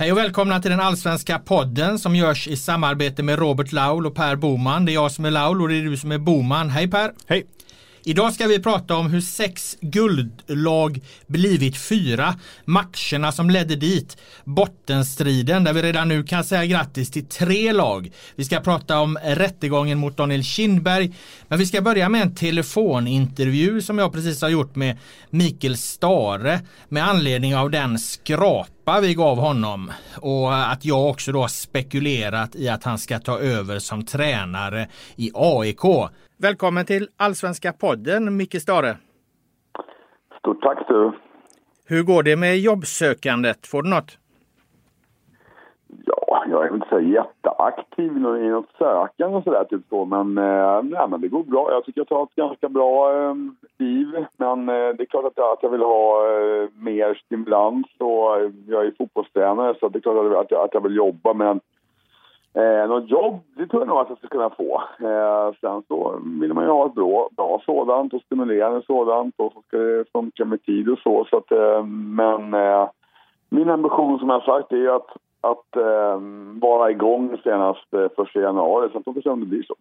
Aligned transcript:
Hej 0.00 0.12
och 0.12 0.18
välkomna 0.18 0.60
till 0.60 0.70
den 0.70 0.80
allsvenska 0.80 1.38
podden 1.38 1.98
som 1.98 2.16
görs 2.16 2.48
i 2.48 2.56
samarbete 2.56 3.22
med 3.22 3.38
Robert 3.38 3.72
Laul 3.72 4.06
och 4.06 4.14
Per 4.14 4.36
Boman. 4.36 4.84
Det 4.84 4.92
är 4.92 4.94
jag 4.94 5.12
som 5.12 5.24
är 5.24 5.30
Laul 5.30 5.62
och 5.62 5.68
det 5.68 5.74
är 5.74 5.82
du 5.82 5.96
som 5.96 6.12
är 6.12 6.18
Boman. 6.18 6.70
Hej 6.70 6.90
Per! 6.90 7.12
Hej! 7.26 7.46
Idag 8.04 8.32
ska 8.34 8.46
vi 8.46 8.62
prata 8.62 8.96
om 8.96 9.10
hur 9.10 9.20
sex 9.20 9.76
guldlag 9.80 11.00
blivit 11.26 11.76
fyra. 11.76 12.34
Matcherna 12.64 13.32
som 13.32 13.50
ledde 13.50 13.76
dit. 13.76 14.16
Bottenstriden 14.44 15.64
där 15.64 15.72
vi 15.72 15.82
redan 15.82 16.08
nu 16.08 16.22
kan 16.22 16.44
säga 16.44 16.66
grattis 16.66 17.10
till 17.10 17.26
tre 17.26 17.72
lag. 17.72 18.12
Vi 18.36 18.44
ska 18.44 18.60
prata 18.60 19.00
om 19.00 19.18
rättegången 19.24 19.98
mot 19.98 20.16
Daniel 20.16 20.44
Kindberg. 20.44 21.14
Men 21.48 21.58
vi 21.58 21.66
ska 21.66 21.82
börja 21.82 22.08
med 22.08 22.22
en 22.22 22.34
telefonintervju 22.34 23.82
som 23.82 23.98
jag 23.98 24.12
precis 24.12 24.42
har 24.42 24.48
gjort 24.48 24.76
med 24.76 24.98
Mikael 25.30 25.76
Stare 25.76 26.60
med 26.88 27.08
anledning 27.08 27.56
av 27.56 27.70
den 27.70 27.98
skrapa 27.98 29.00
vi 29.00 29.14
gav 29.14 29.38
honom 29.38 29.92
och 30.16 30.72
att 30.72 30.84
jag 30.84 31.10
också 31.10 31.32
då 31.32 31.48
spekulerat 31.48 32.56
i 32.56 32.68
att 32.68 32.84
han 32.84 32.98
ska 32.98 33.18
ta 33.18 33.38
över 33.38 33.78
som 33.78 34.06
tränare 34.06 34.88
i 35.16 35.30
AIK. 35.34 36.10
Välkommen 36.42 36.84
till 36.84 37.08
Allsvenska 37.16 37.72
podden, 37.72 38.36
Micke 38.36 38.60
Stare. 38.62 38.96
Stort 40.38 40.62
tack 40.62 40.88
du. 40.88 41.12
Hur 41.86 42.02
går 42.02 42.22
det 42.22 42.36
med 42.36 42.58
jobbsökandet? 42.58 43.66
Får 43.66 43.82
du 43.82 43.88
något? 43.88 44.18
Ja, 46.06 46.44
jag 46.50 46.66
är 46.66 46.74
inte 46.74 46.86
så 46.90 47.00
jätteaktiv 47.00 48.16
i 48.16 48.20
något 48.20 48.70
sökande 48.78 49.36
och 49.36 49.44
sådär 49.44 49.64
typ 49.64 49.82
så, 49.88 50.04
men, 50.04 50.38
eh, 50.38 50.82
nej, 50.82 51.08
men 51.08 51.20
det 51.20 51.28
går 51.28 51.42
bra. 51.42 51.72
Jag 51.72 51.84
tycker 51.84 52.00
jag 52.00 52.08
tar 52.08 52.22
ett 52.22 52.34
ganska 52.34 52.68
bra 52.68 53.12
eh, 53.12 53.34
liv, 53.78 54.26
men 54.36 54.68
eh, 54.68 54.74
det 54.74 55.02
är 55.02 55.10
klart 55.10 55.24
att 55.24 55.36
jag, 55.36 55.52
att 55.52 55.62
jag 55.62 55.70
vill 55.70 55.80
ha 55.80 56.26
eh, 56.26 56.68
mer 56.74 57.22
stimulans 57.26 57.86
och 57.98 58.50
jag 58.66 58.86
är 58.86 58.94
fotbollstränare 58.98 59.74
så 59.80 59.88
det 59.88 59.98
är 59.98 60.00
klart 60.00 60.44
att 60.44 60.50
jag, 60.50 60.64
att 60.64 60.74
jag 60.74 60.82
vill 60.82 60.96
jobba, 60.96 61.34
men 61.34 61.60
Eh, 62.54 62.88
något 62.88 63.10
jobb, 63.10 63.40
det 63.56 63.66
tror 63.66 63.82
jag 63.82 63.88
nog 63.88 63.98
att 63.98 64.08
jag 64.08 64.18
ska 64.18 64.28
kunna 64.28 64.50
få. 64.50 64.82
Eh, 65.00 65.54
sen 65.60 65.82
så 65.88 66.20
vill 66.40 66.54
man 66.54 66.64
ju 66.64 66.70
ha 66.70 66.86
ett 66.86 66.94
bra, 66.94 67.28
bra 67.36 67.62
sådant 67.66 68.14
och 68.14 68.22
stimulerande 68.22 68.82
sådant 68.86 69.34
och 69.36 69.52
så 69.52 69.62
ska 69.66 69.76
det 69.76 70.04
funka 70.12 70.44
med 70.44 70.62
tid 70.62 70.88
och 70.88 70.98
så. 70.98 71.26
så 71.30 71.36
att, 71.36 71.52
eh, 71.52 71.84
men 71.84 72.54
eh, 72.54 72.88
min 73.48 73.70
ambition 73.70 74.18
som 74.18 74.28
jag 74.28 74.42
sagt 74.42 74.72
är 74.72 74.96
att, 74.96 75.10
att 75.40 75.76
eh, 75.76 76.20
vara 76.60 76.90
igång 76.90 77.36
senast 77.44 77.94
eh, 77.94 78.24
1 78.24 78.34
januari. 78.34 78.88
Sen 78.92 79.02
får 79.02 79.12
vi 79.12 79.22
se 79.22 79.28
om 79.28 79.40
det 79.40 79.46
blir 79.46 79.62
så. 79.62 79.74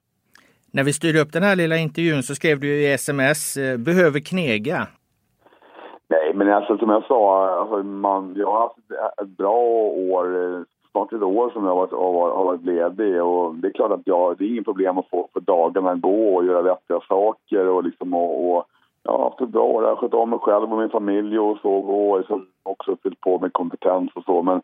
När 0.71 0.83
vi 0.83 0.93
styrde 0.93 1.21
upp 1.21 1.33
den 1.33 1.43
här 1.43 1.55
lilla 1.55 1.77
intervjun 1.77 2.23
så 2.23 2.35
skrev 2.35 2.59
du 2.59 2.67
i 2.67 2.93
sms, 2.93 3.57
eh, 3.57 3.77
behöver 3.77 4.19
knega. 4.19 4.87
Nej, 6.07 6.33
men 6.33 6.53
alltså 6.53 6.77
som 6.77 6.89
jag 6.89 7.03
sa, 7.03 7.49
alltså, 7.59 7.83
man, 7.83 8.33
jag 8.37 8.51
har 8.51 8.59
haft 8.59 8.77
ett 9.21 9.37
bra 9.37 9.59
år 10.13 10.43
eh, 10.43 10.61
snart 10.91 11.13
ett 11.13 11.23
år 11.23 11.49
som 11.49 11.65
jag 11.65 11.75
har 11.75 11.75
varit, 11.75 11.91
har 12.35 12.43
varit 12.43 12.65
ledig. 12.65 13.23
Och 13.23 13.55
det 13.55 13.67
är 13.67 13.71
klart 13.71 13.91
att 13.91 14.07
jag, 14.07 14.37
det 14.37 14.43
är 14.43 14.49
inget 14.49 14.65
problem 14.65 14.97
att 14.97 15.09
få 15.09 15.27
för 15.33 15.39
dagarna 15.39 15.95
gå 15.95 16.35
och 16.35 16.45
göra 16.45 16.61
vettiga 16.61 16.99
saker 17.07 17.67
och 17.67 17.83
liksom 17.83 18.13
och, 18.13 18.55
och 18.55 18.65
jag 19.03 19.11
har 19.11 19.23
haft 19.23 19.41
ett 19.41 19.49
bra. 19.49 19.63
År, 19.63 19.83
jag 19.83 19.89
har 19.89 19.95
skött 19.95 20.13
om 20.13 20.29
mig 20.29 20.39
själv 20.39 20.73
och 20.73 20.79
min 20.79 20.89
familj 20.89 21.39
och 21.39 21.57
så 21.61 21.73
och 21.73 22.17
liksom 22.17 22.45
också 22.63 22.97
fyllt 23.03 23.21
på 23.21 23.39
med 23.39 23.53
kompetens 23.53 24.11
och 24.15 24.23
så. 24.23 24.41
Men 24.41 24.61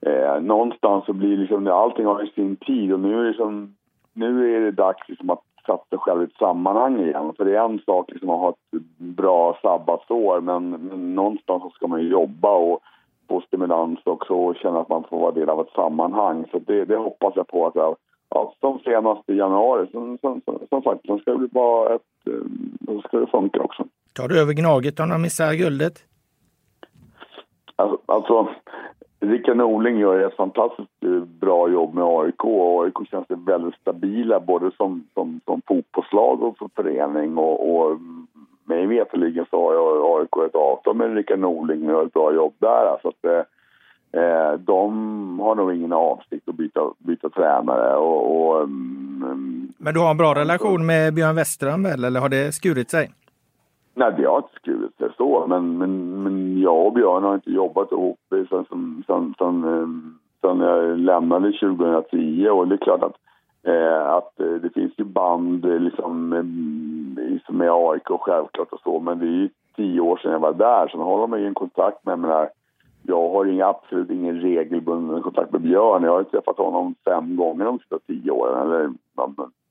eh, 0.00 0.40
någonstans 0.40 1.04
så 1.04 1.12
blir 1.12 1.36
liksom, 1.36 1.66
allting 1.66 2.06
har 2.06 2.30
sin 2.34 2.56
tid 2.56 2.92
och 2.92 3.00
nu 3.00 3.18
är 3.18 3.22
det 3.22 3.28
liksom, 3.28 3.74
nu 4.12 4.56
är 4.56 4.60
det 4.60 4.70
dags 4.70 5.08
liksom 5.08 5.30
att 5.30 5.42
sätta 5.66 5.84
sig 5.90 5.98
själv 5.98 6.22
i 6.22 6.24
ett 6.24 6.38
sammanhang 6.38 7.00
igen. 7.00 7.32
För 7.36 7.44
det 7.44 7.56
är 7.56 7.64
en 7.64 7.80
sak 7.86 8.10
liksom 8.10 8.30
att 8.30 8.40
ha 8.40 8.48
ett 8.48 8.82
bra 8.98 9.58
sabbatsår 9.62 10.40
men, 10.40 10.70
men 10.70 11.14
någonstans 11.14 11.62
så 11.62 11.70
ska 11.70 11.86
man 11.86 12.00
ju 12.00 12.08
jobba 12.08 12.50
och 12.50 12.80
få 13.28 13.40
stimulans 13.40 13.98
också 14.04 14.34
och 14.34 14.56
känna 14.56 14.80
att 14.80 14.88
man 14.88 15.04
får 15.10 15.20
vara 15.20 15.32
del 15.32 15.48
av 15.48 15.60
ett 15.60 15.72
sammanhang. 15.74 16.44
Så 16.50 16.58
det, 16.58 16.84
det 16.84 16.96
hoppas 16.96 17.32
jag 17.36 17.48
på 17.48 17.66
att 17.66 17.74
jag, 17.74 17.96
ja, 18.28 18.54
som 18.60 18.78
senast 18.78 19.30
i 19.30 19.32
januari. 19.32 19.86
Som, 19.92 20.18
som, 20.20 20.40
som, 20.68 20.82
sagt, 20.82 21.06
sen 21.06 21.18
ska 21.18 21.34
det 21.34 21.48
vara 21.52 21.94
ett, 21.94 22.02
eh, 22.26 22.32
då 22.80 23.00
ska 23.00 23.18
det 23.18 23.26
funka 23.26 23.60
också. 23.60 23.84
Tar 24.12 24.28
du 24.28 24.40
över 24.40 24.52
Gnaget 24.52 25.00
om 25.00 25.08
de 25.08 25.22
missar 25.22 25.54
guldet? 25.54 26.04
Alltså, 27.76 27.98
alltså 28.06 28.48
Rickard 29.20 29.56
Norling 29.56 29.98
gör 29.98 30.20
ett 30.20 30.36
fantastiskt 30.36 31.04
eh, 31.04 31.24
bra 31.40 31.68
jobb 31.68 31.94
med 31.94 32.04
AIK 32.04 32.44
och 32.44 32.84
AIK 32.84 33.10
känns 33.10 33.26
väldigt 33.28 33.74
stabila 33.74 34.40
både 34.40 34.70
som, 34.76 35.06
som, 35.14 35.40
som 35.44 35.62
fotbollslag 35.66 36.42
och 36.42 36.56
som 36.58 36.70
förening 36.76 37.38
och, 37.38 37.76
och 37.76 37.98
mig 38.64 38.86
veterligen 38.86 39.46
så 39.50 39.56
har 39.56 40.18
AIK 40.20 40.48
ett 40.48 40.54
avtal 40.54 40.96
med 40.96 41.14
Rickard 41.14 41.38
Norling 41.38 41.86
och 41.86 41.92
gör 41.92 42.06
ett 42.06 42.12
bra 42.12 42.34
jobb 42.34 42.54
där. 42.58 42.98
Så 43.02 43.08
att, 43.08 43.24
eh, 44.12 44.58
de 44.58 45.40
har 45.40 45.54
nog 45.54 45.74
ingen 45.74 45.92
avsikt 45.92 46.48
att 46.48 46.54
byta, 46.54 46.80
byta 46.98 47.28
tränare. 47.28 47.96
Och, 47.96 48.36
och 48.36 48.62
um, 48.62 49.72
Men 49.78 49.94
du 49.94 50.00
har 50.00 50.10
en 50.10 50.16
bra 50.16 50.34
relation 50.34 50.86
med 50.86 51.14
Björn 51.14 51.36
Westerholm 51.36 51.82
väl, 51.82 52.04
eller 52.04 52.20
har 52.20 52.28
det 52.28 52.52
skurit 52.54 52.90
sig? 52.90 53.10
Nej, 53.94 54.14
det 54.16 54.24
har 54.24 54.36
inte 54.36 54.54
skurit 54.54 54.96
sig 54.96 55.08
så, 55.16 55.46
men, 55.48 55.78
men, 55.78 56.22
men 56.22 56.60
jag 56.60 56.86
och 56.86 56.92
Björn 56.92 57.24
har 57.24 57.34
inte 57.34 57.50
jobbat 57.50 57.92
ihop 57.92 58.18
sen, 58.28 58.46
sen, 58.48 59.04
sen, 59.06 59.34
sen, 59.38 60.18
sen 60.40 60.60
jag 60.60 60.98
lämnade 60.98 61.52
2010 61.52 62.48
och 62.48 62.68
det 62.68 62.74
är 62.74 62.84
klart 62.84 63.02
att 63.02 63.16
Eh, 63.66 64.06
att 64.06 64.40
eh, 64.40 64.54
det 64.62 64.70
finns 64.74 64.92
ju 64.96 65.04
band 65.04 65.64
eh, 65.64 65.78
liksom, 65.78 66.32
som 67.46 67.60
är 67.60 67.90
AIK 67.90 68.08
självklart 68.20 68.72
och 68.72 68.80
så, 68.80 69.00
men 69.00 69.18
det 69.18 69.26
är 69.26 69.28
ju 69.28 69.48
tio 69.76 70.00
år 70.00 70.16
sedan 70.16 70.32
jag 70.32 70.38
var 70.38 70.52
där, 70.52 70.88
så 70.88 70.98
håller 70.98 71.26
man 71.26 71.40
ju 71.40 71.46
en 71.46 71.54
kontakt 71.54 72.06
med 72.06 72.18
mig 72.18 72.48
jag 73.06 73.30
har 73.30 73.44
inga, 73.44 73.66
absolut 73.66 74.10
ingen 74.10 74.40
regelbunden 74.40 75.22
kontakt 75.22 75.52
med 75.52 75.60
Björn. 75.60 76.02
Jag 76.02 76.12
har 76.12 76.24
träffat 76.24 76.56
honom 76.58 76.94
fem 77.04 77.36
gånger 77.36 77.64
de 77.64 77.78
sista 77.78 77.98
tio 78.06 78.30
åren. 78.30 78.62
Eller 78.62 78.92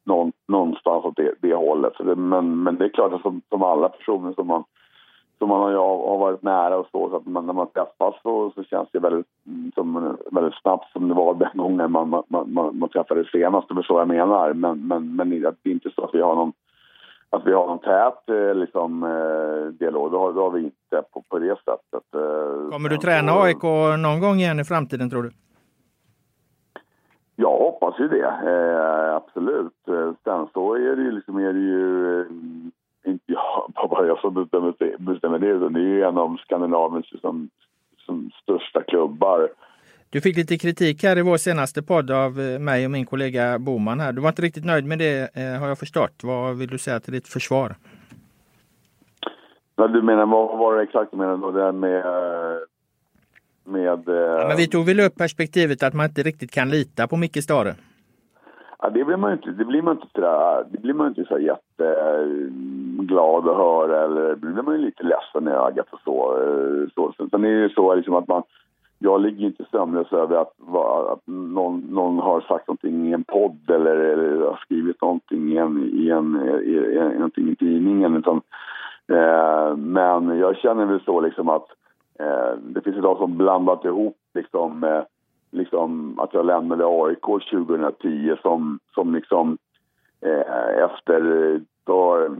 någon, 0.05 0.31
någonstans 0.47 1.05
åt 1.05 1.15
det, 1.15 1.33
det 1.41 1.55
hållet. 1.55 1.93
Så 1.97 2.03
det, 2.03 2.15
men, 2.15 2.63
men 2.63 2.75
det 2.75 2.85
är 2.85 2.89
klart 2.89 3.13
att 3.13 3.21
som, 3.21 3.41
som 3.49 3.63
alla 3.63 3.89
personer 3.89 4.33
som 4.33 4.47
man 4.47 4.63
som 5.37 5.49
man 5.49 5.61
har, 5.61 5.71
har 6.09 6.17
varit 6.17 6.41
nära 6.41 6.77
och 6.77 6.87
så, 6.91 7.09
så 7.09 7.15
att 7.15 7.25
man, 7.25 7.45
när 7.45 7.53
man 7.53 7.67
träffas 7.67 8.15
så, 8.23 8.51
så 8.55 8.63
känns 8.63 8.89
det 8.91 8.99
väldigt, 8.99 9.27
mm, 9.47 9.71
som, 9.75 10.17
väldigt 10.31 10.61
snabbt 10.61 10.91
som 10.91 11.07
det 11.07 11.13
var 11.13 11.33
den 11.33 11.49
gången 11.53 11.91
man, 11.91 12.09
man, 12.09 12.23
man, 12.27 12.79
man 12.79 12.89
träffades 12.89 13.31
senast, 13.31 13.67
det 13.69 13.79
är 13.79 13.83
så 13.83 13.99
jag 13.99 14.07
menar. 14.07 14.53
Men, 14.53 14.87
men, 14.87 15.15
men 15.15 15.29
det 15.29 15.69
är 15.69 15.71
inte 15.71 15.89
så 15.95 16.03
att 16.03 16.15
vi 16.15 16.21
har 16.21 16.35
någon 16.35 16.53
att 17.33 17.45
vi 17.45 17.53
har 17.53 17.67
någon 17.67 17.79
tät 17.79 18.29
eh, 18.29 18.55
liksom, 18.55 19.03
eh, 19.03 19.73
dialog, 19.79 20.11
det 20.11 20.17
har, 20.17 20.33
det 20.33 20.39
har 20.39 20.51
vi 20.51 20.63
inte 20.63 21.03
på, 21.13 21.23
på 21.29 21.39
det 21.39 21.55
sättet. 21.55 22.15
Eh. 22.15 22.71
Kommer 22.71 22.89
du 22.89 22.97
träna 22.97 23.31
AIK 23.31 23.63
någon 23.99 24.19
gång 24.19 24.35
igen 24.35 24.59
i 24.59 24.63
framtiden 24.63 25.09
tror 25.09 25.23
du? 25.23 25.31
Jag 27.35 27.57
hoppas 27.57 27.99
ju 27.99 28.07
det, 28.07 28.27
eh, 28.27 29.15
absolut. 29.15 29.73
Sen 30.23 30.47
så 30.53 30.75
är 30.75 30.95
det 30.95 31.01
ju, 31.01 31.11
liksom, 31.11 31.37
är 31.37 31.53
det 31.53 31.59
ju 31.59 32.25
inte 33.05 33.23
jag, 33.25 33.71
bara 33.89 34.07
jag 34.07 34.19
som 34.19 34.33
bestämmer 34.33 35.39
det, 35.39 35.47
utan 35.47 35.73
det 35.73 35.79
är 35.79 35.93
ju 35.95 36.03
en 36.03 36.17
av 36.17 36.37
Skandinaviens 36.37 37.11
liksom, 37.11 37.49
som 38.05 38.31
största 38.41 38.83
klubbar. 38.83 39.49
Du 40.13 40.21
fick 40.21 40.37
lite 40.37 40.57
kritik 40.57 41.03
här 41.03 41.17
i 41.17 41.21
vår 41.21 41.37
senaste 41.37 41.83
podd 41.83 42.11
av 42.11 42.39
eh, 42.39 42.59
mig 42.59 42.85
och 42.85 42.91
min 42.91 43.05
kollega 43.05 43.59
Boman 43.59 43.99
här. 43.99 44.13
Du 44.13 44.21
var 44.21 44.29
inte 44.29 44.41
riktigt 44.41 44.65
nöjd 44.65 44.85
med 44.85 44.99
det 44.99 45.35
eh, 45.35 45.59
har 45.59 45.67
jag 45.67 45.79
förstått. 45.79 46.21
Vad 46.23 46.57
vill 46.57 46.69
du 46.69 46.77
säga 46.77 46.99
till 46.99 47.13
ditt 47.13 47.27
försvar? 47.27 47.75
Ja, 49.75 49.87
du 49.87 50.01
menar, 50.01 50.25
vad 50.25 50.57
var 50.57 50.75
det 50.75 50.83
exakt 50.83 51.11
du 51.11 51.17
menade 51.17 51.37
då? 51.37 51.51
Det 51.51 51.63
här 51.63 51.71
med... 51.71 52.03
med 53.63 54.03
ja, 54.05 54.47
men 54.47 54.57
vi 54.57 54.67
tog 54.67 54.85
väl 54.85 54.99
upp 54.99 55.15
perspektivet 55.15 55.83
att 55.83 55.93
man 55.93 56.05
inte 56.05 56.23
riktigt 56.23 56.51
kan 56.51 56.69
lita 56.69 57.07
på 57.07 57.17
Micke 57.17 57.43
Stare? 57.43 57.75
Ja, 58.79 58.89
det 58.89 59.03
blir 59.03 59.17
man 59.17 59.33
inte, 59.33 59.51
det 59.51 59.65
blir 59.65 59.81
man 59.81 59.95
inte 59.95 60.07
sådär, 60.15 60.65
det 60.71 60.77
blir 60.77 60.93
man 60.93 61.07
inte 61.07 61.25
så 61.25 61.39
jätteglad 61.39 63.49
att 63.49 63.57
höra 63.57 64.05
eller 64.05 64.35
blir 64.35 64.63
man 64.63 64.75
ju 64.75 64.81
lite 64.85 65.03
ledsen 65.03 65.47
i 65.47 65.51
ögat 65.51 65.87
och 65.89 65.99
så. 65.99 66.37
så. 66.95 67.13
Sen 67.29 67.45
är 67.45 67.49
det 67.49 67.61
ju 67.61 67.69
så 67.69 67.95
liksom 67.95 68.15
att 68.15 68.27
man, 68.27 68.43
jag 69.03 69.21
ligger 69.21 69.45
inte 69.45 69.65
sömnlös 69.71 70.13
över 70.13 70.35
att, 70.35 70.53
att 71.11 71.21
någon, 71.25 71.79
någon, 71.79 72.19
har 72.19 72.41
sagt 72.41 72.67
någonting 72.67 73.07
i 73.07 73.13
en 73.13 73.23
podd 73.23 73.69
eller, 73.69 73.95
eller 73.95 74.45
har 74.45 74.57
skrivit 74.57 75.01
någonting 75.01 75.51
i 75.51 75.57
en, 75.57 75.89
i 75.93 76.09
en, 76.09 76.59
i, 76.63 76.71
i, 76.71 77.15
någonting 77.15 77.49
i 77.49 77.55
tidningen. 77.55 78.17
Utan, 78.17 78.41
eh, 79.07 79.75
men 79.75 80.37
jag 80.39 80.57
känner 80.57 80.85
väl 80.85 81.01
så 81.05 81.21
liksom 81.21 81.49
att 81.49 81.67
eh, 82.19 82.57
det 82.61 82.81
finns 82.81 82.97
idag 82.97 83.17
som 83.17 83.37
blandat 83.37 83.85
ihop 83.85 84.17
liksom 84.33 84.83
eh, 84.83 85.03
liksom, 85.51 86.19
att 86.19 86.33
jag 86.33 86.45
lämnade 86.45 86.85
AIK 86.85 87.25
2010 87.51 88.35
som, 88.41 88.79
som 88.93 89.15
liksom 89.15 89.57
eh, 90.21 90.83
efter 90.83 91.53
eh, 91.53 92.31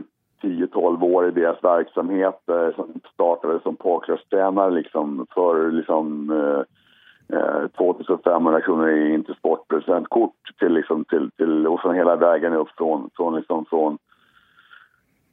10-12 0.44 1.02
år 1.14 1.28
i 1.28 1.30
deras 1.30 1.64
verksamhet 1.64 2.48
eh, 2.48 2.74
som 2.76 3.00
startade 3.14 3.60
som 3.60 3.76
pokertränare 3.76 4.70
liksom, 4.70 5.26
för 5.34 5.70
liksom, 5.70 6.30
eh, 6.30 7.38
eh 7.38 7.66
2500 7.76 8.60
kronor 8.60 8.90
i 8.90 9.14
Intersport-presentkort 9.14 10.58
till, 10.58 10.72
liksom, 10.72 11.04
till, 11.04 11.30
till, 11.36 11.66
och 11.66 11.80
sen 11.80 11.94
hela 11.94 12.16
vägen 12.16 12.52
upp 12.52 12.68
från, 12.76 13.10
från, 13.16 13.36
liksom, 13.36 13.64
från 13.64 13.98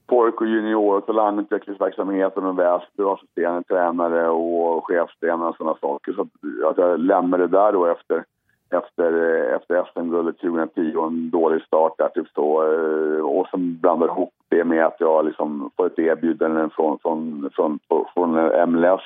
pojk 0.07 0.41
och 0.41 0.47
junior 0.47 0.97
och 0.97 1.05
talangutvecklingsverksamheten 1.05 2.45
och 2.45 2.59
väster 2.59 3.05
och 3.05 3.13
assisterande 3.13 3.63
tränare 3.63 4.29
och 4.29 4.87
chefstränare 4.87 5.49
och 5.49 5.55
sådana 5.55 5.77
saker. 5.81 6.13
Så 6.13 6.21
att 6.67 6.77
jag 6.77 6.99
lämnade 6.99 7.47
det 7.47 7.57
där 7.57 7.73
då 7.73 7.85
efter, 7.85 8.23
efter, 8.73 9.13
eh, 9.13 9.55
efter 9.55 9.83
SM-guldet 9.83 10.37
2010 10.37 10.95
och 10.95 11.07
en 11.07 11.29
dålig 11.29 11.61
start 11.61 11.93
där 11.97 12.09
typ 12.09 12.27
så. 12.35 12.63
Eh, 12.63 13.25
och 13.25 13.47
som 13.47 13.77
blandar 13.81 14.07
ihop 14.07 14.33
det 14.49 14.63
med 14.63 14.85
att 14.85 14.99
jag 14.99 15.25
liksom 15.25 15.69
får 15.77 15.85
ett 15.85 15.99
erbjudande 15.99 16.69
från, 16.75 16.99
från, 16.99 17.49
från, 17.55 17.79
från 18.13 18.31
MLS 18.71 19.01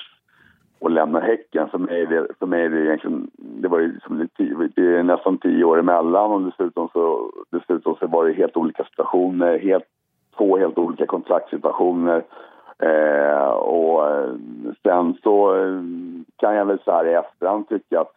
och 0.79 0.91
lämnar 0.91 1.21
Häcken. 1.21 1.69
För 1.69 1.77
mig, 1.77 2.05
det, 2.05 2.27
för 2.39 2.45
mig 2.45 2.65
är 2.65 2.69
det 2.69 2.85
egentligen, 2.85 3.29
det 3.37 3.67
var 3.67 3.79
ju 3.79 3.93
liksom, 3.93 4.27
det 4.75 4.81
är 4.81 5.03
nästan 5.03 5.37
tio 5.37 5.63
år 5.63 5.79
emellan 5.79 6.31
och 6.31 6.41
dessutom 6.41 6.89
så, 6.93 7.31
dessutom 7.49 7.95
så 7.95 8.07
var 8.07 8.25
det 8.25 8.33
helt 8.33 8.57
olika 8.57 8.83
situationer, 8.83 9.59
helt, 9.59 9.85
två 10.37 10.57
helt 10.57 10.77
olika 10.77 11.05
kontraktssituationer. 11.05 12.23
Eh, 12.79 13.49
och 13.49 14.07
eh, 14.09 14.33
sen 14.83 15.17
så 15.23 15.55
kan 16.37 16.55
jag 16.55 16.65
väl 16.65 16.79
så 16.85 16.91
här 16.91 17.07
i 17.07 17.13
efterhand 17.13 17.69
tycka 17.69 18.01
att 18.01 18.11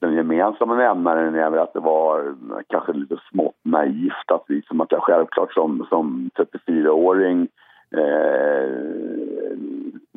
den 0.00 0.14
gemensamma 0.14 0.74
nämnaren 0.74 1.34
är 1.34 1.50
väl 1.50 1.60
att 1.60 1.72
det 1.72 1.80
var 1.80 2.34
kanske 2.66 2.92
lite 2.92 3.16
smått 3.30 3.56
naivt 3.62 4.30
att, 4.32 4.48
liksom 4.48 4.80
att 4.80 4.92
jag 4.92 5.02
självklart 5.02 5.52
som, 5.52 5.86
som 5.88 6.30
34-åring 6.36 7.48
eh, 7.90 9.58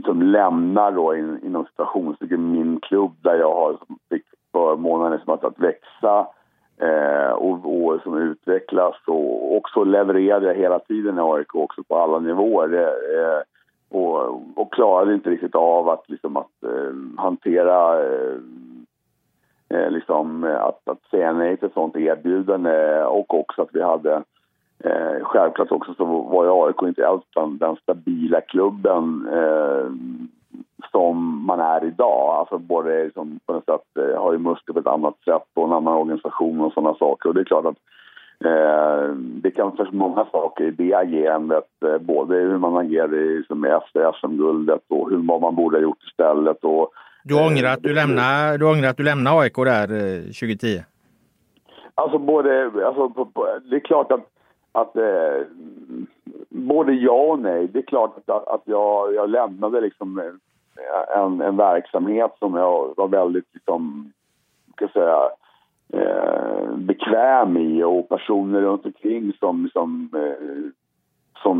som 0.05 0.21
lämnar 0.21 0.91
då 0.91 1.15
in, 1.15 1.39
inom 1.43 1.65
situationstecken 1.65 2.51
min 2.51 2.79
klubb 2.79 3.11
där 3.21 3.35
jag 3.35 3.53
har 3.53 3.77
fick 4.09 4.25
förmånen 4.51 5.11
liksom 5.11 5.33
att, 5.33 5.43
att 5.43 5.59
växa 5.59 6.27
eh, 6.81 7.31
och, 7.31 7.85
och 7.85 8.01
som 8.01 8.17
utvecklas 8.17 8.95
och 9.07 9.55
också 9.55 9.83
levererade 9.83 10.45
jag 10.45 10.55
hela 10.55 10.79
tiden 10.79 11.17
i 11.17 11.21
AIK 11.21 11.55
också 11.55 11.83
på 11.83 11.97
alla 11.97 12.19
nivåer. 12.19 12.73
Eh, 12.73 13.41
och, 13.91 14.41
och 14.55 14.73
klarade 14.73 15.13
inte 15.13 15.29
riktigt 15.29 15.55
av 15.55 15.89
att, 15.89 16.09
liksom, 16.09 16.37
att 16.37 16.63
eh, 16.63 17.21
hantera 17.23 18.03
eh, 18.03 18.37
eh, 19.73 19.91
liksom, 19.91 20.43
eh, 20.43 20.63
att, 20.63 20.89
att 20.89 21.03
säga 21.11 21.33
nej 21.33 21.57
till 21.57 21.67
ett 21.67 21.73
sånt 21.73 21.95
erbjudande 21.95 23.03
och 23.03 23.33
också 23.33 23.61
att 23.61 23.69
vi 23.73 23.81
hade 23.81 24.23
Eh, 24.83 25.23
självklart 25.23 25.71
också 25.71 25.93
så 25.93 26.05
var 26.05 26.43
ju 26.43 26.51
AIK 26.51 26.81
inte 26.81 27.07
alls 27.07 27.23
den, 27.35 27.57
den 27.57 27.75
stabila 27.75 28.41
klubben 28.41 29.27
eh, 29.33 29.85
som 30.91 31.45
man 31.45 31.59
är 31.59 31.85
idag. 31.85 32.35
Alltså 32.35 32.57
både 32.57 33.03
liksom, 33.03 33.39
på 33.45 33.53
något 33.53 33.65
sätt 33.65 33.97
eh, 33.99 34.21
har 34.21 34.31
ju 34.31 34.37
muskler 34.37 34.73
på 34.73 34.79
ett 34.79 34.87
annat 34.87 35.15
sätt 35.25 35.47
och 35.53 35.65
en 35.65 35.73
annan 35.73 35.93
organisation 35.93 36.61
och 36.61 36.73
sådana 36.73 36.95
saker. 36.95 37.29
Och 37.29 37.35
det 37.35 37.41
är 37.41 37.45
klart 37.45 37.65
att 37.65 37.77
eh, 38.45 39.15
det 39.15 39.51
kan 39.51 39.71
finnas 39.71 39.93
många 39.93 40.25
saker 40.31 40.63
i 40.63 40.71
det 40.71 40.93
agerandet. 40.93 41.69
Eh, 41.85 41.97
både 41.97 42.35
hur 42.35 42.57
man 42.57 42.77
agerade 42.77 43.17
liksom, 43.17 43.65
efter 43.65 44.11
SM-guldet 44.11 44.83
och 44.87 45.09
hur, 45.09 45.17
vad 45.17 45.41
man 45.41 45.55
borde 45.55 45.77
ha 45.77 45.81
gjort 45.83 46.03
istället. 46.03 46.63
Och, 46.63 46.93
du 47.23 47.35
ångrar 47.35 47.73
att 47.73 47.83
du 47.83 47.93
lämnar, 47.93 48.57
du 48.57 48.65
ångrar 48.65 48.89
att 48.89 48.97
du 48.97 49.03
lämnar 49.03 49.39
AIK 49.41 49.55
där 49.55 49.87
2010? 50.21 50.75
Eh, 50.77 50.83
alltså 51.95 52.17
både, 52.17 52.65
alltså, 52.85 53.07
det 53.69 53.75
är 53.75 53.79
klart 53.79 54.11
att 54.11 54.27
att 54.71 54.95
eh, 54.95 55.45
både 56.49 56.93
ja 56.93 57.21
och 57.21 57.39
nej. 57.39 57.67
Det 57.67 57.79
är 57.79 57.83
klart 57.83 58.17
att, 58.17 58.47
att 58.47 58.61
jag, 58.65 59.13
jag 59.13 59.29
lämnade 59.29 59.81
liksom 59.81 60.21
en, 61.15 61.41
en 61.41 61.57
verksamhet 61.57 62.31
som 62.39 62.55
jag 62.55 62.93
var 62.97 63.07
väldigt 63.07 63.47
liksom, 63.53 64.11
ska 64.75 64.87
säga, 64.87 65.29
eh, 65.93 66.75
bekväm 66.75 67.57
i 67.57 67.83
och 67.83 68.09
personer 68.09 68.61
runt 68.61 68.85
omkring 68.85 69.33
som, 69.39 69.69
som, 69.73 70.09
eh, 70.13 70.71
som 71.43 71.57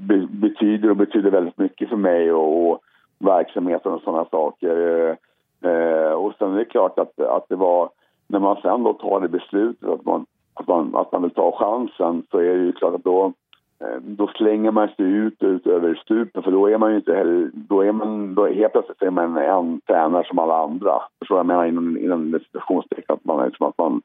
be, 0.00 0.26
betyder 0.30 0.90
och 0.90 0.96
betyder 0.96 1.30
väldigt 1.30 1.58
mycket 1.58 1.88
för 1.88 1.96
mig 1.96 2.32
och, 2.32 2.70
och 2.70 2.80
verksamheten 3.22 3.92
och 3.92 4.02
sådana 4.02 4.24
saker. 4.24 4.76
Eh, 4.76 5.70
eh, 5.70 6.12
och 6.12 6.34
sen 6.38 6.52
är 6.52 6.58
det 6.58 6.64
klart 6.64 6.98
att, 6.98 7.20
att 7.20 7.48
det 7.48 7.56
var 7.56 7.90
när 8.26 8.38
man 8.38 8.56
sen 8.62 8.82
då 8.82 8.92
tar 8.92 9.20
det 9.20 9.28
beslutet 9.28 9.88
att 9.88 10.04
man 10.04 10.26
att 10.54 10.68
man, 10.68 10.96
att 10.96 11.12
man 11.12 11.22
vill 11.22 11.30
ta 11.30 11.52
chansen 11.58 12.22
så 12.30 12.38
är 12.38 12.54
det 12.54 12.64
ju 12.64 12.72
klart 12.72 12.94
att 12.94 13.04
då, 13.04 13.32
eh, 13.80 14.00
då 14.00 14.26
slänger 14.26 14.70
man 14.70 14.88
sig 14.88 15.04
ut, 15.04 15.42
ut 15.42 15.66
över 15.66 15.94
stupen 15.94 16.42
för 16.42 16.50
då 16.50 16.70
är 16.70 16.78
man 16.78 16.90
ju 16.90 16.96
inte 16.96 17.14
heller, 17.14 17.50
då 17.54 17.80
är 17.80 17.92
man, 17.92 18.34
då 18.34 18.46
helt 18.46 18.72
plötsligt 18.72 19.02
är 19.02 19.10
man 19.10 19.36
en 19.36 19.80
tränare 19.80 20.24
som 20.26 20.38
alla 20.38 20.62
andra. 20.62 20.92
Förstår 21.18 21.38
jag 21.38 21.46
menar 21.46 21.64
inom, 21.66 21.96
inom 21.96 22.40
situationstecken 22.44 23.14
att 23.14 23.24
man 23.24 23.40
är 23.40 23.46
liksom 23.46 23.66
att 23.66 23.78
man 23.78 24.02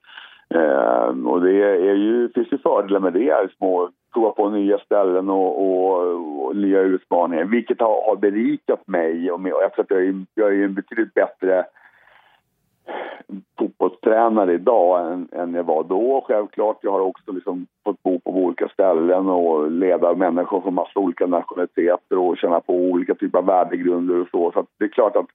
eh, 0.50 1.28
och 1.28 1.42
det 1.42 1.64
är 1.64 1.96
ju, 1.96 2.30
finns 2.30 2.52
ju 2.52 2.58
fördelar 2.58 3.00
med 3.00 3.14
det, 3.14 3.52
små, 3.58 3.90
prova 4.18 4.32
på 4.32 4.50
nya 4.50 4.78
ställen 4.78 5.30
och, 5.30 5.62
och, 5.62 6.46
och 6.46 6.56
nya 6.56 6.80
utmaningar 6.80 7.46
vilket 7.46 7.82
har, 7.82 8.06
har 8.08 8.16
berikat 8.16 8.88
mig 8.88 9.32
och, 9.32 9.40
med, 9.40 9.54
och 9.54 9.62
jag 9.64 9.74
tror 9.74 9.84
att 9.84 9.92
jag 9.92 10.04
är, 10.04 10.26
jag 10.34 10.54
är 10.54 10.64
en 10.64 10.74
betydligt 10.74 11.14
bättre 11.14 11.66
fotbollstränare 13.60 14.54
idag 14.54 15.14
än, 15.14 15.30
än 15.32 15.54
jag 15.54 15.64
var 15.64 15.84
då 15.84 16.24
självklart. 16.28 16.78
Jag 16.82 16.92
har 16.92 17.00
också 17.00 17.32
liksom 17.32 17.68
fått 17.84 18.04
bo 18.04 18.20
på 18.20 18.32
olika 18.32 18.68
ställen 18.68 19.30
och 19.30 19.72
leda 19.72 20.16
människor 20.16 20.62
från 20.62 20.74
massa 20.74 21.00
olika 21.00 21.26
nationaliteter 21.26 22.18
och 22.18 22.38
känna 22.38 22.60
på 22.60 22.74
olika 22.74 23.16
typer 23.16 23.38
av 23.38 23.46
värdegrunder 23.46 24.22
och 24.22 24.28
så. 24.32 24.52
Så 24.52 24.66
det 24.80 24.86
är 24.86 24.90
klart 24.90 25.16
att 25.16 25.28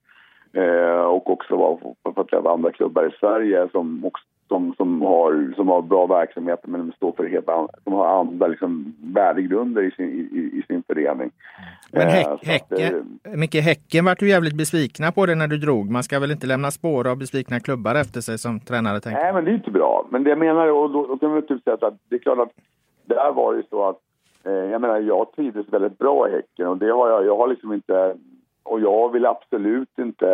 eh, 0.53 1.05
och 1.05 1.29
också 1.29 1.55
vara 1.55 1.75
på 1.75 2.49
andra 2.49 2.71
klubbar 2.71 3.05
i 3.05 3.17
Sverige 3.19 3.67
som 3.71 4.05
också 4.05 4.23
som, 4.53 4.73
som, 4.77 5.01
har, 5.01 5.53
som 5.55 5.67
har 5.67 5.81
bra 5.81 6.05
verksamheter 6.05 6.67
men 6.67 6.91
står 6.91 7.11
för 7.11 7.25
helt 7.25 7.49
an, 7.49 7.67
som 7.83 7.93
har 7.93 8.19
andra 8.19 8.47
liksom, 8.47 8.95
värdegrunder 9.01 9.81
i 9.81 9.91
sin, 9.91 10.09
i, 10.09 10.57
i 10.57 10.63
sin 10.67 10.83
förening. 10.87 11.31
Men 11.91 12.07
häck, 12.07 12.27
eh, 12.27 12.37
häcken, 12.43 13.19
att, 13.23 13.39
Micke, 13.39 13.55
Häcken 13.55 14.05
vart 14.05 14.21
ju 14.21 14.29
jävligt 14.29 14.57
besvikna 14.57 15.11
på 15.11 15.25
det 15.25 15.35
när 15.35 15.47
du 15.47 15.57
drog. 15.57 15.89
Man 15.89 16.03
ska 16.03 16.19
väl 16.19 16.31
inte 16.31 16.47
lämna 16.47 16.71
spår 16.71 17.07
av 17.07 17.17
besvikna 17.17 17.59
klubbar 17.59 17.95
efter 17.95 18.21
sig 18.21 18.37
som 18.37 18.59
tränare 18.59 18.99
tänker 18.99 19.21
Nej, 19.21 19.33
men 19.33 19.45
det 19.45 19.51
är 19.51 19.55
inte 19.55 19.71
bra. 19.71 20.07
Men 20.09 20.23
det 20.23 20.29
jag 20.29 20.39
menar, 20.39 20.67
och 20.71 20.89
då, 20.91 21.07
då 21.07 21.17
kan 21.17 21.31
man 21.31 21.41
typ 21.41 21.63
säga 21.63 21.77
att 21.81 21.97
det 22.09 22.15
är 22.15 22.19
klart 22.19 22.39
att 22.39 22.53
där 23.05 23.31
var 23.31 23.53
det 23.53 23.63
så 23.69 23.89
att 23.89 23.99
eh, 24.45 24.51
jag 24.53 24.81
menar, 24.81 24.99
jag 24.99 25.31
trivdes 25.35 25.73
väldigt 25.73 25.97
bra 25.97 26.29
i 26.29 26.31
Häcken 26.31 26.67
och 26.67 26.77
det 26.77 26.91
har 26.91 27.09
jag, 27.09 27.25
jag 27.25 27.37
har 27.37 27.47
liksom 27.47 27.73
inte 27.73 28.15
och 28.63 28.79
jag 28.79 29.11
vill 29.11 29.25
absolut 29.25 29.99
inte 29.99 30.25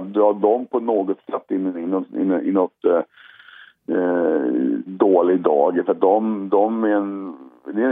dra 0.00 0.32
dem 0.32 0.66
på 0.66 0.80
något 0.80 1.18
sätt 1.30 1.50
in, 1.50 1.78
i 1.78 1.86
något, 1.86 2.14
in, 2.14 2.32
i 2.32 2.52
något 2.52 2.84
eh, 2.84 3.02
eh, 3.96 4.42
dålig 4.84 5.40
dag. 5.40 5.82
För 5.86 5.94
de, 5.94 6.48
de 6.48 6.84
är 6.84 6.88
en, 6.88 7.36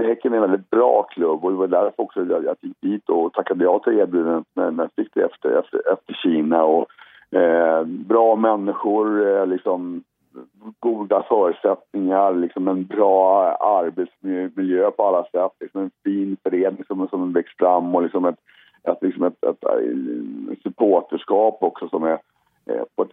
Häcken 0.05 0.33
är 0.33 0.37
en 0.37 0.51
väldigt 0.51 0.71
bra 0.71 1.03
klubb 1.03 1.45
och 1.45 1.51
det 1.51 1.57
var 1.57 1.67
därför 1.67 2.03
också 2.03 2.25
jag, 2.25 2.45
jag 2.45 2.57
gick 2.61 2.81
dit 2.81 3.09
och 3.09 3.33
tackade 3.33 3.65
ja 3.65 3.79
till 3.79 3.99
erbjudandet 3.99 4.47
när 4.55 4.73
jag 4.79 4.91
fick 4.97 5.15
det 5.15 5.23
efter, 5.23 5.59
efter, 5.59 5.93
efter 5.93 6.15
Kina. 6.15 6.65
Och, 6.65 6.87
eh, 7.39 7.85
bra 7.85 8.37
människor, 8.37 9.29
eh, 9.29 9.47
liksom 9.47 10.03
goda 10.81 11.23
förutsättningar, 11.29 12.35
liksom 12.35 12.69
en 12.69 12.85
bra 12.87 13.53
arbetsmiljö 13.53 14.91
på 14.91 15.07
alla 15.07 15.23
sätt. 15.23 15.53
Liksom 15.61 15.81
en 15.81 15.91
fin 16.05 16.37
förening 16.43 16.85
som, 16.87 17.09
som 17.09 17.33
växt 17.33 17.59
fram 17.59 17.95
och 17.95 18.03
liksom 18.03 18.25
ett 18.25 18.39
ett, 18.83 18.99
liksom 19.01 19.25
ett, 19.25 19.45
ett, 19.45 19.65
ett 20.53 20.63
supporterskap 20.63 21.59
också 21.61 21.89
som 21.89 22.05
är 22.05 22.19
eh, 22.67 22.83
på, 22.97 23.03
ett, 23.03 23.11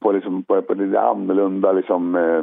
på, 0.00 0.12
liksom, 0.12 0.42
på, 0.42 0.62
på 0.62 0.74
lite 0.74 1.00
annorlunda, 1.00 1.72
liksom, 1.72 2.14
eh, 2.16 2.42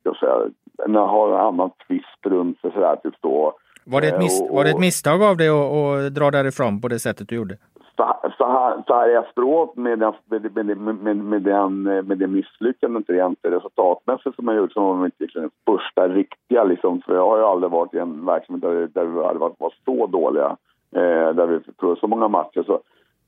ska 0.00 0.08
jag 0.08 0.16
säga, 0.16 1.00
har 1.00 1.28
en 1.28 1.46
annan 1.46 1.70
twist 1.88 2.26
runt 2.26 2.60
sig 2.60 2.72
sådär 2.72 2.96
typ 2.96 3.14
då. 3.20 3.52
Var 3.84 4.00
det 4.00 4.08
ett, 4.08 4.18
mis 4.18 4.42
och, 4.42 4.56
var 4.56 4.64
det 4.64 4.70
ett 4.70 4.78
misstag 4.78 5.22
av 5.22 5.36
dig 5.36 5.48
att, 5.48 5.72
att 5.72 6.14
dra 6.14 6.30
därifrån 6.30 6.80
på 6.80 6.88
det 6.88 6.98
sättet 6.98 7.28
du 7.28 7.36
gjorde? 7.36 7.56
Så 7.96 8.46
här, 8.46 8.82
så 8.86 8.94
här 8.94 9.08
efteråt 9.08 9.76
med, 9.76 9.98
den, 9.98 10.12
med, 10.28 10.66
med, 10.66 10.96
med, 10.96 11.16
med, 11.16 11.42
den, 11.42 11.82
med 11.82 12.18
det 12.18 12.26
misslyckandet 12.26 13.10
rent 13.10 13.38
resultatmässigt 13.42 14.36
som 14.36 14.48
jag 14.48 14.56
gjort 14.56 14.72
som 14.72 14.84
var 14.84 14.94
mitt 14.94 15.20
liksom, 15.20 15.50
första 15.66 16.08
riktiga 16.08 16.64
liksom, 16.64 17.02
för 17.06 17.14
jag 17.14 17.26
har 17.26 17.38
ju 17.38 17.44
aldrig 17.44 17.70
varit 17.70 17.94
i 17.94 17.98
en 17.98 18.26
verksamhet 18.26 18.62
där, 18.62 18.88
där 18.94 19.04
vi 19.04 19.24
hade 19.24 19.38
varit, 19.38 19.60
varit 19.60 19.84
så 19.84 20.06
dåliga 20.06 20.56
eh, 20.96 21.34
där 21.34 21.46
vi 21.46 21.60
förlorade 21.60 22.00
så 22.00 22.06
många 22.06 22.28
matcher 22.28 22.62
så 22.62 22.80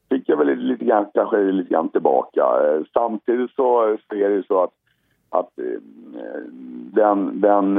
fick 0.08 0.28
jag 0.28 0.36
väl 0.36 0.58
lite 0.58 0.84
grann, 0.84 1.06
kanske 1.14 1.36
lite 1.36 1.70
grann 1.70 1.88
tillbaka. 1.88 2.40
Eh, 2.40 2.82
samtidigt 2.92 3.50
så, 3.50 3.96
så 4.08 4.14
är 4.14 4.28
det 4.28 4.46
så 4.46 4.62
att, 4.62 4.72
att 5.30 5.58
eh, 5.58 5.80
den, 6.94 7.40
den 7.40 7.78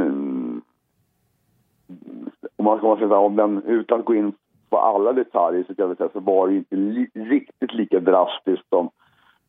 om 2.56 2.66
man 2.66 2.78
ska 2.78 2.98
säga 2.98 3.18
om 3.18 3.36
den, 3.36 3.64
utan 3.64 4.00
att 4.00 4.06
gå 4.06 4.16
in 4.16 4.34
på 4.70 4.78
alla 4.78 5.14
detaljer 5.14 5.64
så 5.68 5.76
kan 5.76 5.88
jag 5.88 5.98
säga 5.98 6.10
så 6.14 6.20
var 6.20 6.48
det 6.48 6.56
inte 6.56 6.76
li, 6.76 7.10
riktigt 7.14 7.74
lika 7.74 8.00
drastiskt 8.00 8.70
som, 8.70 8.90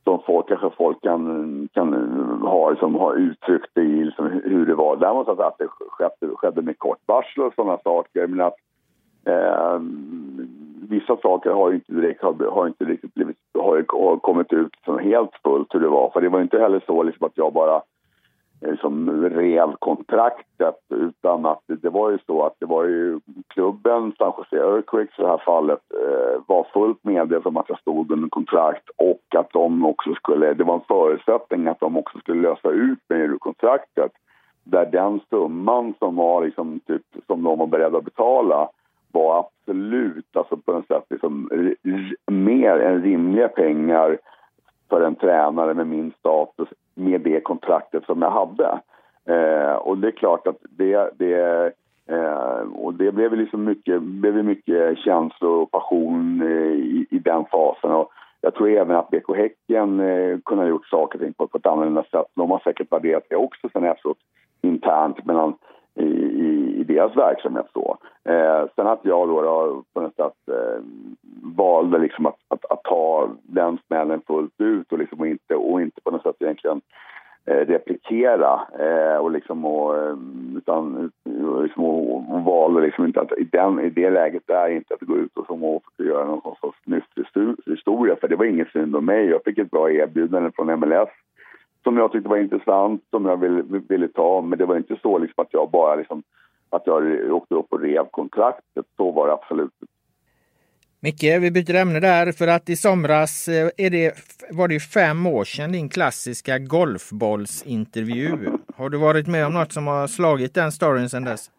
som 0.05 0.21
folk, 0.27 0.49
kanske 0.49 0.71
folk 0.71 1.03
kan, 1.03 1.69
kan 1.73 1.95
ha, 2.43 2.71
liksom, 2.71 2.95
ha 2.95 3.15
uttryckt 3.15 3.71
det 3.73 3.83
i 3.83 4.05
liksom, 4.05 4.41
hur 4.45 4.67
det 4.67 4.75
var. 4.75 4.97
Däremot 4.97 5.29
att 5.29 5.59
det 5.59 5.69
skedde, 5.69 6.37
skedde 6.37 6.63
med 6.63 6.79
kort 6.79 6.99
varsel 7.07 7.43
och 7.43 7.55
sådana 7.55 7.79
saker. 7.85 8.27
Men 8.27 8.47
att 8.47 8.57
Eh, 9.27 9.79
vissa 10.89 11.17
saker 11.17 11.51
har 11.51 11.73
inte 11.73 11.93
direkt, 11.93 12.23
har, 12.23 12.51
har 12.51 12.67
inte 12.67 12.85
riktigt 12.85 13.15
blivit, 13.15 13.37
har, 13.59 13.85
har 13.89 14.17
kommit 14.17 14.53
ut 14.53 14.73
som 14.85 14.99
helt 14.99 15.31
fullt 15.45 15.75
hur 15.75 15.81
det 15.81 15.89
var. 15.89 16.11
För 16.11 16.21
det 16.21 16.29
var 16.29 16.41
inte 16.41 16.59
heller 16.59 16.83
så 16.87 17.03
liksom 17.03 17.27
att 17.27 17.37
jag 17.37 17.53
bara 17.53 17.77
eh, 18.61 18.71
liksom, 18.71 19.25
rev 19.25 19.75
kontraktet 19.79 20.81
utan 20.89 21.47
att 21.47 21.63
det 21.67 21.91
var 21.91 22.11
ju 22.11 22.19
så 22.27 22.47
att 22.47 22.55
det 22.59 22.67
var 22.67 22.85
ju 22.85 23.21
klubben, 23.49 24.13
San 24.19 24.33
Jose 24.39 24.57
Earthquakes 24.57 25.19
i 25.19 25.23
det 25.23 25.29
här 25.29 25.43
fallet, 25.45 25.81
eh, 25.95 26.43
var 26.47 26.67
fullt 26.73 27.05
medvetna 27.05 27.49
om 27.49 27.57
att 27.57 27.69
jag 27.69 27.81
stod 27.81 28.13
under 28.13 28.29
kontrakt 28.29 28.89
och 28.97 29.35
att 29.37 29.51
de 29.53 29.85
också 29.85 30.15
skulle, 30.15 30.55
det 30.55 30.65
var 30.65 30.75
en 30.75 30.89
förutsättning 30.89 31.67
att 31.67 31.81
de 31.81 31.97
också 31.97 32.19
skulle 32.19 32.49
lösa 32.49 32.71
ut 32.71 32.99
mig 33.09 33.21
ur 33.21 33.39
kontraktet 33.39 34.13
där 34.65 34.87
den 34.87 35.21
summan 35.31 35.95
som 35.99 36.17
var 36.17 36.45
liksom 36.45 36.81
typ 36.87 37.03
som 37.27 37.43
de 37.43 37.59
var 37.59 37.67
beredda 37.67 37.99
att 37.99 38.05
betala 38.05 38.69
var 39.15 39.39
absolut, 39.39 40.37
alltså 40.37 40.57
på 40.57 40.73
något 40.73 40.87
sätt 40.87 41.05
liksom, 41.11 41.51
mer 42.27 42.79
än 42.81 43.03
rimliga 43.03 43.49
pengar 43.49 44.19
för 44.89 45.01
en 45.01 45.15
tränare 45.15 45.75
med 45.75 45.87
min 45.87 46.13
status 46.19 46.69
med 46.95 47.21
det 47.21 47.41
kontraktet 47.41 48.05
som 48.05 48.23
jag 48.23 48.31
hade. 48.31 48.81
Eh, 49.27 49.75
och 49.75 49.99
det 49.99 50.09
är 50.09 50.13
klart 50.13 50.47
att 50.47 50.59
det, 50.63 51.11
det 51.19 51.73
eh, 52.09 52.63
och 52.75 52.95
det 52.95 53.13
blev 53.13 53.37
liksom 53.37 53.65
mycket, 53.65 54.03
blev 54.03 54.45
mycket 54.45 54.99
känslor 54.99 55.63
och 55.63 55.71
passion 55.71 56.43
eh, 56.43 56.73
i, 56.73 57.07
i, 57.11 57.19
den 57.19 57.45
fasen. 57.45 57.91
Och 57.91 58.11
jag 58.41 58.55
tror 58.55 58.69
även 58.69 58.97
att 58.97 59.11
BK 59.11 59.37
Häcken 59.37 60.01
eh, 60.01 60.39
kunde 60.45 60.65
ha 60.65 60.69
gjort 60.69 60.87
saker 60.87 61.19
och 61.19 61.25
ting 61.25 61.33
på, 61.33 61.47
på 61.47 61.59
ett 61.59 61.67
annorlunda 61.67 62.03
sätt. 62.03 62.27
De 62.35 62.51
har 62.51 62.59
säkert 62.59 62.93
värderat 62.93 63.27
det 63.31 63.37
också 63.37 63.69
sen 63.73 63.85
efteråt 63.85 64.19
internt 64.63 65.25
mellan 65.25 65.55
i, 65.95 66.05
i, 66.05 66.64
i 66.85 66.95
deras 66.95 67.17
verksamhet. 67.17 67.67
Så. 67.73 67.97
Eh, 68.25 68.65
sen 68.77 68.87
att 68.87 69.01
jag 69.03 69.29
då, 69.29 69.43
då 69.43 69.83
på 69.95 70.01
något 70.01 70.17
sätt 70.17 70.49
eh, 70.49 70.83
valde 71.57 71.99
liksom 71.99 72.27
att, 72.27 72.39
att, 72.49 72.65
att, 72.71 72.83
ta 72.83 73.29
den 73.43 73.79
smällen 73.87 74.21
fullt 74.27 74.61
ut 74.61 74.93
och, 74.93 74.99
liksom, 74.99 75.21
och, 75.21 75.27
inte, 75.27 75.55
och 75.55 75.83
inte 75.83 76.01
på 76.01 76.11
något 76.11 76.23
sätt 76.23 76.37
egentligen 76.41 76.81
eh, 77.47 77.67
replikera 77.67 78.61
eh, 78.79 79.17
och 79.17 79.31
liksom 79.31 79.65
och, 79.65 79.97
eh, 79.99 80.17
utan 80.57 81.11
liksom 81.63 81.85
och, 81.85 82.35
och 82.35 82.45
valde 82.45 82.81
liksom 82.81 83.05
inte 83.05 83.21
att 83.21 83.33
i, 83.33 83.45
den, 83.53 83.81
i 83.81 83.91
det 83.91 84.11
läget 84.11 84.43
där 84.47 84.69
inte 84.69 84.95
att 84.95 85.01
gå 85.01 85.17
ut 85.17 85.37
och, 85.37 85.47
som, 85.47 85.65
och 85.65 85.85
göra 85.99 86.25
någon 86.25 86.57
sorts 86.61 86.79
historia 87.67 88.17
för 88.21 88.29
det 88.29 88.37
var 88.37 88.45
inget 88.45 88.73
synd 88.73 88.97
om 88.97 89.05
mig. 89.05 89.27
Jag 89.27 89.45
fick 89.45 89.59
ett 89.59 89.71
bra 89.71 89.91
erbjudande 89.91 90.51
från 90.57 90.81
MLS 90.81 91.09
som 91.85 91.97
jag 91.97 92.13
tyckte 92.13 92.29
var 92.29 92.37
intressant, 92.37 93.03
som 93.11 93.27
jag 93.27 93.37
ville, 93.37 93.63
ville 93.89 94.09
ta. 94.09 94.41
Men 94.43 94.59
det 94.59 94.67
var 94.67 94.77
inte 94.77 94.97
så 95.03 95.19
liksom 95.19 95.43
att 95.43 95.53
jag 95.53 95.71
bara 95.71 95.95
liksom, 95.95 96.23
att 96.75 96.87
jag 96.87 97.33
åkte 97.33 97.55
upp 97.55 97.67
och 97.71 97.81
rev 97.81 98.05
kontraktet. 98.11 98.87
Så 98.97 99.11
var 99.11 99.27
det 99.27 99.33
absolut 99.33 99.73
Micke, 101.01 101.23
vi 101.41 101.51
byter 101.51 101.75
ämne 101.75 102.01
där 102.01 102.33
för 102.33 102.49
att 102.49 102.69
i 102.69 102.77
somras 102.77 103.49
eh, 103.49 103.87
är 103.87 103.91
det, 103.91 104.15
var 104.53 104.69
det 104.69 104.81
fem 104.81 105.27
år 105.27 105.45
sedan 105.45 105.73
din 105.73 105.89
klassiska 105.89 106.59
golfbollsintervju. 106.59 108.29
Har 108.77 108.89
du 108.89 108.99
varit 108.99 109.27
med 109.27 109.47
om 109.47 109.53
något 109.53 109.73
som 109.73 109.87
har 109.87 110.07
slagit 110.07 110.55
den 110.55 110.73
storyn 110.73 111.09
sedan 111.09 111.25
dess? 111.25 111.51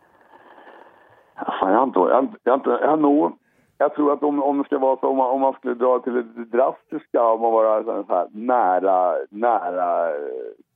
jag, 1.61 1.83
inte, 1.83 1.99
jag, 1.99 2.35
jag, 2.43 2.61
jag 2.65 2.87
har 2.87 2.97
nog 2.97 3.37
jag 3.77 3.95
tror 3.95 4.13
att 4.13 4.23
om, 4.23 4.43
om 4.43 4.57
det 4.57 4.63
ska 4.63 4.77
vara 4.77 4.99
så, 4.99 5.07
om 5.07 5.17
man, 5.17 5.31
om 5.31 5.41
man 5.41 5.53
skulle 5.53 5.73
dra 5.73 5.99
till 5.99 6.13
det 6.13 6.45
drastiska, 6.45 7.23
om 7.23 7.41
man 7.41 7.51
var 7.51 7.83
så 7.83 8.13
här, 8.13 8.27
nära, 8.31 9.15
nära 9.29 10.09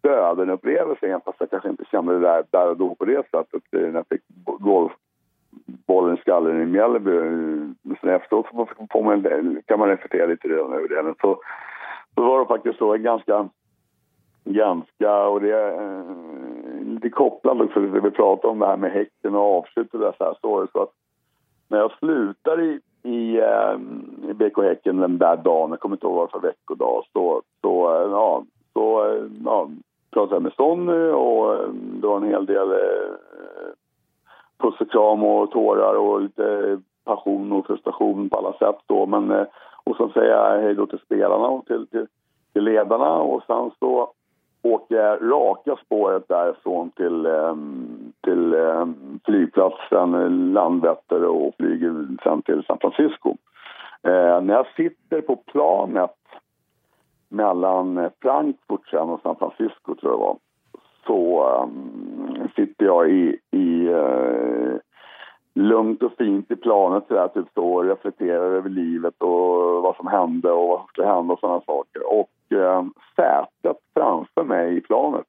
döden-upplevelse, 0.01 1.20
fast 1.25 1.39
jag 1.39 1.50
kanske 1.50 1.70
inte 1.70 1.86
kände 1.91 2.13
det 2.13 2.20
där, 2.20 2.44
där 2.51 2.70
och 2.70 2.77
då 2.77 2.96
på 2.96 3.06
det 3.06 3.29
sättet, 3.32 3.63
när 3.72 3.94
jag 3.94 4.08
fick 4.08 4.22
golfbollen 4.46 6.18
i 6.18 6.22
skallen 6.22 6.62
i 6.62 6.65
Mjällby. 6.65 7.18
Eh, 7.18 7.96
sen 8.01 8.10
efteråt 8.10 8.48
får 8.91 9.03
man, 9.03 9.62
kan 9.65 9.79
man 9.79 9.89
reflektera 9.89 10.25
lite 10.25 10.48
redan 10.48 10.74
över 10.74 10.88
det. 10.88 11.15
Så, 11.22 11.41
så 12.15 12.22
var 12.22 12.39
det 12.39 12.46
faktiskt 12.46 12.77
så, 12.77 12.98
ganska, 12.98 13.50
ganska, 14.44 15.27
och 15.27 15.41
det 15.41 15.51
är 15.51 15.72
eh, 15.72 16.84
lite 16.84 17.10
kopplat 17.10 17.62
också 17.62 17.79
till 17.79 17.91
det 17.91 18.01
vi 18.01 18.12
pratade 18.12 18.51
om, 18.51 18.60
det 18.60 18.68
här 18.68 18.77
med 18.77 18.91
häcken 18.91 19.36
och 19.36 19.58
avslut 19.58 19.94
och 19.94 20.00
det 20.00 20.13
så 20.18 20.24
här, 20.24 20.36
så, 20.41 20.68
så 20.72 20.82
att 20.82 20.91
när 21.68 21.77
jag 21.77 21.91
slutar 21.91 22.62
i, 22.62 22.79
i, 23.03 23.38
eh, 23.38 23.79
i 24.29 24.34
BK 24.34 24.58
Häcken 24.58 24.98
den 24.98 25.18
där 25.18 25.38
dagen, 25.38 25.70
jag 25.70 25.79
kommer 25.79 25.96
inte 25.96 26.08
ihåg 26.08 26.15
vad 26.15 26.32
för 26.32 26.39
veckodag, 26.39 27.03
så, 27.13 27.41
så, 27.62 27.96
eh, 27.96 28.12
ja, 28.12 28.44
så 28.74 29.06
eh, 29.06 29.24
ja, 29.46 29.70
pratade 30.12 30.36
jag 30.36 30.44
med 30.44 30.54
Sonny 30.54 31.08
eh, 31.08 31.13
och 31.13 31.54
eh, 31.54 31.70
det 31.72 32.08
var 32.08 32.18
en 32.18 32.30
hel 32.30 32.46
del 32.46 32.72
eh, 32.72 33.12
puss 34.58 34.82
och 34.82 34.92
kram 34.92 35.24
och 35.24 35.51
tårar 35.51 35.96
och 35.96 36.22
lite 36.22 36.80
passion 37.06 37.51
och 37.51 37.68
frustration 37.68 38.30
på 38.30 38.38
alla 38.38 38.54
sätt 38.54 38.82
då. 38.86 39.06
Men, 39.06 39.32
eh, 39.32 39.46
och 39.84 39.96
så 39.96 40.10
säger 40.10 40.32
jag 40.32 40.62
hej 40.62 40.75
då 40.75 40.86
till 40.86 41.00
spelarna 41.00 41.48
och 41.48 41.66
till, 41.66 41.88
till, 41.88 42.08
till 42.54 42.63
ledarna 42.63 43.16
och 43.16 43.44
sen 43.48 43.72
så 43.80 44.12
åker 44.62 44.96
jag 44.96 45.32
raka 45.32 45.75
spåret 45.86 46.28
därifrån 46.28 46.92
till, 46.92 47.25
ehm, 47.25 48.13
till 48.24 48.54
ehm, 48.54 49.20
flygplatsen 49.25 50.54
Landvetter 50.54 51.25
och 51.25 51.56
flyger 51.58 52.08
sen 52.24 52.42
till 52.42 52.63
San 52.68 52.78
Francisco. 52.82 53.36
Eh, 54.04 54.42
när 54.42 54.54
jag 54.54 54.68
sitter 54.75 55.22
på 55.22 55.36
planet 55.36 56.19
mellan 57.30 57.98
eh, 57.98 58.12
Frankfurt 58.22 58.90
sen 58.90 59.10
och 59.10 59.22
San 59.22 59.36
Francisco, 59.36 59.96
tror 59.96 60.12
jag 60.12 60.20
det 60.20 60.26
var, 60.26 60.38
så 61.06 61.50
um, 61.64 62.50
sitter 62.56 62.86
jag 62.86 63.10
i, 63.10 63.40
i 63.52 63.88
uh, 63.88 64.78
lugnt 65.54 66.04
och 66.04 66.12
fint 66.18 66.52
i 66.52 66.56
planet 66.56 67.04
så 67.08 67.14
där, 67.14 67.28
typ 67.28 67.48
så, 67.54 67.74
och 67.74 67.84
reflekterar 67.84 68.52
över 68.52 68.70
livet 68.70 69.14
och 69.18 69.82
vad 69.82 69.96
som 69.96 70.08
hände 70.08 70.52
och 70.52 70.68
vad 70.68 70.80
som 70.80 70.88
skulle 70.88 71.08
hända 71.08 71.34
och 71.34 71.40
sådana 71.40 71.62
saker. 71.62 72.14
Och 72.14 72.58
eh, 72.58 72.86
sätet 73.16 73.78
framför 73.94 74.44
mig 74.44 74.78
i 74.78 74.82
planet 74.82 75.26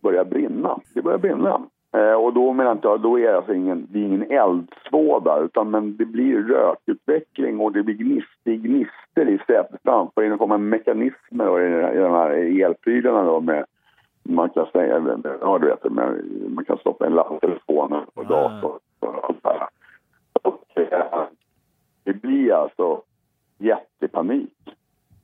börjar 0.00 0.24
brinna. 0.24 0.78
Det 0.94 1.02
börjar 1.02 1.18
brinna. 1.18 1.60
Eh, 1.92 2.12
och 2.12 2.32
då 2.32 2.52
menar 2.52 2.78
jag, 2.82 3.00
då 3.00 3.18
är 3.18 3.22
det 3.22 3.36
alltså 3.36 3.54
ingen, 3.54 3.86
det 3.90 3.98
är 3.98 4.02
ingen 4.02 4.30
eldsvåda 4.30 5.38
utan 5.38 5.70
men 5.70 5.96
det 5.96 6.04
blir 6.04 6.42
rökutveckling 6.42 7.60
och 7.60 7.72
det 7.72 7.82
blir 7.82 7.94
gnister, 7.94 8.52
gnister 8.54 9.28
i 9.28 9.38
sätet 9.38 9.80
framför. 9.82 10.22
Det 10.22 10.36
kommer 10.36 10.58
mekanismer 10.58 11.44
då, 11.44 11.60
i, 11.60 11.96
i 11.96 12.00
de 12.00 12.12
här 12.12 12.30
elprylarna 12.30 13.22
då 13.22 13.40
med 13.40 13.64
man 14.22 14.50
kan 14.50 14.66
säga, 14.72 15.20
ja 15.40 15.58
du 15.58 15.66
vet, 15.66 15.92
man 16.48 16.64
kan 16.64 16.78
stoppa 16.78 17.06
en 17.06 17.12
laddtelefon 17.12 17.92
och 18.14 18.26
dator 18.26 18.78
och 19.00 19.24
allt 19.24 19.42
det 19.42 19.48
här. 19.48 19.68
Och, 20.42 20.64
eh, 20.74 21.24
det 22.04 22.12
blir 22.12 22.52
alltså 22.52 23.02
jättepanik. 23.58 24.76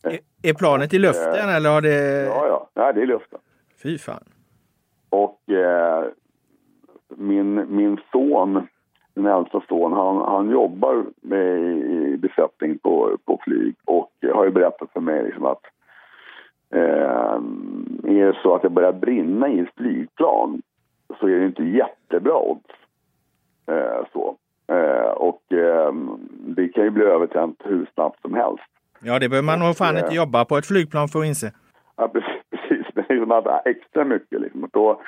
Är, 0.03 0.19
är 0.43 0.55
planet 0.55 0.95
i 0.95 0.99
luften 0.99 1.49
eller 1.49 1.71
har 1.71 1.81
det... 1.81 2.25
Ja, 2.25 2.47
ja. 2.47 2.69
Nej, 2.75 2.95
det 2.95 3.01
är 3.01 3.03
i 3.03 3.07
luften. 3.07 3.39
Fy 3.83 3.99
fan. 3.99 4.25
Och 5.11 5.51
eh, 5.51 6.05
min, 7.09 7.77
min 7.77 8.01
son, 8.13 8.67
min 9.15 9.27
äldsta 9.27 9.63
son, 9.69 9.93
han, 9.93 10.17
han 10.17 10.51
jobbar 10.51 11.05
med 11.21 11.59
i 11.59 12.17
besättning 12.17 12.79
på, 12.79 13.17
på 13.25 13.41
flyg 13.45 13.75
och 13.85 14.11
har 14.35 14.45
ju 14.45 14.51
berättat 14.51 14.93
för 14.93 15.01
mig 15.01 15.23
liksom 15.25 15.45
att 15.45 15.63
eh, 16.71 17.41
är 18.05 18.27
det 18.27 18.39
så 18.43 18.55
att 18.55 18.63
det 18.63 18.71
börjar 18.71 18.93
brinna 18.93 19.49
i 19.49 19.61
ett 19.61 19.75
flygplan 19.77 20.63
så 21.21 21.29
är 21.29 21.39
det 21.39 21.47
inte 21.47 21.65
jättebra 21.65 22.39
odds. 22.39 22.75
Eh, 23.67 24.07
så. 24.13 24.37
Eh, 24.69 25.11
och 25.11 25.53
eh, 25.53 25.93
det 26.41 26.69
kan 26.69 26.85
ju 26.85 26.91
bli 26.91 27.05
övertänt 27.05 27.63
hur 27.65 27.91
snabbt 27.95 28.21
som 28.21 28.35
helst. 28.35 28.65
Ja, 29.01 29.19
det 29.19 29.29
behöver 29.29 29.47
man 29.47 29.59
nog 29.59 29.77
fan 29.77 29.99
inte 29.99 30.15
jobba 30.15 30.45
på 30.45 30.57
ett 30.57 30.67
flygplan 30.67 31.09
för 31.09 31.21
att 31.21 31.27
inse. 31.27 31.53
Ja, 31.97 32.09
precis. 32.09 32.37
Det 32.95 33.01
är 33.09 33.15
liksom 33.15 33.33
att 33.33 33.67
extra 33.67 34.05
mycket 34.05 34.41
liksom. 34.41 34.69
Då, 34.73 35.01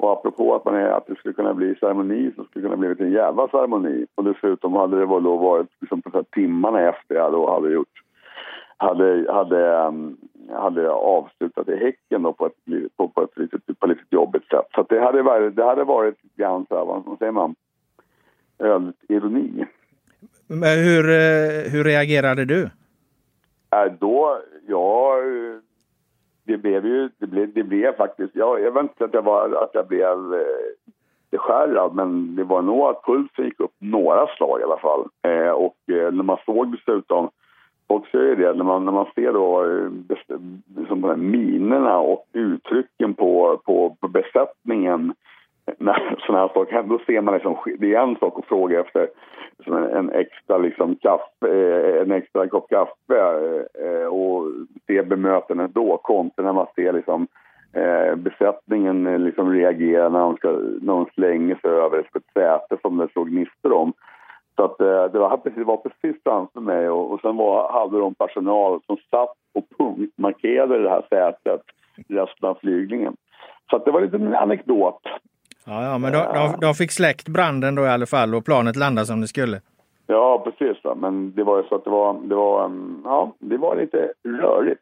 och 0.00 0.12
apropå 0.12 0.54
att, 0.54 0.64
man 0.64 0.74
är, 0.74 0.88
att 0.88 1.06
det 1.06 1.14
skulle 1.14 1.34
kunna 1.34 1.54
bli 1.54 1.74
ceremoni 1.74 2.32
så 2.36 2.44
skulle 2.44 2.68
det 2.68 2.76
kunna 2.76 2.94
bli 2.94 3.06
en 3.06 3.12
jävla 3.12 3.48
ceremoni. 3.48 4.06
Och 4.14 4.24
dessutom 4.24 4.74
hade 4.74 4.98
det 4.98 5.06
då 5.06 5.36
varit 5.36 5.68
liksom, 5.80 6.02
på 6.02 6.22
timmarna 6.22 6.80
efter 6.88 7.14
jag 7.14 7.32
då 7.32 7.50
hade 7.50 7.70
gjort 7.70 8.02
hade, 8.80 9.32
hade, 9.32 9.86
um, 9.88 10.16
hade 10.52 10.90
avslutat 10.90 11.68
i 11.68 11.76
Häcken 11.76 12.22
då 12.22 12.32
på 12.32 12.46
ett, 12.46 12.54
på, 12.96 13.08
på 13.08 13.22
ett 13.22 13.38
lite, 13.38 13.58
på 13.78 13.86
lite 13.86 14.02
jobbigt 14.10 14.48
sätt. 14.48 14.66
Så 14.74 14.86
det 14.88 15.00
hade 15.00 15.22
varit, 15.22 15.56
det 15.56 15.64
hade 15.64 15.84
varit 15.84 16.18
grann 16.36 16.66
så 16.68 16.78
här, 16.78 16.84
vad 16.84 17.18
säger 17.18 17.32
man, 17.32 17.54
ironi. 19.08 19.64
Men 20.46 20.78
hur, 20.78 21.10
eh, 21.10 21.72
hur 21.72 21.84
reagerade 21.84 22.44
du? 22.44 22.62
Äh, 23.70 23.92
då, 24.00 24.38
ja, 24.66 25.16
det 26.50 26.58
blev 26.58 26.86
ju, 26.86 27.08
det 27.18 27.26
blev, 27.26 27.52
det 27.52 27.62
blev 27.62 27.96
faktiskt, 27.96 28.36
jag, 28.36 28.60
jag 28.60 28.70
vet 28.70 28.82
inte 28.82 29.04
att 29.04 29.14
jag, 29.14 29.22
var, 29.22 29.62
att 29.64 29.70
jag 29.72 29.86
blev 29.86 30.34
eh, 30.34 30.90
beskärrad 31.30 31.94
men 31.94 32.36
det 32.36 32.44
var 32.44 32.62
nog 32.62 32.80
att 32.80 33.04
pulsen 33.04 33.44
gick 33.44 33.60
upp 33.60 33.74
några 33.78 34.26
slag 34.26 34.60
i 34.60 34.64
alla 34.64 34.78
fall. 34.78 35.08
Eh, 35.22 35.50
och 35.50 35.76
eh, 35.86 36.12
när 36.12 36.22
man 36.22 36.38
såg 36.46 36.72
dessutom, 36.72 37.30
folk 37.88 38.10
säger 38.10 38.36
det, 38.36 38.54
när 38.54 38.64
man, 38.64 38.84
när 38.84 38.92
man 38.92 39.06
ser 39.14 39.32
då 39.32 39.64
eh, 39.64 39.88
best, 39.88 40.30
liksom 40.76 41.00
de 41.00 41.08
här 41.08 41.16
minerna 41.16 41.98
och 41.98 42.26
uttrycken 42.32 43.14
på, 43.14 43.60
på, 43.64 43.96
på 44.00 44.08
besättningen 44.08 45.14
när 45.78 46.16
sådana 46.26 46.46
här 46.46 46.54
saker 46.54 46.82
då 46.82 46.98
ser 47.06 47.20
man 47.20 47.34
liksom, 47.34 47.56
det 47.78 47.94
är 47.94 48.02
en 48.02 48.16
sak 48.16 48.38
att 48.38 48.46
fråga 48.46 48.80
efter 48.80 49.08
liksom 49.58 49.76
en, 49.76 49.96
en, 49.96 50.10
extra 50.10 50.58
liksom 50.58 50.96
kaffe, 50.96 51.48
eh, 51.48 52.02
en 52.02 52.12
extra 52.12 52.48
kopp 52.48 52.68
kaffe 52.70 53.20
eh, 53.84 54.06
och 54.06 54.46
se 54.86 55.02
bemötandet 55.02 55.74
då 55.74 55.96
kontra 55.96 56.44
när 56.44 56.52
man 56.52 56.66
ser 56.74 56.92
liksom 56.92 57.26
eh, 57.72 58.16
besättningen 58.16 59.24
liksom 59.24 59.52
reagera 59.52 60.08
när 60.08 60.20
de, 60.20 60.36
ska, 60.36 60.50
när 60.80 60.92
de 60.92 61.06
slänger 61.14 61.54
sig 61.54 61.70
över 61.70 61.98
ett 61.98 62.24
säte 62.34 62.76
som 62.82 62.96
det 62.96 63.08
såg 63.14 63.30
gnistor 63.30 63.72
om. 63.72 63.92
Så 64.56 64.64
att, 64.64 64.78
det, 65.12 65.18
var 65.18 65.36
precis, 65.36 65.58
det 65.58 65.64
var 65.64 65.76
precis 65.76 66.22
framför 66.24 66.60
mig 66.60 66.88
och, 66.88 67.12
och 67.12 67.20
sen 67.20 67.36
var, 67.36 67.72
hade 67.72 67.98
de 67.98 68.14
personal 68.14 68.80
som 68.86 68.96
satt 69.10 69.34
och 69.54 69.64
punktmarkerade 69.78 70.82
det 70.82 70.90
här 70.90 71.02
sätet 71.10 71.62
resten 72.08 72.48
av 72.48 72.54
flygningen. 72.54 73.16
Så 73.70 73.76
att 73.76 73.84
det 73.84 73.90
var 73.90 74.00
lite 74.00 74.16
en 74.16 74.34
anekdot. 74.34 75.02
Ja, 75.64 75.84
ja 75.84 75.98
men 75.98 76.12
de, 76.12 76.18
de, 76.34 76.60
de 76.60 76.74
fick 76.74 76.92
släckt 76.92 77.28
branden 77.28 77.74
då 77.74 77.84
i 77.84 77.88
alla 77.88 78.06
fall 78.06 78.34
och 78.34 78.44
planet 78.44 78.76
landade 78.76 79.06
som 79.06 79.20
det 79.20 79.28
skulle. 79.28 79.60
Ja, 80.06 80.42
precis. 80.44 80.84
Va? 80.84 80.94
Men 80.94 81.34
det 81.34 81.44
var 81.44 81.56
ju 81.56 81.68
så 81.68 81.74
att 81.74 81.84
det 81.84 81.90
var, 81.90 82.28
det 82.28 82.34
var, 82.34 82.70
ja, 83.04 83.34
det 83.38 83.56
var 83.56 83.76
lite 83.76 84.12
rörigt. 84.42 84.80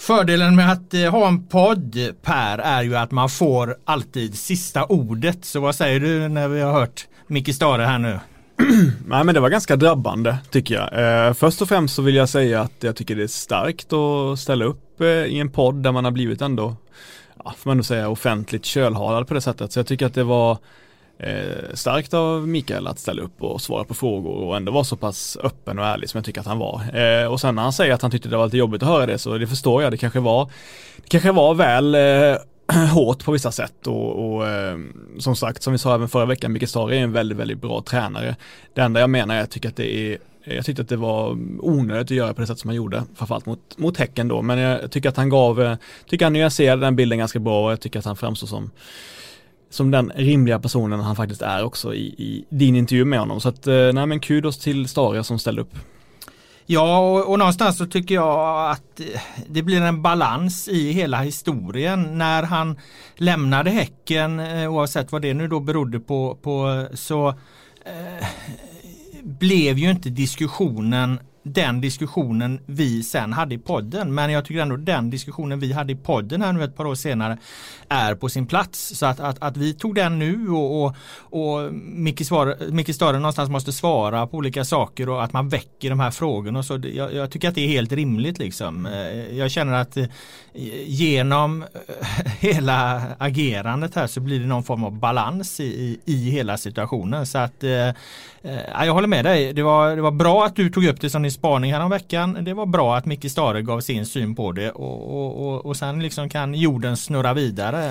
Fördelen 0.00 0.56
med 0.56 0.72
att 0.72 0.94
eh, 0.94 1.10
ha 1.10 1.28
en 1.28 1.46
podd 1.46 1.94
Per 2.22 2.58
är 2.58 2.82
ju 2.82 2.96
att 2.96 3.10
man 3.10 3.28
får 3.28 3.76
alltid 3.84 4.34
sista 4.34 4.84
ordet. 4.84 5.44
Så 5.44 5.60
vad 5.60 5.74
säger 5.74 6.00
du 6.00 6.28
när 6.28 6.48
vi 6.48 6.60
har 6.60 6.72
hört 6.72 7.06
Micke 7.26 7.54
Stare 7.54 7.82
här 7.82 7.98
nu? 7.98 8.18
Nej 9.06 9.24
men 9.24 9.34
det 9.34 9.40
var 9.40 9.48
ganska 9.48 9.76
drabbande 9.76 10.36
tycker 10.50 10.74
jag. 10.74 11.26
Eh, 11.26 11.34
först 11.34 11.62
och 11.62 11.68
främst 11.68 11.94
så 11.94 12.02
vill 12.02 12.14
jag 12.14 12.28
säga 12.28 12.60
att 12.60 12.82
jag 12.82 12.96
tycker 12.96 13.16
det 13.16 13.22
är 13.22 13.26
starkt 13.26 13.92
att 13.92 14.38
ställa 14.38 14.64
upp 14.64 15.00
eh, 15.00 15.06
i 15.06 15.40
en 15.40 15.50
podd 15.52 15.82
där 15.82 15.92
man 15.92 16.04
har 16.04 16.12
blivit 16.12 16.42
ändå, 16.42 16.76
ja, 17.44 17.54
får 17.58 17.70
man 17.70 17.76
nog 17.76 17.86
säga 17.86 18.08
offentligt 18.08 18.64
kölhalad 18.64 19.28
på 19.28 19.34
det 19.34 19.40
sättet. 19.40 19.72
Så 19.72 19.78
jag 19.78 19.86
tycker 19.86 20.06
att 20.06 20.14
det 20.14 20.24
var 20.24 20.58
eh, 21.18 21.74
starkt 21.74 22.14
av 22.14 22.48
Mikael 22.48 22.86
att 22.86 22.98
ställa 22.98 23.22
upp 23.22 23.42
och 23.42 23.60
svara 23.60 23.84
på 23.84 23.94
frågor 23.94 24.34
och 24.34 24.56
ändå 24.56 24.72
vara 24.72 24.84
så 24.84 24.96
pass 24.96 25.38
öppen 25.42 25.78
och 25.78 25.86
ärlig 25.86 26.10
som 26.10 26.18
jag 26.18 26.24
tycker 26.24 26.40
att 26.40 26.46
han 26.46 26.58
var. 26.58 26.98
Eh, 26.98 27.32
och 27.32 27.40
sen 27.40 27.54
när 27.54 27.62
han 27.62 27.72
säger 27.72 27.94
att 27.94 28.02
han 28.02 28.10
tyckte 28.10 28.28
det 28.28 28.36
var 28.36 28.44
lite 28.44 28.56
jobbigt 28.56 28.82
att 28.82 28.88
höra 28.88 29.06
det 29.06 29.18
så 29.18 29.38
det 29.38 29.46
förstår 29.46 29.82
jag. 29.82 29.92
Det 29.92 29.96
kanske 29.96 30.20
var, 30.20 30.50
det 30.96 31.08
kanske 31.08 31.32
var 31.32 31.54
väl 31.54 31.94
eh, 31.94 32.36
hårt 32.94 33.24
på 33.24 33.32
vissa 33.32 33.52
sätt 33.52 33.86
och, 33.86 34.34
och 34.34 34.48
eh, 34.48 34.78
som 35.18 35.36
sagt 35.36 35.62
som 35.62 35.72
vi 35.72 35.78
sa 35.78 35.94
även 35.94 36.08
förra 36.08 36.26
veckan, 36.26 36.52
Mikael 36.52 36.68
Stahre 36.68 36.96
är 36.96 37.00
en 37.00 37.12
väldigt, 37.12 37.38
väldigt 37.38 37.60
bra 37.60 37.82
tränare. 37.82 38.36
Det 38.74 38.80
enda 38.80 39.00
jag 39.00 39.10
menar 39.10 39.34
är 39.34 39.38
att 39.38 39.42
jag 39.42 39.50
tycker 39.50 39.68
att 39.68 39.76
det 39.76 39.94
är 39.94 40.18
jag 40.54 40.64
tyckte 40.64 40.82
att 40.82 40.88
det 40.88 40.96
var 40.96 41.38
onödigt 41.58 42.04
att 42.04 42.16
göra 42.16 42.34
på 42.34 42.40
det 42.40 42.46
sätt 42.46 42.58
som 42.58 42.68
han 42.68 42.76
gjorde, 42.76 43.04
framförallt 43.14 43.46
mot, 43.46 43.78
mot 43.78 43.96
Häcken 43.96 44.28
då, 44.28 44.42
men 44.42 44.58
jag 44.58 44.90
tycker 44.90 45.08
att 45.08 45.16
han 45.16 45.28
gav, 45.28 45.62
eh, 45.62 45.76
tycker 46.06 46.26
han 46.26 46.32
nyanserade 46.32 46.86
den 46.86 46.96
bilden 46.96 47.18
ganska 47.18 47.38
bra 47.38 47.64
och 47.64 47.72
jag 47.72 47.80
tycker 47.80 47.98
att 47.98 48.04
han 48.04 48.16
framstår 48.16 48.46
som 48.46 48.70
som 49.70 49.90
den 49.90 50.12
rimliga 50.14 50.58
personen 50.58 51.00
han 51.00 51.16
faktiskt 51.16 51.42
är 51.42 51.64
också 51.64 51.94
i, 51.94 52.06
i 52.06 52.44
din 52.48 52.76
intervju 52.76 53.04
med 53.04 53.18
honom. 53.18 53.40
Så 53.40 53.48
att, 53.48 53.66
eh, 53.66 53.92
nej 53.92 54.06
men 54.06 54.20
kudos 54.20 54.58
till 54.58 54.88
Staria 54.88 55.24
som 55.24 55.38
ställde 55.38 55.62
upp. 55.62 55.74
Ja, 56.66 56.98
och, 56.98 57.30
och 57.30 57.38
någonstans 57.38 57.78
så 57.78 57.86
tycker 57.86 58.14
jag 58.14 58.70
att 58.70 59.00
eh, 59.00 59.20
det 59.46 59.62
blir 59.62 59.82
en 59.82 60.02
balans 60.02 60.68
i 60.68 60.92
hela 60.92 61.20
historien. 61.20 62.18
När 62.18 62.42
han 62.42 62.78
lämnade 63.16 63.70
Häcken, 63.70 64.40
oavsett 64.68 65.12
vad 65.12 65.22
det 65.22 65.34
nu 65.34 65.48
då 65.48 65.60
berodde 65.60 66.00
på, 66.00 66.38
på 66.42 66.86
så 66.94 67.28
eh, 67.84 68.26
blev 69.28 69.78
ju 69.78 69.90
inte 69.90 70.10
diskussionen 70.10 71.18
den 71.48 71.80
diskussionen 71.80 72.60
vi 72.66 73.02
sen 73.02 73.32
hade 73.32 73.54
i 73.54 73.58
podden. 73.58 74.14
Men 74.14 74.32
jag 74.32 74.44
tycker 74.44 74.60
ändå 74.60 74.76
den 74.76 75.10
diskussionen 75.10 75.60
vi 75.60 75.72
hade 75.72 75.92
i 75.92 75.96
podden 75.96 76.42
här 76.42 76.52
nu 76.52 76.64
ett 76.64 76.76
par 76.76 76.84
år 76.84 76.94
senare 76.94 77.38
är 77.88 78.14
på 78.14 78.28
sin 78.28 78.46
plats. 78.46 78.98
Så 78.98 79.06
att, 79.06 79.20
att, 79.20 79.36
att 79.42 79.56
vi 79.56 79.74
tog 79.74 79.94
den 79.94 80.18
nu 80.18 80.48
och, 80.48 80.84
och, 80.84 80.94
och 81.30 81.72
Micke, 81.72 82.24
Stare 82.94 83.18
någonstans 83.18 83.50
måste 83.50 83.72
svara 83.72 84.26
på 84.26 84.36
olika 84.36 84.64
saker 84.64 85.08
och 85.08 85.24
att 85.24 85.32
man 85.32 85.48
väcker 85.48 85.90
de 85.90 86.00
här 86.00 86.10
frågorna. 86.10 86.62
Så 86.62 86.80
jag, 86.94 87.14
jag 87.14 87.30
tycker 87.30 87.48
att 87.48 87.54
det 87.54 87.64
är 87.64 87.68
helt 87.68 87.92
rimligt 87.92 88.38
liksom. 88.38 88.86
Eh, 88.86 89.36
jag 89.38 89.50
känner 89.50 89.72
att 89.72 89.96
eh, 89.96 90.06
genom 90.86 91.62
eh, 91.62 92.32
hela 92.38 93.02
agerandet 93.18 93.94
här 93.94 94.06
så 94.06 94.20
blir 94.20 94.40
det 94.40 94.46
någon 94.46 94.64
form 94.64 94.84
av 94.84 94.98
balans 94.98 95.60
i, 95.60 96.00
i 96.04 96.30
hela 96.30 96.56
situationen. 96.56 97.26
Så 97.26 97.38
att 97.38 97.64
jag 98.84 98.92
håller 98.92 99.08
med 99.08 99.24
dig. 99.24 99.52
Det 99.52 99.62
var, 99.62 99.96
det 99.96 100.02
var 100.02 100.10
bra 100.10 100.44
att 100.44 100.56
du 100.56 100.70
tog 100.70 100.86
upp 100.86 101.00
det 101.00 101.10
som 101.10 101.22
din 101.22 101.32
spaning 101.38 101.74
veckan. 101.90 102.44
Det 102.44 102.54
var 102.54 102.66
bra 102.66 102.96
att 102.96 103.06
Micke 103.06 103.30
Stare 103.30 103.62
gav 103.62 103.80
sin 103.80 104.06
syn 104.06 104.34
på 104.34 104.52
det 104.52 104.70
och, 104.70 105.18
och, 105.18 105.48
och, 105.48 105.66
och 105.66 105.76
sen 105.76 106.02
liksom 106.02 106.28
kan 106.28 106.54
jorden 106.54 106.96
snurra 106.96 107.34
vidare 107.34 107.84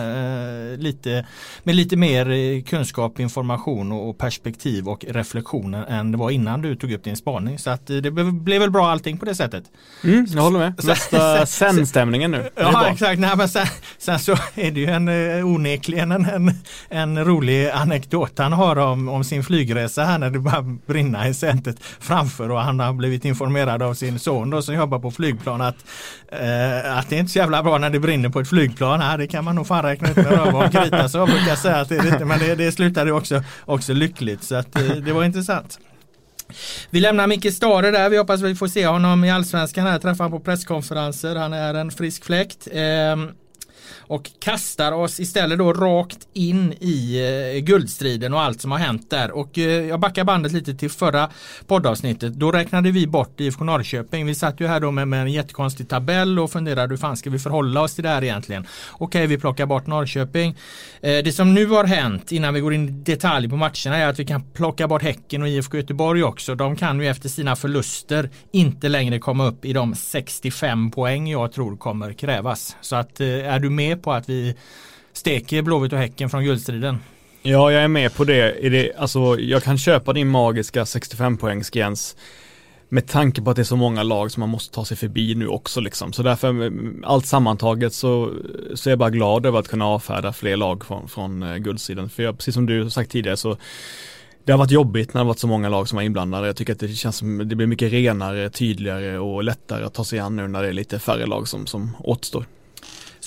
eh, 0.74 0.78
lite 0.78 1.26
med 1.64 1.76
lite 1.76 1.96
mer 1.96 2.30
eh, 2.30 2.64
kunskap, 2.64 3.20
information 3.20 3.92
och 3.92 4.18
perspektiv 4.18 4.90
och 4.90 5.06
reflektioner 5.10 5.86
än 5.86 6.12
det 6.12 6.18
var 6.18 6.30
innan 6.32 6.62
du 6.62 6.76
tog 6.76 6.92
upp 6.92 7.04
din 7.04 7.18
spaning. 7.18 7.60
Så 7.60 7.70
att 7.70 7.90
eh, 7.90 7.98
det 7.98 8.12
blev 8.12 8.62
väl 8.62 8.72
bra 8.72 8.90
allting 8.90 9.18
på 9.18 9.26
det 9.26 9.36
sättet. 9.36 9.64
Mm, 10.04 10.28
jag 10.30 10.42
håller 10.42 10.60
med. 10.60 10.74
Nästa 10.84 11.46
sen-stämningen 11.46 12.32
nu. 12.32 12.50
Ja 12.56 12.88
exakt, 12.88 13.20
Nej, 13.20 13.38
men 13.38 13.50
sen, 13.50 13.68
sen, 13.98 14.20
så 14.20 14.32
är 14.56 14.72
det 14.72 14.80
ju 14.80 14.86
en 14.86 15.08
eh, 15.08 15.46
onekligen 15.46 16.12
en, 16.12 16.26
en, 16.26 16.52
en 16.90 17.26
rolig 17.26 17.70
anekdot 17.70 18.40
han 18.40 18.54
har 18.54 18.76
om, 18.76 19.10
om 19.10 19.24
sin 19.24 19.44
flygresa 19.44 20.04
här 20.04 20.18
när 20.18 20.30
det 20.30 20.40
bara 20.40 20.62
brinna 20.86 21.28
i 21.28 21.34
sätet 21.34 21.78
framför 22.00 22.52
och 22.52 22.62
han 22.62 22.80
har 22.80 22.94
blivit 22.94 23.26
informerad 23.38 23.82
av 23.82 23.94
sin 23.94 24.20
son 24.20 24.50
då 24.50 24.62
som 24.62 24.76
jobbar 24.76 25.00
på 25.00 25.12
flygplan 25.12 25.62
att, 25.62 25.76
eh, 26.32 26.98
att 26.98 27.10
det 27.10 27.16
är 27.16 27.20
inte 27.20 27.32
så 27.32 27.40
jävla 27.40 27.64
bra 27.64 27.78
när 27.78 27.90
det 27.90 28.00
brinner 28.00 28.30
på 28.30 28.40
ett 28.40 28.50
flygplan. 28.50 29.02
Här, 29.02 29.18
det 29.18 29.28
kan 29.28 29.44
man 29.44 29.56
nog 29.56 29.68
fan 29.68 29.84
räkna 29.84 30.10
ut 30.10 30.16
med 30.16 30.26
röva 30.26 30.66
och 30.66 30.72
krita 30.72 31.10
så 31.10 31.26
brukar 31.26 31.48
jag 31.48 31.58
säga 31.58 31.76
att 31.76 31.90
det 31.90 31.98
är 31.98 32.04
lite, 32.04 32.26
men 32.26 32.40
det, 32.40 32.56
det 32.56 32.72
slutade 32.72 33.12
också, 33.12 33.44
också 33.66 33.94
lyckligt 33.94 34.44
så 34.44 34.56
att 34.56 34.76
eh, 34.76 34.88
det 34.88 35.14
var 35.14 35.24
intressant. 35.24 35.80
Vi 36.90 37.00
lämnar 37.00 37.28
Micke 37.28 37.54
Stare 37.54 37.92
där. 37.92 38.10
Vi 38.10 38.18
hoppas 38.18 38.42
vi 38.42 38.56
får 38.56 38.68
se 38.68 38.88
honom 38.88 39.24
i 39.24 39.32
Allsvenskan 39.32 39.88
här. 39.88 40.00
Träffa 40.00 40.24
honom 40.24 40.40
på 40.40 40.46
presskonferenser. 40.46 41.36
Han 41.36 41.54
är 41.54 41.74
en 41.74 41.92
frisk 41.92 42.26
fläkt. 42.26 42.68
Eh, 42.72 42.82
och 44.08 44.30
kastar 44.40 44.92
oss 44.92 45.20
istället 45.20 45.58
då 45.58 45.74
rakt 45.74 46.28
in 46.34 46.74
i 46.80 47.20
eh, 47.56 47.60
guldstriden 47.60 48.34
och 48.34 48.42
allt 48.42 48.62
som 48.62 48.72
har 48.72 48.80
hänt 48.80 49.10
där. 49.10 49.32
Och 49.32 49.58
eh, 49.58 49.86
jag 49.88 50.00
backar 50.00 50.24
bandet 50.24 50.52
lite 50.52 50.74
till 50.76 50.90
förra 50.90 51.30
poddavsnittet. 51.68 52.34
Då 52.34 52.52
räknade 52.52 52.92
vi 52.92 53.08
bort 53.08 53.40
IFK 53.40 53.64
Norrköping. 53.64 54.26
Vi 54.26 54.36
satt 54.36 54.60
ju 54.60 54.68
här 54.68 54.80
då 54.80 54.92
med, 54.92 55.08
med 55.08 55.22
en 55.22 55.32
jättekonstig 55.32 55.90
tabell 55.90 56.40
och 56.40 56.52
funderade 56.52 56.90
hur 56.90 56.98
fan 56.98 57.18
ska 57.18 57.30
vi 57.30 57.40
förhålla 57.40 57.82
oss 57.82 57.96
till 57.96 58.04
det 58.04 58.10
här 58.10 58.24
egentligen. 58.24 58.66
Okej, 58.92 59.28
vi 59.28 59.38
plockar 59.38 59.66
bort 59.66 59.88
Norrköping. 59.88 60.56
Eh, 61.02 61.24
det 61.24 61.36
som 61.36 61.54
nu 61.54 61.66
har 61.66 61.84
hänt 61.84 62.32
innan 62.32 62.54
vi 62.54 62.60
går 62.60 62.74
in 62.74 62.90
i 62.90 62.92
detalj 62.92 63.50
på 63.50 63.56
matcherna 63.56 63.98
är 63.98 64.08
att 64.08 64.20
vi 64.20 64.26
kan 64.26 64.44
plocka 64.54 64.88
bort 64.88 65.02
Häcken 65.02 65.42
och 65.42 65.48
IFK 65.48 65.78
Göteborg 65.78 66.24
också. 66.24 66.56
De 66.56 66.76
kan 66.76 67.00
ju 67.00 67.08
efter 67.08 67.30
sina 67.30 67.56
förluster 67.56 68.30
inte 68.52 68.90
längre 68.90 69.20
komma 69.20 69.46
upp 69.46 69.66
i 69.66 69.74
de 69.74 69.96
65 69.96 70.92
poäng 70.92 71.28
jag 71.28 71.52
tror 71.52 71.78
kommer 71.78 72.14
krävas. 72.14 72.76
Så 72.82 72.96
att 72.96 73.22
eh, 73.22 73.28
är 73.28 73.60
du 73.60 73.70
med 73.70 73.97
på 73.98 74.12
att 74.12 74.30
vi 74.30 74.56
steker 75.14 75.62
Blåvitt 75.62 75.94
och 75.94 76.00
Häcken 76.00 76.30
från 76.30 76.44
guldstriden. 76.44 76.98
Ja, 77.42 77.72
jag 77.72 77.84
är 77.84 77.88
med 77.88 78.14
på 78.14 78.24
det. 78.24 78.66
Är 78.66 78.70
det 78.70 78.94
alltså, 78.98 79.40
jag 79.40 79.64
kan 79.64 79.78
köpa 79.78 80.14
din 80.14 80.28
magiska 80.28 80.86
65 80.86 81.38
poängsgräns 81.38 82.16
med 82.90 83.08
tanke 83.08 83.42
på 83.42 83.50
att 83.50 83.56
det 83.56 83.62
är 83.62 83.64
så 83.64 83.76
många 83.76 84.04
lag 84.04 84.32
som 84.32 84.42
man 84.42 84.50
måste 84.50 84.76
ta 84.76 84.86
sig 84.86 84.98
förbi 84.98 85.36
nu 85.36 85.48
också 85.48 85.80
liksom. 85.82 86.14
Så 86.14 86.24
därför, 86.24 86.50
mm, 86.50 87.04
allt 87.06 87.26
sammantaget 87.26 87.94
så, 87.94 88.34
så 88.76 88.90
är 88.90 88.92
jag 88.92 89.00
bara 89.00 89.10
glad 89.10 89.46
över 89.46 89.60
att 89.60 89.68
kunna 89.68 89.86
avfärda 89.86 90.34
fler 90.34 90.58
lag 90.58 90.86
från, 90.86 91.08
från 91.08 91.44
eh, 91.44 91.58
guldsidan. 91.58 92.10
För 92.10 92.24
jag, 92.24 92.38
precis 92.38 92.54
som 92.54 92.66
du 92.66 92.90
sagt 92.90 93.12
tidigare 93.12 93.38
så 93.38 93.58
det 94.44 94.52
har 94.52 94.58
varit 94.60 94.72
jobbigt 94.72 95.14
när 95.14 95.14
det 95.14 95.24
har 95.24 95.28
varit 95.28 95.40
så 95.40 95.48
många 95.48 95.70
lag 95.70 95.88
som 95.88 95.96
var 95.96 96.04
inblandade. 96.04 96.48
Jag 96.48 96.56
tycker 96.56 96.74
att 96.74 96.80
det 96.80 96.88
känns 96.88 97.18
som 97.18 97.50
det 97.50 97.56
blir 97.56 97.68
mycket 97.68 97.92
renare, 97.92 98.50
tydligare 98.50 99.20
och 99.20 99.44
lättare 99.44 99.84
att 99.86 99.94
ta 99.94 100.04
sig 100.04 100.20
an 100.20 100.36
nu 100.36 100.48
när 100.48 100.62
det 100.62 100.68
är 100.68 100.74
lite 100.74 101.00
färre 101.00 101.26
lag 101.26 101.48
som, 101.48 101.68
som 101.68 101.92
återstår. 102.00 102.46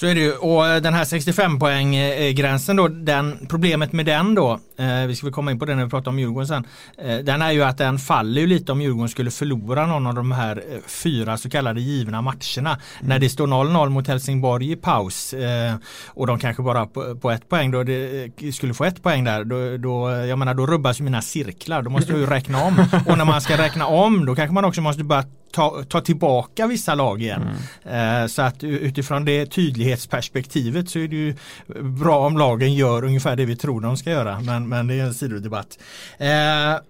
Så 0.00 0.06
är 0.06 0.14
det 0.14 0.20
ju. 0.20 0.32
Och 0.32 0.66
eh, 0.66 0.82
den 0.82 0.94
här 0.94 1.04
65 1.04 1.58
poäng 1.58 1.96
eh, 1.96 2.32
gränsen 2.32 2.76
då, 2.76 2.88
den, 2.88 3.46
problemet 3.48 3.92
med 3.92 4.06
den 4.06 4.34
då, 4.34 4.60
eh, 4.80 5.06
vi 5.06 5.16
ska 5.16 5.26
väl 5.26 5.34
komma 5.34 5.50
in 5.50 5.58
på 5.58 5.64
den 5.64 5.76
när 5.76 5.84
vi 5.84 5.90
pratar 5.90 6.10
om 6.10 6.18
Djurgården 6.18 6.46
sen. 6.46 6.66
Eh, 6.98 7.18
den 7.18 7.42
är 7.42 7.50
ju 7.50 7.62
att 7.62 7.78
den 7.78 7.98
faller 7.98 8.40
ju 8.40 8.46
lite 8.46 8.72
om 8.72 8.80
Djurgården 8.80 9.08
skulle 9.08 9.30
förlora 9.30 9.86
någon 9.86 10.06
av 10.06 10.14
de 10.14 10.32
här 10.32 10.56
eh, 10.56 10.78
fyra 10.86 11.36
så 11.36 11.50
kallade 11.50 11.80
givna 11.80 12.22
matcherna. 12.22 12.70
Mm. 12.70 12.80
När 13.00 13.18
det 13.18 13.28
står 13.28 13.46
0-0 13.46 13.88
mot 13.88 14.08
Helsingborg 14.08 14.72
i 14.72 14.76
paus 14.76 15.32
eh, 15.32 15.74
och 16.06 16.26
de 16.26 16.38
kanske 16.38 16.62
bara 16.62 16.86
på, 16.86 17.16
på, 17.16 17.30
ett 17.30 17.48
poäng 17.48 17.70
då 17.70 17.82
det, 17.82 18.24
eh, 18.40 18.50
skulle 18.50 18.74
få 18.74 18.84
ett 18.84 19.02
poäng 19.02 19.24
där, 19.24 19.44
då, 19.44 19.76
då, 19.76 20.10
jag 20.10 20.38
menar 20.38 20.54
då 20.54 20.66
rubbas 20.66 21.00
ju 21.00 21.04
mina 21.04 21.22
cirklar. 21.22 21.82
Då 21.82 21.90
måste 21.90 22.12
jag 22.12 22.20
ju 22.20 22.26
räkna 22.26 22.62
om. 22.62 22.78
Och 23.06 23.18
när 23.18 23.24
man 23.24 23.40
ska 23.40 23.58
räkna 23.58 23.86
om 23.86 24.26
då 24.26 24.34
kanske 24.34 24.54
man 24.54 24.64
också 24.64 24.80
måste 24.80 25.04
börja 25.04 25.24
ta, 25.52 25.84
ta 25.88 26.00
tillbaka 26.00 26.66
vissa 26.66 26.94
lag 26.94 27.22
igen. 27.22 27.42
Mm. 27.84 28.22
Eh, 28.22 28.26
så 28.26 28.42
att 28.42 28.64
utifrån 28.64 29.24
det 29.24 29.46
tydlighetsperspektivet 29.46 30.90
så 30.90 30.98
är 30.98 31.08
det 31.08 31.16
ju 31.16 31.34
bra 31.80 32.26
om 32.26 32.38
lagen 32.38 32.74
gör 32.74 33.04
ungefär 33.04 33.36
det 33.36 33.44
vi 33.44 33.56
tror 33.56 33.80
de 33.80 33.96
ska 33.96 34.10
göra. 34.10 34.40
Men, 34.40 34.68
men 34.70 34.86
det 34.86 34.94
är 34.94 35.04
en 35.04 35.14
sidodebatt. 35.14 35.78
Eh, 36.18 36.80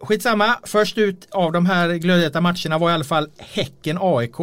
Skitsamma, 0.00 0.56
först 0.64 0.98
ut 0.98 1.28
av 1.30 1.52
de 1.52 1.66
här 1.66 1.94
glödheta 1.94 2.40
matcherna 2.40 2.78
var 2.78 2.90
i 2.90 2.92
alla 2.92 3.04
fall 3.04 3.28
Häcken-AIK. 3.38 4.40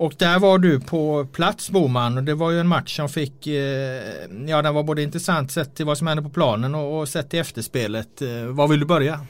Och 0.00 0.14
där 0.18 0.38
var 0.38 0.58
du 0.58 0.80
på 0.80 1.26
plats 1.32 1.70
Boman 1.70 2.16
och 2.18 2.24
det 2.24 2.34
var 2.34 2.50
ju 2.50 2.60
en 2.60 2.68
match 2.68 2.96
som 2.96 3.08
fick, 3.08 3.46
eh, 3.46 4.02
ja 4.46 4.62
den 4.62 4.74
var 4.74 4.82
både 4.82 5.02
intressant 5.02 5.52
sett 5.52 5.76
till 5.76 5.86
vad 5.86 5.98
som 5.98 6.06
hände 6.06 6.22
på 6.22 6.30
planen 6.30 6.74
och, 6.74 7.00
och 7.00 7.08
sett 7.08 7.30
till 7.30 7.40
efterspelet. 7.40 8.22
Eh, 8.22 8.44
var 8.44 8.68
vill 8.68 8.80
du 8.80 8.86
börja? 8.86 9.20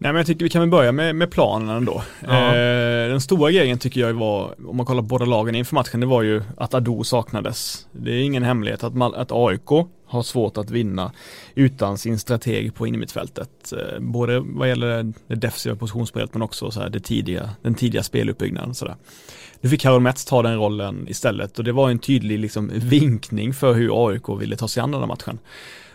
Nej 0.00 0.12
men 0.12 0.16
jag 0.16 0.26
tycker 0.26 0.44
vi 0.44 0.50
kan 0.50 0.60
väl 0.60 0.70
börja 0.70 0.92
med, 0.92 1.16
med 1.16 1.30
planen 1.30 1.68
ändå. 1.68 2.02
Ja. 2.20 2.54
Eh, 2.54 3.08
den 3.08 3.20
stora 3.20 3.50
grejen 3.50 3.78
tycker 3.78 4.00
jag 4.00 4.14
var, 4.14 4.54
om 4.68 4.76
man 4.76 4.86
kollar 4.86 5.02
på 5.02 5.06
båda 5.06 5.24
lagen 5.24 5.54
inför 5.54 5.74
matchen, 5.74 6.00
det 6.00 6.06
var 6.06 6.22
ju 6.22 6.42
att 6.56 6.74
Ado 6.74 7.04
saknades. 7.04 7.86
Det 7.92 8.10
är 8.10 8.22
ingen 8.22 8.42
hemlighet 8.42 8.84
att, 8.84 8.94
man, 8.94 9.14
att 9.14 9.32
AIK 9.32 9.86
har 10.06 10.22
svårt 10.22 10.56
att 10.56 10.70
vinna 10.70 11.12
utan 11.54 11.98
sin 11.98 12.18
strateg 12.18 12.74
på 12.74 12.86
innermittfältet. 12.86 13.72
Eh, 13.72 14.00
både 14.00 14.40
vad 14.40 14.68
gäller 14.68 15.12
det 15.26 15.34
defensiva 15.34 15.76
positionsspelet 15.76 16.34
men 16.34 16.42
också 16.42 16.70
så 16.70 16.80
här 16.80 16.88
det 16.88 17.00
tidiga, 17.00 17.50
den 17.62 17.74
tidiga 17.74 18.02
speluppbyggnaden. 18.02 18.74
Så 18.74 18.84
där. 18.84 18.96
Nu 19.60 19.70
fick 19.70 19.80
Karol 19.80 20.00
Metz 20.00 20.24
ta 20.24 20.42
den 20.42 20.56
rollen 20.56 21.08
istället 21.08 21.58
och 21.58 21.64
det 21.64 21.72
var 21.72 21.90
en 21.90 21.98
tydlig 21.98 22.38
liksom, 22.38 22.70
vinkning 22.74 23.54
för 23.54 23.74
hur 23.74 24.08
AIK 24.08 24.28
ville 24.40 24.56
ta 24.56 24.68
sig 24.68 24.80
an 24.80 24.90
den 24.90 25.00
här 25.00 25.06
matchen. 25.08 25.38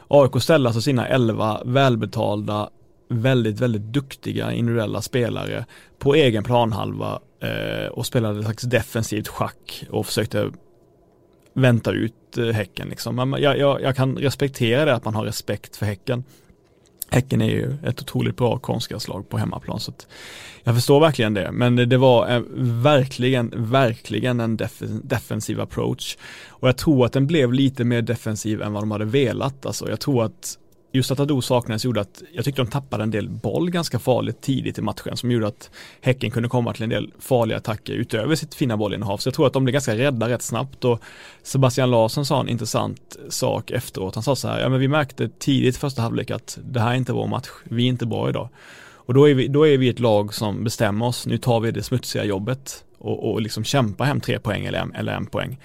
AIK 0.07 0.41
ställde 0.41 0.69
alltså 0.69 0.81
sina 0.81 1.07
elva 1.07 1.61
välbetalda 1.65 2.69
väldigt, 3.09 3.59
väldigt 3.59 3.81
duktiga 3.81 4.51
individuella 4.51 5.01
spelare 5.01 5.65
på 5.99 6.15
egen 6.15 6.43
planhalva 6.43 7.19
eh, 7.39 7.87
och 7.87 8.05
spelade 8.05 8.39
ett 8.39 8.45
slags 8.45 8.63
defensivt 8.63 9.27
schack 9.27 9.83
och 9.89 10.05
försökte 10.05 10.51
vänta 11.53 11.91
ut 11.91 12.37
eh, 12.37 12.45
Häcken. 12.45 12.89
Liksom. 12.89 13.15
Men 13.15 13.41
jag, 13.41 13.57
jag, 13.57 13.81
jag, 13.81 13.95
kan 13.95 14.17
respektera 14.17 14.85
det 14.85 14.93
att 14.93 15.05
man 15.05 15.15
har 15.15 15.25
respekt 15.25 15.75
för 15.75 15.85
Häcken. 15.85 16.23
Häcken 17.09 17.41
är 17.41 17.49
ju 17.49 17.77
ett 17.83 18.01
otroligt 18.01 18.37
bra 18.37 18.59
konstgräslag 18.59 19.29
på 19.29 19.37
hemmaplan 19.37 19.79
så 19.79 19.91
att 19.91 20.07
jag 20.63 20.75
förstår 20.75 20.99
verkligen 20.99 21.33
det 21.33 21.51
men 21.51 21.75
det, 21.75 21.85
det 21.85 21.97
var 21.97 22.27
en, 22.27 22.45
verkligen, 22.83 23.53
verkligen 23.55 24.39
en 24.39 24.57
def 24.57 24.83
defensiv 25.03 25.61
approach 25.61 26.17
och 26.47 26.67
jag 26.67 26.77
tror 26.77 27.05
att 27.05 27.13
den 27.13 27.27
blev 27.27 27.53
lite 27.53 27.83
mer 27.83 28.01
defensiv 28.01 28.61
än 28.61 28.73
vad 28.73 28.83
de 28.83 28.91
hade 28.91 29.05
velat 29.05 29.65
alltså 29.65 29.89
jag 29.89 29.99
tror 29.99 30.23
att 30.23 30.57
just 30.95 31.12
att 31.12 31.19
Ado 31.19 31.41
saknades 31.41 31.86
gjorde 31.86 32.01
att 32.01 32.23
jag 32.34 32.45
tyckte 32.45 32.62
de 32.62 32.71
tappade 32.71 33.03
en 33.03 33.12
del 33.12 33.29
boll 33.29 33.69
ganska 33.69 33.99
farligt 33.99 34.41
tidigt 34.41 34.77
i 34.77 34.82
matchen 34.82 35.17
som 35.17 35.32
gjorde 35.32 35.47
att 35.47 35.69
Häcken 36.01 36.32
kunde 36.32 36.49
komma 36.49 36.73
till 36.73 36.84
en 36.84 36.89
del 36.89 37.13
farliga 37.19 37.58
attacker 37.58 37.93
utöver 37.93 38.36
sitt 38.36 38.56
fina 38.56 38.77
bollinnehav. 38.77 39.17
Så 39.17 39.27
jag 39.27 39.34
tror 39.34 39.47
att 39.47 39.53
de 39.53 39.63
blev 39.63 39.73
ganska 39.73 39.97
rädda 39.97 40.29
rätt 40.29 40.41
snabbt 40.41 40.86
och 40.86 41.01
Sebastian 41.43 41.91
Larsson 41.91 42.25
sa 42.25 42.41
en 42.41 42.49
intressant 42.49 43.17
sak 43.29 43.71
efteråt. 43.71 44.15
Han 44.15 44.23
sa 44.23 44.36
så 44.36 44.47
här, 44.47 44.60
ja 44.60 44.69
men 44.69 44.79
vi 44.79 44.88
märkte 44.88 45.29
tidigt 45.39 45.77
första 45.77 46.01
halvlek 46.01 46.32
att 46.32 46.58
det 46.63 46.79
här 46.79 46.91
är 46.91 46.95
inte 46.95 47.13
vår 47.13 47.27
match, 47.27 47.49
vi 47.63 47.84
är 47.84 47.88
inte 47.88 48.06
bra 48.06 48.29
idag. 48.29 48.49
Och 49.06 49.13
då 49.13 49.29
är 49.29 49.34
vi, 49.34 49.47
då 49.47 49.67
är 49.67 49.77
vi 49.77 49.89
ett 49.89 49.99
lag 49.99 50.34
som 50.34 50.63
bestämmer 50.63 51.06
oss, 51.06 51.25
nu 51.25 51.38
tar 51.38 51.60
vi 51.60 51.71
det 51.71 51.84
smutsiga 51.84 52.23
jobbet 52.23 52.84
och, 52.97 53.32
och 53.32 53.41
liksom 53.41 53.63
kämpar 53.63 54.06
hem 54.06 54.21
tre 54.21 54.39
poäng 54.39 54.65
eller 54.65 54.79
en, 54.79 54.95
eller 54.95 55.13
en 55.13 55.25
poäng. 55.25 55.60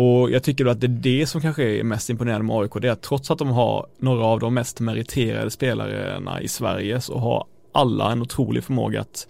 Och 0.00 0.30
jag 0.30 0.42
tycker 0.42 0.64
då 0.64 0.70
att 0.70 0.80
det 0.80 0.86
är 0.86 0.88
det 0.88 1.26
som 1.26 1.40
kanske 1.40 1.64
är 1.64 1.82
mest 1.82 2.10
imponerande 2.10 2.46
med 2.46 2.56
AIK, 2.56 2.72
det 2.80 2.88
är 2.88 2.92
att 2.92 3.02
trots 3.02 3.30
att 3.30 3.38
de 3.38 3.48
har 3.48 3.86
några 3.98 4.24
av 4.24 4.40
de 4.40 4.54
mest 4.54 4.80
meriterade 4.80 5.50
spelarna 5.50 6.40
i 6.42 6.48
Sverige 6.48 7.00
så 7.00 7.18
har 7.18 7.46
alla 7.72 8.12
en 8.12 8.22
otrolig 8.22 8.64
förmåga 8.64 9.00
att 9.00 9.28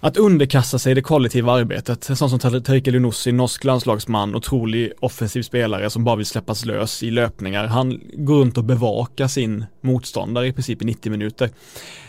att 0.00 0.16
underkasta 0.16 0.78
sig 0.78 0.94
det 0.94 1.02
kollektiva 1.02 1.52
arbetet. 1.52 2.08
En 2.08 2.16
sån 2.16 2.30
som 2.30 2.38
Tarik 2.38 2.86
Elionossi, 2.86 3.32
norsk 3.32 3.64
landslagsman, 3.64 4.34
otrolig 4.34 4.92
offensiv 5.00 5.42
spelare 5.42 5.90
som 5.90 6.04
bara 6.04 6.16
vill 6.16 6.26
släppas 6.26 6.64
lös 6.64 7.02
i 7.02 7.10
löpningar. 7.10 7.66
Han 7.66 8.00
går 8.12 8.34
runt 8.40 8.58
och 8.58 8.64
bevakar 8.64 9.28
sin 9.28 9.64
motståndare 9.80 10.46
i 10.46 10.52
princip 10.52 10.82
i 10.82 10.84
90 10.84 11.10
minuter. 11.12 11.50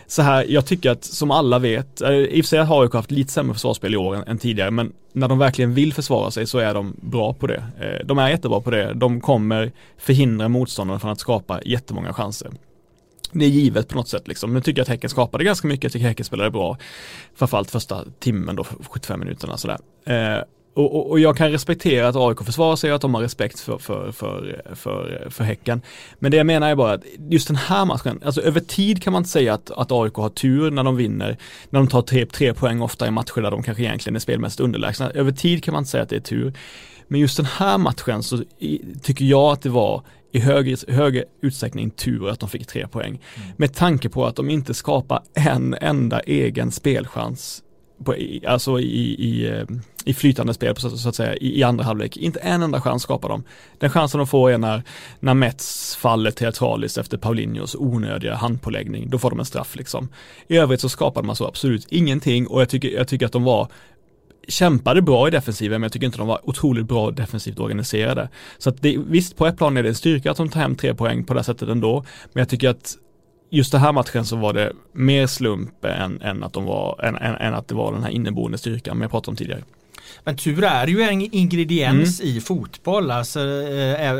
Så 0.07 0.21
här, 0.21 0.45
jag 0.49 0.65
tycker 0.65 0.91
att 0.91 1.03
som 1.03 1.31
alla 1.31 1.59
vet, 1.59 2.01
eh, 2.01 2.11
i 2.11 2.41
och 2.41 2.45
för 2.45 2.49
sig 2.49 2.59
har 2.59 2.83
AIK 2.83 2.93
haft 2.93 3.11
lite 3.11 3.33
sämre 3.33 3.53
försvarsspel 3.53 3.93
i 3.93 3.97
år 3.97 4.15
än, 4.15 4.23
än, 4.27 4.37
tidigare, 4.37 4.71
men 4.71 4.91
när 5.13 5.27
de 5.27 5.37
verkligen 5.37 5.73
vill 5.73 5.93
försvara 5.93 6.31
sig 6.31 6.47
så 6.47 6.57
är 6.57 6.73
de 6.73 6.95
bra 7.01 7.33
på 7.33 7.47
det. 7.47 7.63
Eh, 7.79 8.05
de 8.05 8.19
är 8.19 8.29
jättebra 8.29 8.61
på 8.61 8.71
det. 8.71 8.93
De 8.93 9.21
kommer 9.21 9.71
förhindra 9.97 10.49
motståndarna 10.49 10.99
från 10.99 11.11
att 11.11 11.19
skapa 11.19 11.61
jättemånga 11.65 12.13
chanser 12.13 12.51
det 13.39 13.45
är 13.45 13.49
givet 13.49 13.87
på 13.87 13.95
något 13.95 14.07
sätt 14.07 14.27
liksom. 14.27 14.53
Nu 14.53 14.61
tycker 14.61 14.79
jag 14.79 14.83
att 14.83 14.89
Häcken 14.89 15.09
skapade 15.09 15.43
ganska 15.43 15.67
mycket, 15.67 15.83
jag 15.83 15.91
tycker 15.91 16.07
Häcken 16.07 16.25
spelade 16.25 16.51
bra. 16.51 16.77
Framförallt 17.35 17.71
första 17.71 18.03
timmen 18.19 18.55
då, 18.55 18.63
75 18.63 19.19
minuterna 19.19 19.57
sådär. 19.57 19.77
Eh, 20.05 20.43
och, 20.77 20.95
och, 20.95 21.09
och, 21.09 21.19
jag 21.19 21.37
kan 21.37 21.51
respektera 21.51 22.07
att 22.07 22.15
AIK 22.15 22.43
försvarar 22.45 22.75
sig 22.75 22.91
och 22.91 22.95
att 22.95 23.01
de 23.01 23.13
har 23.13 23.21
respekt 23.21 23.59
för, 23.59 23.77
för, 23.77 24.11
för, 24.11 24.61
för, 24.75 25.27
för 25.29 25.43
Häcken. 25.43 25.81
Men 26.19 26.31
det 26.31 26.37
jag 26.37 26.45
menar 26.45 26.69
är 26.69 26.75
bara 26.75 26.93
att 26.93 27.03
just 27.29 27.47
den 27.47 27.57
här 27.57 27.85
matchen, 27.85 28.21
alltså 28.25 28.41
över 28.41 28.59
tid 28.59 29.03
kan 29.03 29.13
man 29.13 29.19
inte 29.19 29.29
säga 29.29 29.53
att, 29.53 29.71
att 29.71 29.91
AIK 29.91 30.13
har 30.13 30.29
tur 30.29 30.71
när 30.71 30.83
de 30.83 30.95
vinner, 30.95 31.37
när 31.69 31.79
de 31.79 31.87
tar 31.87 32.01
tre, 32.01 32.25
tre 32.25 32.53
poäng 32.53 32.81
ofta 32.81 33.07
i 33.07 33.11
matcher 33.11 33.41
där 33.41 33.51
de 33.51 33.63
kanske 33.63 33.83
egentligen 33.83 34.15
är 34.15 34.19
spelmässigt 34.19 34.59
underlägsna. 34.59 35.09
Över 35.09 35.31
tid 35.31 35.63
kan 35.63 35.71
man 35.71 35.81
inte 35.81 35.91
säga 35.91 36.03
att 36.03 36.09
det 36.09 36.15
är 36.15 36.19
tur. 36.19 36.53
Men 37.07 37.19
just 37.19 37.37
den 37.37 37.45
här 37.45 37.77
matchen 37.77 38.23
så 38.23 38.43
tycker 39.01 39.25
jag 39.25 39.51
att 39.51 39.61
det 39.61 39.69
var 39.69 40.03
i 40.31 40.39
högre, 40.39 40.93
högre 40.93 41.23
utsträckning 41.41 41.89
tur 41.89 42.29
att 42.29 42.39
de 42.39 42.49
fick 42.49 42.67
tre 42.67 42.87
poäng. 42.87 43.21
Mm. 43.35 43.49
Med 43.57 43.73
tanke 43.73 44.09
på 44.09 44.25
att 44.25 44.35
de 44.35 44.49
inte 44.49 44.73
skapar 44.73 45.23
en 45.33 45.73
enda 45.73 46.19
egen 46.19 46.71
spelchans 46.71 47.63
på, 48.03 48.15
alltså 48.47 48.79
i, 48.79 49.15
i, 49.19 49.49
eh, 49.49 49.63
i 50.05 50.13
flytande 50.13 50.53
spel 50.53 50.75
så, 50.75 50.89
så 50.89 51.09
att 51.09 51.15
säga 51.15 51.35
i, 51.35 51.59
i, 51.59 51.63
andra 51.63 51.83
halvlek. 51.83 52.17
Inte 52.17 52.39
en 52.39 52.63
enda 52.63 52.81
chans 52.81 53.03
skapar 53.03 53.29
de. 53.29 53.43
Den 53.77 53.89
chansen 53.89 54.17
de 54.17 54.27
får 54.27 54.51
är 54.51 54.57
när, 54.57 54.83
när 55.19 55.33
Mets 55.33 55.95
faller 55.95 56.31
teatraliskt 56.31 56.97
efter 56.97 57.17
Paulinhos 57.17 57.75
onödiga 57.75 58.35
handpåläggning. 58.35 59.09
Då 59.09 59.17
får 59.17 59.29
de 59.29 59.39
en 59.39 59.45
straff 59.45 59.75
liksom. 59.75 60.09
I 60.47 60.57
övrigt 60.57 60.81
så 60.81 60.89
skapade 60.89 61.27
man 61.27 61.35
så 61.35 61.47
absolut 61.47 61.87
ingenting 61.89 62.47
och 62.47 62.61
jag 62.61 62.69
tycker, 62.69 62.89
jag 62.89 63.07
tycker 63.07 63.25
att 63.25 63.31
de 63.31 63.43
var 63.43 63.67
kämpade 64.47 65.01
bra 65.01 65.27
i 65.27 65.31
defensiven 65.31 65.81
men 65.81 65.85
jag 65.85 65.91
tycker 65.91 66.05
inte 66.05 66.17
de 66.17 66.27
var 66.27 66.49
otroligt 66.49 66.85
bra 66.85 67.11
defensivt 67.11 67.59
organiserade. 67.59 68.29
Så 68.57 68.69
att 68.69 68.81
det, 68.81 68.97
visst 68.97 69.37
på 69.37 69.47
ett 69.47 69.57
plan 69.57 69.77
är 69.77 69.83
det 69.83 69.89
en 69.89 69.95
styrka 69.95 70.31
att 70.31 70.37
de 70.37 70.49
tar 70.49 70.59
hem 70.59 70.75
tre 70.75 70.93
poäng 70.93 71.23
på 71.23 71.33
det 71.33 71.43
sättet 71.43 71.69
ändå. 71.69 72.05
Men 72.33 72.41
jag 72.41 72.49
tycker 72.49 72.69
att 72.69 72.95
just 73.49 73.71
den 73.71 73.81
här 73.81 73.91
matchen 73.91 74.25
så 74.25 74.35
var 74.35 74.53
det 74.53 74.73
mer 74.91 75.27
slump 75.27 75.85
än, 75.85 76.21
än, 76.21 76.43
att, 76.43 76.53
de 76.53 76.65
var, 76.65 76.99
än, 77.03 77.15
än, 77.15 77.35
än 77.35 77.53
att 77.53 77.67
det 77.67 77.75
var 77.75 77.93
den 77.93 78.03
här 78.03 78.09
inneboende 78.09 78.57
styrkan 78.57 78.97
men 78.97 79.01
jag 79.01 79.11
pratade 79.11 79.31
om 79.31 79.35
tidigare. 79.35 79.63
Men 80.27 80.37
tur 80.37 80.63
är 80.63 80.87
ju 80.87 81.01
en 81.01 81.21
ingrediens 81.21 82.21
mm. 82.21 82.37
i 82.37 82.41
fotboll. 82.41 83.11
Alltså, 83.11 83.39
eh, 83.39 84.17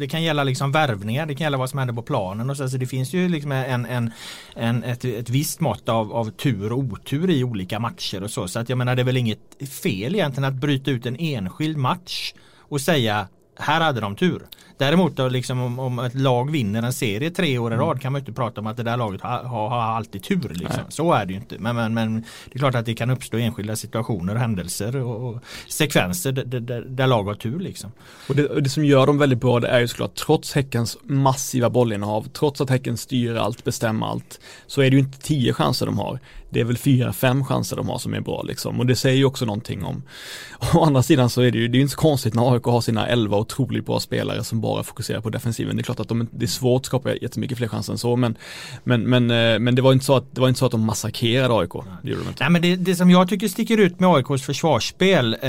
det 0.00 0.08
kan 0.10 0.22
gälla 0.22 0.44
liksom 0.44 0.72
värvningar, 0.72 1.26
det 1.26 1.34
kan 1.34 1.44
gälla 1.44 1.58
vad 1.58 1.70
som 1.70 1.78
händer 1.78 1.94
på 1.94 2.02
planen. 2.02 2.50
Och 2.50 2.56
så, 2.56 2.62
alltså, 2.62 2.78
det 2.78 2.86
finns 2.86 3.12
ju 3.12 3.28
liksom 3.28 3.52
en, 3.52 3.86
en, 3.86 4.10
en, 4.54 4.84
ett, 4.84 5.04
ett 5.04 5.30
visst 5.30 5.60
mått 5.60 5.88
av, 5.88 6.12
av 6.12 6.30
tur 6.30 6.72
och 6.72 6.78
otur 6.78 7.30
i 7.30 7.44
olika 7.44 7.78
matcher 7.78 8.22
och 8.22 8.30
så. 8.30 8.48
Så 8.48 8.58
att 8.58 8.68
jag 8.68 8.78
menar 8.78 8.96
det 8.96 9.02
är 9.02 9.04
väl 9.04 9.16
inget 9.16 9.70
fel 9.82 10.14
egentligen 10.14 10.44
att 10.44 10.60
bryta 10.60 10.90
ut 10.90 11.06
en 11.06 11.16
enskild 11.16 11.76
match 11.76 12.32
och 12.58 12.80
säga 12.80 13.28
här 13.58 13.80
hade 13.80 14.00
de 14.00 14.16
tur. 14.16 14.42
Däremot 14.80 15.16
då 15.16 15.28
liksom 15.28 15.60
om, 15.60 15.78
om, 15.78 15.98
ett 15.98 16.14
lag 16.14 16.50
vinner 16.50 16.82
en 16.82 16.92
serie 16.92 17.30
tre 17.30 17.58
år 17.58 17.72
i 17.72 17.76
rad 17.76 18.00
kan 18.00 18.12
man 18.12 18.20
inte 18.20 18.32
prata 18.32 18.60
om 18.60 18.66
att 18.66 18.76
det 18.76 18.82
där 18.82 18.96
laget 18.96 19.20
har, 19.20 19.42
har, 19.42 19.68
har 19.68 19.80
alltid 19.80 20.22
tur. 20.22 20.52
Liksom. 20.54 20.82
Så 20.88 21.12
är 21.12 21.26
det 21.26 21.32
ju 21.32 21.38
inte. 21.38 21.58
Men, 21.58 21.76
men, 21.76 21.94
men, 21.94 22.14
det 22.20 22.54
är 22.54 22.58
klart 22.58 22.74
att 22.74 22.86
det 22.86 22.94
kan 22.94 23.10
uppstå 23.10 23.36
enskilda 23.36 23.76
situationer, 23.76 24.34
händelser 24.34 24.96
och, 24.96 25.28
och 25.28 25.42
sekvenser 25.68 26.32
där, 26.32 26.60
där, 26.60 26.80
där, 26.80 27.06
lag 27.06 27.24
har 27.24 27.34
tur. 27.34 27.60
Liksom. 27.60 27.92
Och 28.28 28.36
det, 28.36 28.46
och 28.46 28.62
det, 28.62 28.70
som 28.70 28.84
gör 28.84 29.06
dem 29.06 29.18
väldigt 29.18 29.40
bra 29.40 29.60
det 29.60 29.68
är 29.68 29.80
ju 29.80 29.88
såklart 29.88 30.14
trots 30.14 30.52
Häckens 30.52 30.98
massiva 31.02 31.70
bollinnehav, 31.70 32.28
trots 32.32 32.60
att 32.60 32.70
Häcken 32.70 32.96
styr 32.96 33.34
allt, 33.34 33.64
bestämmer 33.64 34.06
allt, 34.06 34.40
så 34.66 34.80
är 34.80 34.90
det 34.90 34.96
ju 34.96 35.02
inte 35.02 35.18
tio 35.18 35.52
chanser 35.52 35.86
de 35.86 35.98
har 35.98 36.20
det 36.50 36.60
är 36.60 36.64
väl 36.64 36.76
fyra, 36.76 37.12
fem 37.12 37.44
chanser 37.44 37.76
de 37.76 37.88
har 37.88 37.98
som 37.98 38.14
är 38.14 38.20
bra 38.20 38.42
liksom. 38.42 38.80
Och 38.80 38.86
det 38.86 38.96
säger 38.96 39.16
ju 39.16 39.24
också 39.24 39.44
någonting 39.44 39.84
om, 39.84 40.02
å 40.74 40.84
andra 40.84 41.02
sidan 41.02 41.30
så 41.30 41.40
är 41.40 41.50
det 41.50 41.58
ju, 41.58 41.68
det 41.68 41.78
är 41.78 41.80
inte 41.80 41.92
så 41.92 41.98
konstigt 42.00 42.34
när 42.34 42.54
AIK 42.54 42.64
har 42.64 42.80
sina 42.80 43.06
elva 43.06 43.36
otroligt 43.36 43.86
bra 43.86 44.00
spelare 44.00 44.44
som 44.44 44.60
bara 44.60 44.82
fokuserar 44.82 45.20
på 45.20 45.30
defensiven. 45.30 45.76
Det 45.76 45.80
är 45.80 45.84
klart 45.84 46.00
att 46.00 46.08
de, 46.08 46.28
det 46.30 46.44
är 46.44 46.48
svårt 46.48 46.80
att 46.80 46.86
skapa 46.86 47.14
jättemycket 47.14 47.58
fler 47.58 47.68
chanser 47.68 47.92
än 47.92 47.98
så, 47.98 48.16
men, 48.16 48.36
men, 48.84 49.02
men, 49.02 49.30
eh, 49.30 49.58
men 49.58 49.74
det 49.74 49.82
var 49.82 49.92
inte 49.92 50.04
så 50.04 50.16
att, 50.16 50.34
det 50.34 50.40
var 50.40 50.48
inte 50.48 50.58
så 50.58 50.66
att 50.66 50.72
de 50.72 50.84
massakrerade 50.84 51.54
AIK. 51.54 51.72
Det 52.02 52.10
de 52.10 52.28
inte. 52.28 52.34
Nej, 52.40 52.50
men 52.50 52.62
det, 52.62 52.76
det 52.76 52.96
som 52.96 53.10
jag 53.10 53.28
tycker 53.28 53.48
sticker 53.48 53.78
ut 53.78 54.00
med 54.00 54.10
AIKs 54.10 54.42
försvarsspel, 54.42 55.34
eh, 55.34 55.48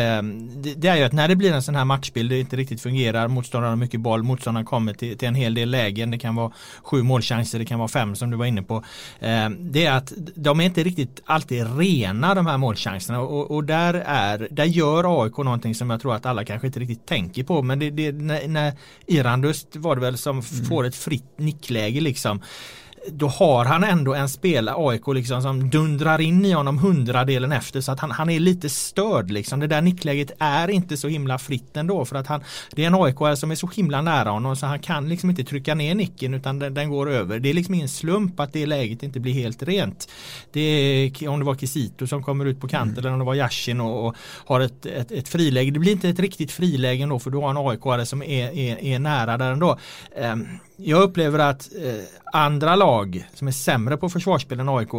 det, 0.55 0.73
det, 0.75 0.87
är 0.87 0.97
ju 0.97 1.03
att 1.03 1.13
när 1.13 1.27
det 1.27 1.35
blir 1.35 1.53
en 1.53 1.63
sån 1.63 1.75
här 1.75 1.85
matchbild, 1.85 2.29
det 2.29 2.39
inte 2.39 2.55
riktigt 2.55 2.81
fungerar, 2.81 3.27
motståndaren 3.27 3.71
har 3.71 3.77
mycket 3.77 3.99
boll, 3.99 4.23
motståndaren 4.23 4.65
kommer 4.65 4.93
till, 4.93 5.17
till 5.17 5.27
en 5.27 5.35
hel 5.35 5.53
del 5.53 5.69
lägen, 5.69 6.11
det 6.11 6.17
kan 6.17 6.35
vara 6.35 6.51
sju 6.83 7.03
målchanser, 7.03 7.59
det 7.59 7.65
kan 7.65 7.79
vara 7.79 7.89
fem 7.89 8.15
som 8.15 8.31
du 8.31 8.37
var 8.37 8.45
inne 8.45 8.63
på. 8.63 8.83
Eh, 9.19 9.49
det 9.49 9.85
är 9.85 9.91
att 9.91 10.13
de 10.35 10.59
är 10.59 10.63
inte 10.63 10.83
riktigt 10.83 10.90
alltid 11.25 11.77
rena 11.77 12.35
de 12.35 12.45
här 12.45 12.57
målchanserna. 12.57 13.21
Och, 13.21 13.51
och, 13.51 13.63
där, 13.63 13.93
är, 13.93 14.47
där 14.51 14.65
gör 14.65 15.23
AIK 15.23 15.37
någonting 15.37 15.75
som 15.75 15.89
jag 15.89 16.01
tror 16.01 16.15
att 16.15 16.25
alla 16.25 16.45
kanske 16.45 16.67
inte 16.67 16.79
riktigt 16.79 17.05
tänker 17.05 17.43
på. 17.43 17.61
Men 17.61 17.79
det, 17.79 17.89
det 17.89 18.11
när, 18.11 18.47
när 18.47 18.73
Irandust 19.07 19.75
var 19.75 19.95
det 19.95 20.01
väl 20.01 20.17
som 20.17 20.39
mm. 20.39 20.65
får 20.65 20.85
ett 20.85 20.95
fritt 20.95 21.37
nickläge 21.37 22.01
liksom 22.01 22.41
då 23.07 23.27
har 23.27 23.65
han 23.65 23.83
ändå 23.83 24.13
en 24.13 24.29
spelare, 24.29 24.75
AIK, 24.77 25.07
liksom, 25.07 25.41
som 25.41 25.69
dundrar 25.69 26.21
in 26.21 26.45
i 26.45 26.51
honom 26.51 26.77
hundradelen 26.77 27.51
efter 27.51 27.81
så 27.81 27.91
att 27.91 27.99
han, 27.99 28.11
han 28.11 28.29
är 28.29 28.39
lite 28.39 28.69
störd. 28.69 29.31
Liksom. 29.31 29.59
Det 29.59 29.67
där 29.67 29.81
nickläget 29.81 30.31
är 30.39 30.69
inte 30.69 30.97
så 30.97 31.07
himla 31.07 31.37
fritt 31.37 31.77
ändå 31.77 32.05
för 32.05 32.15
att 32.15 32.27
han, 32.27 32.43
det 32.71 32.83
är 32.83 32.87
en 32.87 32.95
AIK 32.95 33.37
som 33.37 33.51
är 33.51 33.55
så 33.55 33.67
himla 33.67 34.01
nära 34.01 34.29
honom 34.29 34.55
så 34.55 34.65
han 34.65 34.79
kan 34.79 35.09
liksom 35.09 35.29
inte 35.29 35.43
trycka 35.43 35.75
ner 35.75 35.95
nicken 35.95 36.33
utan 36.33 36.59
den, 36.59 36.73
den 36.73 36.89
går 36.89 37.09
över. 37.09 37.39
Det 37.39 37.49
är 37.49 37.53
liksom 37.53 37.73
ingen 37.73 37.89
slump 37.89 38.39
att 38.39 38.53
det 38.53 38.65
läget 38.65 39.03
inte 39.03 39.19
blir 39.19 39.33
helt 39.33 39.63
rent. 39.63 40.09
Det 40.51 40.61
är 40.61 41.27
om 41.27 41.39
det 41.39 41.45
var 41.45 41.55
Kisito 41.55 42.07
som 42.07 42.23
kommer 42.23 42.45
ut 42.45 42.61
på 42.61 42.67
kanten 42.67 42.93
mm. 42.93 42.99
eller 42.99 43.13
om 43.13 43.19
det 43.19 43.25
var 43.25 43.35
Yashin 43.35 43.81
och, 43.81 44.07
och 44.07 44.15
har 44.45 44.59
ett, 44.59 44.85
ett, 44.85 45.11
ett, 45.11 45.29
friläge. 45.29 45.71
Det 45.71 45.79
blir 45.79 45.91
inte 45.91 46.09
ett 46.09 46.19
riktigt 46.19 46.51
friläge 46.51 47.03
ändå 47.03 47.19
för 47.19 47.29
du 47.29 47.37
har 47.37 47.49
en 47.49 47.57
AIK 47.57 48.07
som 48.07 48.23
är, 48.23 48.57
är, 48.57 48.83
är 48.83 48.99
nära 48.99 49.37
där 49.37 49.51
ändå. 49.51 49.79
Um, 50.17 50.47
jag 50.83 51.01
upplever 51.01 51.39
att 51.39 51.69
eh, 51.83 52.03
andra 52.33 52.75
lag 52.75 53.27
som 53.33 53.47
är 53.47 53.51
sämre 53.51 53.97
på 53.97 54.09
försvarsspel 54.09 54.59
än 54.59 54.69
AIK 54.69 54.89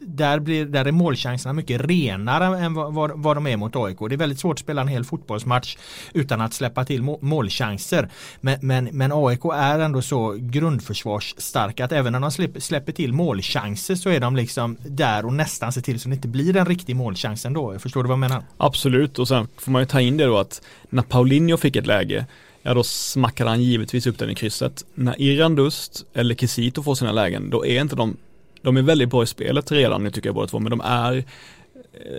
där, 0.00 0.38
blir, 0.38 0.66
där 0.66 0.84
är 0.84 0.92
målchanserna 0.92 1.52
mycket 1.52 1.80
renare 1.80 2.58
än 2.58 2.74
vad, 2.74 2.94
vad, 2.94 3.22
vad, 3.22 3.36
de 3.36 3.46
är 3.46 3.56
mot 3.56 3.76
AIK. 3.76 3.98
Det 3.98 4.14
är 4.14 4.16
väldigt 4.16 4.38
svårt 4.38 4.54
att 4.54 4.60
spela 4.60 4.80
en 4.80 4.88
hel 4.88 5.04
fotbollsmatch 5.04 5.76
utan 6.12 6.40
att 6.40 6.54
släppa 6.54 6.84
till 6.84 7.02
målchanser. 7.20 8.08
Men, 8.40 8.58
men, 8.62 8.84
men 8.84 9.12
AIK 9.12 9.44
är 9.54 9.78
ändå 9.78 10.02
så 10.02 10.36
grundförsvarsstarka 10.38 11.84
att 11.84 11.92
även 11.92 12.12
när 12.12 12.20
de 12.20 12.30
släpper, 12.30 12.60
släpper 12.60 12.92
till 12.92 13.12
målchanser 13.12 13.94
så 13.94 14.10
är 14.10 14.20
de 14.20 14.36
liksom 14.36 14.76
där 14.86 15.26
och 15.26 15.32
nästan 15.32 15.72
ser 15.72 15.80
till 15.80 16.00
så 16.00 16.08
det 16.08 16.14
inte 16.14 16.28
blir 16.28 16.56
en 16.56 16.66
riktig 16.66 16.96
målchans 16.96 17.44
ändå. 17.46 17.78
Förstår 17.78 18.02
du 18.02 18.08
vad 18.08 18.14
jag 18.14 18.30
menar? 18.30 18.42
Absolut 18.56 19.18
och 19.18 19.28
sen 19.28 19.48
får 19.56 19.72
man 19.72 19.82
ju 19.82 19.86
ta 19.86 20.00
in 20.00 20.16
det 20.16 20.24
då 20.24 20.38
att 20.38 20.62
när 20.90 21.02
Paulinho 21.02 21.56
fick 21.56 21.76
ett 21.76 21.86
läge 21.86 22.26
ja 22.66 22.74
då 22.74 22.84
smackade 22.84 23.50
han 23.50 23.62
givetvis 23.62 24.06
upp 24.06 24.18
den 24.18 24.30
i 24.30 24.34
krysset. 24.34 24.84
När 24.94 25.20
Irandust 25.20 26.04
eller 26.14 26.34
Kisito 26.34 26.82
får 26.82 26.94
sina 26.94 27.12
lägen, 27.12 27.50
då 27.50 27.66
är 27.66 27.80
inte 27.80 27.96
de, 27.96 28.16
de 28.62 28.76
är 28.76 28.82
väldigt 28.82 29.10
bra 29.10 29.22
i 29.22 29.26
spelet 29.26 29.72
redan 29.72 30.02
nu 30.02 30.10
tycker 30.10 30.28
jag 30.28 30.34
båda 30.34 30.46
två, 30.46 30.58
men 30.58 30.70
de 30.70 30.80
är 30.80 31.24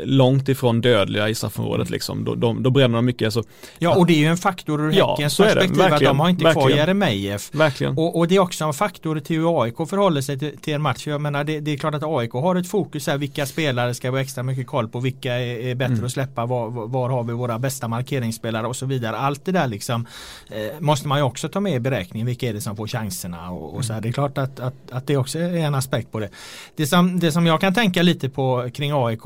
långt 0.03 0.49
ifrån 0.49 0.81
dödliga 0.81 1.29
i 1.29 1.35
straffområdet 1.35 1.89
liksom. 1.89 2.23
Då, 2.23 2.35
de, 2.35 2.63
då 2.63 2.69
bränner 2.69 2.95
de 2.95 3.05
mycket. 3.05 3.33
Så, 3.33 3.43
ja 3.77 3.95
och 3.95 4.05
det 4.05 4.13
är 4.13 4.17
ju 4.17 4.25
en 4.25 4.37
faktor 4.37 4.81
ur 4.81 4.91
ja, 4.91 5.11
Häckens 5.11 5.37
perspektiv 5.37 5.81
att 5.81 5.99
de 5.99 6.19
har 6.19 6.29
inte 6.29 6.51
kvar 6.51 6.69
Jeremejeff. 6.69 7.49
Verkligen. 7.53 7.97
Och, 7.97 8.17
och, 8.17 8.27
det 8.27 8.35
är 8.35 8.39
också 8.39 8.65
en 8.65 8.73
faktor 8.73 9.19
till 9.19 9.35
hur 9.35 9.63
AIK 9.63 9.75
förhåller 9.77 10.21
sig 10.21 10.39
till, 10.39 10.57
till 10.57 10.73
en 10.73 10.81
match. 10.81 11.07
Jag 11.07 11.21
menar 11.21 11.43
det, 11.43 11.59
det, 11.59 11.71
är 11.71 11.77
klart 11.77 11.95
att 11.95 12.03
AIK 12.03 12.31
har 12.31 12.55
ett 12.55 12.67
fokus 12.67 13.07
här. 13.07 13.17
Vilka 13.17 13.45
spelare 13.45 13.93
ska 13.93 14.11
vi 14.11 14.21
extra 14.21 14.43
mycket 14.43 14.67
koll 14.67 14.87
på? 14.87 14.99
Vilka 14.99 15.33
är, 15.33 15.59
är 15.59 15.75
bättre 15.75 15.93
mm. 15.93 16.05
att 16.05 16.11
släppa? 16.11 16.45
Var, 16.45 16.69
var, 16.69 17.09
har 17.09 17.23
vi 17.23 17.33
våra 17.33 17.59
bästa 17.59 17.87
markeringsspelare 17.87 18.67
och 18.67 18.75
så 18.75 18.85
vidare. 18.85 19.17
Allt 19.17 19.45
det 19.45 19.51
där 19.51 19.67
liksom 19.67 20.07
eh, 20.49 20.79
måste 20.79 21.07
man 21.07 21.17
ju 21.17 21.23
också 21.23 21.49
ta 21.49 21.59
med 21.59 21.73
i 21.73 21.79
beräkningen. 21.79 22.27
Vilka 22.27 22.49
är 22.49 22.53
det 22.53 22.61
som 22.61 22.75
får 22.75 22.87
chanserna? 22.87 23.51
Och, 23.51 23.75
och 23.75 23.85
så 23.85 23.93
här. 23.93 24.01
Det 24.01 24.07
är 24.07 24.13
klart 24.13 24.37
att, 24.37 24.59
att, 24.59 24.91
att 24.91 25.07
det 25.07 25.17
också 25.17 25.39
är 25.39 25.57
en 25.57 25.75
aspekt 25.75 26.11
på 26.11 26.19
det. 26.19 26.29
Det 26.75 26.87
som, 26.87 27.19
det 27.19 27.31
som 27.31 27.45
jag 27.45 27.61
kan 27.61 27.73
tänka 27.73 28.01
lite 28.03 28.29
på 28.29 28.69
kring 28.73 28.91
AIK 28.93 29.25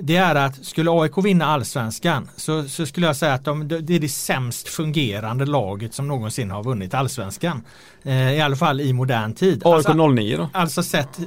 det 0.00 0.16
är 0.16 0.34
att 0.34 0.64
skulle 0.64 0.90
AIK 0.90 1.18
vinna 1.24 1.46
allsvenskan 1.46 2.28
så, 2.36 2.68
så 2.68 2.86
skulle 2.86 3.06
jag 3.06 3.16
säga 3.16 3.34
att 3.34 3.44
de, 3.44 3.68
det 3.68 3.94
är 3.94 4.00
det 4.00 4.08
sämst 4.08 4.68
fungerande 4.68 5.46
laget 5.46 5.94
som 5.94 6.08
någonsin 6.08 6.50
har 6.50 6.62
vunnit 6.62 6.94
allsvenskan. 6.94 7.62
Eh, 8.02 8.32
I 8.32 8.40
alla 8.40 8.56
fall 8.56 8.80
i 8.80 8.92
modern 8.92 9.34
tid. 9.34 9.62
AIK 9.64 9.86
alltså, 9.86 10.08
09 10.08 10.36
då? 10.36 10.48
Alltså 10.52 10.82
sett... 10.82 11.18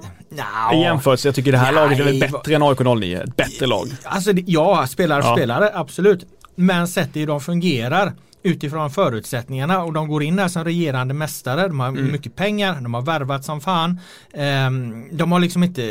I 0.73 0.77
jämförelse, 0.81 1.27
jag 1.27 1.35
tycker 1.35 1.51
det 1.51 1.57
här 1.57 1.73
nej, 1.73 1.83
laget 1.83 1.99
är 1.99 2.31
bättre 2.31 2.55
än 2.55 2.63
AIK 2.63 2.79
09. 2.79 3.21
Ett 3.23 3.35
bättre 3.35 3.65
lag. 3.65 3.87
Alltså 4.03 4.31
ja, 4.45 4.87
spelare 4.87 5.21
för 5.21 5.29
ja. 5.29 5.35
spelare, 5.35 5.71
absolut. 5.73 6.25
Men 6.55 6.87
sett 6.87 7.15
hur 7.15 7.27
de 7.27 7.41
fungerar 7.41 8.13
utifrån 8.43 8.91
förutsättningarna 8.91 9.83
och 9.83 9.93
de 9.93 10.07
går 10.07 10.23
in 10.23 10.39
här 10.39 10.47
som 10.47 10.63
regerande 10.63 11.13
mästare. 11.13 11.67
De 11.67 11.79
har 11.79 11.87
mm. 11.87 12.11
mycket 12.11 12.35
pengar, 12.35 12.81
de 12.81 12.93
har 12.93 13.01
värvat 13.01 13.45
som 13.45 13.61
fan. 13.61 13.99
Um, 14.33 15.07
de 15.11 15.31
har 15.31 15.39
liksom 15.39 15.63
inte 15.63 15.81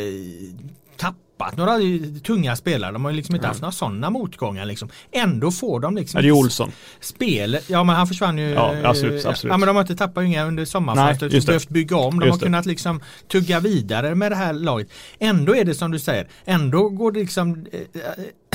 tappat 1.42 1.56
några 1.56 1.78
tunga 2.20 2.56
spelare. 2.56 2.92
De 2.92 3.04
har 3.04 3.12
ju 3.12 3.16
liksom 3.16 3.34
inte 3.34 3.46
haft 3.46 3.60
några 3.60 3.72
sådana 3.72 4.10
motgångar. 4.10 4.64
Liksom. 4.64 4.88
Ändå 5.12 5.50
får 5.50 5.80
de 5.80 5.96
liksom 5.96 6.18
Är 6.18 6.22
det 6.22 6.32
Olsson? 6.32 6.72
Spelet, 7.00 7.70
ja 7.70 7.84
men 7.84 7.96
han 7.96 8.06
försvann 8.06 8.38
ju. 8.38 8.50
Ja, 8.50 8.74
absolut, 8.84 9.26
absolut. 9.26 9.52
Ja 9.52 9.58
men 9.58 9.66
de 9.66 9.76
har 9.76 9.80
inte 9.82 9.96
tappat 9.96 10.24
inga 10.24 10.44
under 10.44 10.64
sommaren. 10.64 11.16
De 11.20 11.40
behövt 11.40 11.68
bygga 11.68 11.96
om. 11.96 12.20
De 12.20 12.26
just 12.26 12.32
har 12.32 12.38
det. 12.38 12.44
kunnat 12.44 12.66
liksom 12.66 13.00
tugga 13.28 13.60
vidare 13.60 14.14
med 14.14 14.32
det 14.32 14.36
här 14.36 14.52
laget. 14.52 14.88
Ändå 15.18 15.56
är 15.56 15.64
det 15.64 15.74
som 15.74 15.90
du 15.90 15.98
säger, 15.98 16.28
ändå 16.44 16.88
går 16.88 17.12
det 17.12 17.20
liksom 17.20 17.66
eh, 17.72 17.80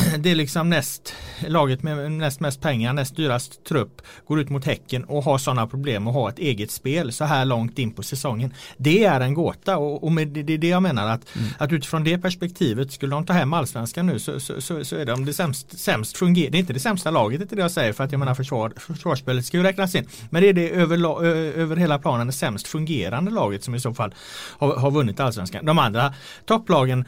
det 0.20 0.32
är 0.32 0.36
liksom 0.36 0.70
näst 0.70 1.14
laget 1.48 1.84
med 1.84 2.12
näst 2.12 2.40
mest 2.40 2.62
pengar, 2.62 2.94
näst 2.94 3.16
dyrast 3.16 3.64
trupp 3.64 4.02
går 4.28 4.40
ut 4.40 4.50
mot 4.50 4.66
Häcken 4.66 5.04
och 5.04 5.24
har 5.24 5.38
sådana 5.38 5.68
problem 5.68 6.08
och 6.08 6.14
har 6.14 6.30
ett 6.30 6.40
eget 6.40 6.72
spel 6.72 7.12
så 7.12 7.26
här 7.26 7.46
långt 7.46 7.80
in 7.80 7.92
på 7.92 8.04
säsongen. 8.04 8.54
Det 8.78 9.04
är 9.04 9.22
en 9.22 9.34
gåta 9.34 9.78
och, 9.78 10.04
och 10.04 10.12
med, 10.12 10.28
det 10.28 10.54
är 10.54 10.58
det 10.58 10.68
jag 10.68 10.84
menar 10.84 11.08
att, 11.08 11.36
mm. 11.36 11.50
att 11.58 11.72
utifrån 11.72 12.04
det 12.04 12.18
perspektivet 12.18 12.92
skulle 12.92 13.16
de 13.16 13.26
ta 13.26 13.34
hem 13.34 13.54
allsvenskan 13.54 14.06
nu 14.06 14.20
så, 14.20 14.40
så, 14.40 14.62
så, 14.62 14.86
så 14.86 14.96
är 14.96 15.06
de 15.06 15.26
det 15.26 15.34
sämst, 15.34 15.80
sämst 15.80 16.18
fungerar. 16.18 16.52
Det 16.52 16.58
är 16.58 16.60
inte 16.60 16.74
det 16.74 16.80
sämsta 16.80 17.12
laget, 17.12 17.40
det 17.40 17.54
är 17.54 17.56
det 17.56 17.62
jag 17.62 17.72
säger 17.72 17.94
för 17.94 18.04
att 18.04 18.12
jag 18.12 18.20
menar 18.20 18.36
försvar, 18.36 18.74
försvarsspelet 18.78 19.46
ska 19.46 19.58
ju 19.58 19.64
räknas 19.64 19.96
in. 19.96 20.08
Men 20.30 20.42
det 20.42 20.50
är 20.50 20.54
det 20.54 20.70
över, 20.70 21.24
över 21.58 21.76
hela 21.76 22.00
planen 22.00 22.28
det 22.28 22.34
sämst 22.34 22.68
fungerande 22.68 23.32
laget 23.32 23.64
som 23.64 23.76
i 23.76 23.80
så 23.80 23.94
fall 23.94 24.16
har, 24.58 24.76
har 24.76 24.92
vunnit 24.92 25.20
allsvenskan. 25.20 25.66
De 25.66 25.80
andra 25.80 26.14
topplagen 26.46 27.06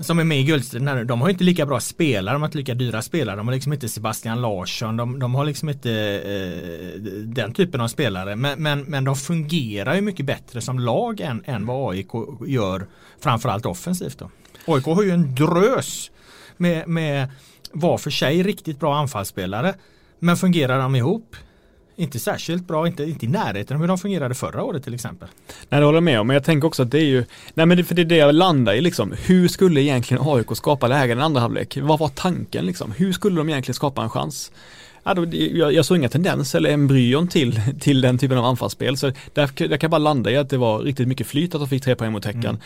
som 0.00 0.18
är 0.18 0.24
med 0.24 0.40
i 0.40 0.44
guldstriden 0.44 0.88
här 0.88 1.04
de 1.04 1.20
har 1.20 1.28
inte 1.28 1.44
lika 1.44 1.66
bra 1.66 1.80
spelare, 1.80 2.34
de 2.34 2.42
har 2.42 2.48
inte 2.48 2.58
lika 2.58 2.74
dyra 2.74 3.02
spelare. 3.02 3.36
De 3.36 3.46
har 3.48 3.54
liksom 3.54 3.72
inte 3.72 3.88
Sebastian 3.88 4.40
Larsson, 4.40 4.96
de, 4.96 5.18
de 5.18 5.34
har 5.34 5.44
liksom 5.44 5.68
inte 5.68 5.90
eh, 5.92 7.00
den 7.24 7.52
typen 7.52 7.80
av 7.80 7.88
spelare. 7.88 8.36
Men, 8.36 8.62
men, 8.62 8.82
men 8.82 9.04
de 9.04 9.16
fungerar 9.16 9.94
ju 9.94 10.00
mycket 10.00 10.26
bättre 10.26 10.60
som 10.60 10.78
lag 10.78 11.20
än, 11.20 11.42
än 11.46 11.66
vad 11.66 11.94
AIK 11.94 12.10
gör, 12.46 12.86
framförallt 13.20 13.66
offensivt. 13.66 14.18
Då. 14.18 14.30
AIK 14.66 14.84
har 14.84 15.02
ju 15.02 15.10
en 15.10 15.34
drös 15.34 16.10
med, 16.56 16.88
med 16.88 17.28
var 17.72 17.98
för 17.98 18.10
sig 18.10 18.42
riktigt 18.42 18.80
bra 18.80 18.96
anfallsspelare. 18.96 19.74
Men 20.18 20.36
fungerar 20.36 20.78
de 20.78 20.96
ihop 20.96 21.36
inte 22.02 22.18
särskilt 22.18 22.66
bra, 22.66 22.86
inte, 22.86 23.04
inte 23.04 23.26
i 23.26 23.28
närheten 23.28 23.76
av 23.76 23.80
hur 23.80 23.88
de 23.88 23.98
fungerade 23.98 24.34
förra 24.34 24.62
året 24.62 24.84
till 24.84 24.94
exempel. 24.94 25.28
Nej 25.68 25.80
det 25.80 25.86
håller 25.86 25.96
jag 25.96 26.02
med 26.02 26.20
om, 26.20 26.26
men 26.26 26.34
jag 26.34 26.44
tänker 26.44 26.68
också 26.68 26.82
att 26.82 26.90
det 26.90 26.98
är 26.98 27.04
ju, 27.04 27.24
nej 27.54 27.66
men 27.66 27.76
det, 27.76 27.84
för 27.84 27.94
det 27.94 28.02
är 28.02 28.06
det 28.06 28.16
jag 28.16 28.34
landar 28.34 28.72
i 28.72 28.80
liksom, 28.80 29.14
hur 29.26 29.48
skulle 29.48 29.82
egentligen 29.82 30.22
AIK 30.26 30.56
skapa 30.56 30.88
lägen 30.88 31.18
i 31.18 31.22
andra 31.22 31.40
halvlek? 31.40 31.78
Vad 31.82 31.98
var 31.98 32.08
tanken 32.08 32.66
liksom? 32.66 32.92
Hur 32.92 33.12
skulle 33.12 33.36
de 33.36 33.48
egentligen 33.48 33.74
skapa 33.74 34.02
en 34.02 34.10
chans? 34.10 34.52
Ja, 35.04 35.14
då, 35.14 35.26
jag, 35.32 35.72
jag 35.72 35.84
såg 35.84 35.96
inga 35.96 36.08
tendenser 36.08 36.58
eller 36.58 36.70
embryon 36.70 37.28
till, 37.28 37.60
till 37.80 38.00
den 38.00 38.18
typen 38.18 38.38
av 38.38 38.44
anfallsspel. 38.44 38.96
Så 38.96 39.06
där, 39.06 39.68
där 39.68 39.68
kan 39.68 39.78
jag 39.80 39.90
bara 39.90 39.98
landa 39.98 40.30
i 40.30 40.36
att 40.36 40.50
det 40.50 40.56
var 40.56 40.78
riktigt 40.78 41.08
mycket 41.08 41.26
flyt 41.26 41.54
att 41.54 41.60
de 41.60 41.68
fick 41.68 41.82
tre 41.82 41.94
poäng 41.94 42.12
mot 42.12 42.24
Häcken. 42.24 42.58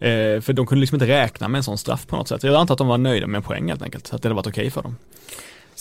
Mm. 0.00 0.36
Eh, 0.36 0.40
för 0.40 0.52
de 0.52 0.66
kunde 0.66 0.80
liksom 0.80 0.96
inte 0.96 1.06
räkna 1.06 1.48
med 1.48 1.58
en 1.58 1.62
sån 1.62 1.78
straff 1.78 2.06
på 2.06 2.16
något 2.16 2.28
sätt. 2.28 2.42
Jag 2.42 2.54
antar 2.54 2.74
att 2.74 2.78
de 2.78 2.88
var 2.88 2.98
nöjda 2.98 3.26
med 3.26 3.38
en 3.38 3.42
poäng 3.42 3.68
helt 3.68 3.82
enkelt. 3.82 4.14
Att 4.14 4.22
det 4.22 4.28
hade 4.28 4.34
varit 4.34 4.46
okej 4.46 4.62
okay 4.62 4.70
för 4.70 4.82
dem. 4.82 4.96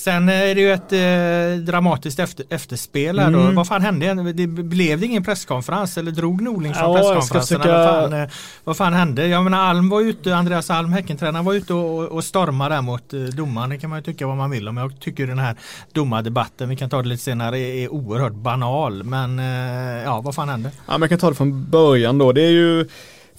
Sen 0.04 0.30
är 0.30 0.56
det 0.56 0.62
ju 0.62 0.72
ett 0.72 0.94
eh, 0.94 1.64
dramatiskt 1.66 2.20
efter, 2.20 2.46
efterspel 2.50 3.20
här 3.20 3.28
mm. 3.28 3.46
då. 3.46 3.52
Vad 3.52 3.68
fan 3.68 3.82
hände? 3.82 4.34
Det 4.34 4.48
blev 4.48 5.00
det 5.00 5.06
ingen 5.06 5.24
presskonferens 5.24 5.98
eller 5.98 6.12
drog 6.12 6.42
Norling 6.42 6.74
från 6.74 6.92
ja, 6.92 6.98
presskonferensen? 6.98 7.62
Försöka... 7.62 7.78
Vad, 7.78 8.10
fan, 8.10 8.14
eh, 8.14 8.30
vad 8.64 8.78
fan 8.78 8.94
hände? 8.94 9.28
Jag 9.28 9.44
menar 9.44 9.60
Alm 9.60 9.90
var 9.90 10.02
ute, 10.02 10.36
Andreas 10.36 10.70
Alm, 10.70 10.94
Häckentränaren 10.94 11.46
var 11.46 11.54
ute 11.54 11.74
och, 11.74 12.04
och 12.04 12.24
stormade 12.24 12.76
där 12.76 12.82
mot 12.82 13.14
eh, 13.14 13.20
domaren. 13.20 13.70
Det 13.70 13.78
kan 13.78 13.90
man 13.90 14.00
ju 14.00 14.04
tycka 14.04 14.28
vad 14.28 14.38
man 14.38 14.50
vill 14.50 14.68
om. 14.68 14.78
Jag 14.78 15.00
tycker 15.00 15.28
den 15.28 15.40
här 15.40 15.56
domardebatten, 15.94 16.70
vi 16.70 16.76
kan 16.76 16.90
ta 16.90 17.02
det 17.02 17.08
lite 17.08 17.24
senare, 17.24 17.60
är, 17.60 17.76
är 17.76 17.94
oerhört 17.94 18.34
banal. 18.34 19.04
Men 19.04 19.40
eh, 19.40 20.04
ja, 20.04 20.22
vad 20.22 20.36
fan 20.36 20.50
hände? 20.50 20.72
Ja, 20.88 20.98
man 20.98 21.10
kan 21.10 21.20
ta 21.20 21.30
det 21.30 21.36
från 21.36 21.70
början 21.70 22.18
då. 22.18 22.32
Det 22.32 22.42
är 22.42 22.52
ju 22.52 22.88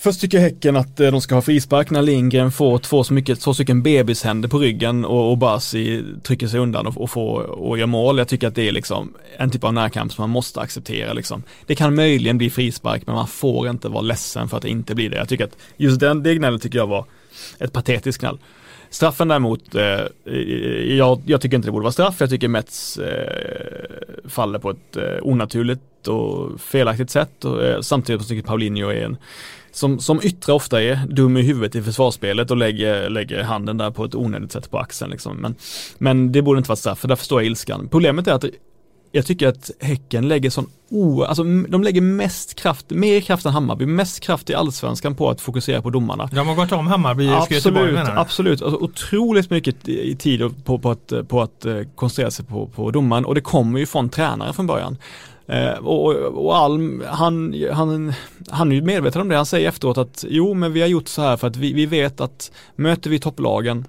Först 0.02 0.20
tycker 0.20 0.38
Häcken 0.38 0.76
att 0.76 1.00
eh, 1.00 1.10
de 1.10 1.20
ska 1.20 1.34
ha 1.34 1.42
frispark 1.42 1.90
när 1.90 2.02
Lindgren 2.02 2.52
får 2.52 2.78
två, 2.78 3.04
så 3.04 3.14
mycket, 3.14 3.40
två 3.40 3.54
stycken 3.54 3.82
bebishänder 3.82 4.48
på 4.48 4.58
ryggen 4.58 5.04
och 5.04 5.38
Basi 5.38 6.04
trycker 6.22 6.46
sig 6.46 6.60
undan 6.60 6.86
och, 6.86 7.00
och 7.00 7.10
får 7.10 7.42
och 7.42 7.78
gör 7.78 7.86
mål. 7.86 8.18
Jag 8.18 8.28
tycker 8.28 8.48
att 8.48 8.54
det 8.54 8.68
är 8.68 8.72
liksom 8.72 9.14
en 9.36 9.50
typ 9.50 9.64
av 9.64 9.74
närkamp 9.74 10.12
som 10.12 10.22
man 10.22 10.30
måste 10.30 10.60
acceptera 10.60 11.12
liksom. 11.12 11.42
Det 11.66 11.74
kan 11.74 11.94
möjligen 11.94 12.38
bli 12.38 12.50
frispark 12.50 13.02
men 13.06 13.14
man 13.14 13.26
får 13.26 13.68
inte 13.68 13.88
vara 13.88 14.02
ledsen 14.02 14.48
för 14.48 14.56
att 14.56 14.62
det 14.62 14.68
inte 14.68 14.94
blir 14.94 15.10
det. 15.10 15.16
Jag 15.16 15.28
tycker 15.28 15.44
att 15.44 15.56
just 15.76 16.00
den, 16.00 16.22
det 16.22 16.34
gnället 16.34 16.62
tycker 16.62 16.78
jag 16.78 16.86
var 16.86 17.04
ett 17.58 17.72
patetiskt 17.72 18.20
gnäll. 18.20 18.38
Straffen 18.90 19.28
däremot, 19.28 19.74
eh, 19.74 20.34
jag, 20.96 21.22
jag, 21.26 21.40
tycker 21.40 21.56
inte 21.56 21.68
det 21.68 21.72
borde 21.72 21.82
vara 21.82 21.92
straff. 21.92 22.16
Jag 22.18 22.30
tycker 22.30 22.48
Mets 22.48 22.98
eh, 22.98 24.28
faller 24.28 24.58
på 24.58 24.70
ett 24.70 24.96
eh, 24.96 25.18
onaturligt 25.22 26.08
och 26.08 26.60
felaktigt 26.60 27.10
sätt. 27.10 27.44
Och, 27.44 27.64
eh, 27.64 27.80
samtidigt 27.80 28.22
som 28.22 28.34
jag 28.34 28.38
tycker 28.38 28.48
Paulinho 28.48 28.88
är 28.88 29.04
en 29.04 29.16
som, 29.72 29.98
som 29.98 30.20
yttre 30.22 30.52
ofta 30.52 30.82
är 30.82 31.06
dum 31.06 31.36
i 31.36 31.42
huvudet 31.42 31.74
i 31.74 31.82
försvarsspelet 31.82 32.50
och 32.50 32.56
lägger, 32.56 33.10
lägger 33.10 33.42
handen 33.42 33.76
där 33.76 33.90
på 33.90 34.04
ett 34.04 34.14
onödigt 34.14 34.52
sätt 34.52 34.70
på 34.70 34.78
axeln. 34.78 35.10
Liksom. 35.10 35.36
Men, 35.36 35.54
men 35.98 36.32
det 36.32 36.42
borde 36.42 36.58
inte 36.58 36.68
vara 36.68 36.76
straff, 36.76 36.98
för 36.98 37.08
där 37.08 37.16
förstår 37.16 37.40
jag 37.40 37.46
ilskan. 37.46 37.88
Problemet 37.90 38.26
är 38.26 38.32
att 38.32 38.44
jag 39.12 39.26
tycker 39.26 39.48
att 39.48 39.70
Häcken 39.80 40.28
lägger 40.28 40.50
sån 40.50 40.66
o, 40.90 41.22
alltså 41.22 41.42
de 41.42 41.82
lägger 41.82 42.00
mest 42.00 42.54
kraft, 42.54 42.90
mer 42.90 43.20
kraft 43.20 43.46
än 43.46 43.52
Hammarby, 43.52 43.86
mest 43.86 44.20
kraft 44.20 44.50
i 44.50 44.54
allsvenskan 44.54 45.14
på 45.14 45.30
att 45.30 45.40
fokusera 45.40 45.82
på 45.82 45.90
domarna. 45.90 46.28
De 46.32 46.48
har 46.48 46.54
gått 46.54 46.72
om 46.72 46.86
Hammarby 46.86 47.24
i 47.24 47.30
Absolut, 47.30 48.08
absolut. 48.08 48.62
Alltså, 48.62 48.78
otroligt 48.80 49.50
mycket 49.50 49.84
tid 50.18 50.64
på, 50.64 50.78
på, 50.78 50.90
att, 50.90 51.12
på 51.28 51.42
att 51.42 51.64
eh, 51.64 51.82
koncentrera 51.94 52.30
sig 52.30 52.44
på, 52.44 52.66
på 52.66 52.90
domaren 52.90 53.24
och 53.24 53.34
det 53.34 53.40
kommer 53.40 53.78
ju 53.78 53.86
från 53.86 54.08
tränare 54.08 54.52
från 54.52 54.66
början. 54.66 54.96
Eh, 55.46 55.72
och, 55.72 56.14
och 56.16 56.56
Alm, 56.56 57.02
han, 57.06 57.54
han, 57.72 58.12
han 58.50 58.72
är 58.72 58.76
ju 58.76 58.82
medveten 58.82 59.22
om 59.22 59.28
det. 59.28 59.36
Han 59.36 59.46
säger 59.46 59.68
efteråt 59.68 59.98
att 59.98 60.24
jo, 60.28 60.54
men 60.54 60.72
vi 60.72 60.80
har 60.80 60.88
gjort 60.88 61.08
så 61.08 61.22
här 61.22 61.36
för 61.36 61.46
att 61.46 61.56
vi, 61.56 61.72
vi 61.72 61.86
vet 61.86 62.20
att 62.20 62.52
möter 62.76 63.10
vi 63.10 63.18
topplagen 63.18 63.84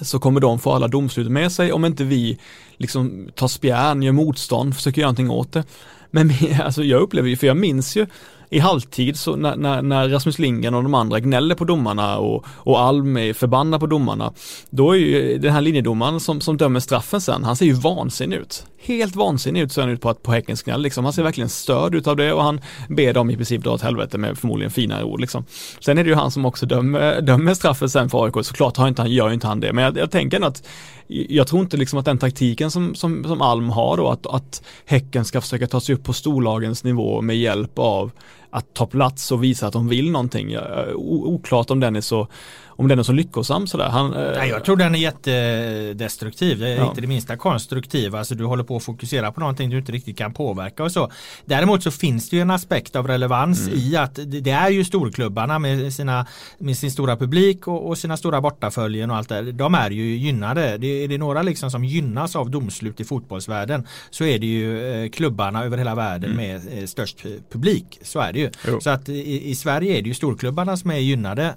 så 0.00 0.18
kommer 0.18 0.40
de 0.40 0.58
få 0.58 0.72
alla 0.72 0.88
domslut 0.88 1.30
med 1.30 1.52
sig 1.52 1.72
om 1.72 1.84
inte 1.84 2.04
vi 2.04 2.38
liksom 2.76 3.28
tar 3.34 3.48
spjärn, 3.48 4.02
gör 4.02 4.12
motstånd, 4.12 4.74
försöker 4.74 5.00
göra 5.00 5.08
någonting 5.08 5.30
åt 5.30 5.52
det. 5.52 5.64
Men 6.10 6.32
alltså 6.62 6.84
jag 6.84 7.00
upplever 7.00 7.28
ju, 7.28 7.36
för 7.36 7.46
jag 7.46 7.56
minns 7.56 7.96
ju 7.96 8.06
i 8.50 8.58
halvtid 8.58 9.16
så 9.16 9.36
när, 9.36 9.56
när, 9.56 9.82
när 9.82 10.08
Rasmus 10.08 10.38
Lindgren 10.38 10.74
och 10.74 10.82
de 10.82 10.94
andra 10.94 11.20
gnäller 11.20 11.54
på 11.54 11.64
domarna 11.64 12.18
och, 12.18 12.44
och 12.48 12.80
Alm 12.80 13.16
är 13.16 13.32
förbannad 13.32 13.80
på 13.80 13.86
domarna, 13.86 14.32
då 14.70 14.92
är 14.92 14.96
ju 14.96 15.38
den 15.38 15.52
här 15.52 15.60
linjedomaren 15.60 16.20
som, 16.20 16.40
som 16.40 16.56
dömer 16.56 16.80
straffen 16.80 17.20
sen, 17.20 17.44
han 17.44 17.56
ser 17.56 17.66
ju 17.66 17.72
vansinnig 17.72 18.36
ut. 18.36 18.66
Helt 18.78 19.16
vansinnig 19.16 19.60
ut 19.60 19.72
ser 19.72 19.82
han 19.82 19.90
ut 19.90 20.00
på, 20.00 20.14
på 20.14 20.32
Häckens 20.32 20.62
gnäll 20.62 20.82
liksom. 20.82 21.04
Han 21.04 21.12
ser 21.12 21.22
verkligen 21.22 21.48
störd 21.48 21.94
ut 21.94 22.06
av 22.06 22.16
det 22.16 22.32
och 22.32 22.42
han 22.42 22.60
ber 22.88 23.12
dem 23.12 23.30
i 23.30 23.36
princip 23.36 23.64
dra 23.64 23.70
åt 23.70 23.82
helvete 23.82 24.18
med 24.18 24.38
förmodligen 24.38 24.70
finare 24.70 25.04
ord 25.04 25.20
liksom. 25.20 25.44
Sen 25.80 25.98
är 25.98 26.04
det 26.04 26.10
ju 26.10 26.16
han 26.16 26.30
som 26.30 26.46
också 26.46 26.66
dömer, 26.66 27.20
dömer 27.20 27.54
straffen 27.54 27.90
sen 27.90 28.10
för 28.10 28.24
AIK, 28.24 28.34
såklart 28.42 28.76
har 28.76 28.88
inte 28.88 29.02
han, 29.02 29.10
gör 29.10 29.32
inte 29.32 29.46
han 29.46 29.60
det, 29.60 29.72
men 29.72 29.84
jag, 29.84 29.96
jag 29.96 30.10
tänker 30.10 30.40
att 30.40 30.62
jag 31.08 31.46
tror 31.46 31.62
inte 31.62 31.76
liksom 31.76 31.98
att 31.98 32.04
den 32.04 32.18
taktiken 32.18 32.70
som, 32.70 32.94
som, 32.94 33.24
som 33.24 33.42
Alm 33.42 33.70
har 33.70 33.96
då, 33.96 34.08
att, 34.08 34.26
att 34.26 34.62
Häcken 34.84 35.24
ska 35.24 35.40
försöka 35.40 35.66
ta 35.66 35.80
sig 35.80 35.94
upp 35.94 36.04
på 36.04 36.12
storlagens 36.12 36.84
nivå 36.84 37.20
med 37.22 37.36
hjälp 37.36 37.78
av 37.78 38.10
att 38.56 38.74
ta 38.74 38.86
plats 38.86 39.32
och 39.32 39.44
visa 39.44 39.66
att 39.66 39.72
de 39.72 39.88
vill 39.88 40.10
någonting. 40.10 40.56
Oklart 40.94 41.70
om 41.70 41.80
den 41.80 41.96
är 41.96 42.00
så 42.00 42.28
om 42.76 42.88
den 42.88 42.98
är 42.98 43.02
så 43.02 43.12
lyckosam 43.12 43.66
sådär. 43.66 43.88
Han, 43.88 44.14
eh, 44.14 44.32
Nej, 44.36 44.48
jag 44.48 44.64
tror 44.64 44.76
den 44.76 44.94
är 44.94 44.98
jättedestruktiv. 44.98 46.58
Det 46.58 46.68
är 46.68 46.76
ja. 46.76 46.88
inte 46.88 47.00
det 47.00 47.06
minsta 47.06 47.36
konstruktiv. 47.36 48.14
Alltså 48.14 48.34
du 48.34 48.44
håller 48.44 48.64
på 48.64 48.76
att 48.76 48.82
fokusera 48.82 49.32
på 49.32 49.40
någonting 49.40 49.70
du 49.70 49.78
inte 49.78 49.92
riktigt 49.92 50.18
kan 50.18 50.32
påverka 50.32 50.84
och 50.84 50.92
så. 50.92 51.10
Däremot 51.44 51.82
så 51.82 51.90
finns 51.90 52.30
det 52.30 52.36
ju 52.36 52.42
en 52.42 52.50
aspekt 52.50 52.96
av 52.96 53.06
relevans 53.06 53.66
mm. 53.66 53.78
i 53.78 53.96
att 53.96 54.18
det 54.26 54.50
är 54.50 54.70
ju 54.70 54.84
storklubbarna 54.84 55.58
med, 55.58 55.92
sina, 55.92 56.26
med 56.58 56.76
sin 56.76 56.90
stora 56.90 57.16
publik 57.16 57.68
och, 57.68 57.88
och 57.88 57.98
sina 57.98 58.16
stora 58.16 58.40
bortaföljen 58.40 59.10
och 59.10 59.16
allt 59.16 59.28
det. 59.28 59.52
De 59.52 59.74
är 59.74 59.90
ju 59.90 60.16
gynnade. 60.16 60.78
Det, 60.78 60.86
är 60.86 61.08
det 61.08 61.18
några 61.18 61.42
liksom 61.42 61.70
som 61.70 61.84
gynnas 61.84 62.36
av 62.36 62.50
domslut 62.50 63.00
i 63.00 63.04
fotbollsvärlden 63.04 63.86
så 64.10 64.24
är 64.24 64.38
det 64.38 64.46
ju 64.46 64.92
eh, 65.04 65.10
klubbarna 65.10 65.64
över 65.64 65.78
hela 65.78 65.94
världen 65.94 66.30
mm. 66.32 66.36
med 66.36 66.78
eh, 66.78 66.86
störst 66.86 67.26
publik. 67.52 67.98
Så 68.02 68.20
är 68.20 68.32
det 68.32 68.38
ju. 68.38 68.50
Jo. 68.68 68.80
Så 68.80 68.90
att 68.90 69.08
i, 69.08 69.50
i, 69.50 69.54
Sverige 69.54 69.98
är 69.98 70.02
det 70.02 70.08
ju 70.08 70.14
storklubbarna 70.14 70.76
som 70.76 70.90
är 70.90 70.96
gynnade. 70.96 71.54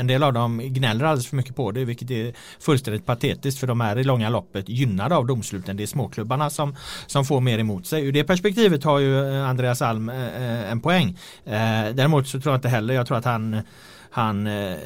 en 0.00 0.06
del 0.06 0.22
av 0.22 0.32
dem 0.32 0.59
gnäller 0.68 1.04
alldeles 1.04 1.26
för 1.26 1.36
mycket 1.36 1.56
på 1.56 1.70
det 1.70 1.84
vilket 1.84 2.10
är 2.10 2.32
fullständigt 2.60 3.06
patetiskt 3.06 3.60
för 3.60 3.66
de 3.66 3.80
är 3.80 3.98
i 3.98 4.04
långa 4.04 4.28
loppet 4.28 4.68
gynnade 4.68 5.16
av 5.16 5.26
domsluten. 5.26 5.76
Det 5.76 5.82
är 5.82 5.86
småklubbarna 5.86 6.50
som, 6.50 6.76
som 7.06 7.24
får 7.24 7.40
mer 7.40 7.58
emot 7.58 7.86
sig. 7.86 8.04
Ur 8.04 8.12
det 8.12 8.24
perspektivet 8.24 8.84
har 8.84 8.98
ju 8.98 9.28
eh, 9.28 9.48
Andreas 9.48 9.82
Alm 9.82 10.08
eh, 10.08 10.26
eh, 10.36 10.70
en 10.70 10.80
poäng. 10.80 11.18
Eh, 11.44 11.94
däremot 11.94 12.28
så 12.28 12.40
tror 12.40 12.52
jag 12.52 12.58
inte 12.58 12.68
heller, 12.68 12.94
jag 12.94 13.06
tror 13.06 13.18
att 13.18 13.24
han 13.24 13.62
han, 14.12 14.46
eh, 14.46 14.76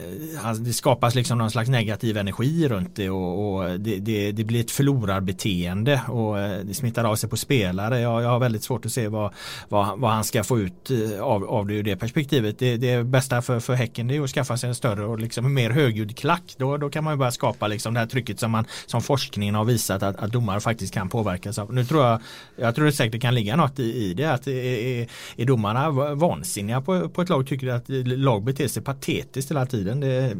han, 0.42 0.64
det 0.64 0.72
skapas 0.72 1.14
liksom 1.14 1.38
någon 1.38 1.50
slags 1.50 1.68
negativ 1.68 2.16
energi 2.16 2.68
runt 2.68 2.96
det 2.96 3.10
och, 3.10 3.54
och 3.54 3.80
det, 3.80 3.98
det, 3.98 4.32
det, 4.32 4.44
blir 4.44 4.60
ett 4.60 4.70
förlorarbeteende 4.70 6.00
och 6.08 6.40
eh, 6.40 6.58
det 6.64 6.74
smittar 6.74 7.04
av 7.04 7.16
sig 7.16 7.30
på 7.30 7.36
spelare. 7.36 8.00
Jag, 8.00 8.22
jag 8.22 8.28
har 8.28 8.38
väldigt 8.38 8.62
svårt 8.62 8.86
att 8.86 8.92
se 8.92 9.08
vad, 9.08 9.32
vad, 9.68 9.98
vad, 9.98 10.10
han 10.10 10.24
ska 10.24 10.44
få 10.44 10.58
ut 10.58 10.90
eh, 10.90 11.20
av, 11.20 11.44
av 11.44 11.66
det 11.66 11.74
ur 11.74 11.82
det 11.82 11.96
perspektivet. 11.96 12.58
Det, 12.58 12.76
det 12.76 13.04
bästa 13.04 13.42
för, 13.42 13.60
för 13.60 13.74
Häcken 13.74 14.10
är 14.10 14.20
att 14.20 14.30
skaffa 14.30 14.56
sig 14.56 14.68
en 14.68 14.74
större 14.74 15.04
och 15.04 15.18
liksom 15.18 15.54
mer 15.54 15.70
högljudd 15.70 16.16
klack. 16.16 16.54
Då, 16.58 16.76
då 16.76 16.90
kan 16.90 17.04
man 17.04 17.12
ju 17.12 17.18
börja 17.18 17.32
skapa 17.32 17.66
liksom 17.68 17.94
det 17.94 18.00
här 18.00 18.06
trycket 18.06 18.40
som, 18.40 18.50
man, 18.50 18.64
som 18.86 19.02
forskningen 19.02 19.54
har 19.54 19.64
visat 19.64 20.02
att, 20.02 20.16
att 20.16 20.32
domare 20.32 20.60
faktiskt 20.60 20.94
kan 20.94 21.08
påverkas 21.08 21.58
av. 21.58 21.74
Nu 21.74 21.84
tror 21.84 22.04
jag, 22.04 22.20
jag 22.56 22.74
tror 22.74 22.84
det 22.84 22.92
säkert 22.92 23.22
kan 23.22 23.34
ligga 23.34 23.56
något 23.56 23.78
i, 23.78 24.04
i 24.04 24.14
det. 24.14 24.32
Att 24.32 24.46
är, 24.46 25.06
är 25.36 25.44
domarna 25.44 25.90
vansinniga 26.14 26.80
på, 26.80 27.08
på 27.08 27.22
ett 27.22 27.28
lag 27.28 27.46
tycker 27.46 27.68
att 27.68 27.84
lag 27.88 28.44
beter 28.44 28.68
sig 28.68 28.82
patetiskt 28.82 29.13
patetiskt 29.14 29.50
hela 29.50 29.66
tiden. 29.66 30.00
Det, 30.00 30.36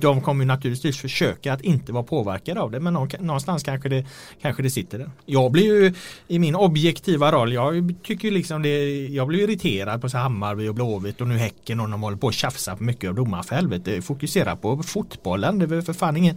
de 0.00 0.20
kommer 0.20 0.44
naturligtvis 0.44 0.98
försöka 0.98 1.52
att 1.52 1.60
inte 1.60 1.92
vara 1.92 2.02
påverkade 2.02 2.60
av 2.60 2.70
det 2.70 2.80
men 2.80 2.94
någonstans 3.20 3.62
kanske 3.62 3.88
det, 3.88 4.06
kanske 4.42 4.62
det 4.62 4.70
sitter 4.70 4.98
där. 4.98 5.10
Jag 5.26 5.52
blir 5.52 5.64
ju 5.64 5.94
i 6.28 6.38
min 6.38 6.54
objektiva 6.54 7.32
roll, 7.32 7.52
jag 7.52 7.94
tycker 8.02 8.30
liksom 8.30 8.62
det, 8.62 9.06
jag 9.06 9.26
blir 9.28 9.40
irriterad 9.40 10.00
på 10.00 10.08
så 10.08 10.18
Hammarby 10.18 10.68
och 10.68 10.74
Blåvitt 10.74 11.20
och 11.20 11.26
nu 11.28 11.38
Häcken 11.38 11.80
och 11.80 11.88
de 11.88 12.02
håller 12.02 12.16
på 12.16 12.28
att 12.28 12.34
tjafsa 12.34 12.76
för 12.76 12.84
mycket 12.84 13.08
av 13.08 13.14
domar 13.14 13.42
för 13.42 13.54
helvete. 13.54 14.02
Fokusera 14.02 14.56
på 14.56 14.82
fotbollen, 14.82 15.58
det 15.58 15.76
är 15.76 15.82
för 15.82 15.92
fan 15.92 16.16
ingen, 16.16 16.36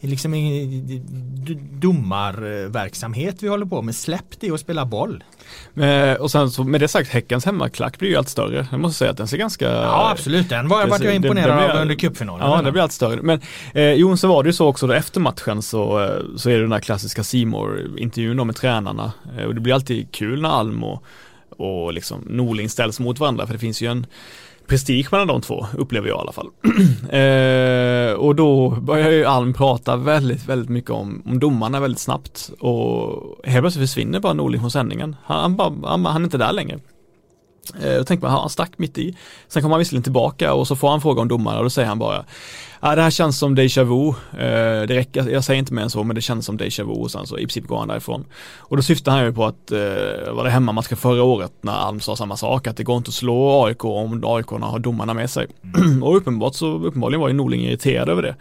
liksom 0.00 0.34
ingen 0.34 1.06
domarverksamhet 1.80 3.42
vi 3.42 3.48
håller 3.48 3.66
på 3.66 3.82
med. 3.82 3.94
Släpp 3.94 4.40
det 4.40 4.52
och 4.52 4.60
spela 4.60 4.86
boll. 4.86 5.24
Eh, 5.76 6.12
och 6.12 6.30
sen 6.30 6.50
så 6.50 6.64
med 6.64 6.80
det 6.80 6.88
sagt, 6.88 7.08
Häckens 7.08 7.44
hemmaklack 7.44 7.98
blir 7.98 8.08
ju 8.08 8.16
allt 8.16 8.28
större. 8.28 8.66
Jag 8.70 8.80
måste 8.80 8.98
säga 8.98 9.10
att 9.10 9.16
den 9.16 9.28
ser 9.28 9.36
ganska... 9.36 9.64
Ja 9.64 10.10
absolut, 10.10 10.48
den 10.48 10.68
var, 10.68 10.86
var 10.86 10.98
jag 11.14 11.24
imponerad 11.24 11.58
det, 11.58 11.66
det 11.66 11.72
av 11.72 11.82
under 11.82 11.94
cupfinalen. 11.94 12.50
Ja, 12.50 12.62
det 12.62 12.72
blir 12.72 12.82
allt 12.82 12.92
större. 12.92 13.22
Men 13.22 13.40
eh, 13.74 13.92
jo, 13.92 14.16
så 14.16 14.28
var 14.28 14.42
det 14.42 14.48
ju 14.48 14.52
så 14.52 14.66
också 14.66 14.86
då 14.86 14.92
efter 14.92 15.20
matchen 15.20 15.62
så, 15.62 16.00
eh, 16.00 16.36
så 16.36 16.50
är 16.50 16.54
det 16.54 16.62
den 16.62 16.72
här 16.72 16.80
klassiska 16.80 17.24
Simor 17.24 17.98
intervjun 17.98 18.36
då 18.36 18.44
med 18.44 18.56
tränarna. 18.56 19.12
Eh, 19.38 19.44
och 19.44 19.54
det 19.54 19.60
blir 19.60 19.74
alltid 19.74 20.12
kul 20.12 20.42
när 20.42 20.48
Alm 20.48 20.84
och, 20.84 21.04
och 21.56 21.92
liksom 21.92 22.20
Norling 22.26 22.68
ställs 22.68 23.00
mot 23.00 23.18
varandra 23.18 23.46
för 23.46 23.52
det 23.52 23.58
finns 23.58 23.82
ju 23.82 23.86
en 23.86 24.06
prestige 24.70 25.08
mellan 25.12 25.26
de 25.26 25.40
två, 25.40 25.66
upplever 25.78 26.08
jag 26.08 26.16
i 26.16 26.20
alla 26.20 26.32
fall. 26.32 26.48
eh, 27.10 28.12
och 28.12 28.34
då 28.34 28.70
börjar 28.70 29.10
ju 29.10 29.24
Alm 29.24 29.52
prata 29.54 29.96
väldigt, 29.96 30.48
väldigt 30.48 30.68
mycket 30.68 30.90
om, 30.90 31.22
om 31.26 31.38
domarna 31.38 31.80
väldigt 31.80 32.00
snabbt 32.00 32.50
och 32.58 33.36
helt 33.44 33.62
plötsligt 33.62 33.88
försvinner 33.88 34.20
bara 34.20 34.32
Norling 34.32 34.60
från 34.60 34.70
sändningen. 34.70 35.16
Han, 35.24 35.58
han, 35.58 35.84
han, 35.84 36.04
han 36.04 36.22
är 36.22 36.24
inte 36.24 36.38
där 36.38 36.52
längre. 36.52 36.78
Eh, 37.82 37.96
då 37.96 38.04
tänker 38.04 38.26
man, 38.26 38.30
han 38.40 38.50
stack 38.50 38.72
mitt 38.76 38.98
i. 38.98 39.16
Sen 39.48 39.62
kommer 39.62 39.74
han 39.74 39.78
visserligen 39.78 40.02
tillbaka 40.02 40.54
och 40.54 40.68
så 40.68 40.76
får 40.76 40.88
han 40.90 41.00
fråga 41.00 41.22
om 41.22 41.28
domarna 41.28 41.58
och 41.58 41.64
då 41.64 41.70
säger 41.70 41.88
han 41.88 41.98
bara 41.98 42.24
Ja, 42.82 42.94
det 42.94 43.02
här 43.02 43.10
känns 43.10 43.38
som 43.38 43.54
deja 43.54 43.84
vu. 43.84 44.08
Eh, 44.08 44.86
det 44.86 44.86
räcker, 44.86 45.28
jag 45.28 45.44
säger 45.44 45.58
inte 45.58 45.74
mer 45.74 45.82
än 45.82 45.90
så, 45.90 46.04
men 46.04 46.14
det 46.14 46.20
känns 46.20 46.46
som 46.46 46.56
deja 46.56 46.84
vu 46.84 46.92
och 46.92 47.10
sen 47.10 47.26
så 47.26 47.38
i 47.38 47.40
princip 47.40 47.66
går 47.66 47.78
han 47.78 47.88
därifrån. 47.88 48.24
Och 48.58 48.76
då 48.76 48.82
syftar 48.82 49.12
han 49.12 49.24
ju 49.24 49.32
på 49.32 49.44
att, 49.44 49.72
eh, 49.72 50.32
var 50.32 50.44
det 50.44 50.50
hemmamatchen 50.50 50.96
förra 50.96 51.22
året 51.22 51.52
när 51.60 51.72
Alm 51.72 52.00
sa 52.00 52.16
samma 52.16 52.36
sak, 52.36 52.66
att 52.66 52.76
det 52.76 52.82
går 52.82 52.96
inte 52.96 53.08
att 53.08 53.14
slå 53.14 53.64
AIK 53.64 53.84
om 53.84 54.24
AIK 54.24 54.50
har 54.50 54.78
domarna 54.78 55.14
med 55.14 55.30
sig. 55.30 55.46
Mm. 55.76 56.02
och 56.02 56.16
uppenbart 56.16 56.54
så, 56.54 56.66
uppenbarligen 56.66 57.20
var 57.20 57.28
ju 57.28 57.34
Norling 57.34 57.60
irriterad 57.60 58.08
över 58.08 58.22
det. 58.22 58.34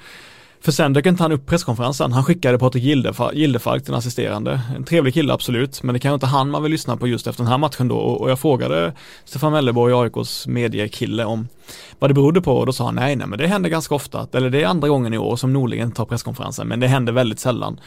För 0.62 0.72
sen 0.72 0.94
dök 0.94 1.06
inte 1.06 1.24
han 1.24 1.32
upp 1.32 1.46
presskonferensen. 1.46 2.12
Han 2.12 2.24
skickade 2.24 2.60
Patrik 2.60 2.84
Gildefalk, 3.34 3.86
den 3.86 3.96
assisterande. 3.96 4.62
En 4.76 4.84
trevlig 4.84 5.14
kille 5.14 5.34
absolut, 5.34 5.84
men 5.84 5.94
det 5.94 6.00
kanske 6.00 6.14
inte 6.14 6.26
han 6.26 6.50
man 6.50 6.64
vill 6.64 6.72
lyssna 6.72 6.98
på 6.98 7.08
just 7.08 7.28
efter 7.28 7.44
den 7.44 7.52
här 7.52 7.58
matchen 7.58 7.88
då. 7.88 7.98
Och 7.98 8.32
jag 8.32 8.40
frågade 8.40 8.94
Stefan 9.26 9.52
Melleborg, 9.52 9.94
AIKs 9.94 10.48
mediekille, 10.48 11.26
om 11.26 11.48
vad 12.00 12.10
det 12.10 12.14
berodde 12.14 12.42
på 12.42 12.58
och 12.58 12.66
då 12.66 12.74
sa 12.74 12.86
han 12.86 12.96
nej, 12.96 13.16
nej, 13.16 13.28
men 13.28 13.40
det 13.40 13.48
händer 13.48 13.70
ganska 13.70 13.96
ofta. 13.96 14.28
Eller 14.34 14.50
det 14.50 14.64
är 14.64 14.68
andra 14.68 14.88
gången 14.88 15.14
i 15.14 15.18
år 15.18 15.36
som 15.36 15.54
Norlingen 15.54 15.92
tar 15.92 16.06
presskonferensen, 16.06 16.68
men 16.68 16.80
det 16.80 16.88
händer 16.88 17.14
väldigt 17.14 17.40
sällan. 17.40 17.80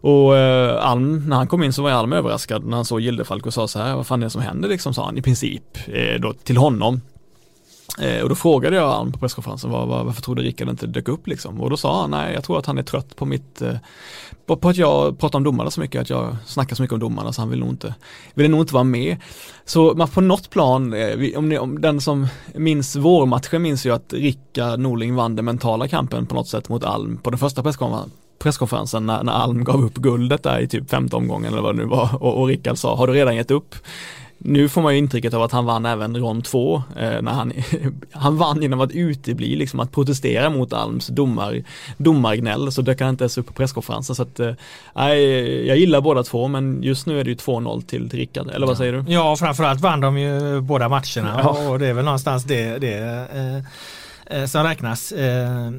Och 0.00 0.36
eh, 0.36 0.86
Alm, 0.86 1.28
när 1.28 1.36
han 1.36 1.46
kom 1.46 1.62
in 1.62 1.72
så 1.72 1.82
var 1.82 1.90
Alm 1.90 2.12
överraskad 2.12 2.64
när 2.64 2.76
han 2.76 2.84
såg 2.84 3.00
Gildefalk 3.00 3.46
och 3.46 3.54
sa 3.54 3.68
så 3.68 3.78
här, 3.78 3.94
vad 3.94 4.06
fan 4.06 4.22
är 4.22 4.26
det 4.26 4.30
som 4.30 4.42
händer 4.42 4.68
liksom, 4.68 4.94
sa 4.94 5.04
han 5.04 5.18
i 5.18 5.22
princip 5.22 5.78
eh, 5.86 6.20
då 6.20 6.32
till 6.32 6.56
honom. 6.56 7.00
Eh, 7.98 8.22
och 8.22 8.28
då 8.28 8.34
frågade 8.34 8.76
jag 8.76 8.88
honom 8.88 9.12
på 9.12 9.18
presskonferensen 9.18 9.70
var, 9.70 9.86
var, 9.86 10.04
varför 10.04 10.22
trodde 10.22 10.42
Rickard 10.42 10.68
inte 10.68 10.86
dök 10.86 11.08
upp 11.08 11.26
liksom? 11.26 11.60
Och 11.60 11.70
då 11.70 11.76
sa 11.76 12.00
han 12.00 12.10
nej 12.10 12.34
jag 12.34 12.44
tror 12.44 12.58
att 12.58 12.66
han 12.66 12.78
är 12.78 12.82
trött 12.82 13.16
på 13.16 13.24
mitt 13.24 13.62
eh, 13.62 13.74
på, 14.46 14.56
på, 14.56 14.68
att 14.68 14.76
jag 14.76 15.18
pratar 15.18 15.38
om 15.38 15.44
domarna 15.44 15.70
så 15.70 15.80
mycket, 15.80 16.00
att 16.00 16.10
jag 16.10 16.36
snackar 16.46 16.76
så 16.76 16.82
mycket 16.82 16.92
om 16.92 17.00
domarna 17.00 17.32
så 17.32 17.40
han 17.40 17.50
vill 17.50 17.58
nog 17.58 17.68
inte, 17.68 17.94
vill 18.34 18.50
nog 18.50 18.60
inte 18.60 18.74
vara 18.74 18.84
med. 18.84 19.16
Så 19.64 19.94
man 19.94 20.08
på 20.08 20.20
något 20.20 20.50
plan, 20.50 20.92
eh, 20.92 21.38
om, 21.38 21.48
ni, 21.48 21.58
om 21.58 21.80
den 21.80 22.00
som 22.00 22.26
minns 22.54 22.96
vårmatchen 22.96 23.62
minns 23.62 23.86
ju 23.86 23.90
att 23.90 24.12
Rickard 24.12 24.80
Norling 24.80 25.14
vann 25.14 25.36
den 25.36 25.44
mentala 25.44 25.88
kampen 25.88 26.26
på 26.26 26.34
något 26.34 26.48
sätt 26.48 26.68
mot 26.68 26.84
Alm 26.84 27.18
på 27.22 27.30
den 27.30 27.38
första 27.38 27.62
presskonferensen 27.62 28.10
presskonferensen 28.38 29.06
när, 29.06 29.22
när 29.22 29.32
Alm 29.32 29.64
gav 29.64 29.84
upp 29.84 29.94
guldet 29.94 30.42
där 30.42 30.60
i 30.60 30.68
typ 30.68 30.90
femte 30.90 31.16
omgången 31.16 31.52
eller 31.52 31.62
vad 31.62 31.76
det 31.76 31.82
nu 31.82 31.88
var 31.88 32.22
och, 32.22 32.40
och 32.40 32.46
Rickard 32.46 32.78
sa, 32.78 32.96
har 32.96 33.06
du 33.06 33.12
redan 33.12 33.36
gett 33.36 33.50
upp? 33.50 33.74
Nu 34.38 34.68
får 34.68 34.82
man 34.82 34.92
ju 34.92 34.98
intrycket 34.98 35.34
av 35.34 35.42
att 35.42 35.52
han 35.52 35.64
vann 35.64 35.86
även 35.86 36.16
rond 36.16 36.44
2 36.44 36.82
eh, 36.96 37.22
när 37.22 37.32
han, 37.32 37.52
han 38.10 38.36
vann 38.36 38.62
genom 38.62 38.80
att 38.80 38.92
utebli, 38.92 39.56
liksom 39.56 39.80
att 39.80 39.92
protestera 39.92 40.50
mot 40.50 40.72
Alms 40.72 41.06
domar, 41.06 41.62
domargnäll 41.96 42.72
så 42.72 42.82
dök 42.82 43.00
han 43.00 43.10
inte 43.10 43.24
ens 43.24 43.38
upp 43.38 43.46
på 43.46 43.52
presskonferensen 43.52 44.16
så 44.16 44.22
att 44.22 44.40
eh, 44.40 44.54
jag 45.66 45.76
gillar 45.76 46.00
båda 46.00 46.22
två 46.22 46.48
men 46.48 46.82
just 46.82 47.06
nu 47.06 47.20
är 47.20 47.24
det 47.24 47.30
ju 47.30 47.36
2-0 47.36 47.82
till, 47.82 48.10
Rickard, 48.10 48.50
eller 48.50 48.66
vad 48.66 48.76
säger 48.76 48.92
du? 48.92 49.04
Ja, 49.12 49.36
framförallt 49.36 49.80
vann 49.80 50.00
de 50.00 50.18
ju 50.18 50.60
båda 50.60 50.88
matcherna 50.88 51.40
ja. 51.42 51.68
och 51.68 51.78
det 51.78 51.86
är 51.86 51.92
väl 51.92 52.04
någonstans 52.04 52.44
det, 52.44 52.78
det 52.78 52.94
eh, 53.34 54.40
eh 54.40 54.46
som 54.46 54.64
räknas. 54.64 55.12
Eh, 55.12 55.70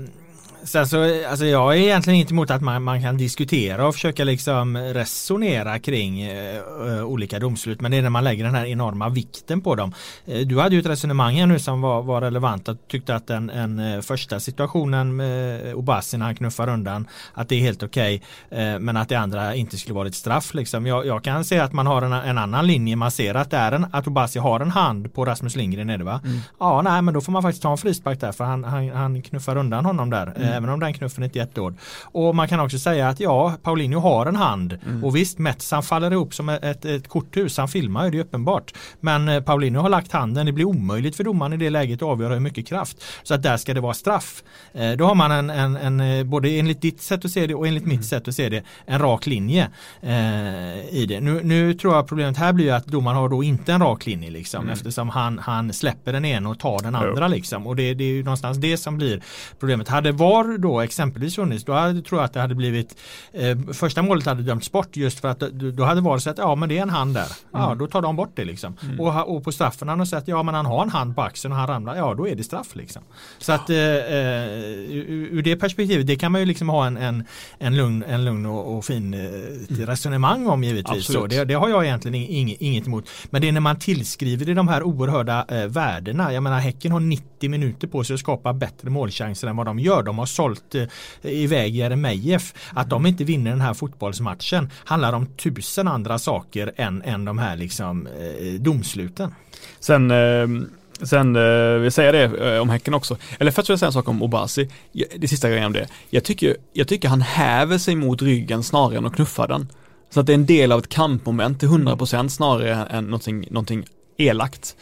Sen 0.67 0.87
så, 0.87 1.27
alltså 1.29 1.45
jag 1.45 1.73
är 1.73 1.79
egentligen 1.79 2.19
inte 2.19 2.33
emot 2.33 2.51
att 2.51 2.61
man, 2.61 2.83
man 2.83 3.01
kan 3.01 3.17
diskutera 3.17 3.87
och 3.87 3.93
försöka 3.93 4.23
liksom 4.23 4.77
resonera 4.77 5.79
kring 5.79 6.31
uh, 6.31 7.03
olika 7.03 7.39
domslut. 7.39 7.81
Men 7.81 7.91
det 7.91 7.97
är 7.97 8.01
när 8.01 8.09
man 8.09 8.23
lägger 8.23 8.43
den 8.43 8.55
här 8.55 8.65
enorma 8.65 9.09
vikten 9.09 9.61
på 9.61 9.75
dem. 9.75 9.93
Uh, 10.29 10.39
du 10.39 10.59
hade 10.59 10.75
ju 10.75 10.81
ett 10.81 10.87
resonemang 10.87 11.35
här 11.35 11.45
nu 11.45 11.59
som 11.59 11.81
var, 11.81 12.01
var 12.01 12.21
relevant. 12.21 12.69
Att 12.69 12.87
tyckte 12.87 13.15
att 13.15 13.27
den 13.27 13.49
en, 13.49 13.79
uh, 13.79 14.01
första 14.01 14.39
situationen 14.39 15.15
med 15.15 15.75
Obasi 15.75 16.17
när 16.17 16.25
han 16.25 16.35
knuffar 16.35 16.69
undan 16.69 17.07
att 17.33 17.49
det 17.49 17.55
är 17.55 17.59
helt 17.59 17.83
okej. 17.83 18.21
Okay, 18.51 18.79
men 18.79 18.97
att 18.97 19.09
det 19.09 19.15
andra 19.15 19.55
inte 19.55 19.77
skulle 19.77 19.95
vara 19.95 20.07
ett 20.07 20.15
straff. 20.15 20.53
Liksom. 20.53 20.85
Jag, 20.85 21.05
jag 21.05 21.23
kan 21.23 21.45
se 21.45 21.59
att 21.59 21.73
man 21.73 21.87
har 21.87 22.01
en, 22.01 22.13
en, 22.13 22.37
annan 22.37 22.67
linje. 22.67 22.95
Man 22.95 23.11
ser 23.11 23.35
att, 23.35 23.51
det 23.51 23.57
är 23.57 23.71
en, 23.71 23.85
att 23.91 24.07
Obasi 24.07 24.39
har 24.39 24.59
en 24.59 24.71
hand 24.71 25.13
på 25.13 25.25
Rasmus 25.25 25.55
Lindgren. 25.55 25.89
Är 25.89 25.97
det 25.97 26.03
va? 26.03 26.21
Mm. 26.23 26.39
Ja, 26.59 26.81
nej 26.81 27.01
men 27.01 27.13
då 27.13 27.21
får 27.21 27.31
man 27.31 27.41
faktiskt 27.41 27.63
ta 27.63 27.71
en 27.71 27.77
frispark 27.77 28.19
där 28.19 28.31
för 28.31 28.43
han, 28.43 28.63
han, 28.63 28.89
han 28.89 29.21
knuffar 29.21 29.57
undan 29.57 29.85
honom 29.85 30.09
där. 30.09 30.33
Mm. 30.35 30.56
Även 30.57 30.69
om 30.69 30.79
den 30.79 30.93
knuffen 30.93 31.23
inte 31.23 31.39
är 31.39 31.41
jättehård. 31.41 31.75
Och 32.01 32.35
man 32.35 32.47
kan 32.47 32.59
också 32.59 32.79
säga 32.79 33.09
att 33.09 33.19
ja, 33.19 33.53
Paulinho 33.63 33.99
har 33.99 34.25
en 34.25 34.35
hand 34.35 34.79
mm. 34.85 35.03
och 35.03 35.15
visst 35.15 35.39
Mets 35.39 35.71
han 35.71 35.83
faller 35.83 36.11
ihop 36.11 36.33
som 36.33 36.49
ett, 36.49 36.85
ett 36.85 37.07
korthus, 37.07 37.57
han 37.57 37.67
filmar 37.67 38.05
ju 38.05 38.11
det 38.11 38.17
är 38.17 38.21
uppenbart. 38.21 38.73
Men 38.99 39.27
eh, 39.27 39.43
Paulinho 39.43 39.81
har 39.81 39.89
lagt 39.89 40.11
handen, 40.11 40.45
det 40.45 40.51
blir 40.51 40.65
omöjligt 40.65 41.15
för 41.15 41.23
domaren 41.23 41.53
i 41.53 41.57
det 41.57 41.69
läget 41.69 42.01
att 42.01 42.09
avgöra 42.09 42.33
hur 42.33 42.39
mycket 42.39 42.67
kraft. 42.67 43.03
Så 43.23 43.33
att 43.33 43.43
där 43.43 43.57
ska 43.57 43.73
det 43.73 43.81
vara 43.81 43.93
straff. 43.93 44.43
Eh, 44.73 44.91
då 44.91 45.05
har 45.05 45.15
man 45.15 45.31
en, 45.31 45.49
en, 45.49 45.75
en, 45.75 45.99
eh, 45.99 46.23
både 46.23 46.49
enligt 46.49 46.81
ditt 46.81 47.01
sätt 47.01 47.25
att 47.25 47.31
se 47.31 47.47
det 47.47 47.55
och 47.55 47.67
enligt 47.67 47.85
mitt 47.85 47.93
mm. 47.93 48.03
sätt 48.03 48.27
att 48.27 48.35
se 48.35 48.49
det, 48.49 48.63
en 48.85 48.99
rak 48.99 49.25
linje 49.25 49.69
eh, 50.01 50.95
i 50.95 51.05
det. 51.09 51.19
Nu, 51.19 51.41
nu 51.43 51.73
tror 51.73 51.95
jag 51.95 52.07
problemet 52.07 52.37
här 52.37 52.53
blir 52.53 52.73
att 52.73 52.85
domaren 52.85 53.17
har 53.17 53.29
då 53.29 53.43
inte 53.43 53.73
en 53.73 53.81
rak 53.81 54.05
linje 54.05 54.29
liksom 54.29 54.61
mm. 54.61 54.73
eftersom 54.73 55.09
han, 55.09 55.39
han 55.39 55.73
släpper 55.73 56.13
den 56.13 56.25
ena 56.25 56.49
och 56.49 56.59
tar 56.59 56.79
den 56.79 56.95
andra 56.95 57.27
jo. 57.27 57.35
liksom. 57.35 57.67
Och 57.67 57.75
det, 57.75 57.93
det 57.93 58.03
är 58.03 58.11
ju 58.11 58.23
någonstans 58.23 58.57
det 58.57 58.77
som 58.77 58.97
blir 58.97 59.21
problemet. 59.59 59.87
Hade 59.87 60.11
VAR 60.11 60.36
då 60.43 60.81
exempelvis 60.81 61.35
funnits 61.35 61.63
då 61.63 61.73
hade, 61.73 62.01
tror 62.01 62.19
jag 62.19 62.25
att 62.25 62.33
det 62.33 62.39
hade 62.39 62.55
blivit 62.55 62.97
eh, 63.33 63.57
första 63.73 64.01
målet 64.01 64.25
hade 64.25 64.43
dömts 64.43 64.71
bort 64.71 64.95
just 64.97 65.19
för 65.19 65.27
att 65.27 65.39
då 65.39 65.83
hade 65.83 66.01
VAR 66.01 66.17
sett 66.17 66.37
ja 66.37 66.55
men 66.55 66.69
det 66.69 66.77
är 66.77 66.81
en 66.81 66.89
hand 66.89 67.13
där. 67.13 67.27
Ja 67.51 67.65
mm. 67.65 67.77
då 67.77 67.87
tar 67.87 68.01
de 68.01 68.15
bort 68.15 68.31
det 68.35 68.45
liksom. 68.45 68.77
Mm. 68.83 68.99
Och, 68.99 69.35
och 69.35 69.43
på 69.43 69.51
straffen 69.51 69.87
har 69.87 69.97
de 69.97 70.05
sett 70.05 70.27
ja 70.27 70.43
men 70.43 70.55
han 70.55 70.65
har 70.65 70.83
en 70.83 70.89
hand 70.89 71.15
på 71.15 71.21
axeln 71.21 71.51
och 71.51 71.59
han 71.59 71.67
ramlar 71.67 71.95
ja 71.95 72.13
då 72.13 72.27
är 72.27 72.35
det 72.35 72.43
straff 72.43 72.75
liksom. 72.75 73.01
Så 73.37 73.51
att 73.51 73.69
eh, 73.69 73.77
eh 73.77 74.67
ur, 75.07 75.41
det 75.41 75.55
perspektivet 75.55 76.07
det 76.07 76.15
kan 76.15 76.31
man 76.31 76.41
ju 76.41 76.45
liksom 76.45 76.69
ha 76.69 76.87
en, 76.87 76.97
en, 76.97 77.23
en, 77.59 77.77
lugn, 77.77 78.03
en 78.03 78.25
lugn 78.25 78.45
och, 78.45 78.77
och 78.77 78.85
fin 78.85 79.13
eh, 79.13 79.19
mm. 79.19 79.85
resonemang 79.85 80.47
om 80.47 80.63
givetvis. 80.63 81.05
Så 81.05 81.27
det, 81.27 81.45
det, 81.45 81.53
har 81.53 81.69
jag 81.69 81.85
egentligen 81.85 82.15
inget, 82.15 82.61
inget 82.61 82.87
emot. 82.87 83.09
Men 83.29 83.41
det 83.41 83.47
är 83.47 83.51
när 83.51 83.61
man 83.61 83.79
tillskriver 83.79 84.45
det 84.45 84.53
de 84.53 84.67
här 84.67 84.83
oerhörda 84.83 85.45
eh, 85.49 85.67
värdena. 85.67 86.33
Jag 86.33 86.43
menar 86.43 86.59
Häcken 86.59 86.91
har 86.91 86.99
90 86.99 87.49
minuter 87.49 87.87
på 87.87 88.03
sig 88.03 88.13
att 88.13 88.19
skapa 88.19 88.53
bättre 88.53 88.89
målchanser 88.89 89.47
än 89.47 89.57
vad 89.57 89.65
de 89.65 89.79
gör. 89.79 90.03
De 90.03 90.17
har 90.17 90.25
sålt 90.27 90.75
eh, 90.75 90.87
iväg 91.21 91.75
Jeremejeff. 91.75 92.53
Att 92.73 92.89
de 92.89 93.05
inte 93.05 93.23
vinner 93.23 93.51
den 93.51 93.61
här 93.61 93.73
fotbollsmatchen 93.73 94.69
handlar 94.85 95.13
om 95.13 95.25
tusen 95.25 95.87
andra 95.87 96.19
saker 96.19 96.73
än, 96.75 97.01
än 97.01 97.25
de 97.25 97.37
här 97.37 97.55
liksom, 97.55 98.07
eh, 98.07 98.53
domsluten. 98.53 99.35
Sen 99.79 100.11
eh... 100.11 100.67
Sen 101.01 101.35
eh, 101.35 101.79
vill 101.79 101.91
säga 101.91 102.11
det 102.11 102.55
eh, 102.55 102.61
om 102.61 102.69
Häcken 102.69 102.93
också. 102.93 103.17
Eller 103.39 103.51
först 103.51 103.69
vill 103.69 103.73
jag 103.73 103.79
säga 103.79 103.87
en 103.87 103.93
sak 103.93 104.07
om 104.07 104.23
Obasi. 104.23 104.69
Det 105.15 105.27
sista 105.27 105.49
grejen 105.49 105.65
om 105.65 105.73
det. 105.73 105.87
Jag 106.09 106.23
tycker, 106.23 106.57
jag 106.73 106.87
tycker 106.87 107.09
han 107.09 107.21
häver 107.21 107.77
sig 107.77 107.95
mot 107.95 108.21
ryggen 108.21 108.63
snarare 108.63 108.97
än 108.97 109.05
att 109.05 109.15
knuffa 109.15 109.47
den. 109.47 109.67
Så 110.09 110.19
att 110.19 110.25
det 110.25 110.31
är 110.31 110.37
en 110.37 110.45
del 110.45 110.71
av 110.71 110.79
ett 110.79 110.89
kampmoment 110.89 111.59
till 111.59 111.69
100% 111.69 112.27
snarare 112.27 112.85
än 112.85 113.03
någonting, 113.03 113.47
någonting 113.51 113.85
elakt. 114.17 114.75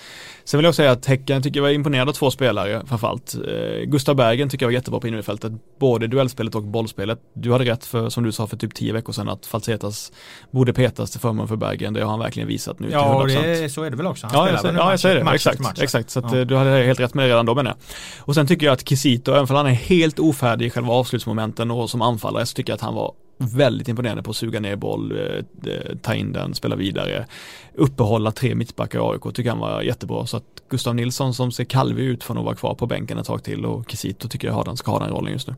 Sen 0.43 0.57
vill 0.57 0.65
jag 0.65 0.75
säga 0.75 0.91
att 0.91 1.05
Häcken 1.05 1.41
tycker 1.41 1.59
jag 1.59 1.63
var 1.63 1.69
imponerad 1.69 2.09
av 2.09 2.13
två 2.13 2.31
spelare 2.31 2.83
framförallt. 2.88 3.36
Eh, 3.36 3.86
Gustav 3.86 4.15
Bergen 4.15 4.49
tycker 4.49 4.65
jag 4.65 4.67
var 4.67 4.73
jättebra 4.73 4.99
på 4.99 5.07
innerfältet, 5.07 5.51
både 5.79 6.07
duellspelet 6.07 6.55
och 6.55 6.63
bollspelet. 6.63 7.19
Du 7.33 7.51
hade 7.51 7.65
rätt 7.65 7.86
för, 7.86 8.09
som 8.09 8.23
du 8.23 8.31
sa 8.31 8.47
för 8.47 8.57
typ 8.57 8.73
tio 8.73 8.93
veckor 8.93 9.13
sedan, 9.13 9.29
att 9.29 9.45
Falsetas 9.45 10.11
borde 10.51 10.73
petas 10.73 11.11
till 11.11 11.19
förmån 11.19 11.47
för 11.47 11.55
Bergen. 11.55 11.93
Det 11.93 12.01
har 12.01 12.09
han 12.09 12.19
verkligen 12.19 12.47
visat 12.47 12.79
nu 12.79 12.89
Ja, 12.91 13.15
och 13.15 13.27
det, 13.27 13.69
så 13.73 13.83
är 13.83 13.89
det 13.89 13.97
väl 13.97 14.07
också. 14.07 14.27
Han 14.27 14.47
ja, 14.47 14.59
jag, 14.63 14.75
ja, 14.75 14.91
jag 14.91 14.99
säger 14.99 15.23
det. 15.23 15.31
Exakt, 15.31 15.81
exakt. 15.81 16.09
Så 16.09 16.19
att, 16.19 16.31
ja. 16.31 16.39
Eh, 16.39 16.45
du 16.45 16.55
hade 16.55 16.69
helt 16.69 16.99
rätt 16.99 17.13
med 17.13 17.25
det 17.25 17.29
redan 17.29 17.45
då 17.45 17.55
menar 17.55 17.71
jag. 17.71 17.77
Och 18.19 18.36
sen 18.36 18.47
tycker 18.47 18.65
jag 18.65 18.73
att 18.73 18.89
Kisito, 18.89 19.31
även 19.31 19.49
om 19.49 19.55
han 19.55 19.67
är 19.67 19.71
helt 19.71 20.19
ofärdig 20.19 20.65
i 20.65 20.69
själva 20.69 20.93
avslutsmomenten 20.93 21.71
och 21.71 21.89
som 21.89 22.01
anfallare, 22.01 22.45
så 22.45 22.53
tycker 22.53 22.71
jag 22.71 22.75
att 22.75 22.81
han 22.81 22.93
var 22.93 23.13
väldigt 23.38 23.88
imponerande 23.88 24.23
på 24.23 24.31
att 24.31 24.38
suga 24.38 24.59
ner 24.59 24.75
boll, 24.75 25.11
eh, 25.11 25.95
ta 26.01 26.15
in 26.15 26.33
den, 26.33 26.53
spela 26.53 26.75
vidare, 26.75 27.25
uppehålla 27.73 28.31
tre 28.31 28.55
mittbackar 28.55 28.99
i 28.99 29.01
AIK, 29.01 29.36
tycker 29.36 29.49
han 29.49 29.59
var 29.59 29.81
jättebra. 29.81 30.25
Så 30.25 30.38
att 30.38 30.43
Gustav 30.69 30.95
Nilsson 30.95 31.33
som 31.33 31.51
ser 31.51 31.63
kalvig 31.63 32.03
ut 32.03 32.23
får 32.23 32.33
nog 32.33 32.45
vara 32.45 32.55
kvar 32.55 32.75
på 32.75 32.88
bänken 32.88 33.17
ett 33.17 33.25
tag 33.25 33.43
till 33.43 33.65
och 33.65 33.91
Kisito 33.91 34.27
tycker 34.27 34.47
jag 34.47 34.55
har 34.55 34.63
den, 34.63 34.77
ska 34.77 34.91
ha 34.91 34.99
den 34.99 35.09
rollen 35.09 35.33
just 35.33 35.47
nu. 35.47 35.55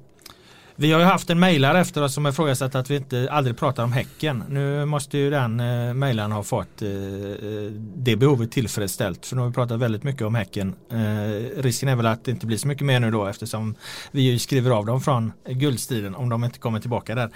Vi 0.79 0.91
har 0.91 0.99
ju 0.99 1.05
haft 1.05 1.29
en 1.29 1.39
mejlare 1.39 1.79
efter 1.79 2.03
oss 2.03 2.13
som 2.13 2.25
har 2.25 2.31
ifrågasatt 2.31 2.75
att 2.75 2.89
vi 2.89 2.95
inte 2.95 3.27
aldrig 3.31 3.57
pratar 3.57 3.83
om 3.83 3.91
Häcken. 3.91 4.43
Nu 4.49 4.85
måste 4.85 5.17
ju 5.17 5.29
den 5.29 5.59
eh, 5.59 5.93
mejlaren 5.93 6.31
ha 6.31 6.43
fått 6.43 6.81
eh, 6.81 6.89
eh, 6.89 7.71
det 7.95 8.15
behovet 8.15 8.51
tillfredsställt. 8.51 9.25
För 9.25 9.35
nu 9.35 9.41
har 9.41 9.49
vi 9.49 9.53
pratat 9.53 9.79
väldigt 9.79 10.03
mycket 10.03 10.21
om 10.21 10.35
Häcken. 10.35 10.75
Eh, 10.91 11.61
risken 11.61 11.89
är 11.89 11.95
väl 11.95 12.05
att 12.05 12.25
det 12.25 12.31
inte 12.31 12.45
blir 12.45 12.57
så 12.57 12.67
mycket 12.67 12.85
mer 12.85 12.99
nu 12.99 13.11
då 13.11 13.25
eftersom 13.25 13.75
vi 14.11 14.21
ju 14.21 14.39
skriver 14.39 14.71
av 14.71 14.85
dem 14.85 15.01
från 15.01 15.31
guldstriden 15.49 16.15
om 16.15 16.29
de 16.29 16.43
inte 16.43 16.59
kommer 16.59 16.79
tillbaka 16.79 17.15
där. 17.15 17.29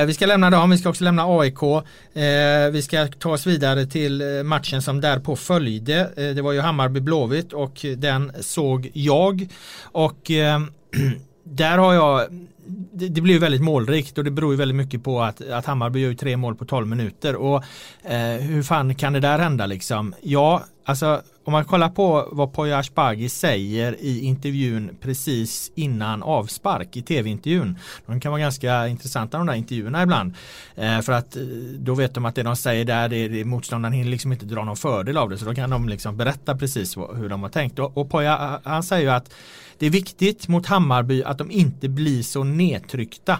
Eh, 0.00 0.06
vi 0.06 0.14
ska 0.14 0.26
lämna 0.26 0.50
dem, 0.50 0.70
vi 0.70 0.78
ska 0.78 0.88
också 0.88 1.04
lämna 1.04 1.24
AIK. 1.26 1.62
Eh, 1.62 2.70
vi 2.72 2.82
ska 2.82 3.06
ta 3.06 3.30
oss 3.30 3.46
vidare 3.46 3.86
till 3.86 4.20
eh, 4.20 4.42
matchen 4.42 4.82
som 4.82 5.00
därpå 5.00 5.36
följde. 5.36 6.00
Eh, 6.16 6.34
det 6.34 6.42
var 6.42 6.52
ju 6.52 6.60
Hammarby 6.60 7.00
Blåvitt 7.00 7.52
och 7.52 7.86
den 7.96 8.32
såg 8.40 8.90
jag. 8.92 9.48
Och 9.82 10.30
där 11.44 11.78
har 11.78 11.94
jag 11.94 12.28
det, 12.68 13.08
det 13.08 13.20
blir 13.20 13.38
väldigt 13.38 13.62
målrikt 13.62 14.18
och 14.18 14.24
det 14.24 14.30
beror 14.30 14.52
ju 14.52 14.56
väldigt 14.56 14.76
mycket 14.76 15.04
på 15.04 15.22
att, 15.22 15.48
att 15.48 15.66
Hammarby 15.66 16.00
gör 16.00 16.14
tre 16.14 16.36
mål 16.36 16.54
på 16.54 16.64
12 16.64 16.86
minuter 16.86 17.36
och 17.36 17.64
eh, 18.04 18.40
hur 18.40 18.62
fan 18.62 18.94
kan 18.94 19.12
det 19.12 19.20
där 19.20 19.38
hända 19.38 19.66
liksom? 19.66 20.14
Ja, 20.20 20.64
alltså 20.84 21.22
om 21.46 21.52
man 21.52 21.64
kollar 21.64 21.88
på 21.88 22.28
vad 22.32 22.52
Poya 22.52 22.78
Ashbagi 22.78 23.28
säger 23.28 23.96
i 24.00 24.20
intervjun 24.20 24.96
precis 25.00 25.72
innan 25.74 26.22
avspark 26.22 26.96
i 26.96 27.02
tv-intervjun. 27.02 27.78
De 28.06 28.20
kan 28.20 28.32
vara 28.32 28.40
ganska 28.40 28.88
intressanta 28.88 29.38
de 29.38 29.46
där 29.46 29.54
intervjuerna 29.54 30.02
ibland. 30.02 30.34
Eh, 30.74 31.00
för 31.00 31.12
att 31.12 31.36
eh, 31.36 31.42
då 31.78 31.94
vet 31.94 32.14
de 32.14 32.24
att 32.24 32.34
det 32.34 32.42
de 32.42 32.56
säger 32.56 32.84
där, 32.84 33.08
det, 33.08 33.28
det 33.28 33.44
motståndaren 33.44 33.92
hinner 33.92 34.10
liksom 34.10 34.32
inte 34.32 34.46
dra 34.46 34.64
någon 34.64 34.76
fördel 34.76 35.16
av 35.16 35.30
det. 35.30 35.38
Så 35.38 35.44
då 35.44 35.54
kan 35.54 35.70
de 35.70 35.88
liksom 35.88 36.16
berätta 36.16 36.56
precis 36.56 36.96
vad, 36.96 37.16
hur 37.16 37.28
de 37.28 37.42
har 37.42 37.50
tänkt. 37.50 37.78
Och, 37.78 37.96
och 37.96 38.10
Poya, 38.10 38.32
eh, 38.32 38.70
han 38.70 38.82
säger 38.82 39.02
ju 39.02 39.10
att 39.10 39.34
det 39.78 39.86
är 39.86 39.90
viktigt 39.90 40.48
mot 40.48 40.66
Hammarby 40.66 41.22
att 41.22 41.38
de 41.38 41.50
inte 41.50 41.88
blir 41.88 42.22
så 42.22 42.44
nedtryckta. 42.44 43.38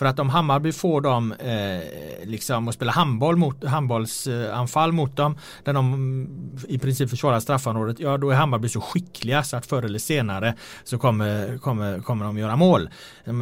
För 0.00 0.06
att 0.06 0.18
om 0.18 0.28
Hammarby 0.28 0.72
får 0.72 1.00
dem 1.00 1.32
eh, 1.32 2.28
liksom 2.28 2.68
att 2.68 2.74
spela 2.74 2.92
handboll 2.92 3.36
mot, 3.36 3.64
handbollsanfall 3.64 4.92
mot 4.92 5.16
dem 5.16 5.38
där 5.64 5.72
de 5.72 5.94
mm, 5.94 6.56
i 6.68 6.78
princip 6.78 7.10
försvarar 7.10 7.40
straffområdet, 7.40 8.00
ja 8.00 8.16
då 8.16 8.30
är 8.30 8.34
Hammarby 8.34 8.68
så 8.68 8.80
skickliga 8.80 9.42
så 9.42 9.56
att 9.56 9.66
förr 9.66 9.82
eller 9.82 9.98
senare 9.98 10.54
så 10.84 10.98
kommer, 10.98 11.58
kommer, 11.58 11.98
kommer 11.98 12.24
de 12.24 12.38
göra 12.38 12.56
mål. 12.56 12.90
Eh, 13.24 13.34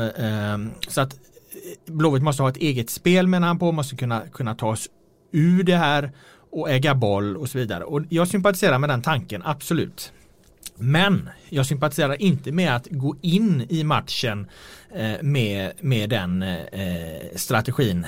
så 0.89 1.01
att 1.01 1.13
eh, 1.15 1.93
Blåvitt 1.93 2.23
måste 2.23 2.43
ha 2.43 2.51
ett 2.51 2.57
eget 2.57 2.91
spel 2.91 3.27
menar 3.27 3.49
han 3.49 3.59
på, 3.59 3.73
måste 3.73 3.97
kunna, 3.97 4.21
kunna 4.33 4.55
ta 4.55 4.69
oss 4.69 4.89
ur 5.33 5.63
det 5.63 5.77
här 5.77 6.13
och 6.53 6.71
äga 6.71 6.95
boll 6.95 7.37
och 7.37 7.49
så 7.49 7.59
vidare. 7.59 7.85
Och 7.85 8.03
jag 8.09 8.29
sympatiserar 8.29 8.79
med 8.79 8.91
den 8.91 9.03
tanken, 9.03 9.43
absolut. 9.45 10.13
Men 10.79 11.29
jag 11.49 11.67
sympatiserar 11.67 12.23
inte 12.23 12.53
med 12.53 12.77
att 12.77 12.87
gå 12.91 13.17
in 13.23 13.67
i 13.69 13.85
matchen 13.85 14.47
eh, 14.95 15.23
med, 15.23 15.73
med 15.81 16.11
den 16.11 16.43
eh, 16.43 17.37
strategin. 17.37 18.07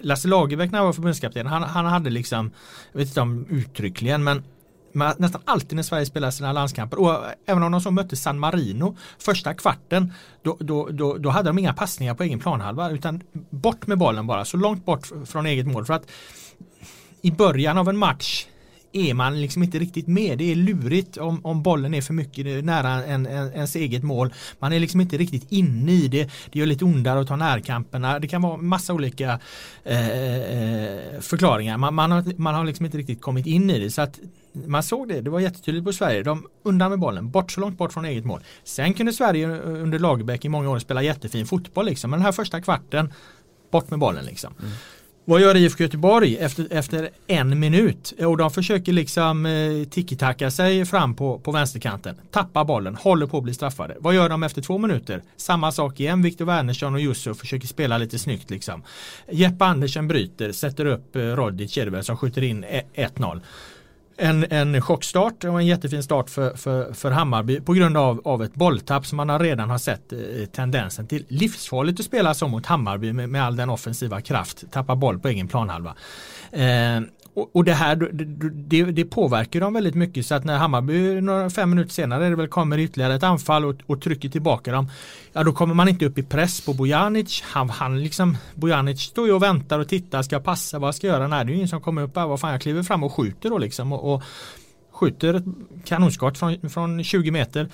Lasse 0.00 0.28
Lagerbäck 0.28 0.70
när 0.70 0.78
han 0.78 0.86
var 0.86 0.92
förbundskapten, 0.92 1.46
han, 1.46 1.62
han 1.62 1.86
hade 1.86 2.10
liksom, 2.10 2.50
jag 2.92 2.98
vet 2.98 3.08
inte 3.08 3.20
om 3.20 3.46
uttryckligen, 3.50 4.24
men 4.24 4.42
nästan 4.94 5.42
alltid 5.44 5.76
när 5.76 5.82
Sverige 5.82 6.06
spelar 6.06 6.30
sina 6.30 6.52
landskamper 6.52 7.00
och 7.00 7.24
även 7.46 7.62
om 7.62 7.72
de 7.72 7.80
så 7.80 7.90
mötte 7.90 8.16
San 8.16 8.38
Marino 8.38 8.96
första 9.18 9.54
kvarten 9.54 10.12
då, 10.42 10.56
då, 10.60 10.88
då, 10.88 11.16
då 11.18 11.30
hade 11.30 11.48
de 11.48 11.58
inga 11.58 11.74
passningar 11.74 12.14
på 12.14 12.22
egen 12.22 12.38
planhalva 12.38 12.90
utan 12.90 13.22
bort 13.50 13.86
med 13.86 13.98
bollen 13.98 14.26
bara 14.26 14.44
så 14.44 14.56
långt 14.56 14.84
bort 14.84 15.10
från 15.26 15.46
eget 15.46 15.66
mål 15.66 15.84
för 15.84 15.94
att 15.94 16.10
i 17.22 17.30
början 17.30 17.78
av 17.78 17.88
en 17.88 17.96
match 17.96 18.46
är 18.96 19.14
man 19.14 19.40
liksom 19.40 19.62
inte 19.62 19.78
riktigt 19.78 20.06
med. 20.06 20.38
Det 20.38 20.52
är 20.52 20.56
lurigt 20.56 21.16
om, 21.16 21.40
om 21.44 21.62
bollen 21.62 21.94
är 21.94 22.00
för 22.00 22.14
mycket 22.14 22.64
nära 22.64 23.04
en, 23.04 23.26
en, 23.26 23.52
ens 23.52 23.76
eget 23.76 24.02
mål. 24.02 24.34
Man 24.58 24.72
är 24.72 24.80
liksom 24.80 25.00
inte 25.00 25.16
riktigt 25.16 25.52
inne 25.52 25.92
i 25.92 26.08
det. 26.08 26.30
Det 26.52 26.58
gör 26.58 26.66
lite 26.66 26.84
ondare 26.84 27.20
att 27.20 27.28
ta 27.28 27.36
närkamperna. 27.36 28.18
Det 28.18 28.28
kan 28.28 28.42
vara 28.42 28.56
massa 28.56 28.94
olika 28.94 29.40
eh, 29.84 30.08
eh 30.08 31.20
förklaringar. 31.20 31.78
Man, 31.78 31.94
man, 31.94 32.10
har, 32.10 32.24
man 32.36 32.54
har 32.54 32.64
liksom 32.64 32.86
inte 32.86 32.98
riktigt 32.98 33.20
kommit 33.20 33.46
in 33.46 33.70
i 33.70 33.78
det. 33.78 33.90
Så 33.90 34.02
att 34.02 34.20
man 34.66 34.82
såg 34.82 35.08
det, 35.08 35.20
det 35.20 35.30
var 35.30 35.40
jättetydligt 35.40 35.86
på 35.86 35.92
Sverige. 35.92 36.22
De 36.22 36.46
undan 36.62 36.90
med 36.90 36.98
bollen, 36.98 37.30
bort 37.30 37.52
så 37.52 37.60
långt 37.60 37.78
bort 37.78 37.92
från 37.92 38.04
eget 38.04 38.24
mål. 38.24 38.40
Sen 38.64 38.94
kunde 38.94 39.12
Sverige 39.12 39.48
under 39.60 39.98
Lagerbäck 39.98 40.44
i 40.44 40.48
många 40.48 40.70
år 40.70 40.78
spela 40.78 41.02
jättefin 41.02 41.46
fotboll 41.46 41.86
liksom. 41.86 42.10
Men 42.10 42.20
den 42.20 42.24
här 42.24 42.32
första 42.32 42.60
kvarten, 42.60 43.12
bort 43.70 43.90
med 43.90 43.98
bollen 43.98 44.24
liksom. 44.24 44.54
Mm. 44.60 44.72
Vad 45.26 45.40
gör 45.40 45.56
IFK 45.56 45.84
Göteborg 45.84 46.36
efter, 46.36 46.66
efter 46.70 47.10
en 47.26 47.60
minut? 47.60 48.14
Och 48.18 48.36
de 48.36 48.50
försöker 48.50 48.92
liksom 48.92 49.46
eh, 49.46 49.84
tiki-taka 49.90 50.50
sig 50.50 50.84
fram 50.84 51.14
på, 51.14 51.38
på 51.38 51.52
vänsterkanten. 51.52 52.16
Tappar 52.30 52.64
bollen, 52.64 52.96
håller 52.96 53.26
på 53.26 53.38
att 53.38 53.44
bli 53.44 53.54
straffade. 53.54 53.96
Vad 54.00 54.14
gör 54.14 54.28
de 54.28 54.42
efter 54.42 54.62
två 54.62 54.78
minuter? 54.78 55.22
Samma 55.36 55.72
sak 55.72 56.00
igen. 56.00 56.22
Viktor 56.22 56.44
Wernersson 56.44 56.94
och 56.94 57.00
Yusuf 57.00 57.36
försöker 57.36 57.66
spela 57.66 57.98
lite 57.98 58.18
snyggt 58.18 58.50
liksom. 58.50 58.82
Jeppe 59.30 59.64
Andersen 59.64 60.08
bryter, 60.08 60.52
sätter 60.52 60.86
upp 60.86 61.16
eh, 61.16 61.20
Rodic 61.20 61.78
som 62.02 62.16
skjuter 62.16 62.42
in 62.42 62.64
eh, 62.64 62.82
1-0 62.94 63.40
en, 64.16 64.44
en 64.50 64.82
chockstart 64.82 65.44
och 65.44 65.60
en 65.60 65.66
jättefin 65.66 66.02
start 66.02 66.30
för, 66.30 66.56
för, 66.56 66.92
för 66.92 67.10
Hammarby 67.10 67.60
på 67.60 67.72
grund 67.72 67.96
av, 67.96 68.20
av 68.24 68.42
ett 68.42 68.54
bolltapp 68.54 69.06
som 69.06 69.16
man 69.16 69.28
har 69.28 69.38
redan 69.38 69.70
har 69.70 69.78
sett 69.78 70.12
eh, 70.12 70.18
tendensen 70.52 71.06
till. 71.06 71.24
Livsfarligt 71.28 72.00
att 72.00 72.06
spela 72.06 72.34
så 72.34 72.48
mot 72.48 72.66
Hammarby 72.66 73.12
med, 73.12 73.28
med 73.28 73.44
all 73.44 73.56
den 73.56 73.70
offensiva 73.70 74.20
kraft, 74.20 74.64
tappa 74.70 74.96
boll 74.96 75.18
på 75.18 75.28
egen 75.28 75.48
planhalva. 75.48 75.94
Eh, 76.52 77.00
och, 77.34 77.56
och 77.56 77.64
det 77.64 77.72
här 77.72 77.96
det, 78.68 78.84
det, 78.84 79.04
påverkar 79.04 79.60
dem 79.60 79.74
väldigt 79.74 79.94
mycket. 79.94 80.26
Så 80.26 80.34
att 80.34 80.44
när 80.44 80.58
Hammarby 80.58 81.20
några 81.20 81.50
fem 81.50 81.70
minuter 81.70 81.90
senare 81.90 82.28
det 82.28 82.36
väl 82.36 82.48
kommer 82.48 82.78
ytterligare 82.78 83.14
ett 83.14 83.22
anfall 83.22 83.64
och, 83.64 83.76
och 83.86 84.02
trycker 84.02 84.28
tillbaka 84.28 84.72
dem 84.72 84.90
ja 85.32 85.42
då 85.42 85.52
kommer 85.52 85.74
man 85.74 85.88
inte 85.88 86.06
upp 86.06 86.18
i 86.18 86.22
press 86.22 86.60
på 86.60 86.72
Bojanic. 86.72 87.42
Han, 87.42 87.70
han 87.70 88.02
liksom 88.02 88.36
Bojanic 88.54 89.00
står 89.00 89.26
ju 89.26 89.32
och 89.32 89.42
väntar 89.42 89.78
och 89.78 89.88
tittar. 89.88 90.22
Ska 90.22 90.34
jag 90.34 90.44
passa? 90.44 90.78
Vad 90.78 90.94
ska 90.94 91.06
jag 91.06 91.14
göra? 91.14 91.28
Nej 91.28 91.44
det 91.44 91.50
är 91.50 91.52
ju 91.52 91.56
ingen 91.56 91.68
som 91.68 91.80
kommer 91.80 92.02
upp 92.02 92.16
här, 92.16 92.26
vad 92.26 92.40
fan 92.40 92.52
jag 92.52 92.60
kliver 92.60 92.82
fram 92.82 93.02
och 93.02 93.12
skjuter 93.12 93.50
då 93.50 93.58
liksom 93.58 93.92
och, 93.92 94.14
och 94.14 94.22
skjuter 94.92 95.34
ett 95.34 95.44
kanonskott 95.84 96.38
från, 96.38 96.70
från 96.70 97.04
20 97.04 97.30
meter. 97.30 97.68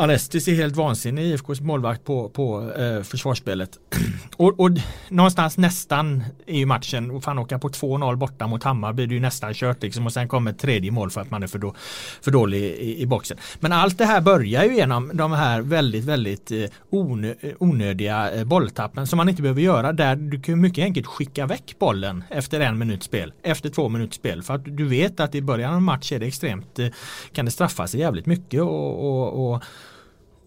Arestis 0.00 0.48
är 0.48 0.54
helt 0.54 0.76
vansinnig, 0.76 1.24
IFKs 1.24 1.60
målvakt 1.60 2.04
på, 2.04 2.28
på 2.28 2.72
eh, 2.72 3.02
försvarsspelet. 3.02 3.78
och, 4.36 4.60
och, 4.60 4.70
någonstans 5.08 5.58
nästan 5.58 6.24
är 6.46 6.58
ju 6.58 6.66
matchen, 6.66 7.10
och 7.10 7.24
fan 7.24 7.38
åka 7.38 7.58
på 7.58 7.68
2-0 7.68 8.16
borta 8.16 8.46
mot 8.46 8.64
Hammarby, 8.64 9.06
det 9.06 9.12
är 9.12 9.14
ju 9.14 9.20
nästan 9.20 9.54
kört 9.54 9.82
liksom 9.82 10.06
och 10.06 10.12
sen 10.12 10.28
kommer 10.28 10.50
ett 10.50 10.58
tredje 10.58 10.90
mål 10.90 11.10
för 11.10 11.20
att 11.20 11.30
man 11.30 11.42
är 11.42 11.46
för, 11.46 11.58
då, 11.58 11.74
för 12.22 12.30
dålig 12.30 12.62
i, 12.62 13.02
i, 13.02 13.06
boxen. 13.06 13.36
Men 13.60 13.72
allt 13.72 13.98
det 13.98 14.04
här 14.04 14.20
börjar 14.20 14.64
ju 14.64 14.74
genom 14.74 15.10
de 15.14 15.32
här 15.32 15.60
väldigt, 15.60 16.04
väldigt 16.04 16.50
eh, 16.50 16.64
onö, 16.90 17.34
eh, 17.40 17.52
onödiga 17.58 18.32
eh, 18.32 18.44
bolltappen 18.44 19.06
som 19.06 19.16
man 19.16 19.28
inte 19.28 19.42
behöver 19.42 19.62
göra 19.62 19.92
där 19.92 20.16
du 20.16 20.40
kan 20.40 20.60
mycket 20.60 20.84
enkelt 20.84 21.06
skicka 21.06 21.46
väck 21.46 21.76
bollen 21.78 22.24
efter 22.30 22.60
en 22.60 22.78
minuts 22.78 23.06
spel, 23.06 23.32
efter 23.42 23.68
två 23.68 23.88
minuters 23.88 24.16
spel 24.16 24.42
för 24.42 24.54
att 24.54 24.64
du 24.64 24.84
vet 24.88 25.20
att 25.20 25.34
i 25.34 25.42
början 25.42 25.70
av 25.70 25.76
en 25.76 25.82
match 25.82 26.12
är 26.12 26.18
det 26.18 26.26
extremt, 26.26 26.78
eh, 26.78 26.88
kan 27.32 27.44
det 27.44 27.50
straffa 27.50 27.86
sig 27.86 28.00
jävligt 28.00 28.26
mycket 28.26 28.62
och, 28.62 29.10
och, 29.10 29.54
och 29.54 29.62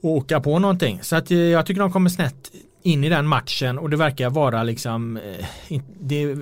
och 0.04 0.10
åka 0.10 0.39
på 0.39 0.60
någonting. 0.60 0.99
Så 1.01 1.16
att 1.16 1.32
eh, 1.32 1.38
jag 1.38 1.66
tycker 1.66 1.82
de 1.82 1.91
kommer 1.91 2.10
snett 2.10 2.51
in 2.82 3.04
i 3.04 3.10
den 3.10 3.28
matchen 3.28 3.80
och 3.80 3.89
det 3.89 3.97
verkar 3.97 4.30
vara 4.30 4.64
liksom 4.64 5.18
eh, 5.18 5.80
det, 5.99 6.24
eh, 6.24 6.38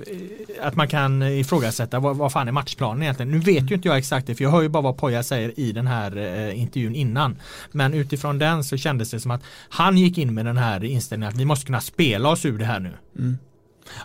att 0.62 0.76
man 0.76 0.88
kan 0.88 1.22
ifrågasätta 1.22 2.00
vad, 2.00 2.16
vad 2.16 2.32
fan 2.32 2.48
är 2.48 2.52
matchplanen 2.52 3.02
egentligen. 3.02 3.30
Nu 3.30 3.38
vet 3.38 3.70
ju 3.70 3.74
inte 3.74 3.88
jag 3.88 3.98
exakt 3.98 4.26
det 4.26 4.34
för 4.34 4.44
jag 4.44 4.50
hör 4.50 4.62
ju 4.62 4.68
bara 4.68 4.82
vad 4.82 4.96
Poja 4.96 5.22
säger 5.22 5.60
i 5.60 5.72
den 5.72 5.86
här 5.86 6.50
intervjun 6.50 6.94
innan. 6.94 7.36
Men 7.72 7.94
utifrån 7.94 8.38
den 8.38 8.64
så 8.64 8.76
kändes 8.76 9.10
det 9.10 9.20
som 9.20 9.30
att 9.30 9.42
han 9.68 9.98
gick 9.98 10.18
in 10.18 10.34
med 10.34 10.44
den 10.44 10.56
här 10.56 10.84
inställningen 10.84 11.34
att 11.34 11.40
vi 11.40 11.44
måste 11.44 11.66
kunna 11.66 11.80
spela 11.80 12.28
oss 12.28 12.44
ur 12.44 12.58
det 12.58 12.64
här 12.64 12.80
nu. 12.80 12.92
Mm. 13.18 13.38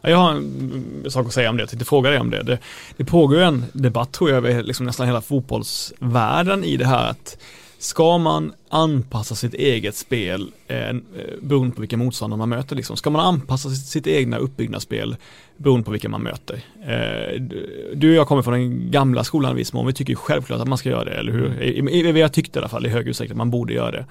Jag 0.01 0.17
har 0.17 0.31
en 0.31 0.37
mm, 0.37 1.09
sak 1.09 1.27
att 1.27 1.33
säga 1.33 1.49
om 1.49 1.57
det, 1.57 1.61
jag 1.61 1.69
tänkte 1.69 1.85
fråga 1.85 2.09
dig 2.09 2.19
om 2.19 2.29
det. 2.29 2.43
Det, 2.43 2.59
det 2.97 3.05
pågår 3.05 3.39
en 3.39 3.65
debatt 3.73 4.11
tror 4.11 4.29
jag 4.29 4.37
över 4.37 4.63
liksom 4.63 4.85
nästan 4.85 5.07
hela 5.07 5.21
fotbollsvärlden 5.21 6.63
i 6.63 6.77
det 6.77 6.85
här 6.85 7.09
att 7.09 7.37
Ska 7.79 8.17
man 8.17 8.53
anpassa 8.69 9.35
sitt 9.35 9.53
eget 9.53 9.95
spel 9.95 10.51
eh, 10.67 10.95
beroende 11.41 11.75
på 11.75 11.81
vilka 11.81 11.97
motståndare 11.97 12.37
man 12.37 12.49
möter? 12.49 12.75
Liksom? 12.75 12.97
Ska 12.97 13.09
man 13.09 13.25
anpassa 13.25 13.69
sitt, 13.69 13.87
sitt 13.87 14.07
egna 14.07 14.37
uppbyggnadsspel 14.37 15.15
beroende 15.57 15.85
på 15.85 15.91
vilka 15.91 16.09
man 16.09 16.21
möter? 16.21 16.61
Eh, 16.85 17.41
du 17.93 18.09
och 18.09 18.15
jag 18.15 18.27
kommer 18.27 18.41
från 18.41 18.53
den 18.53 18.91
gamla 18.91 19.23
skolan 19.23 19.51
i 19.51 19.55
viss 19.55 19.73
mån, 19.73 19.87
vi 19.87 19.93
tycker 19.93 20.15
självklart 20.15 20.61
att 20.61 20.67
man 20.67 20.77
ska 20.77 20.89
göra 20.89 21.05
det, 21.05 21.15
eller 21.15 21.31
hur? 21.31 21.61
I, 21.61 21.99
i, 21.99 22.19
jag 22.19 22.33
tyckte 22.33 22.59
i 22.59 22.61
alla 22.61 22.69
fall 22.69 22.85
i 22.85 22.89
hög 22.89 23.07
utsträckning 23.07 23.33
att 23.33 23.37
man 23.37 23.51
borde 23.51 23.73
göra 23.73 23.91
det. 23.91 24.05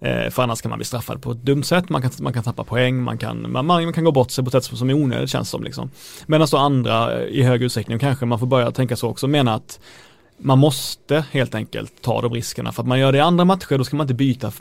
Eh, 0.00 0.30
för 0.30 0.42
annars 0.42 0.62
kan 0.62 0.70
man 0.70 0.78
bli 0.78 0.84
straffad 0.84 1.22
på 1.22 1.32
ett 1.32 1.42
dumt 1.42 1.62
sätt, 1.62 1.88
man 1.88 2.02
kan, 2.02 2.10
man 2.18 2.32
kan 2.32 2.42
tappa 2.42 2.64
poäng, 2.64 3.02
man 3.02 3.18
kan, 3.18 3.52
man, 3.52 3.66
man 3.66 3.92
kan 3.92 4.04
gå 4.04 4.12
bort 4.12 4.30
sig 4.30 4.44
på 4.44 4.56
ett 4.56 4.64
sätt 4.64 4.78
som 4.78 4.90
är 4.90 4.94
onödigt 4.94 5.30
känns 5.30 5.50
som. 5.50 5.64
Liksom. 5.64 5.90
Medan 6.26 6.48
då 6.50 6.56
andra 6.56 7.24
i 7.24 7.42
hög 7.42 7.62
utsträckning, 7.62 7.98
kanske 7.98 8.26
man 8.26 8.38
får 8.38 8.46
börja 8.46 8.70
tänka 8.70 8.96
så 8.96 9.08
också, 9.08 9.26
menar 9.26 9.56
att 9.56 9.80
man 10.38 10.58
måste 10.58 11.24
helt 11.30 11.54
enkelt 11.54 12.02
ta 12.02 12.20
de 12.20 12.34
riskerna. 12.34 12.72
För 12.72 12.82
att 12.82 12.88
man 12.88 12.98
gör 12.98 13.12
det 13.12 13.18
i 13.18 13.20
andra 13.20 13.44
matcher, 13.44 13.78
då 13.78 13.84
ska 13.84 13.96
man 13.96 14.04
inte 14.04 14.14
byta 14.14 14.52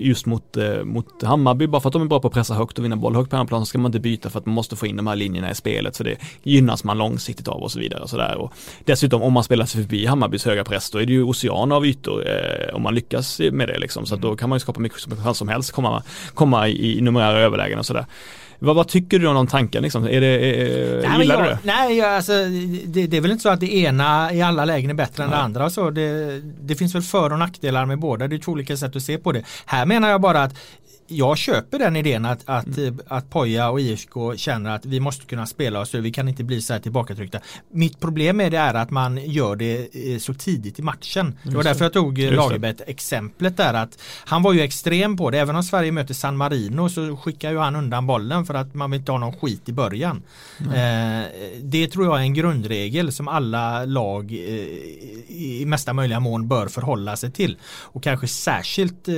just 0.00 0.26
mot, 0.26 0.56
eh, 0.56 0.84
mot 0.84 1.22
Hammarby. 1.22 1.66
Bara 1.66 1.80
för 1.80 1.88
att 1.88 1.92
de 1.92 2.02
är 2.02 2.06
bra 2.06 2.20
på 2.20 2.28
att 2.28 2.34
pressa 2.34 2.54
högt 2.54 2.78
och 2.78 2.84
vinna 2.84 2.96
boll 2.96 3.16
högt 3.16 3.30
på 3.30 3.36
hemmaplan 3.36 3.66
så 3.66 3.66
ska 3.66 3.78
man 3.78 3.88
inte 3.88 4.00
byta 4.00 4.30
för 4.30 4.38
att 4.38 4.46
man 4.46 4.54
måste 4.54 4.76
få 4.76 4.86
in 4.86 4.96
de 4.96 5.06
här 5.06 5.16
linjerna 5.16 5.50
i 5.50 5.54
spelet. 5.54 5.96
För 5.96 6.04
det 6.04 6.16
gynnas 6.42 6.84
man 6.84 6.98
långsiktigt 6.98 7.48
av 7.48 7.62
och 7.62 7.72
så 7.72 7.78
vidare. 7.78 8.02
Och 8.02 8.10
så 8.10 8.16
där. 8.16 8.36
Och 8.36 8.52
dessutom 8.84 9.22
om 9.22 9.32
man 9.32 9.44
spelar 9.44 9.66
sig 9.66 9.82
förbi 9.82 10.06
Hammarbys 10.06 10.44
höga 10.44 10.64
press, 10.64 10.90
då 10.90 10.98
är 10.98 11.06
det 11.06 11.12
ju 11.12 11.22
ocean 11.22 11.72
av 11.72 11.86
ytor 11.86 12.28
eh, 12.28 12.74
om 12.74 12.82
man 12.82 12.94
lyckas 12.94 13.40
med 13.52 13.68
det. 13.68 13.78
Liksom. 13.78 14.06
Så 14.06 14.14
att 14.14 14.20
då 14.20 14.36
kan 14.36 14.48
man 14.48 14.56
ju 14.56 14.60
skapa 14.60 14.80
mycket 14.80 15.18
chans 15.24 15.38
som 15.38 15.48
helst, 15.48 15.72
komma, 15.72 16.02
komma 16.34 16.68
i 16.68 17.00
numerära 17.00 17.38
överlägen 17.38 17.78
och 17.78 17.86
sådär. 17.86 18.06
Vad, 18.58 18.76
vad, 18.76 18.88
tycker 18.88 19.18
du 19.18 19.26
om 19.26 19.34
de 19.34 19.46
tankarna? 19.46 19.82
Liksom? 19.82 20.04
Är 20.04 20.20
det, 20.20 20.26
är, 20.26 21.08
nej, 21.08 21.20
gillar 21.20 21.34
jag, 21.34 21.44
du 21.44 21.48
det? 21.48 21.58
Nej, 21.62 22.00
alltså, 22.00 22.32
det, 22.86 23.06
det, 23.06 23.16
är 23.16 23.20
väl 23.20 23.30
inte 23.30 23.42
så 23.42 23.48
att 23.48 23.60
det 23.60 23.74
ena 23.76 24.32
i 24.32 24.42
alla 24.42 24.64
lägen 24.64 24.90
är 24.90 24.94
bättre 24.94 25.24
än 25.24 25.30
nej. 25.30 25.38
det 25.38 25.44
andra. 25.44 25.70
Så 25.70 25.90
det, 25.90 26.40
det 26.40 26.74
finns 26.74 26.94
väl 26.94 27.02
för 27.02 27.32
och 27.32 27.38
nackdelar 27.38 27.86
med 27.86 27.98
båda. 27.98 28.28
Det 28.28 28.36
är 28.36 28.38
två 28.38 28.52
olika 28.52 28.76
sätt 28.76 28.96
att 28.96 29.02
se 29.02 29.18
på 29.18 29.32
det. 29.32 29.42
Här 29.66 29.86
menar 29.86 30.08
jag 30.08 30.20
bara 30.20 30.42
att 30.42 30.54
jag 31.08 31.38
köper 31.38 31.78
den 31.78 31.96
idén 31.96 32.24
att, 32.24 32.42
att, 32.44 32.76
mm. 32.76 32.98
att 33.06 33.30
Poja 33.30 33.70
och 33.70 33.80
IFK 33.80 34.36
känner 34.36 34.70
att 34.70 34.86
vi 34.86 35.00
måste 35.00 35.26
kunna 35.26 35.46
spela 35.46 35.80
oss 35.80 35.94
vi 35.94 36.12
kan 36.12 36.28
inte 36.28 36.44
bli 36.44 36.62
så 36.62 36.72
här 36.72 36.80
tillbakatryckta. 36.80 37.38
Mitt 37.72 38.00
problem 38.00 38.36
med 38.36 38.52
det 38.52 38.58
är 38.58 38.74
att 38.74 38.90
man 38.90 39.16
gör 39.16 39.56
det 39.56 39.88
eh, 40.12 40.18
så 40.18 40.34
tidigt 40.34 40.78
i 40.78 40.82
matchen. 40.82 41.38
Det 41.42 41.56
var 41.56 41.62
därför 41.62 41.84
jag 41.84 41.92
tog 41.92 42.18
Lagerbäck 42.18 42.76
exemplet 42.86 43.56
där 43.56 43.74
att 43.74 43.98
han 44.24 44.42
var 44.42 44.52
ju 44.52 44.60
extrem 44.60 45.16
på 45.16 45.30
det. 45.30 45.38
Även 45.38 45.56
om 45.56 45.62
Sverige 45.62 45.92
möter 45.92 46.14
San 46.14 46.36
Marino 46.36 46.88
så 46.88 47.16
skickar 47.16 47.50
ju 47.50 47.58
han 47.58 47.76
undan 47.76 48.06
bollen 48.06 48.46
för 48.46 48.54
att 48.54 48.74
man 48.74 48.90
vill 48.90 49.00
inte 49.00 49.12
ha 49.12 49.18
någon 49.18 49.36
skit 49.36 49.68
i 49.68 49.72
början. 49.72 50.22
Mm. 50.60 51.22
Eh, 51.22 51.28
det 51.62 51.88
tror 51.88 52.06
jag 52.06 52.16
är 52.16 52.20
en 52.20 52.34
grundregel 52.34 53.12
som 53.12 53.28
alla 53.28 53.84
lag 53.84 54.32
eh, 54.32 54.38
i 55.28 55.64
mesta 55.66 55.92
möjliga 55.92 56.20
mån 56.20 56.48
bör 56.48 56.68
förhålla 56.68 57.16
sig 57.16 57.30
till. 57.30 57.56
Och 57.64 58.02
kanske 58.02 58.28
särskilt 58.28 59.08
eh, 59.08 59.14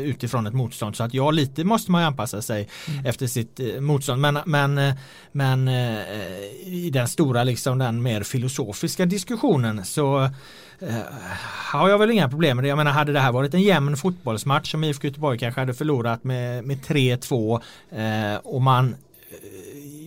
utifrån 0.00 0.46
ett 0.46 0.54
motstånd. 0.54 0.96
Så 0.96 1.07
att 1.08 1.14
ja, 1.14 1.30
lite 1.30 1.64
måste 1.64 1.90
man 1.90 2.00
ju 2.02 2.06
anpassa 2.06 2.42
sig 2.42 2.68
mm. 2.88 3.06
efter 3.06 3.26
sitt 3.26 3.60
eh, 3.60 3.80
motstånd. 3.80 4.20
Men, 4.20 4.38
men, 4.46 4.78
eh, 4.78 4.94
men 5.32 5.68
eh, 5.68 6.00
i 6.66 6.90
den 6.92 7.08
stora, 7.08 7.44
liksom 7.44 7.78
den 7.78 8.02
mer 8.02 8.22
filosofiska 8.22 9.06
diskussionen 9.06 9.84
så 9.84 10.30
har 11.72 11.88
jag 11.88 11.98
väl 11.98 12.10
inga 12.10 12.28
problem 12.28 12.56
med 12.56 12.64
det. 12.64 12.68
Jag 12.68 12.76
menar 12.76 12.90
hade 12.90 13.12
det 13.12 13.20
här 13.20 13.32
varit 13.32 13.54
en 13.54 13.62
jämn 13.62 13.96
fotbollsmatch 13.96 14.70
som 14.70 14.84
IFK 14.84 15.06
Göteborg 15.06 15.38
kanske 15.38 15.60
hade 15.60 15.74
förlorat 15.74 16.24
med, 16.24 16.64
med 16.64 16.78
3-2 16.78 17.60
eh, 17.90 18.36
och 18.44 18.62
man 18.62 18.94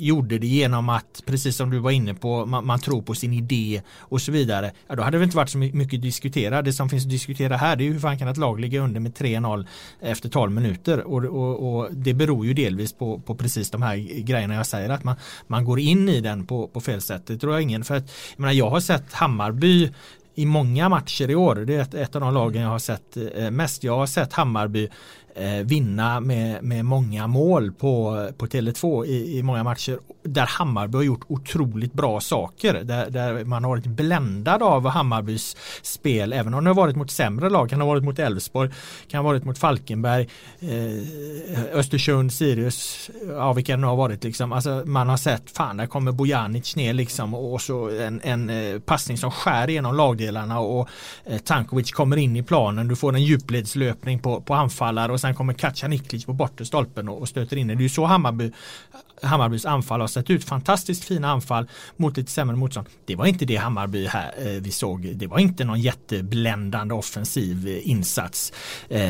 gjorde 0.02 0.38
det 0.38 0.47
genom 0.47 0.89
att, 0.89 1.24
precis 1.26 1.56
som 1.56 1.70
du 1.70 1.80
var 1.80 1.91
inne 1.91 2.14
på, 2.14 2.45
man, 2.45 2.66
man, 2.66 2.80
tror 2.80 3.02
på 3.02 3.16
sin 3.16 3.34
idé 3.34 3.82
och 3.99 4.22
så 4.22 4.32
vidare. 4.32 4.72
Ja, 4.88 4.95
då 4.95 5.04
hade 5.04 5.18
det 5.18 5.24
inte 5.24 5.38
varit 5.38 5.49
så 5.49 5.58
mycket 5.58 5.97
att 5.97 6.02
diskutera. 6.02 6.62
Det 6.62 6.74
som 6.74 6.89
finns 6.89 7.04
att 7.04 7.10
diskutera 7.10 7.58
här 7.58 7.76
det 7.76 7.88
är 7.88 7.91
hur 7.91 7.99
fan 7.99 8.18
kan 8.18 8.28
ett 8.28 8.38
lag 8.38 8.60
ligga 8.60 8.82
under 8.82 8.99
med 8.99 9.14
3-0 9.14 9.66
efter 10.02 10.30
12 10.30 10.52
minuter 10.52 10.99
och, 10.99 11.26
och, 11.26 11.80
och, 11.80 11.88
det 11.91 12.14
beror 12.14 12.45
ju 12.45 12.54
delvis 12.54 12.93
på, 12.93 13.20
på 13.20 13.36
precis 13.36 13.72
de 13.72 13.82
här 13.82 13.95
grejerna 14.22 14.54
jag 14.54 14.66
säger 14.66 14.89
att 14.89 15.04
man, 15.04 15.16
man 15.47 15.66
går 15.66 15.80
in 15.80 16.10
i 16.10 16.22
den 16.22 16.45
på, 16.45 16.68
på 16.68 16.82
fel 16.82 17.02
sätt. 17.02 17.28
Det 17.28 17.38
tror 17.38 17.54
jag 17.54 17.62
ingen 17.62 17.84
för 17.84 17.95
att 17.95 18.12
jag, 18.36 18.39
menar, 18.39 18.54
jag 18.54 18.70
har 18.70 18.80
sett 18.80 19.14
Hammarby 19.14 19.91
i 20.36 20.45
många 20.45 20.89
matcher 20.89 21.30
i 21.30 21.36
år. 21.36 21.56
Det 21.56 21.76
är 21.76 21.82
ett, 21.82 21.93
ett 21.93 22.16
av 22.16 22.22
de 22.22 22.34
lagen 22.34 22.62
jag 22.62 22.70
har 22.70 22.80
sett 22.80 23.18
eh, 23.18 23.52
mest. 23.52 23.84
Jag 23.84 23.97
har 23.97 24.06
sett 24.06 24.34
Hammarby 24.34 24.89
Eh, 25.36 25.65
vinna 25.65 26.19
med, 26.19 26.63
med 26.63 26.86
många 26.86 27.27
mål 27.27 27.71
på, 27.71 28.27
på 28.38 28.45
Tele2 28.45 29.05
i, 29.05 29.38
i 29.38 29.43
många 29.43 29.63
matcher 29.63 29.99
där 30.23 30.45
Hammarby 30.45 30.97
har 30.97 31.03
gjort 31.03 31.25
otroligt 31.27 31.93
bra 31.93 32.19
saker. 32.19 32.73
Där, 32.73 33.09
där 33.09 33.45
man 33.45 33.63
har 33.63 33.69
varit 33.69 33.86
bländad 33.86 34.63
av 34.63 34.88
Hammarbys 34.88 35.57
spel 35.82 36.34
även 36.34 36.53
om 36.53 36.63
det 36.63 36.69
har 36.69 36.75
varit 36.75 36.95
mot 36.95 37.11
sämre 37.11 37.49
lag. 37.49 37.69
Kan 37.69 37.82
ha 37.82 37.88
varit 37.88 38.03
mot 38.03 38.19
Elfsborg, 38.19 38.69
kan 39.07 39.17
ha 39.17 39.32
varit 39.32 39.45
mot 39.45 39.57
Falkenberg, 39.57 40.29
eh, 40.59 41.77
Östersund, 41.77 42.34
Sirius, 42.34 43.09
ja 43.27 43.53
vilka 43.53 43.71
det 43.71 43.82
nu 43.82 43.88
har 43.88 43.95
varit 43.95 44.23
liksom. 44.23 44.53
Alltså, 44.53 44.84
man 44.86 45.09
har 45.09 45.17
sett, 45.17 45.51
fan 45.51 45.77
där 45.77 45.86
kommer 45.86 46.11
Bojanic 46.11 46.75
ner 46.75 46.93
liksom 46.93 47.34
och 47.34 47.61
så 47.61 47.89
en, 47.89 48.21
en 48.23 48.49
eh, 48.49 48.79
passning 48.79 49.17
som 49.17 49.32
skär 49.32 49.69
igenom 49.69 49.95
lagdelarna 49.95 50.59
och 50.59 50.89
eh, 51.25 51.38
Tankovic 51.38 51.91
kommer 51.91 52.17
in 52.17 52.36
i 52.36 52.43
planen. 52.43 52.88
Du 52.88 52.95
får 52.95 53.15
en 53.15 53.23
djupledslöpning 53.23 54.19
på, 54.19 54.41
på 54.41 54.53
anfallare 54.53 55.11
och 55.11 55.20
sen 55.22 55.36
kommer 55.36 55.53
Katja 55.53 55.88
Niklic 55.88 56.26
på 56.26 56.34
bortre 56.34 56.65
stolpen 56.65 57.09
och, 57.09 57.22
och 57.22 57.30
stöter 57.30 57.57
in 57.57 57.67
det. 57.67 57.76
Det 57.76 57.82
är 57.82 57.84
ju 57.84 57.89
så 57.89 58.05
Hammarby 58.05 58.51
Hammarbys 59.24 59.65
anfall 59.65 60.01
har 60.01 60.07
sett 60.07 60.30
ut. 60.30 60.43
Fantastiskt 60.43 61.03
fina 61.03 61.32
anfall 61.32 61.67
mot 61.97 62.17
lite 62.17 62.32
sämre 62.32 62.55
motstånd. 62.55 62.88
Det 63.05 63.15
var 63.15 63.26
inte 63.26 63.45
det 63.45 63.55
Hammarby 63.55 64.07
här 64.07 64.32
eh, 64.38 64.45
vi 64.45 64.72
såg. 64.72 65.15
Det 65.15 65.28
var 65.28 65.39
inte 65.39 65.63
någon 65.63 65.82
jättebländande 65.82 66.93
offensiv 66.93 67.67
eh, 67.67 67.89
insats. 67.89 68.53
Eh, 68.89 69.01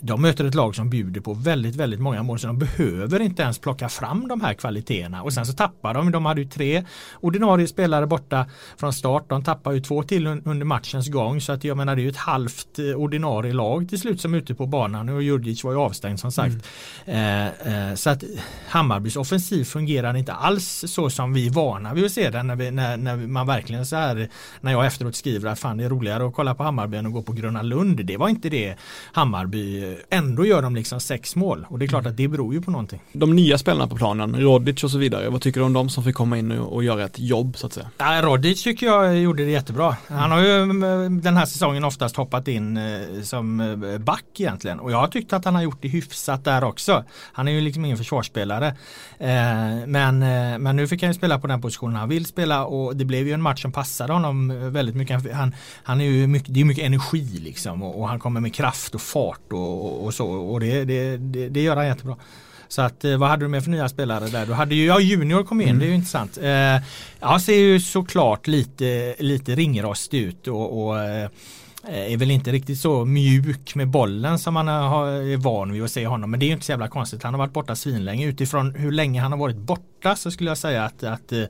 de 0.00 0.22
möter 0.22 0.44
ett 0.44 0.54
lag 0.54 0.76
som 0.76 0.90
bjuder 0.90 1.20
på 1.20 1.34
väldigt, 1.34 1.76
väldigt 1.76 2.00
många 2.00 2.22
mål 2.22 2.38
så 2.38 2.46
de 2.46 2.58
behöver 2.58 3.20
inte 3.20 3.42
ens 3.42 3.58
plocka 3.58 3.88
fram 3.88 4.28
de 4.28 4.40
här 4.40 4.54
kvaliteterna 4.54 5.22
och 5.22 5.32
sen 5.32 5.46
så 5.46 5.52
tappar 5.52 5.94
de. 5.94 6.12
De 6.12 6.26
hade 6.26 6.40
ju 6.40 6.48
tre 6.48 6.84
ordinarie 7.20 7.66
spelare 7.66 8.06
borta 8.06 8.46
från 8.76 8.92
start. 8.92 9.28
De 9.28 9.44
tappar 9.44 9.72
ju 9.72 9.80
två 9.80 10.02
till 10.02 10.26
under 10.26 10.64
matchens 10.64 11.08
gång 11.08 11.40
så 11.40 11.52
att 11.52 11.64
jag 11.64 11.76
menar 11.76 11.96
det 11.96 12.02
är 12.02 12.04
ju 12.04 12.10
ett 12.10 12.16
halvt 12.16 12.78
eh, 12.78 12.84
ordinarie 12.84 13.52
lag 13.52 13.88
till 13.88 14.00
slut 14.00 14.20
som 14.20 14.34
är 14.34 14.38
ute 14.38 14.54
på 14.54 14.66
banan 14.66 15.08
och 15.08 15.22
Djurdjic 15.36 15.64
var 15.64 15.72
ju 15.72 15.78
avstängd 15.78 16.20
som 16.20 16.32
sagt. 16.32 16.56
Mm. 17.04 17.52
Eh, 17.66 17.90
eh, 17.90 17.94
så 17.94 18.10
att 18.10 18.24
Hammarbys 18.68 19.16
offensiv 19.16 19.64
fungerar 19.64 20.16
inte 20.16 20.32
alls 20.32 20.84
så 20.86 21.10
som 21.10 21.32
vi 21.32 21.46
är 21.46 21.50
vana 21.50 21.94
vid 21.94 22.04
att 22.04 22.12
se 22.12 22.30
den 22.30 22.46
när, 22.46 22.56
vi, 22.56 22.70
när, 22.70 22.96
när 22.96 23.16
man 23.16 23.46
verkligen 23.46 23.86
så 23.86 23.96
här 23.96 24.28
när 24.60 24.72
jag 24.72 24.86
efteråt 24.86 25.16
skriver 25.16 25.50
att 25.50 25.58
fan 25.58 25.76
det 25.76 25.84
är 25.84 25.88
roligare 25.88 26.26
att 26.26 26.34
kolla 26.34 26.54
på 26.54 26.62
Hammarby 26.62 26.96
än 26.96 27.06
att 27.06 27.12
gå 27.12 27.22
på 27.22 27.32
Gröna 27.32 27.62
Lund. 27.62 28.06
Det 28.06 28.16
var 28.16 28.28
inte 28.28 28.48
det 28.48 28.74
Hammarby, 29.12 29.96
ändå 30.10 30.46
gör 30.46 30.62
de 30.62 30.74
liksom 30.74 31.00
sex 31.00 31.36
mål 31.36 31.66
och 31.68 31.78
det 31.78 31.84
är 31.84 31.88
klart 31.88 32.06
att 32.06 32.16
det 32.16 32.28
beror 32.28 32.54
ju 32.54 32.62
på 32.62 32.70
någonting. 32.70 33.00
De 33.12 33.36
nya 33.36 33.58
spelarna 33.58 33.88
på 33.88 33.96
planen, 33.96 34.40
Rodic 34.40 34.84
och 34.84 34.90
så 34.90 34.98
vidare, 34.98 35.28
vad 35.28 35.40
tycker 35.40 35.60
du 35.60 35.66
om 35.66 35.72
dem 35.72 35.88
som 35.88 36.04
fick 36.04 36.14
komma 36.14 36.38
in 36.38 36.52
och 36.52 36.84
göra 36.84 37.04
ett 37.04 37.18
jobb 37.18 37.56
så 37.56 37.66
att 37.66 37.72
säga? 37.72 37.90
Ja, 37.98 38.22
Rodic 38.22 38.62
tycker 38.62 38.86
jag 38.86 39.18
gjorde 39.18 39.44
det 39.44 39.50
jättebra. 39.50 39.96
Han 40.08 40.30
har 40.30 40.40
ju 40.40 40.62
mm, 40.62 41.20
den 41.20 41.36
här 41.36 41.46
säsongen 41.46 41.84
oftast 41.84 42.16
hoppat 42.16 42.48
in 42.48 42.76
eh, 42.76 43.22
som 43.22 43.60
eh, 43.60 43.98
back 43.98 44.24
egentligen 44.38 44.80
och 44.80 44.92
jag 44.92 44.98
har 44.98 45.08
tyckt 45.26 45.32
att 45.32 45.44
han 45.44 45.54
har 45.54 45.62
gjort 45.62 45.78
det 45.82 45.88
hyfsat 45.88 46.44
där 46.44 46.64
också. 46.64 47.04
Han 47.32 47.48
är 47.48 47.52
ju 47.52 47.60
liksom 47.60 47.84
ingen 47.84 47.98
försvarsspelare. 47.98 48.66
Eh, 49.18 49.86
men, 49.86 50.18
men 50.62 50.76
nu 50.76 50.88
fick 50.88 51.02
han 51.02 51.10
ju 51.10 51.14
spela 51.14 51.38
på 51.38 51.46
den 51.46 51.60
positionen 51.60 51.96
han 51.96 52.08
vill 52.08 52.26
spela 52.26 52.64
och 52.64 52.96
det 52.96 53.04
blev 53.04 53.26
ju 53.26 53.32
en 53.32 53.42
match 53.42 53.62
som 53.62 53.72
passade 53.72 54.12
honom 54.12 54.72
väldigt 54.72 54.96
mycket. 54.96 55.32
Han, 55.32 55.54
han 55.84 56.00
är 56.00 56.04
ju 56.04 56.26
mycket, 56.26 56.54
det 56.54 56.60
är 56.60 56.64
mycket 56.64 56.84
energi 56.84 57.40
liksom 57.40 57.82
och, 57.82 58.00
och 58.00 58.08
han 58.08 58.18
kommer 58.18 58.40
med 58.40 58.54
kraft 58.54 58.94
och 58.94 59.00
fart 59.00 59.52
och, 59.52 60.04
och 60.04 60.14
så 60.14 60.26
och 60.26 60.60
det, 60.60 60.84
det, 60.84 61.16
det, 61.16 61.48
det 61.48 61.62
gör 61.62 61.76
han 61.76 61.86
jättebra. 61.86 62.16
Så 62.68 62.82
att 62.82 63.04
vad 63.18 63.28
hade 63.28 63.44
du 63.44 63.48
med 63.48 63.64
för 63.64 63.70
nya 63.70 63.88
spelare 63.88 64.28
där? 64.28 64.46
Du 64.46 64.52
hade 64.52 64.74
ju, 64.74 64.86
ja 64.86 65.00
Junior 65.00 65.42
kom 65.42 65.60
in, 65.60 65.68
mm. 65.68 65.78
det 65.78 65.84
är 65.84 65.88
ju 65.88 65.94
intressant. 65.94 66.38
Eh, 66.38 66.82
ja, 67.20 67.40
ser 67.40 67.58
ju 67.58 67.80
såklart 67.80 68.46
lite, 68.46 69.14
lite 69.18 69.54
ringrostig 69.54 70.20
ut 70.20 70.48
och, 70.48 70.86
och 70.86 70.98
eh, 70.98 71.28
Eh, 71.88 72.12
är 72.12 72.16
väl 72.16 72.30
inte 72.30 72.52
riktigt 72.52 72.80
så 72.80 73.04
mjuk 73.04 73.74
med 73.74 73.88
bollen 73.88 74.38
som 74.38 74.54
man 74.54 74.68
eh, 74.68 74.74
är 74.74 75.36
van 75.36 75.72
vid 75.72 75.82
att 75.82 75.90
se 75.90 76.06
honom. 76.06 76.30
Men 76.30 76.40
det 76.40 76.46
är 76.46 76.48
ju 76.48 76.52
inte 76.52 76.66
så 76.66 76.72
jävla 76.72 76.88
konstigt. 76.88 77.22
Han 77.22 77.34
har 77.34 77.38
varit 77.38 77.52
borta 77.52 77.76
svinlänge. 77.76 78.26
Utifrån 78.26 78.74
hur 78.74 78.92
länge 78.92 79.20
han 79.20 79.32
har 79.32 79.38
varit 79.38 79.56
borta 79.56 80.16
så 80.16 80.30
skulle 80.30 80.50
jag 80.50 80.58
säga 80.58 80.84
att, 80.84 81.02
att 81.02 81.32
eh, 81.32 81.44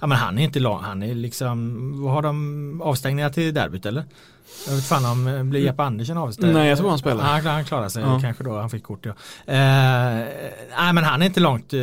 ja, 0.00 0.06
men 0.06 0.18
han 0.18 0.38
är 0.38 0.42
inte 0.42 0.60
lång. 0.60 0.82
Han 0.82 1.02
är 1.02 1.14
liksom, 1.14 2.02
vad 2.02 2.12
har 2.12 2.22
de 2.22 2.82
avstängningar 2.84 3.30
till 3.30 3.54
derbyt 3.54 3.86
eller? 3.86 4.04
Jag 4.66 4.74
vet 4.74 4.84
fan 4.84 5.04
om 5.04 5.26
eh, 5.26 5.42
blir 5.42 5.60
Jeppe 5.60 5.82
Andersen 5.82 6.16
avstängd? 6.16 6.52
Nej 6.52 6.68
jag 6.68 6.78
tror 6.78 6.88
han 6.88 6.98
spelar. 6.98 7.24
Han, 7.24 7.46
han 7.46 7.64
klarar 7.64 7.88
sig 7.88 8.02
ja. 8.02 8.20
kanske 8.20 8.44
då, 8.44 8.58
han 8.58 8.70
fick 8.70 8.82
kort 8.82 9.06
ja. 9.06 9.10
Eh, 9.46 10.26
nej 10.78 10.92
men 10.92 11.04
han 11.04 11.22
är 11.22 11.26
inte 11.26 11.40
långt, 11.40 11.72
eh, 11.72 11.80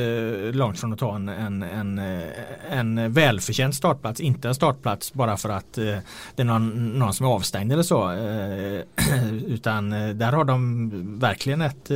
långt 0.51 0.79
från 0.79 0.93
att 0.93 0.99
ta 0.99 1.15
en, 1.15 1.29
en, 1.29 1.63
en, 1.63 1.99
eh, 1.99 2.27
en 2.69 3.13
välförtjänt 3.13 3.75
startplats. 3.75 4.19
Inte 4.19 4.47
en 4.47 4.55
startplats 4.55 5.13
bara 5.13 5.37
för 5.37 5.49
att 5.49 5.77
eh, 5.77 5.83
det 6.35 6.41
är 6.41 6.43
någon, 6.43 6.99
någon 6.99 7.13
som 7.13 7.25
är 7.25 7.29
avstängd 7.29 7.73
eller 7.73 7.83
så. 7.83 8.11
Eh, 8.11 8.81
utan 9.47 9.89
där 9.89 10.31
har 10.31 10.43
de 10.43 11.19
verkligen 11.19 11.61
ett 11.61 11.91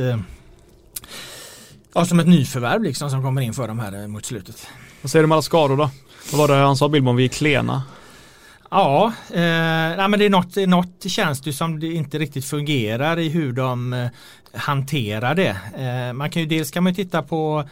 Ja, 1.92 2.04
som 2.04 2.20
ett 2.20 2.26
nyförvärv 2.26 2.82
liksom 2.82 3.10
som 3.10 3.22
kommer 3.22 3.40
in 3.42 3.54
för 3.54 3.68
de 3.68 3.78
här 3.78 4.06
mot 4.06 4.26
slutet. 4.26 4.66
Vad 5.02 5.10
säger 5.10 5.22
du 5.22 5.26
med 5.26 5.34
alla 5.34 5.42
skador 5.42 5.76
då? 5.76 5.90
Vad 6.32 6.48
var 6.48 6.56
det 6.56 6.62
han 6.62 6.76
sa 6.76 6.88
Billborn, 6.88 7.16
vi 7.16 7.24
är 7.24 7.28
klena? 7.28 7.82
Ja, 8.70 9.12
eh, 9.30 9.40
nej, 9.96 10.08
men 10.08 10.18
det 10.18 10.24
är 10.24 10.30
något, 10.30 10.56
något 10.56 11.10
känns 11.10 11.40
det 11.40 11.52
som 11.52 11.80
det 11.80 11.86
inte 11.86 12.18
riktigt 12.18 12.44
fungerar 12.44 13.18
i 13.18 13.28
hur 13.28 13.52
de 13.52 13.92
eh, 13.92 14.08
hanterar 14.52 15.34
det. 15.34 15.56
Eh, 15.76 16.12
man 16.12 16.30
kan 16.30 16.42
ju 16.42 16.48
dels 16.48 16.70
kan 16.70 16.84
man 16.84 16.94
titta 16.94 17.22
på 17.22 17.64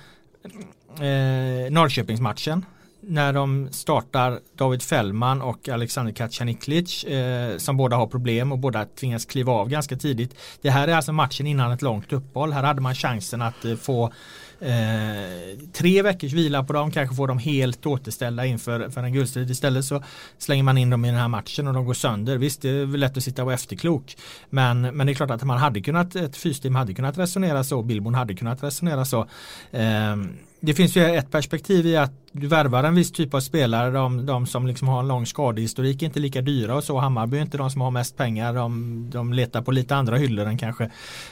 eh, 0.95 1.73
Norrköpingsmatchen 1.73 2.65
när 3.01 3.33
de 3.33 3.69
startar 3.71 4.41
David 4.57 4.83
Fällman 4.83 5.43
och 5.43 5.69
Alexander 5.69 6.13
Kacaniklic 6.13 7.05
eh, 7.05 7.57
som 7.57 7.77
båda 7.77 7.97
har 7.97 8.07
problem 8.07 8.53
och 8.53 8.59
båda 8.59 8.85
tvingas 8.85 9.25
kliva 9.25 9.53
av 9.53 9.69
ganska 9.69 9.97
tidigt. 9.97 10.35
Det 10.63 10.71
här 10.71 10.89
är 10.89 10.95
alltså 10.95 11.13
matchen 11.13 11.47
innan 11.47 11.73
ett 11.73 11.83
långt 11.83 12.13
uppehåll. 12.13 12.53
Här 12.53 12.63
hade 12.63 12.81
man 12.81 12.95
chansen 12.95 13.43
att 13.43 13.65
eh, 13.65 13.77
få 13.77 14.13
Eh, 14.61 15.59
tre 15.73 16.03
veckors 16.03 16.33
vila 16.33 16.65
på 16.65 16.73
dem, 16.73 16.91
kanske 16.91 17.17
får 17.17 17.29
dem 17.29 17.39
helt 17.39 17.87
återställda 17.87 18.47
inför 18.47 18.91
för 18.91 19.03
en 19.03 19.13
guldstrid. 19.13 19.51
Istället 19.51 19.85
så 19.85 20.03
slänger 20.39 20.63
man 20.63 20.79
in 20.79 20.91
dem 20.91 21.05
i 21.05 21.09
den 21.09 21.19
här 21.21 21.29
matchen 21.29 21.69
och 21.69 21.75
de 21.75 21.85
går 21.85 21.95
sönder. 21.95 22.37
Visst, 22.37 22.63
det 22.63 22.69
är 22.69 22.87
lätt 22.87 23.17
att 23.17 23.23
sitta 23.23 23.43
och 23.43 23.47
vara 23.47 23.55
efterklok. 23.55 24.17
Men, 24.51 24.81
men 24.81 25.07
det 25.07 25.13
är 25.13 25.15
klart 25.15 25.31
att 25.31 25.45
man 25.45 25.59
hade 25.59 25.81
kunnat, 25.81 26.17
ett 26.17 26.37
fysteam 26.37 26.75
hade 26.75 26.95
kunnat 26.95 27.19
resonera 27.19 27.65
så, 27.65 27.83
Bilbon 27.83 28.15
hade 28.15 28.35
kunnat 28.35 28.63
resonera 28.63 29.05
så. 29.05 29.27
Eh, 29.71 30.17
det 30.61 30.75
finns 30.75 30.97
ju 30.97 31.05
ett 31.05 31.31
perspektiv 31.31 31.87
i 31.87 31.97
att 31.97 32.13
du 32.33 32.47
värvar 32.47 32.85
en 32.85 32.95
viss 32.95 33.13
typ 33.13 33.35
av 33.35 33.41
spelare, 33.41 33.91
de, 33.91 34.27
de 34.27 34.47
som 34.47 34.67
liksom 34.67 34.89
har 34.89 35.01
en 35.01 35.09
lång 35.09 35.27
skadehistorik 35.27 36.03
är 36.03 36.07
inte 36.07 36.21
lika 36.21 36.41
dyra 36.41 36.75
och 36.77 36.85
så. 36.85 36.99
Hammarby 36.99 37.37
är 37.37 37.43
inte 37.43 37.59
de 37.59 37.71
som 37.71 37.81
har 37.81 37.91
mest 37.91 38.17
pengar, 38.17 38.55
de, 38.55 39.11
de 39.11 39.33
letar 39.33 39.63
på 39.63 39.71
lite 39.71 39.97
andra 39.97 40.17
hyllor 40.17 40.47
än 40.47 40.59
kanske 40.59 40.91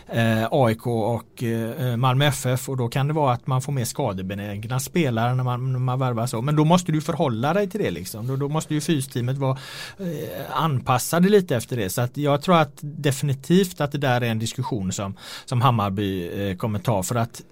eh, 0.08 0.48
AIK 0.50 0.86
och 0.86 1.42
eh, 1.42 1.96
Malmö 1.96 2.26
FF 2.26 2.68
och 2.68 2.76
då 2.76 2.88
kan 2.88 3.08
det 3.08 3.12
vara 3.12 3.32
att 3.32 3.46
man 3.46 3.62
får 3.62 3.72
mer 3.72 3.84
skadebenägna 3.84 4.80
spelare 4.80 5.34
när 5.34 5.44
man, 5.44 5.72
när 5.72 5.78
man 5.78 5.98
värvar 5.98 6.26
så. 6.26 6.42
Men 6.42 6.56
då 6.56 6.64
måste 6.64 6.92
du 6.92 7.00
förhålla 7.00 7.54
dig 7.54 7.70
till 7.70 7.80
det 7.80 7.90
liksom. 7.90 8.26
Då, 8.26 8.36
då 8.36 8.48
måste 8.48 8.74
ju 8.74 8.80
fysteamet 8.80 9.38
vara 9.38 9.58
eh, 9.98 10.62
anpassade 10.62 11.28
lite 11.28 11.56
efter 11.56 11.76
det. 11.76 11.90
Så 11.90 12.00
att 12.00 12.16
jag 12.16 12.42
tror 12.42 12.56
att 12.56 12.78
definitivt 12.80 13.80
att 13.80 13.92
det 13.92 13.98
där 13.98 14.20
är 14.20 14.26
en 14.30 14.38
diskussion 14.38 14.92
som, 14.92 15.16
som 15.44 15.60
Hammarby 15.60 16.28
eh, 16.50 16.56
kommer 16.56 16.78
ta 16.78 17.02
för 17.02 17.14
att 17.14 17.42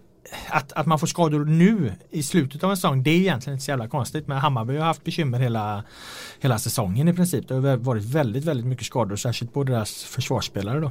att, 0.48 0.72
att 0.72 0.86
man 0.86 0.98
får 0.98 1.06
skador 1.06 1.44
nu 1.44 1.92
i 2.10 2.22
slutet 2.22 2.64
av 2.64 2.70
en 2.70 2.76
säsong 2.76 3.02
det 3.02 3.10
är 3.10 3.18
egentligen 3.18 3.54
inte 3.54 3.64
så 3.64 3.70
jävla 3.70 3.88
konstigt 3.88 4.26
men 4.26 4.38
Hammarby 4.38 4.76
har 4.76 4.86
haft 4.86 5.04
bekymmer 5.04 5.38
hela, 5.38 5.84
hela 6.40 6.58
säsongen 6.58 7.08
i 7.08 7.14
princip. 7.14 7.48
Det 7.48 7.54
har 7.54 7.76
varit 7.76 8.04
väldigt, 8.04 8.44
väldigt 8.44 8.66
mycket 8.66 8.86
skador 8.86 9.16
särskilt 9.16 9.54
på 9.54 9.64
deras 9.64 10.04
försvarsspelare 10.04 10.80
då. 10.80 10.90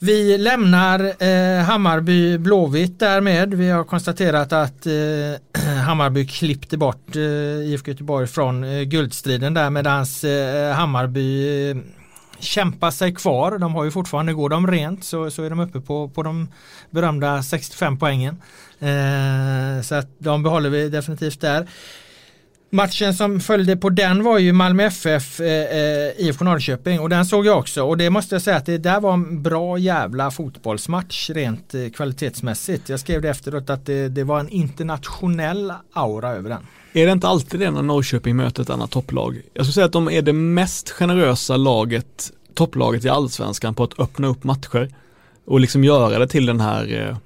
Vi 0.00 0.38
lämnar 0.38 1.12
eh, 1.22 1.64
Hammarby 1.64 2.38
Blåvitt 2.38 2.98
därmed. 2.98 3.54
Vi 3.54 3.70
har 3.70 3.84
konstaterat 3.84 4.52
att 4.52 4.86
eh, 4.86 5.62
Hammarby 5.86 6.26
klippte 6.26 6.76
bort 6.76 7.16
eh, 7.16 7.22
IFK 7.72 7.90
Göteborg 7.90 8.26
från 8.26 8.64
eh, 8.64 8.82
guldstriden 8.82 9.54
där 9.54 9.70
medans 9.70 10.24
eh, 10.24 10.74
Hammarby 10.74 11.70
eh, 11.70 11.76
kämpar 12.38 12.90
sig 12.90 13.14
kvar. 13.14 13.58
De 13.58 13.74
har 13.74 13.84
ju 13.84 13.90
fortfarande, 13.90 14.32
går 14.32 14.48
de 14.48 14.66
rent 14.66 15.04
så, 15.04 15.30
så 15.30 15.42
är 15.42 15.50
de 15.50 15.60
uppe 15.60 15.80
på, 15.80 16.08
på 16.08 16.22
de 16.22 16.48
berömda 16.90 17.42
65 17.42 17.98
poängen. 17.98 18.42
Eh, 18.78 19.82
så 19.82 19.94
att 19.94 20.08
de 20.18 20.42
behåller 20.42 20.70
vi 20.70 20.88
definitivt 20.88 21.40
där. 21.40 21.66
Matchen 22.70 23.14
som 23.14 23.40
följde 23.40 23.76
på 23.76 23.90
den 23.90 24.24
var 24.24 24.38
ju 24.38 24.52
Malmö 24.52 24.84
FF 24.84 25.40
eh, 25.40 25.46
eh 25.46 26.26
IFK 26.26 26.44
Norrköping 26.44 27.00
och 27.00 27.08
den 27.08 27.26
såg 27.26 27.46
jag 27.46 27.58
också 27.58 27.82
och 27.82 27.96
det 27.96 28.10
måste 28.10 28.34
jag 28.34 28.42
säga 28.42 28.56
att 28.56 28.66
det 28.66 28.78
där 28.78 29.00
var 29.00 29.12
en 29.12 29.42
bra 29.42 29.78
jävla 29.78 30.30
fotbollsmatch 30.30 31.30
rent 31.30 31.74
eh, 31.74 31.88
kvalitetsmässigt. 31.88 32.88
Jag 32.88 33.00
skrev 33.00 33.22
det 33.22 33.28
efteråt 33.28 33.70
att 33.70 33.86
det, 33.86 34.08
det, 34.08 34.24
var 34.24 34.40
en 34.40 34.48
internationell 34.48 35.72
aura 35.92 36.30
över 36.30 36.50
den. 36.50 36.66
Är 36.92 37.06
det 37.06 37.12
inte 37.12 37.28
alltid 37.28 37.60
det 37.60 37.70
när 37.70 37.82
Norrköping 37.82 38.36
möter 38.36 38.62
ett 38.62 38.70
annat 38.70 38.90
topplag? 38.90 39.40
Jag 39.54 39.64
skulle 39.64 39.72
säga 39.72 39.86
att 39.86 39.92
de 39.92 40.10
är 40.10 40.22
det 40.22 40.32
mest 40.32 40.90
generösa 40.90 41.56
laget, 41.56 42.32
topplaget 42.54 43.04
i 43.04 43.08
allsvenskan 43.08 43.74
på 43.74 43.84
att 43.84 44.00
öppna 44.00 44.28
upp 44.28 44.44
matcher 44.44 44.94
och 45.44 45.60
liksom 45.60 45.84
göra 45.84 46.18
det 46.18 46.28
till 46.28 46.46
den 46.46 46.60
här 46.60 47.08
eh, 47.08 47.16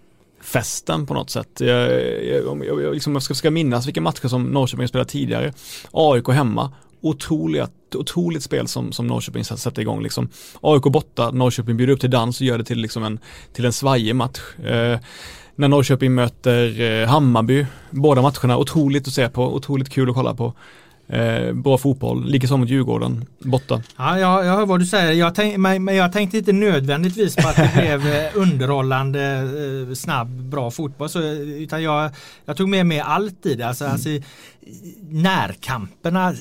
festen 0.43 1.07
på 1.07 1.15
något 1.15 1.31
sätt. 1.31 1.61
Jag, 1.61 1.93
jag, 2.25 2.65
jag, 2.67 2.95
liksom, 2.95 3.13
jag 3.13 3.23
ska, 3.23 3.35
ska 3.35 3.51
minnas 3.51 3.87
vilka 3.87 4.01
matcher 4.01 4.29
som 4.29 4.45
Norrköping 4.45 4.89
spelat 4.89 5.09
tidigare. 5.09 5.53
AIK 5.93 6.29
hemma, 6.29 6.73
otroliga, 7.01 7.69
otroligt 7.95 8.43
spel 8.43 8.69
som, 8.69 8.93
som 8.93 9.07
Norrköping 9.07 9.45
sätter 9.45 9.83
igång 9.83 10.03
liksom. 10.03 10.29
AIK 10.61 10.83
borta, 10.83 11.31
Norrköping 11.31 11.77
bjuder 11.77 11.95
upp 11.95 12.01
till 12.01 12.11
dans 12.11 12.41
och 12.41 12.47
gör 12.47 12.59
det 12.59 12.65
till 12.65 12.79
liksom 12.79 13.05
en, 13.05 13.19
till 13.53 13.65
en 13.65 13.73
svajig 13.73 14.17
match. 14.17 14.41
Eh, 14.65 14.99
när 15.55 15.69
Norrköping 15.69 16.15
möter 16.15 16.81
eh, 16.81 17.09
Hammarby, 17.09 17.67
båda 17.91 18.23
matcherna, 18.23 18.59
otroligt 18.59 19.09
att 19.09 19.15
se 19.15 19.29
på, 19.29 19.55
otroligt 19.55 19.89
kul 19.89 20.09
att 20.09 20.15
kolla 20.15 20.35
på. 20.35 20.55
Eh, 21.09 21.53
bra 21.53 21.79
fotboll, 21.79 22.25
likaså 22.25 22.57
mot 22.57 22.69
Djurgården 22.69 23.25
borta. 23.39 23.83
Ja, 23.97 24.19
jag, 24.19 24.47
jag 24.47 24.57
hör 24.57 24.67
vad 24.67 24.81
du 24.81 24.87
säger. 24.87 25.13
Jag 25.13 25.35
tänk, 25.35 25.57
men 25.57 25.87
jag 25.87 26.13
tänkte 26.13 26.39
inte 26.39 26.53
nödvändigtvis 26.53 27.37
på 27.37 27.49
att 27.49 27.57
det 27.57 27.71
blev 27.75 28.07
eh, 28.15 28.31
underhållande, 28.35 29.23
eh, 29.89 29.95
snabb, 29.95 30.29
bra 30.29 30.71
fotboll. 30.71 31.09
Så, 31.09 31.21
utan 31.23 31.83
jag, 31.83 32.11
jag 32.45 32.57
tog 32.57 32.69
med 32.69 32.87
mig 32.87 33.01
allt 33.01 33.47
i 33.47 33.55
det. 33.55 33.69
Alltså, 33.69 33.85
mm. 33.85 33.93
alltså, 33.93 34.09
närkamperna 35.11 36.35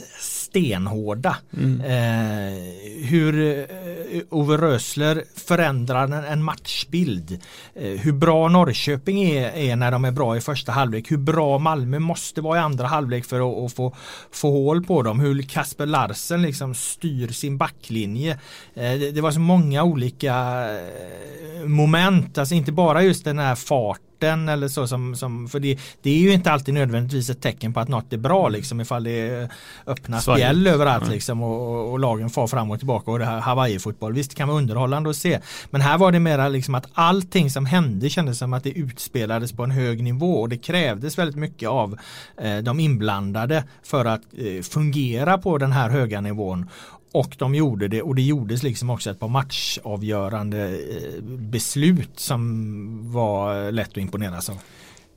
stenhårda. 0.51 1.35
Mm. 1.57 1.81
Eh, 1.81 3.05
hur 3.05 3.59
eh, 3.59 4.21
Ove 4.29 4.57
Rösler 4.57 5.23
förändrar 5.35 6.03
en, 6.03 6.13
en 6.13 6.43
matchbild. 6.43 7.39
Eh, 7.75 7.83
hur 7.83 8.11
bra 8.11 8.49
Norrköping 8.49 9.23
är, 9.23 9.51
är, 9.51 9.75
när 9.75 9.91
de 9.91 10.05
är 10.05 10.11
bra 10.11 10.37
i 10.37 10.41
första 10.41 10.71
halvlek. 10.71 11.11
Hur 11.11 11.17
bra 11.17 11.57
Malmö 11.57 11.99
måste 11.99 12.41
vara 12.41 12.57
i 12.57 12.61
andra 12.61 12.87
halvlek 12.87 13.25
för 13.25 13.51
att, 13.51 13.65
att 13.65 13.73
få, 13.73 13.95
få 14.31 14.51
hål 14.51 14.83
på 14.83 15.01
dem. 15.01 15.19
Hur 15.19 15.41
Kasper 15.41 15.85
Larsen 15.85 16.41
liksom 16.41 16.75
styr 16.75 17.27
sin 17.27 17.57
backlinje. 17.57 18.31
Eh, 18.73 18.99
det, 18.99 19.11
det, 19.11 19.21
var 19.21 19.31
så 19.31 19.39
många 19.39 19.83
olika 19.83 20.33
eh, 20.71 21.67
moment. 21.67 22.37
Alltså 22.37 22.55
inte 22.55 22.71
bara 22.71 23.03
just 23.03 23.25
den 23.25 23.39
här 23.39 23.55
farten 23.55 24.10
sporten 24.21 24.49
eller 24.49 24.67
så 24.67 24.87
som, 24.87 25.15
som 25.15 25.47
för 25.47 25.59
det, 25.59 25.79
det 26.01 26.09
är 26.09 26.19
ju 26.19 26.33
inte 26.33 26.51
alltid 26.51 26.73
nödvändigtvis 26.73 27.29
ett 27.29 27.41
tecken 27.41 27.73
på 27.73 27.79
att 27.79 27.89
något 27.89 28.13
är 28.13 28.17
bra 28.17 28.39
mm. 28.39 28.51
liksom 28.51 28.81
ifall 28.81 29.03
det 29.03 29.29
är 29.29 29.49
öppna 29.87 30.21
spjäll 30.21 30.67
överallt 30.67 31.03
mm. 31.03 31.13
liksom 31.13 31.43
och, 31.43 31.91
och, 31.91 31.99
lagen 31.99 32.29
far 32.29 32.47
fram 32.47 32.71
och 32.71 32.77
tillbaka 32.77 33.11
och 33.11 33.19
det 33.19 33.25
här 33.25 33.39
Hawaii-fotboll. 33.39 34.13
Visst 34.13 34.31
det 34.31 34.35
kan 34.35 34.47
vara 34.47 34.57
underhållande 34.57 35.09
att 35.09 35.15
se 35.15 35.39
men 35.71 35.81
här 35.81 35.97
var 35.97 36.11
det 36.11 36.19
mera 36.19 36.49
liksom 36.49 36.75
att 36.75 36.85
allting 36.93 37.49
som 37.49 37.65
hände 37.65 38.09
kändes 38.09 38.37
som 38.37 38.53
att 38.53 38.63
det 38.63 38.71
utspelades 38.71 39.51
på 39.51 39.63
en 39.63 39.71
hög 39.71 40.03
nivå 40.03 40.41
och 40.41 40.49
det 40.49 40.57
krävdes 40.57 41.17
väldigt 41.17 41.37
mycket 41.37 41.69
av 41.69 41.97
eh, 42.41 42.57
de 42.57 42.79
inblandade 42.79 43.63
för 43.83 44.05
att 44.05 44.21
eh, 44.37 44.61
fungera 44.61 45.37
på 45.37 45.57
den 45.57 45.71
här 45.71 45.89
höga 45.89 46.21
nivån 46.21 46.69
och 47.11 47.35
de 47.37 47.55
gjorde 47.55 47.87
det 47.87 48.01
och 48.01 48.15
det 48.15 48.21
gjordes 48.21 48.63
liksom 48.63 48.89
också 48.89 49.09
ett 49.09 49.19
par 49.19 49.27
matchavgörande 49.27 50.69
eh, 50.69 51.23
beslut 51.23 52.19
som 52.19 53.11
var 53.11 53.71
lätt 53.71 53.89
att 53.89 53.97
imponeras 53.97 54.49
av. 54.49 54.57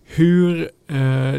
Hur, 0.05 0.71
eh, 0.89 1.35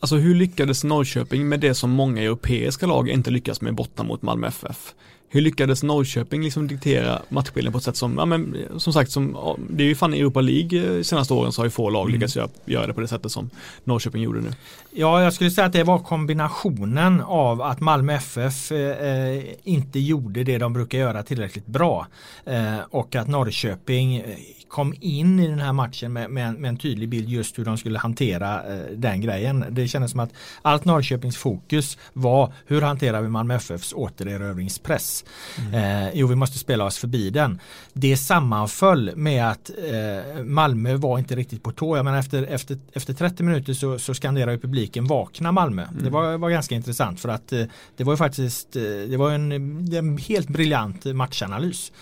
alltså 0.00 0.16
hur 0.16 0.34
lyckades 0.34 0.84
Norrköping 0.84 1.48
med 1.48 1.60
det 1.60 1.74
som 1.74 1.90
många 1.90 2.22
europeiska 2.22 2.86
lag 2.86 3.08
inte 3.08 3.30
lyckas 3.30 3.60
med 3.60 3.74
borta 3.74 4.02
mot 4.02 4.22
Malmö 4.22 4.46
FF? 4.46 4.94
Hur 5.32 5.40
lyckades 5.40 5.82
Norrköping 5.82 6.42
liksom 6.42 6.68
diktera 6.68 7.22
matchbilden 7.28 7.72
på 7.72 7.78
ett 7.78 7.84
sätt 7.84 7.96
som, 7.96 8.14
ja 8.18 8.24
men 8.24 8.56
som 8.76 8.92
sagt, 8.92 9.10
som, 9.10 9.56
det 9.70 9.84
är 9.84 9.88
ju 9.88 9.94
fan 9.94 10.14
i 10.14 10.20
Europa 10.20 10.40
League 10.40 10.96
eh, 10.96 11.02
senaste 11.02 11.34
åren 11.34 11.52
så 11.52 11.60
har 11.60 11.66
ju 11.66 11.70
få 11.70 11.90
lag 11.90 12.02
mm. 12.02 12.14
lyckats 12.14 12.36
göra, 12.36 12.48
göra 12.64 12.86
det 12.86 12.94
på 12.94 13.00
det 13.00 13.08
sättet 13.08 13.32
som 13.32 13.50
Norrköping 13.84 14.22
gjorde 14.22 14.40
nu. 14.40 14.50
Ja, 14.90 15.22
jag 15.22 15.32
skulle 15.32 15.50
säga 15.50 15.66
att 15.66 15.72
det 15.72 15.84
var 15.84 15.98
kombinationen 15.98 17.20
av 17.20 17.62
att 17.62 17.80
Malmö 17.80 18.14
FF 18.14 18.72
eh, 18.72 19.42
inte 19.64 19.98
gjorde 19.98 20.44
det 20.44 20.58
de 20.58 20.72
brukar 20.72 20.98
göra 20.98 21.22
tillräckligt 21.22 21.66
bra 21.66 22.06
eh, 22.44 22.78
och 22.90 23.16
att 23.16 23.28
Norrköping 23.28 24.16
eh, 24.16 24.24
kom 24.70 24.94
in 25.00 25.40
i 25.40 25.48
den 25.48 25.58
här 25.58 25.72
matchen 25.72 26.12
med, 26.12 26.30
med, 26.30 26.54
med 26.54 26.68
en 26.68 26.76
tydlig 26.76 27.08
bild 27.08 27.28
just 27.28 27.58
hur 27.58 27.64
de 27.64 27.78
skulle 27.78 27.98
hantera 27.98 28.74
eh, 28.74 28.80
den 28.96 29.20
grejen. 29.20 29.64
Det 29.70 29.88
kändes 29.88 30.10
som 30.10 30.20
att 30.20 30.30
allt 30.62 30.84
Norrköpings 30.84 31.36
fokus 31.36 31.98
var 32.12 32.52
hur 32.66 32.82
hanterar 32.82 33.22
vi 33.22 33.28
Malmö 33.28 33.54
FFs 33.54 33.92
återerövringspress. 33.92 35.24
Mm. 35.58 35.74
Eh, 35.74 36.10
jo, 36.14 36.26
vi 36.26 36.34
måste 36.34 36.58
spela 36.58 36.84
oss 36.84 36.98
förbi 36.98 37.30
den. 37.30 37.60
Det 37.92 38.16
sammanföll 38.16 39.12
med 39.16 39.50
att 39.50 39.70
eh, 39.70 40.44
Malmö 40.44 40.96
var 40.96 41.18
inte 41.18 41.36
riktigt 41.36 41.62
på 41.62 41.72
tå. 41.72 41.96
Jag 41.96 42.04
menar, 42.04 42.18
efter, 42.18 42.42
efter, 42.42 42.78
efter 42.92 43.14
30 43.14 43.42
minuter 43.42 43.72
så, 43.72 43.98
så 43.98 44.14
skanderar 44.14 44.56
publiken 44.56 45.06
vakna 45.06 45.52
Malmö. 45.52 45.82
Mm. 45.82 46.04
Det 46.04 46.10
var, 46.10 46.38
var 46.38 46.50
ganska 46.50 46.74
intressant 46.74 47.20
för 47.20 47.28
att 47.28 47.52
eh, 47.52 47.64
det 47.96 48.04
var 48.04 48.12
ju 48.12 48.16
faktiskt 48.16 48.76
eh, 48.76 48.82
det 48.82 49.16
var 49.16 49.30
en, 49.30 49.52
en 49.94 50.18
helt 50.18 50.48
briljant 50.48 51.04
matchanalys. 51.04 51.92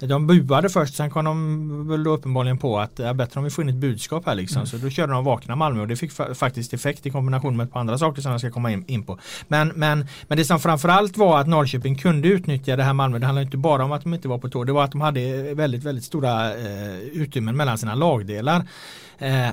Mm. 0.00 0.08
De 0.08 0.26
buade 0.26 0.68
först, 0.68 0.94
sen 0.94 1.10
kom 1.10 1.24
de 1.24 1.88
väl 1.88 2.15
uppenbarligen 2.16 2.58
på 2.58 2.78
att 2.78 2.96
det 2.96 3.06
är 3.06 3.14
bättre 3.14 3.38
om 3.40 3.44
vi 3.44 3.50
får 3.50 3.64
in 3.64 3.70
ett 3.70 3.76
budskap 3.76 4.26
här 4.26 4.34
liksom. 4.34 4.56
Mm. 4.56 4.66
Så 4.66 4.76
då 4.76 4.90
körde 4.90 5.12
de 5.12 5.24
Vakna 5.24 5.56
Malmö 5.56 5.80
och 5.80 5.88
det 5.88 5.96
fick 5.96 6.12
faktiskt 6.34 6.74
effekt 6.74 7.06
i 7.06 7.10
kombination 7.10 7.56
med 7.56 7.64
ett 7.64 7.72
par 7.72 7.80
andra 7.80 7.98
saker 7.98 8.22
som 8.22 8.30
jag 8.30 8.40
ska 8.40 8.50
komma 8.50 8.72
in, 8.72 8.84
in 8.86 9.02
på. 9.02 9.18
Men, 9.48 9.68
men, 9.68 10.06
men 10.28 10.38
det 10.38 10.44
som 10.44 10.60
framförallt 10.60 11.16
var 11.16 11.40
att 11.40 11.46
Norrköping 11.46 11.96
kunde 11.96 12.28
utnyttja 12.28 12.76
det 12.76 12.82
här 12.82 12.92
Malmö. 12.92 13.18
Det 13.18 13.26
handlar 13.26 13.42
inte 13.42 13.56
bara 13.56 13.84
om 13.84 13.92
att 13.92 14.02
de 14.02 14.14
inte 14.14 14.28
var 14.28 14.38
på 14.38 14.48
tå. 14.48 14.64
Det 14.64 14.72
var 14.72 14.84
att 14.84 14.92
de 14.92 15.00
hade 15.00 15.54
väldigt, 15.54 15.84
väldigt 15.84 16.04
stora 16.04 16.54
eh, 16.54 16.98
utrymmen 16.98 17.56
mellan 17.56 17.78
sina 17.78 17.94
lagdelar. 17.94 18.68
Eh, 19.18 19.50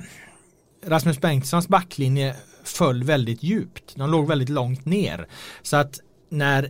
Rasmus 0.85 1.21
Bengtssons 1.21 1.67
backlinje 1.67 2.35
föll 2.63 3.03
väldigt 3.03 3.43
djupt. 3.43 3.95
De 3.95 4.09
låg 4.09 4.27
väldigt 4.27 4.49
långt 4.49 4.85
ner. 4.85 5.27
Så 5.61 5.77
att 5.77 5.99
när 6.29 6.69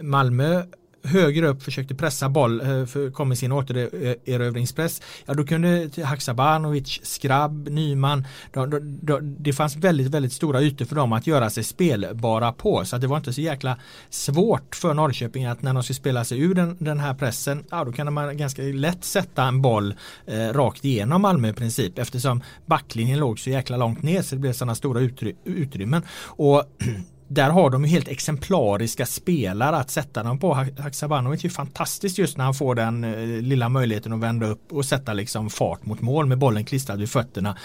Malmö 0.00 0.62
högre 1.04 1.48
upp 1.48 1.62
försökte 1.62 1.94
pressa 1.94 2.28
boll, 2.28 2.60
eh, 2.60 3.10
kom 3.12 3.32
i 3.32 3.36
sin 3.36 3.52
återerövringspress, 3.52 5.00
eh, 5.00 5.04
ja 5.26 5.34
då 5.34 5.44
kunde 5.44 5.90
Haksabanovic, 6.04 7.00
Skrabb, 7.02 7.68
Nyman, 7.68 8.26
då, 8.52 8.66
då, 8.66 8.78
då, 8.82 9.18
det 9.20 9.52
fanns 9.52 9.76
väldigt, 9.76 10.06
väldigt 10.06 10.32
stora 10.32 10.62
ytor 10.62 10.84
för 10.84 10.96
dem 10.96 11.12
att 11.12 11.26
göra 11.26 11.50
sig 11.50 11.64
spelbara 11.64 12.52
på. 12.52 12.84
Så 12.84 12.96
att 12.96 13.02
det 13.02 13.08
var 13.08 13.16
inte 13.16 13.32
så 13.32 13.40
jäkla 13.40 13.78
svårt 14.10 14.74
för 14.74 14.94
Norrköping 14.94 15.44
att 15.44 15.62
när 15.62 15.74
de 15.74 15.82
skulle 15.82 15.94
spela 15.94 16.24
sig 16.24 16.40
ur 16.40 16.54
den, 16.54 16.76
den 16.80 17.00
här 17.00 17.14
pressen, 17.14 17.64
ja 17.70 17.84
då 17.84 17.92
kan 17.92 18.12
man 18.12 18.36
ganska 18.36 18.62
lätt 18.62 19.04
sätta 19.04 19.44
en 19.44 19.62
boll 19.62 19.94
eh, 20.26 20.48
rakt 20.52 20.84
igenom 20.84 21.22
Malmö 21.22 21.48
i 21.48 21.52
princip 21.52 21.98
eftersom 21.98 22.42
backlinjen 22.66 23.18
låg 23.18 23.38
så 23.38 23.50
jäkla 23.50 23.76
långt 23.76 24.02
ner 24.02 24.22
så 24.22 24.34
det 24.34 24.40
blev 24.40 24.52
sådana 24.52 24.74
stora 24.74 25.00
utry 25.00 25.34
utrymmen. 25.44 26.02
Och 26.24 26.64
där 27.34 27.50
har 27.50 27.70
de 27.70 27.84
helt 27.84 28.08
exemplariska 28.08 29.06
spelare 29.06 29.76
att 29.76 29.90
sätta 29.90 30.22
dem 30.22 30.38
på. 30.38 30.54
Haksabanovic 30.78 31.44
är 31.44 31.48
fantastiskt 31.48 32.18
just 32.18 32.36
när 32.36 32.44
han 32.44 32.54
får 32.54 32.74
den 32.74 33.04
eh, 33.04 33.42
lilla 33.42 33.68
möjligheten 33.68 34.12
att 34.12 34.20
vända 34.20 34.46
upp 34.46 34.72
och 34.72 34.84
sätta 34.84 35.12
liksom 35.12 35.50
fart 35.50 35.86
mot 35.86 36.00
mål 36.00 36.26
med 36.26 36.38
bollen 36.38 36.64
klistrad 36.64 36.98
vid 36.98 37.10
fötterna. 37.10 37.56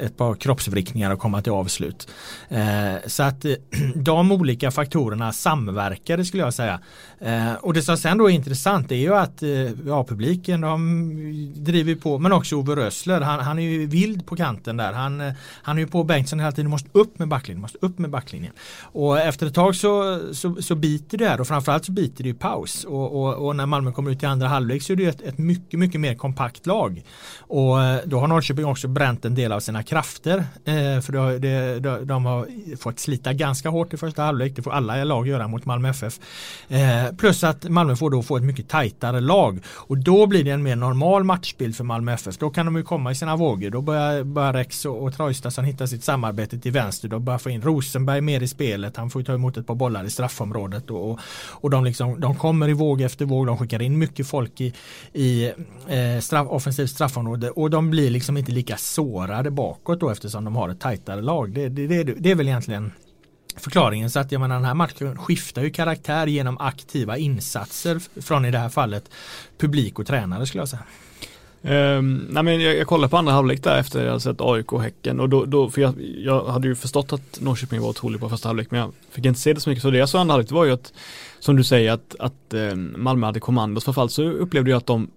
Ett, 0.00 0.16
par 0.16 0.34
kroppsvrickningar 0.34 1.10
och 1.10 1.18
komma 1.18 1.42
till 1.42 1.52
avslut. 1.52 2.08
Eh, 2.48 2.94
så 3.06 3.22
att 3.22 3.44
eh, 3.44 3.52
de 3.94 4.32
olika 4.32 4.70
faktorerna 4.70 5.32
samverkade 5.32 6.24
skulle 6.24 6.42
jag 6.42 6.54
säga. 6.54 6.80
Eh, 7.20 7.54
och 7.54 7.74
det 7.74 7.82
som 7.82 7.96
sen 7.96 8.18
då 8.18 8.30
är 8.30 8.34
intressant 8.34 8.92
är 8.92 8.96
ju 8.96 9.14
att 9.14 9.42
eh, 9.42 9.48
ja, 9.86 10.04
publiken 10.04 10.60
de 10.60 11.54
driver 11.56 11.94
på 11.94 12.18
men 12.18 12.32
också 12.32 12.56
Ove 12.56 12.76
Rössler. 12.76 13.20
Han, 13.20 13.40
han 13.40 13.58
är 13.58 13.62
ju 13.62 13.86
vild 13.86 14.26
på 14.26 14.36
kanten 14.36 14.76
där. 14.76 14.92
Han, 14.92 15.20
eh, 15.20 15.32
han 15.62 15.76
är 15.76 15.80
ju 15.80 15.86
på 15.86 16.04
Bengtsson 16.04 16.40
hela 16.40 16.52
tiden. 16.52 16.70
Måste 16.70 16.88
upp 16.92 17.18
med 17.18 17.28
backlinjen. 17.28 17.60
Måste 17.60 17.78
upp 17.80 17.98
med 17.98 18.10
backlinjen. 18.10 18.52
Och 18.82 19.20
efter 19.20 19.46
ett 19.46 19.54
tag 19.54 19.76
så, 19.76 20.20
så, 20.32 20.62
så 20.62 20.74
biter 20.74 21.18
det 21.18 21.28
här 21.28 21.40
och 21.40 21.46
framförallt 21.46 21.84
så 21.84 21.92
biter 21.92 22.24
det 22.24 22.30
i 22.30 22.34
paus. 22.34 22.84
Och, 22.84 23.22
och, 23.22 23.46
och, 23.46 23.56
när 23.56 23.66
Malmö 23.66 23.92
kommer 23.92 24.10
ut 24.10 24.22
i 24.22 24.26
andra 24.26 24.48
halvlek 24.48 24.82
så 24.82 24.92
är 24.92 24.96
det 24.96 25.06
ett, 25.06 25.22
ett 25.22 25.38
mycket, 25.38 25.80
mycket 25.80 26.00
mer 26.00 26.14
kompakt 26.14 26.66
lag. 26.66 27.02
Och 27.38 27.82
eh, 27.82 28.00
då 28.04 28.18
har 28.18 28.26
Norrköping 28.26 28.64
också 28.64 28.88
bränt 28.88 29.24
en 29.24 29.34
del 29.34 29.52
av 29.52 29.60
sina 29.60 29.82
krafter. 29.82 30.38
Eh, 30.64 31.00
för 31.00 31.12
det, 31.12 31.38
det, 31.38 31.80
de, 31.80 32.06
de 32.06 32.24
har 32.24 32.76
fått 32.76 32.98
slita 32.98 33.32
ganska 33.32 33.68
hårt 33.68 33.94
i 33.94 33.96
första 33.96 34.22
halvlek. 34.22 34.56
Det 34.56 34.62
får 34.62 34.70
alla 34.70 35.04
lag 35.04 35.28
göra 35.28 35.48
mot 35.48 35.64
Malmö 35.64 35.88
FF. 35.88 36.18
Plus 37.16 37.44
att 37.44 37.68
Malmö 37.68 37.96
får 37.96 38.10
då 38.10 38.22
få 38.22 38.36
ett 38.36 38.42
mycket 38.42 38.68
tajtare 38.68 39.20
lag. 39.20 39.60
Och 39.68 39.98
då 39.98 40.26
blir 40.26 40.44
det 40.44 40.50
en 40.50 40.62
mer 40.62 40.76
normal 40.76 41.24
matchbild 41.24 41.76
för 41.76 41.84
Malmö 41.84 42.12
FF. 42.12 42.38
Då 42.38 42.50
kan 42.50 42.66
de 42.66 42.76
ju 42.76 42.82
komma 42.82 43.10
i 43.10 43.14
sina 43.14 43.36
vågor. 43.36 43.70
Då 43.70 43.80
börjar, 43.80 44.24
börjar 44.24 44.52
Rex 44.52 44.84
och, 44.84 45.02
och 45.02 45.14
Traustason 45.14 45.64
hitta 45.64 45.86
sitt 45.86 46.04
samarbete 46.04 46.58
till 46.58 46.72
vänster. 46.72 47.08
Då 47.08 47.18
börjar 47.18 47.38
få 47.38 47.50
in 47.50 47.62
Rosenberg 47.62 48.20
mer 48.20 48.42
i 48.42 48.48
spelet. 48.48 48.96
Han 48.96 49.10
får 49.10 49.22
ta 49.22 49.34
emot 49.34 49.56
ett 49.56 49.66
par 49.66 49.74
bollar 49.74 50.04
i 50.04 50.10
straffområdet 50.10 50.90
och, 50.90 51.18
och 51.48 51.70
de, 51.70 51.84
liksom, 51.84 52.20
de 52.20 52.36
kommer 52.36 52.68
i 52.68 52.72
våg 52.72 53.00
efter 53.00 53.24
våg. 53.24 53.46
De 53.46 53.58
skickar 53.58 53.82
in 53.82 53.98
mycket 53.98 54.26
folk 54.26 54.60
i, 54.60 54.74
i 55.12 55.52
eh, 55.88 56.20
straff, 56.20 56.46
offensivt 56.50 56.90
straffområde 56.90 57.50
och 57.50 57.70
de 57.70 57.90
blir 57.90 58.10
liksom 58.10 58.36
inte 58.36 58.52
lika 58.52 58.76
sårade 58.76 59.50
bakåt 59.50 60.00
då 60.00 60.10
eftersom 60.10 60.44
de 60.44 60.56
har 60.56 60.68
ett 60.68 60.80
tajtare 60.80 61.22
lag. 61.22 61.54
Det, 61.54 61.68
det, 61.68 61.86
det, 61.86 62.04
det 62.04 62.30
är 62.30 62.34
väl 62.34 62.48
egentligen 62.48 62.92
förklaringen. 63.58 64.10
Så 64.10 64.20
att 64.20 64.32
jag 64.32 64.40
menar 64.40 64.54
den 64.54 64.64
här 64.64 64.74
matchen 64.74 65.18
skiftar 65.18 65.62
ju 65.62 65.70
karaktär 65.70 66.26
genom 66.26 66.58
aktiva 66.58 67.18
insatser 67.18 68.20
från 68.22 68.44
i 68.44 68.50
det 68.50 68.58
här 68.58 68.68
fallet 68.68 69.10
publik 69.58 69.98
och 69.98 70.06
tränare 70.06 70.46
skulle 70.46 70.60
jag 70.60 70.68
säga. 70.68 70.82
Um, 71.62 72.26
nej 72.30 72.42
men 72.42 72.60
jag, 72.60 72.76
jag 72.76 72.86
kollade 72.86 73.10
på 73.10 73.16
andra 73.16 73.32
halvlek 73.32 73.62
där 73.62 73.78
efter 73.78 74.06
jag 74.06 74.22
sett 74.22 74.40
AIK 74.40 74.72
och 74.72 74.82
Häcken 74.82 75.20
och 75.20 75.28
då, 75.28 75.44
då 75.44 75.70
för 75.70 75.80
jag, 75.80 75.94
jag, 76.00 76.44
hade 76.44 76.68
ju 76.68 76.74
förstått 76.74 77.12
att 77.12 77.40
Norrköping 77.40 77.80
var 77.80 77.88
otroligt 77.88 78.20
på 78.20 78.28
första 78.28 78.48
halvlek 78.48 78.70
men 78.70 78.80
jag 78.80 78.92
fick 79.10 79.24
inte 79.24 79.40
se 79.40 79.52
det 79.52 79.60
så 79.60 79.70
mycket 79.70 79.82
så 79.82 79.90
det 79.90 79.98
jag 79.98 80.08
såg 80.08 80.20
andra 80.20 80.32
halvlek 80.32 80.50
var 80.50 80.64
ju 80.64 80.72
att 80.72 80.92
som 81.40 81.56
du 81.56 81.64
säger 81.64 81.92
att, 81.92 82.16
att 82.18 82.54
um, 82.54 82.94
Malmö 82.98 83.26
hade 83.26 83.40
kommandos 83.40 83.84
framförallt 83.84 84.12
så 84.12 84.22
upplevde 84.22 84.70
jag 84.70 84.78
att 84.78 84.86
de 84.86 85.10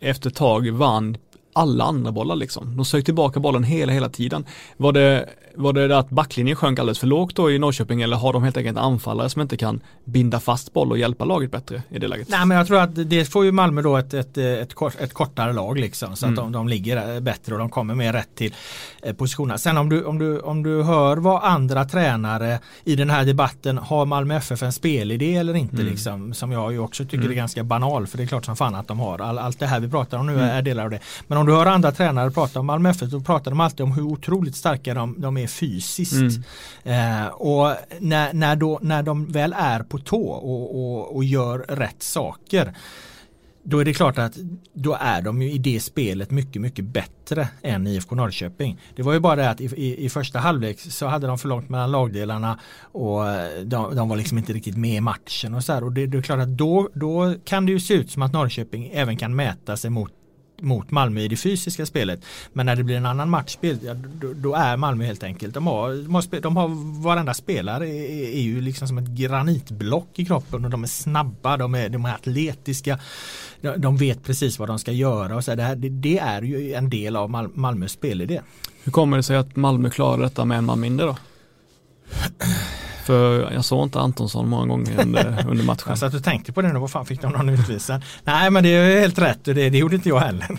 efter 0.00 0.30
ett 0.30 0.36
tag 0.36 0.70
vann 0.70 1.16
alla 1.52 1.84
andra 1.84 2.12
bollar 2.12 2.36
liksom. 2.36 2.76
De 2.76 2.84
sög 2.84 3.04
tillbaka 3.04 3.40
bollen 3.40 3.64
hela, 3.64 3.92
hela 3.92 4.08
tiden. 4.08 4.44
Var 4.76 4.92
det, 4.92 5.28
var 5.56 5.72
det 5.72 5.98
att 5.98 6.10
backlinjen 6.10 6.56
sjönk 6.56 6.78
alldeles 6.78 6.98
för 6.98 7.06
lågt 7.06 7.36
då 7.36 7.50
i 7.50 7.58
Norrköping 7.58 8.02
eller 8.02 8.16
har 8.16 8.32
de 8.32 8.42
helt 8.42 8.56
enkelt 8.56 8.78
anfallare 8.78 9.30
som 9.30 9.42
inte 9.42 9.56
kan 9.56 9.80
binda 10.04 10.40
fast 10.40 10.72
boll 10.72 10.90
och 10.90 10.98
hjälpa 10.98 11.24
laget 11.24 11.50
bättre 11.50 11.82
i 11.90 11.98
det 11.98 12.08
läget? 12.08 12.28
Nej 12.28 12.46
men 12.46 12.56
jag 12.56 12.66
tror 12.66 12.80
att 12.80 13.10
det 13.10 13.24
får 13.24 13.44
ju 13.44 13.52
Malmö 13.52 13.82
då 13.82 13.96
ett, 13.96 14.14
ett, 14.14 14.38
ett, 14.38 14.74
ett 14.98 15.14
kortare 15.14 15.52
lag 15.52 15.78
liksom 15.78 16.16
så 16.16 16.26
att 16.26 16.32
mm. 16.32 16.44
de, 16.44 16.52
de 16.52 16.68
ligger 16.68 17.20
bättre 17.20 17.52
och 17.52 17.58
de 17.58 17.70
kommer 17.70 17.94
mer 17.94 18.12
rätt 18.12 18.34
till 18.34 18.54
eh, 19.02 19.14
positionerna. 19.14 19.58
Sen 19.58 19.78
om 19.78 19.88
du, 19.88 20.04
om, 20.04 20.18
du, 20.18 20.40
om 20.40 20.62
du 20.62 20.82
hör 20.82 21.16
vad 21.16 21.44
andra 21.44 21.84
tränare 21.84 22.58
i 22.84 22.96
den 22.96 23.10
här 23.10 23.24
debatten 23.24 23.78
har 23.78 24.06
Malmö 24.06 24.36
FF 24.36 24.62
en 24.62 24.72
spelidé 24.72 25.36
eller 25.36 25.54
inte 25.54 25.76
mm. 25.76 25.86
liksom 25.86 26.34
som 26.34 26.52
jag 26.52 26.72
ju 26.72 26.78
också 26.78 27.04
tycker 27.04 27.18
mm. 27.18 27.30
är 27.30 27.34
ganska 27.34 27.64
banal 27.64 28.06
för 28.06 28.16
det 28.16 28.24
är 28.24 28.26
klart 28.26 28.44
som 28.44 28.56
fan 28.56 28.74
att 28.74 28.88
de 28.88 29.00
har. 29.00 29.18
All, 29.18 29.38
allt 29.38 29.58
det 29.58 29.66
här 29.66 29.80
vi 29.80 29.88
pratar 29.88 30.18
om 30.18 30.26
nu 30.26 30.32
mm. 30.32 30.44
är 30.44 30.62
delar 30.62 30.84
av 30.84 30.90
det. 30.90 30.98
Men 31.26 31.38
om 31.38 31.46
du 31.46 31.52
hör 31.52 31.66
andra 31.66 31.92
tränare 31.92 32.30
prata 32.30 32.60
om 32.60 32.66
Malmö 32.66 32.90
FF 32.90 33.10
då 33.10 33.20
pratar 33.20 33.50
de 33.50 33.60
alltid 33.60 33.80
om 33.80 33.92
hur 33.92 34.02
otroligt 34.02 34.56
starka 34.56 34.94
de, 34.94 35.14
de 35.18 35.36
är 35.36 35.43
fysiskt. 35.48 36.38
Mm. 36.84 37.22
Eh, 37.22 37.26
och 37.26 37.76
när, 38.00 38.32
när, 38.32 38.56
då, 38.56 38.78
när 38.82 39.02
de 39.02 39.26
väl 39.26 39.54
är 39.58 39.80
på 39.80 39.98
tå 39.98 40.26
och, 40.26 40.76
och, 40.76 41.16
och 41.16 41.24
gör 41.24 41.58
rätt 41.58 42.02
saker 42.02 42.74
då 43.66 43.78
är 43.78 43.84
det 43.84 43.94
klart 43.94 44.18
att 44.18 44.36
då 44.72 44.96
är 45.00 45.22
de 45.22 45.42
ju 45.42 45.50
i 45.50 45.58
det 45.58 45.80
spelet 45.80 46.30
mycket, 46.30 46.62
mycket 46.62 46.84
bättre 46.84 47.48
än 47.62 47.86
IFK 47.86 48.14
Norrköping. 48.14 48.80
Det 48.96 49.02
var 49.02 49.12
ju 49.12 49.20
bara 49.20 49.36
det 49.36 49.50
att 49.50 49.60
i, 49.60 49.64
i, 49.64 50.04
i 50.04 50.08
första 50.08 50.38
halvlek 50.38 50.80
så 50.80 51.06
hade 51.06 51.26
de 51.26 51.38
för 51.38 51.48
långt 51.48 51.68
mellan 51.68 51.92
lagdelarna 51.92 52.58
och 52.80 53.22
de, 53.64 53.96
de 53.96 54.08
var 54.08 54.16
liksom 54.16 54.38
inte 54.38 54.52
riktigt 54.52 54.76
med 54.76 54.96
i 54.96 55.00
matchen 55.00 55.54
och 55.54 55.64
så 55.64 55.72
här. 55.72 55.84
Och 55.84 55.92
det, 55.92 56.06
det 56.06 56.18
är 56.18 56.22
klart 56.22 56.40
att 56.40 56.48
då, 56.48 56.88
då 56.94 57.34
kan 57.44 57.66
det 57.66 57.72
ju 57.72 57.80
se 57.80 57.94
ut 57.94 58.10
som 58.10 58.22
att 58.22 58.32
Norrköping 58.32 58.90
även 58.94 59.16
kan 59.16 59.36
mäta 59.36 59.76
sig 59.76 59.90
mot 59.90 60.12
mot 60.64 60.90
Malmö 60.90 61.20
i 61.20 61.28
det 61.28 61.36
fysiska 61.36 61.86
spelet. 61.86 62.20
Men 62.52 62.66
när 62.66 62.76
det 62.76 62.84
blir 62.84 62.96
en 62.96 63.06
annan 63.06 63.30
matchbild, 63.30 63.80
ja, 63.84 63.94
då, 63.94 64.32
då, 64.32 64.54
är 64.54 64.76
Malmö 64.76 65.04
helt 65.04 65.22
enkelt. 65.22 65.54
De 65.54 65.66
har, 65.66 65.90
de 65.90 66.14
har, 66.14 66.40
de 66.40 66.56
har 66.56 66.68
varenda 67.02 67.34
spelare 67.34 67.88
är, 67.88 68.34
är, 68.34 68.40
ju 68.40 68.60
liksom 68.60 68.88
som 68.88 68.98
ett 68.98 69.08
granitblock 69.08 70.18
i 70.18 70.24
kroppen 70.24 70.64
och 70.64 70.70
de 70.70 70.82
är 70.82 70.88
snabba, 70.88 71.56
de 71.56 71.74
är, 71.74 71.88
de 71.88 72.04
är 72.04 72.14
atletiska. 72.14 72.98
De, 73.60 73.76
de 73.76 73.96
vet 73.96 74.22
precis 74.22 74.58
vad 74.58 74.68
de 74.68 74.78
ska 74.78 74.92
göra 74.92 75.36
och 75.36 75.44
så 75.44 75.54
det, 75.54 75.62
här, 75.62 75.76
det, 75.76 75.88
det 75.88 76.18
är 76.18 76.42
ju 76.42 76.74
en 76.74 76.90
del 76.90 77.16
av 77.16 77.30
Mal, 77.30 77.48
Malmös 77.54 77.92
spelidé. 77.92 78.40
Hur 78.84 78.92
kommer 78.92 79.16
det 79.16 79.22
sig 79.22 79.36
att 79.36 79.56
Malmö 79.56 79.90
klarar 79.90 80.22
detta 80.22 80.44
med 80.44 80.58
en 80.58 80.64
man 80.64 80.80
mindre 80.80 81.06
då? 81.06 81.16
För 83.04 83.52
jag 83.52 83.64
såg 83.64 83.82
inte 83.82 84.00
Antonsson 84.00 84.48
många 84.48 84.66
gånger 84.66 85.00
under, 85.00 85.44
under 85.48 85.64
matchen. 85.64 85.84
Jag 85.88 85.98
satt 85.98 86.14
och 86.14 86.24
tänkte 86.24 86.52
på 86.52 86.62
det 86.62 86.72
nu, 86.72 86.78
vad 86.78 86.90
fan 86.90 87.06
fick 87.06 87.22
de 87.22 87.32
någon 87.32 87.48
utvisad? 87.48 88.02
Nej 88.24 88.50
men 88.50 88.62
det 88.62 88.68
är 88.68 89.00
helt 89.00 89.18
rätt 89.18 89.48
och 89.48 89.54
det, 89.54 89.70
det 89.70 89.78
gjorde 89.78 89.96
inte 89.96 90.08
jag 90.08 90.18
heller. 90.18 90.48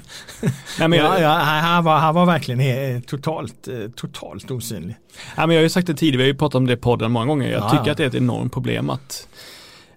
Nej, 0.79 0.87
men 0.87 0.93
jag, 0.93 1.21
ja, 1.21 1.29
han, 1.33 1.83
var, 1.83 1.97
han 1.97 2.15
var 2.15 2.25
verkligen 2.25 3.01
totalt, 3.01 3.67
eh, 3.67 3.91
totalt 3.95 4.51
osynlig. 4.51 4.95
Ja, 5.35 5.47
men 5.47 5.55
jag 5.55 5.61
har 5.61 5.63
ju 5.63 5.69
sagt 5.69 5.87
det 5.87 5.93
tidigare, 5.93 6.17
vi 6.17 6.23
har 6.23 6.27
ju 6.33 6.37
pratat 6.37 6.55
om 6.55 6.65
det 6.65 6.73
i 6.73 6.77
podden 6.77 7.11
många 7.11 7.25
gånger. 7.25 7.51
Jag 7.51 7.63
ja, 7.63 7.69
tycker 7.69 7.85
ja. 7.85 7.91
att 7.91 7.97
det 7.97 8.03
är 8.03 8.07
ett 8.07 8.15
enormt 8.15 8.53
problem 8.53 8.89
att 8.89 9.27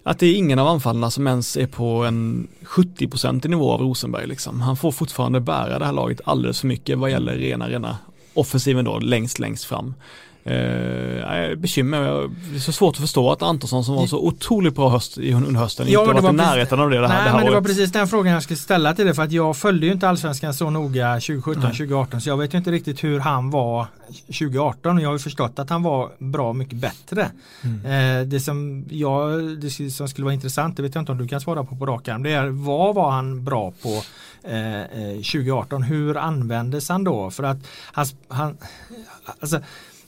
att 0.03 0.19
det 0.19 0.25
är 0.25 0.35
ingen 0.35 0.59
av 0.59 0.67
anfallarna 0.67 1.11
som 1.11 1.27
ens 1.27 1.57
är 1.57 1.67
på 1.67 2.05
en 2.05 2.47
70% 2.63 3.47
nivå 3.47 3.71
av 3.71 3.81
Rosenberg 3.81 4.27
liksom. 4.27 4.61
Han 4.61 4.77
får 4.77 4.91
fortfarande 4.91 5.39
bära 5.39 5.79
det 5.79 5.85
här 5.85 5.93
laget 5.93 6.21
alldeles 6.23 6.59
för 6.59 6.67
mycket 6.67 6.97
vad 6.97 7.11
gäller 7.11 7.33
rena, 7.33 7.69
rena 7.69 7.97
offensiven 8.33 8.85
då 8.85 8.99
längst, 8.99 9.39
längst 9.39 9.65
fram. 9.65 9.93
Eh, 10.49 11.55
bekymmer. 11.55 12.29
Det 12.51 12.55
är 12.55 12.59
så 12.59 12.71
svårt 12.71 12.95
att 12.95 13.01
förstå 13.01 13.31
att 13.31 13.41
Antonsson 13.41 13.83
som 13.83 13.95
var 13.95 14.07
så 14.07 14.19
otroligt 14.19 14.75
bra 14.75 14.89
höst, 14.89 15.17
under 15.17 15.59
hösten 15.59 15.87
ja, 15.89 16.01
inte 16.01 16.21
varit 16.21 16.33
i 16.33 16.35
närheten 16.35 16.79
av 16.79 16.89
det, 16.89 16.97
det 16.97 17.07
här, 17.07 17.15
nej, 17.15 17.23
det 17.23 17.29
här 17.29 17.37
men 17.37 17.45
det 17.45 17.51
året. 17.51 17.63
var 17.63 17.69
precis 17.69 17.91
den 17.91 18.07
frågan 18.07 18.33
jag 18.33 18.43
skulle 18.43 18.57
ställa 18.57 18.93
till 18.93 19.05
dig 19.05 19.13
för 19.13 19.23
att 19.23 19.31
jag 19.31 19.57
följde 19.57 19.85
ju 19.85 19.91
inte 19.91 20.09
allsvenskan 20.09 20.53
så 20.53 20.69
noga 20.69 21.13
2017, 21.13 21.63
nej. 21.63 21.71
2018 21.71 22.21
så 22.21 22.29
jag 22.29 22.37
vet 22.37 22.53
ju 22.53 22.57
inte 22.57 22.71
riktigt 22.71 23.03
hur 23.03 23.19
han 23.19 23.49
var 23.49 23.87
2018 24.25 24.97
och 24.97 25.03
jag 25.03 25.09
har 25.09 25.13
ju 25.13 25.19
förstått 25.19 25.59
att 25.59 25.69
han 25.69 25.83
var 25.83 26.09
bra 26.17 26.53
mycket 26.53 26.77
bättre. 26.77 27.27
Mm. 27.61 28.21
Eh, 28.21 28.27
det, 28.27 28.39
som 28.39 28.85
jag, 28.89 29.41
det 29.57 29.91
som 29.91 30.07
skulle 30.07 30.25
vara 30.25 30.33
intressant, 30.33 30.77
det 30.77 30.83
vet 30.83 30.95
jag 30.95 31.01
inte 31.01 31.11
om 31.11 31.17
du 31.17 31.27
kan 31.27 31.41
svara 31.41 31.63
på 31.63 31.75
på 31.75 31.85
rak 31.85 32.07
arm, 32.07 32.23
det 32.23 32.31
är 32.31 32.47
vad 32.47 32.95
var 32.95 33.11
han 33.11 33.43
bra 33.43 33.73
på 33.81 34.01
eh, 34.49 35.11
2018? 35.15 35.81
Eh, 35.81 35.87
hur 35.89 36.17
användes 36.17 36.89
han 36.89 37.03
då? 37.03 37.31
För 37.31 37.43
att 37.43 37.57
han, 37.91 38.05
han 38.27 38.57
alltså, 39.39 39.59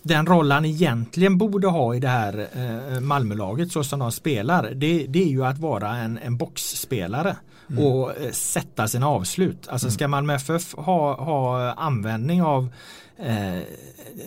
den 0.04 0.26
roll 0.26 0.52
han 0.52 0.66
egentligen 0.66 1.38
borde 1.38 1.68
ha 1.68 1.96
i 1.96 2.00
det 2.00 2.08
här 2.08 2.48
eh, 2.54 3.00
Malmölaget 3.00 3.72
så 3.72 3.84
som 3.84 4.00
de 4.00 4.12
spelar 4.12 4.72
det, 4.76 5.06
det 5.08 5.24
är 5.24 5.28
ju 5.28 5.46
att 5.46 5.58
vara 5.58 5.96
en, 5.96 6.18
en 6.18 6.38
boxspelare 6.38 7.36
mm. 7.70 7.86
och 7.86 8.18
eh, 8.18 8.32
sätta 8.32 8.88
sina 8.88 9.08
avslut. 9.08 9.68
Alltså 9.68 9.88
mm. 9.88 9.92
ska 9.92 10.08
Malmö 10.08 10.34
FF 10.34 10.74
ha, 10.74 11.14
ha 11.14 11.74
användning 11.74 12.44
av 12.44 12.70
eh, 13.22 13.62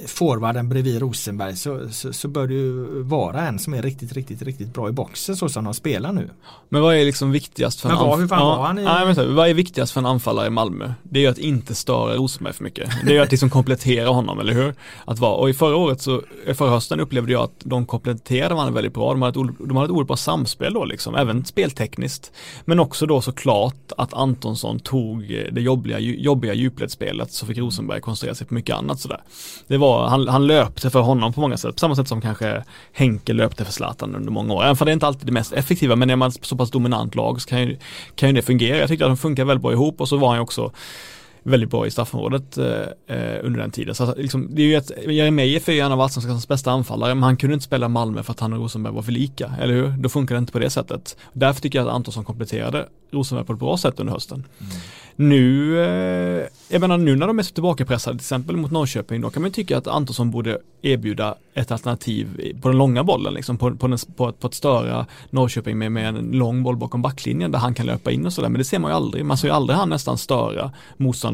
forwarden 0.07 0.69
bredvid 0.69 1.01
Rosenberg 1.01 1.57
så, 1.57 1.89
så, 1.91 2.13
så, 2.13 2.29
bör 2.29 2.47
det 2.47 2.55
ju 2.55 3.03
vara 3.03 3.41
en 3.41 3.59
som 3.59 3.75
är 3.75 3.83
riktigt, 3.83 4.13
riktigt, 4.13 4.43
riktigt 4.43 4.75
bra 4.75 4.89
i 4.89 4.93
boxen 4.93 5.37
så 5.37 5.49
som 5.49 5.65
de 5.65 5.75
spelar 5.75 6.13
nu. 6.13 6.31
Men 6.69 6.83
vad 6.83 6.97
är 6.97 7.05
liksom 7.05 7.33
viktigast 7.33 7.81
för 7.81 7.89
en 7.89 7.95
anfallare? 7.95 8.21
Hur 8.21 8.29
fan 8.29 8.39
ja, 8.39 8.57
var 8.57 8.67
han 8.67 8.79
i... 8.79 8.85
nej, 8.85 9.15
men, 9.15 9.35
vad 9.35 9.49
är 9.49 9.55
viktigast 9.55 9.93
för 9.93 10.01
en 10.01 10.07
anfallare 10.07 10.47
i 10.47 10.51
Malmö? 10.51 10.93
Det 11.03 11.19
är 11.19 11.23
ju 11.23 11.29
att 11.29 11.39
inte 11.39 11.75
störa 11.75 12.15
Rosenberg 12.15 12.55
för 12.55 12.65
mycket. 12.65 12.91
Det 13.05 13.11
är 13.11 13.15
ju 13.15 13.21
att 13.21 13.31
liksom 13.31 13.51
komplettera 13.51 14.09
honom, 14.09 14.41
eller 14.41 14.53
hur? 14.53 14.75
Att 15.05 15.19
vara, 15.19 15.35
och 15.35 15.51
i 15.51 15.55
förra 15.55 15.77
året 15.77 16.01
så, 16.01 16.23
förra 16.55 16.71
hösten 16.71 17.01
upplevde 17.01 17.33
jag 17.33 17.43
att 17.43 17.61
de 17.65 17.87
kompletterade 17.87 18.55
varandra 18.55 18.75
väldigt 18.75 18.95
bra. 18.95 19.13
De 19.13 19.23
hade 19.23 19.41
ett, 19.41 19.47
de 19.59 19.77
hade 19.77 19.87
ett 19.87 19.91
oerhört 19.91 20.07
bra 20.07 20.17
samspel 20.17 20.75
då 20.75 20.85
liksom, 20.85 21.15
även 21.15 21.45
speltekniskt. 21.45 22.33
Men 22.65 22.81
också 22.81 23.07
då 23.07 23.21
såklart 23.21 23.93
att 23.97 24.15
Antonsson 24.15 24.81
tog 24.81 25.23
det 25.53 25.61
jobbiga, 25.61 25.99
jobbiga 25.99 26.55
djupledsspelet 26.55 27.33
så 27.33 27.47
fick 27.47 27.59
Rosenberg 27.59 28.01
koncentrera 28.01 28.35
sig 28.35 28.47
på 28.47 28.55
mycket 28.55 28.77
annat 28.77 28.84
sådär. 29.01 29.21
Det 29.67 29.77
var, 29.77 30.09
han, 30.09 30.29
han 30.29 30.47
löpte 30.47 30.91
för 30.91 31.01
honom 31.01 31.33
på 31.33 31.41
många 31.41 31.57
sätt, 31.57 31.75
på 31.75 31.79
samma 31.79 31.97
sätt 31.97 32.09
som 32.09 32.21
kanske 32.21 32.65
Henke 32.93 33.33
löpte 33.33 33.65
för 33.65 33.73
Zlatan 33.73 34.15
under 34.15 34.31
många 34.33 34.55
år. 34.55 34.65
Även 34.65 34.77
för 34.77 34.85
det 34.85 34.91
är 34.91 34.93
inte 34.93 35.07
alltid 35.07 35.27
det 35.27 35.33
mest 35.33 35.53
effektiva, 35.53 35.97
men 35.97 36.11
är 36.11 36.17
man 36.17 36.33
så 36.33 36.57
pass 36.57 36.71
dominant 36.71 37.15
lag 37.15 37.43
så 37.43 37.49
kan 37.49 37.61
ju, 37.61 37.79
kan 38.15 38.29
ju 38.29 38.35
det 38.35 38.43
fungera. 38.43 38.77
Jag 38.77 38.89
tyckte 38.89 39.05
att 39.05 39.11
de 39.11 39.17
funkar 39.17 39.45
väldigt 39.45 39.63
bra 39.63 39.73
ihop 39.73 40.01
och 40.01 40.09
så 40.09 40.17
var 40.17 40.29
han 40.29 40.37
ju 40.37 40.43
också 40.43 40.73
väldigt 41.45 41.71
bra 41.71 41.87
i 41.87 41.91
straffområdet 41.91 42.59
eh, 42.59 42.67
eh 43.07 43.39
under 43.43 43.61
den 43.61 43.71
tiden. 43.71 43.95
Så 43.95 44.15
liksom, 44.15 44.49
det 44.51 44.63
är 44.63 44.67
ju 44.67 44.77
ett, 44.77 44.91
Jeremejeff 45.07 45.69
är 45.69 45.73
ju 45.73 45.81
en 45.81 45.93
av 45.93 46.01
allsvenskans 46.01 46.49
bästa 46.49 46.71
anfallare, 46.71 47.15
men 47.15 47.23
han 47.23 47.37
kunde 47.37 47.55
inte 47.55 47.67
spela 47.67 47.89
Malmö 47.89 48.23
för 48.23 48.33
att 48.33 48.41
han 48.41 48.53
och 48.53 48.59
Rosenberg 48.59 48.95
var 48.95 49.03
för 49.03 49.13
lika, 49.13 49.53
eller 49.61 49.75
hur? 49.75 49.89
Då 49.89 50.09
funkar 50.09 50.35
det 50.35 50.39
inte 50.39 50.53
på 50.53 50.59
det 50.59 50.71
sättet. 50.71 51.17
Därför 51.33 51.61
tycker 51.61 51.79
jag 51.79 51.89
att 51.89 51.95
Antonsson 51.95 52.25
kompletterade 52.25 52.89
Rosenberg 53.11 53.47
på 53.47 53.53
ett 53.53 53.59
bra 53.59 53.77
sätt 53.77 54.01
under 54.01 54.13
hösten. 54.13 54.45
Mm. 54.61 54.73
Nu, 55.17 55.79
eh, 55.85 56.47
jag 56.69 56.81
menar 56.81 56.99
nu 56.99 57.17
när 57.17 57.27
de 57.27 57.39
är 57.39 57.43
så 57.43 57.55
tillbakapressade 57.55 58.19
till 58.19 58.25
exempel 58.25 58.57
mot 58.57 58.71
Norrköping, 58.71 59.21
då 59.21 59.31
kan 59.31 59.43
man 59.43 59.51
tycka 59.51 59.79
att 59.79 59.87
Antonsson 59.87 60.31
borde 60.31 60.59
erbjuda 60.83 61.35
ett 61.55 61.71
alternativ 61.71 62.53
på 62.63 62.69
den 62.69 62.79
långa 62.79 63.05
bollen, 63.05 63.35
liksom 63.35 63.59
på, 63.59 63.77
på, 63.77 63.87
den, 63.87 63.99
på, 64.17 64.33
på 64.33 64.47
att 64.47 64.55
störa 64.55 65.07
Norrköping 65.31 65.79
med, 65.79 65.93
med 65.93 66.09
en 66.09 66.31
lång 66.31 66.63
boll 66.63 66.77
bakom 66.77 67.03
backlinjen 67.03 67.53
där 67.53 67.59
han 67.59 67.75
kan 67.75 67.87
löpa 67.87 68.11
in 68.11 68.27
och 68.27 68.33
sådär, 68.33 68.49
men 68.49 68.59
det 68.59 68.65
ser 68.65 68.79
man 68.79 68.91
ju 68.91 68.97
aldrig. 68.97 69.25
Man 69.25 69.37
ser 69.37 69.49
ju 69.49 69.55
aldrig 69.55 69.79
han 69.79 69.89
nästan 69.89 70.19
störa 70.19 70.73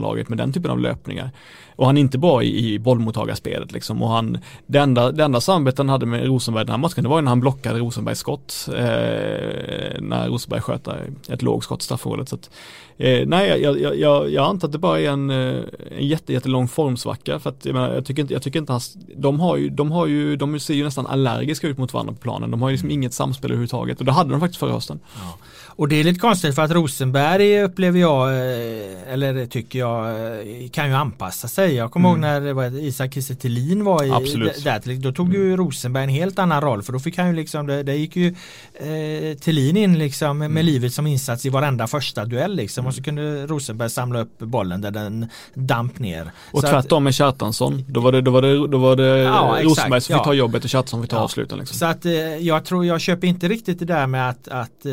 motståndarlaget 0.00 0.28
med 0.28 0.38
den 0.38 0.52
typen 0.52 0.70
av 0.70 0.80
löpningar. 0.80 1.30
Och 1.76 1.86
han 1.86 1.96
är 1.96 2.00
inte 2.00 2.18
bra 2.18 2.42
i, 2.42 2.74
i 2.74 2.78
bollmottagarspelet 2.78 3.72
liksom. 3.72 4.02
Och 4.02 4.08
han, 4.08 4.38
det 4.66 4.78
enda, 4.78 5.12
det 5.12 5.24
enda 5.24 5.40
samarbetet 5.40 5.78
han 5.78 5.88
hade 5.88 6.06
med 6.06 6.26
Rosenberg 6.26 6.64
den 6.64 6.72
här 6.72 6.78
matchen, 6.78 7.02
det 7.02 7.08
var 7.08 7.18
ju 7.18 7.22
när 7.22 7.30
han 7.30 7.40
blockade 7.40 7.78
Rosenbergs 7.78 8.18
skott. 8.18 8.68
Eh, 8.68 10.00
när 10.00 10.28
Rosenberg 10.28 10.60
sköt 10.60 10.88
ett 11.28 11.42
lågskott 11.42 11.82
straffområdet. 11.82 12.28
Så 12.28 12.36
att, 12.36 12.50
eh, 12.98 13.26
nej, 13.26 13.60
jag, 13.62 13.80
jag, 13.80 13.98
jag, 13.98 14.30
jag 14.30 14.44
antar 14.44 14.68
att 14.68 14.72
det 14.72 14.78
bara 14.78 15.00
är 15.00 15.10
en, 15.10 15.30
eh, 15.30 15.62
en 15.98 16.06
jätte, 16.06 16.32
jättelång 16.32 16.68
formsvacka. 16.68 17.38
För 17.40 17.50
att 17.50 17.64
jag, 17.64 17.72
menar, 17.72 17.94
jag 17.94 18.04
tycker 18.04 18.22
inte, 18.22 18.34
jag 18.34 18.42
tycker 18.42 18.58
inte 18.58 18.72
hans, 18.72 18.96
de 19.16 19.40
har 19.40 19.56
ju, 19.56 19.68
de 19.68 19.90
har 19.90 20.06
ju, 20.06 20.36
de 20.36 20.60
ser 20.60 20.74
ju 20.74 20.84
nästan 20.84 21.06
allergiska 21.06 21.68
ut 21.68 21.78
mot 21.78 21.92
varandra 21.92 22.12
på 22.12 22.20
planen. 22.20 22.50
De 22.50 22.62
har 22.62 22.68
ju 22.68 22.72
liksom 22.72 22.86
mm. 22.86 22.94
inget 22.94 23.12
samspel 23.12 23.50
överhuvudtaget. 23.50 23.98
Och 23.98 24.04
det 24.04 24.12
hade 24.12 24.30
de 24.30 24.40
faktiskt 24.40 24.60
förra 24.60 24.72
hösten. 24.72 25.00
Ja. 25.14 25.38
Och 25.76 25.88
det 25.88 25.96
är 25.96 26.04
lite 26.04 26.20
konstigt 26.20 26.54
för 26.54 26.62
att 26.62 26.70
Rosenberg 26.70 27.62
upplever 27.62 28.00
jag, 28.00 28.28
eh, 28.28 29.12
eller 29.12 29.46
tycker 29.46 29.78
jag, 29.78 30.08
eh, 30.08 30.68
kan 30.70 30.88
ju 30.88 30.94
anpassa 30.94 31.48
sig. 31.48 31.74
Jag 31.74 31.90
kommer 31.90 32.08
mm. 32.08 32.24
ihåg 32.24 32.44
när 32.44 32.52
var 32.52 32.78
Isak 32.78 33.14
Kiese 33.14 33.34
var 33.82 34.04
i 34.04 34.10
Absolut. 34.10 34.64
där, 34.64 35.02
då 35.02 35.12
tog 35.12 35.34
ju 35.34 35.46
mm. 35.46 35.56
Rosenberg 35.56 36.04
en 36.04 36.10
helt 36.10 36.38
annan 36.38 36.60
roll 36.60 36.82
för 36.82 36.92
då 36.92 36.98
fick 36.98 37.18
han 37.18 37.26
ju 37.26 37.32
liksom, 37.32 37.66
det, 37.66 37.82
det 37.82 37.96
gick 37.96 38.16
ju 38.16 38.34
eh, 38.74 39.38
Thelin 39.38 39.76
in 39.76 39.98
liksom 39.98 40.38
med 40.38 40.46
mm. 40.46 40.66
livet 40.66 40.94
som 40.94 41.06
insats 41.06 41.46
i 41.46 41.48
varenda 41.48 41.86
första 41.86 42.24
duell 42.24 42.56
liksom 42.56 42.86
och 42.86 42.94
så 42.94 43.02
kunde 43.02 43.46
Rosenberg 43.46 43.90
samla 43.90 44.20
upp 44.20 44.38
bollen 44.38 44.80
där 44.80 44.90
den 44.90 45.28
damp 45.54 45.98
ner. 45.98 46.30
Och 46.50 46.60
så 46.60 46.66
tvärtom 46.66 47.04
med 47.04 47.14
Kjartansson, 47.14 47.84
då 47.88 48.00
var 48.00 48.12
det, 48.12 48.20
då 48.20 48.30
var 48.30 48.42
det, 48.42 48.68
då 48.68 48.78
var 48.78 48.96
det 48.96 49.18
ja, 49.18 49.58
Rosenberg 49.62 50.00
som 50.00 50.14
fick 50.14 50.20
ja. 50.20 50.24
ta 50.24 50.34
jobbet 50.34 50.64
och 50.64 50.70
Kjartansson 50.70 51.02
fick 51.02 51.10
ta 51.10 51.16
ja. 51.16 51.22
avsluten. 51.22 51.58
Liksom. 51.58 51.78
Så 51.78 51.86
att 51.86 52.04
eh, 52.04 52.12
jag 52.36 52.64
tror, 52.64 52.86
jag 52.86 53.00
köper 53.00 53.26
inte 53.26 53.48
riktigt 53.48 53.78
det 53.78 53.84
där 53.84 54.06
med 54.06 54.28
att, 54.28 54.48
att, 54.48 54.86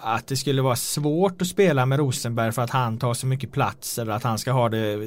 att 0.00 0.26
det 0.26 0.36
skulle 0.36 0.62
vara 0.62 0.76
svårt 0.76 1.42
att 1.42 1.48
spela 1.48 1.86
med 1.86 1.98
Rosenberg 1.98 2.52
för 2.52 2.62
att 2.62 2.70
han 2.70 2.98
tar 2.98 3.14
så 3.14 3.26
mycket 3.26 3.52
plats 3.52 3.98
eller 3.98 4.12
att 4.12 4.22
han 4.22 4.38
ska 4.38 4.52
ha 4.52 4.68
det 4.68 4.98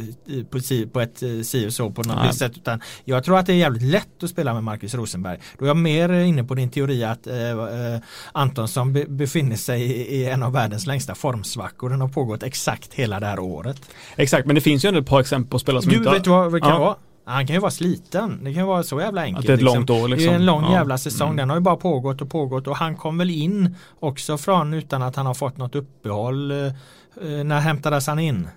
på, 0.50 0.60
på 0.94 1.02
ett 1.02 1.24
eh, 1.24 1.42
si 1.44 1.68
och 1.68 1.74
så 1.74 1.90
på 1.92 2.04
något 2.04 2.18
Nej. 2.24 2.34
sätt. 2.34 2.52
Utan 2.58 2.82
jag 3.04 3.24
tror 3.24 3.38
att 3.38 3.46
det 3.46 3.54
är 3.54 3.58
jävligt 3.58 3.82
lätt 3.84 4.24
att 4.24 4.30
spela 4.30 4.54
med 4.54 4.64
Marcus 4.64 4.94
Rosenberg. 4.96 5.40
Då 5.60 5.66
är 5.66 5.70
jag 5.70 5.78
mer 5.78 6.10
inne 6.10 6.44
på 6.44 6.56
din 6.56 6.70
teori 6.70 7.04
att 7.04 7.28
eh, 7.28 7.50
eh, 7.50 8.00
Antonsson 8.32 8.94
be, 8.94 9.06
befinner 9.06 9.56
sig 9.56 9.82
i, 9.82 10.16
i 10.16 10.26
en 10.30 10.44
av 10.44 10.52
världens 10.54 10.88
längsta 10.88 11.16
formsvackor. 11.16 11.90
Den 11.90 12.02
har 12.02 12.08
pågått 12.08 12.44
exakt 12.44 12.94
hela 12.94 13.20
det 13.20 13.26
här 13.26 13.40
året. 13.40 13.82
Exakt, 14.16 14.46
men 14.46 14.56
det 14.56 14.62
finns 14.62 14.86
ju 14.86 14.88
ändå 14.88 15.00
ett 15.00 15.08
par 15.08 15.20
exempel 15.20 15.50
på 15.50 15.60
spelare 15.60 15.82
som 15.82 15.92
Du 15.92 15.98
inte 15.98 16.10
vet 16.12 16.24
du 16.24 16.30
vad 16.30 16.54
det 16.54 16.60
kan 16.60 16.70
Ja. 16.70 16.80
vara? 16.80 16.96
Han 17.26 17.48
kan 17.48 17.54
ju 17.56 17.60
vara 17.60 17.72
sliten. 17.72 18.40
Det 18.44 18.54
kan 18.54 18.64
ju 18.64 18.68
vara 18.68 18.84
så 18.84 19.00
jävla 19.00 19.22
enkelt. 19.22 19.40
Att 19.40 19.48
det 19.48 19.54
är 19.54 19.58
ett 19.58 19.64
långt 19.64 19.90
år 19.90 20.08
Det 20.08 20.16
liksom. 20.16 20.32
är 20.32 20.36
en 20.36 20.46
lång 20.46 20.64
Ja. 20.64 20.72
jävla 20.72 20.98
säsong. 20.98 21.28
Mm. 21.28 21.38
Den 21.38 21.50
har 21.50 21.58
ju 21.58 21.62
bara 21.62 21.76
pågått 21.76 22.22
och 22.22 22.30
pågått 22.30 22.68
och 22.68 22.76
han 22.78 22.96
kom 22.96 23.18
väl 23.18 23.30
in 23.30 23.76
också 24.00 24.38
från 24.38 24.74
utan 24.74 25.02
att 25.02 25.16
han 25.16 25.26
har 25.26 25.34
fått 25.34 25.58
något 25.58 25.76
uppehåll. 25.76 26.52
Eh, 26.52 26.58
eh, 26.68 27.44
När 27.44 27.60
hämtades 27.60 28.08
han 28.08 28.20
in? 28.20 28.48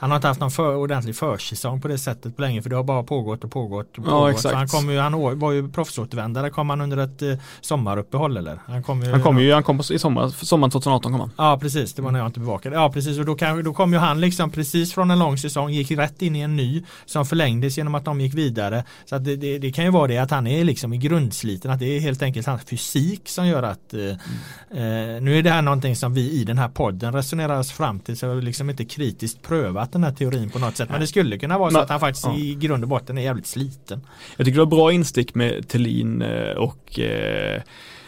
Han 0.00 0.10
har 0.10 0.16
inte 0.16 0.28
haft 0.28 0.40
någon 0.40 0.50
för, 0.50 0.76
ordentlig 0.76 1.16
försäsong 1.16 1.80
på 1.80 1.88
det 1.88 1.98
sättet 1.98 2.36
på 2.36 2.42
länge 2.42 2.62
för 2.62 2.70
det 2.70 2.76
har 2.76 2.84
bara 2.84 3.02
pågått 3.02 3.44
och 3.44 3.50
pågått. 3.50 3.98
Och 3.98 4.04
Ja, 4.06 4.10
pågått. 4.10 4.30
exakt. 4.30 4.52
Så 4.52 4.56
han, 4.56 4.68
kom 4.68 4.90
ju, 4.90 4.98
han 4.98 5.38
var 5.38 5.52
ju 5.52 5.68
proffsåtervändare. 5.68 6.50
Kom 6.50 6.70
han 6.70 6.80
under 6.80 6.96
ett 6.96 7.22
eh, 7.22 7.34
sommaruppehåll 7.60 8.36
eller? 8.36 8.58
Han 8.66 8.82
kom 8.82 9.02
ju, 9.02 9.10
Han 9.10 9.22
kom 9.22 9.38
ju, 9.38 9.52
han 9.52 9.62
kom 9.62 9.78
på, 9.78 9.94
i 9.94 9.98
sommar, 9.98 10.28
sommaren 10.28 10.70
2018 10.70 11.12
kom 11.12 11.20
han. 11.20 11.30
Ja 11.38 11.58
precis, 11.60 11.94
det 11.94 12.02
var 12.02 12.10
när 12.10 12.18
jag 12.18 12.28
inte 12.28 12.40
bevakade. 12.40 12.76
Ja 12.76 12.92
precis 12.92 13.18
och 13.18 13.24
då, 13.24 13.34
kan, 13.34 13.64
då 13.64 13.72
kom 13.72 13.92
ju 13.92 13.98
han 13.98 14.20
liksom 14.20 14.50
precis 14.50 14.94
från 14.94 15.10
en 15.10 15.18
lång 15.18 15.38
säsong, 15.38 15.70
gick 15.70 15.90
rätt 15.90 16.22
in 16.22 16.36
i 16.36 16.40
en 16.40 16.56
ny 16.56 16.84
som 17.06 17.26
förlängdes 17.26 17.78
genom 17.78 17.94
att 17.94 18.04
de 18.04 18.20
gick 18.20 18.34
vidare. 18.34 18.84
Så 19.04 19.18
det, 19.18 19.36
det, 19.36 19.58
det 19.58 19.72
kan 19.72 19.84
ju 19.84 19.90
vara 19.90 20.06
det 20.06 20.18
att 20.18 20.30
han 20.30 20.46
är 20.46 20.64
liksom 20.64 20.92
i 20.92 20.98
grundsliten, 20.98 21.70
att 21.70 21.78
det 21.78 21.96
är 21.96 22.00
helt 22.00 22.22
enkelt 22.22 22.46
hans 22.46 22.62
fysik 22.64 23.28
som 23.28 23.46
gör 23.46 23.62
att 23.62 23.94
eh, 23.94 24.00
eh, 24.04 25.20
nu 25.22 25.38
är 25.38 25.42
det 25.42 25.50
här 25.50 25.62
någonting 25.62 25.96
som 25.96 26.14
vi 26.14 26.30
i 26.30 26.44
den 26.44 26.58
här 26.58 26.68
podden 26.68 27.12
resonerar 27.12 27.58
oss 27.58 27.72
fram 27.72 28.00
till 28.00 28.16
så 28.16 28.34
liksom 28.34 28.70
inte 28.70 28.84
kritiskt 28.84 29.42
prövat 29.42 29.89
den 29.92 30.04
här 30.04 30.12
teorin 30.12 30.50
på 30.50 30.58
något 30.58 30.76
sätt. 30.76 30.90
Men 30.90 31.00
det 31.00 31.06
skulle 31.06 31.38
kunna 31.38 31.58
vara 31.58 31.70
så 31.70 31.78
att 31.78 31.88
han 31.88 32.00
faktiskt 32.00 32.26
ja. 32.26 32.36
i 32.36 32.54
grund 32.54 32.84
och 32.84 32.88
botten 32.88 33.18
är 33.18 33.22
jävligt 33.22 33.46
sliten. 33.46 34.00
Jag 34.36 34.46
tycker 34.46 34.58
det 34.58 34.64
var 34.64 34.76
bra 34.76 34.92
instick 34.92 35.34
med 35.34 35.68
Thelin 35.68 36.22
eh, 36.22 36.52
och 36.56 36.98
eh, 36.98 37.62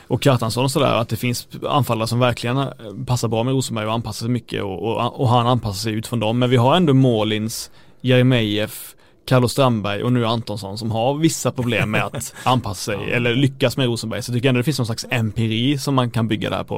och 0.06 0.24
Kjartansson 0.24 0.64
och 0.64 0.70
sådär, 0.70 0.94
att 0.94 1.08
det 1.08 1.16
finns 1.16 1.48
anfallare 1.68 2.08
som 2.08 2.18
verkligen 2.18 2.58
eh, 2.58 2.68
passar 3.06 3.28
bra 3.28 3.42
med 3.42 3.54
Rosenberg 3.54 3.86
och 3.86 3.92
anpassar 3.92 4.26
sig 4.26 4.28
mycket 4.28 4.62
och, 4.62 4.82
och, 4.82 5.20
och 5.20 5.28
han 5.28 5.46
anpassar 5.46 5.78
sig 5.78 5.92
utifrån 5.92 6.20
dem. 6.20 6.38
Men 6.38 6.50
vi 6.50 6.56
har 6.56 6.76
ändå 6.76 6.94
Målins, 6.94 7.70
Jeremejeff, 8.00 8.94
Carlos 9.24 9.52
Strandberg 9.52 10.02
och 10.02 10.12
nu 10.12 10.26
Antonsson 10.26 10.78
som 10.78 10.90
har 10.90 11.14
vissa 11.14 11.52
problem 11.52 11.90
med 11.90 12.04
att 12.04 12.34
anpassa 12.44 12.92
sig 12.92 13.12
eller 13.12 13.34
lyckas 13.34 13.76
med 13.76 13.86
Rosenberg. 13.86 14.22
Så 14.22 14.30
jag 14.30 14.36
tycker 14.36 14.48
ändå 14.48 14.58
det 14.58 14.64
finns 14.64 14.78
någon 14.78 14.86
slags 14.86 15.06
empiri 15.10 15.78
som 15.78 15.94
man 15.94 16.10
kan 16.10 16.28
bygga 16.28 16.50
det 16.50 16.56
här 16.56 16.64
på. 16.64 16.76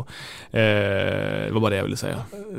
Eh, 0.50 0.60
det 1.46 1.50
var 1.52 1.60
bara 1.60 1.70
det 1.70 1.76
jag 1.76 1.84
ville 1.84 1.96
säga. 1.96 2.16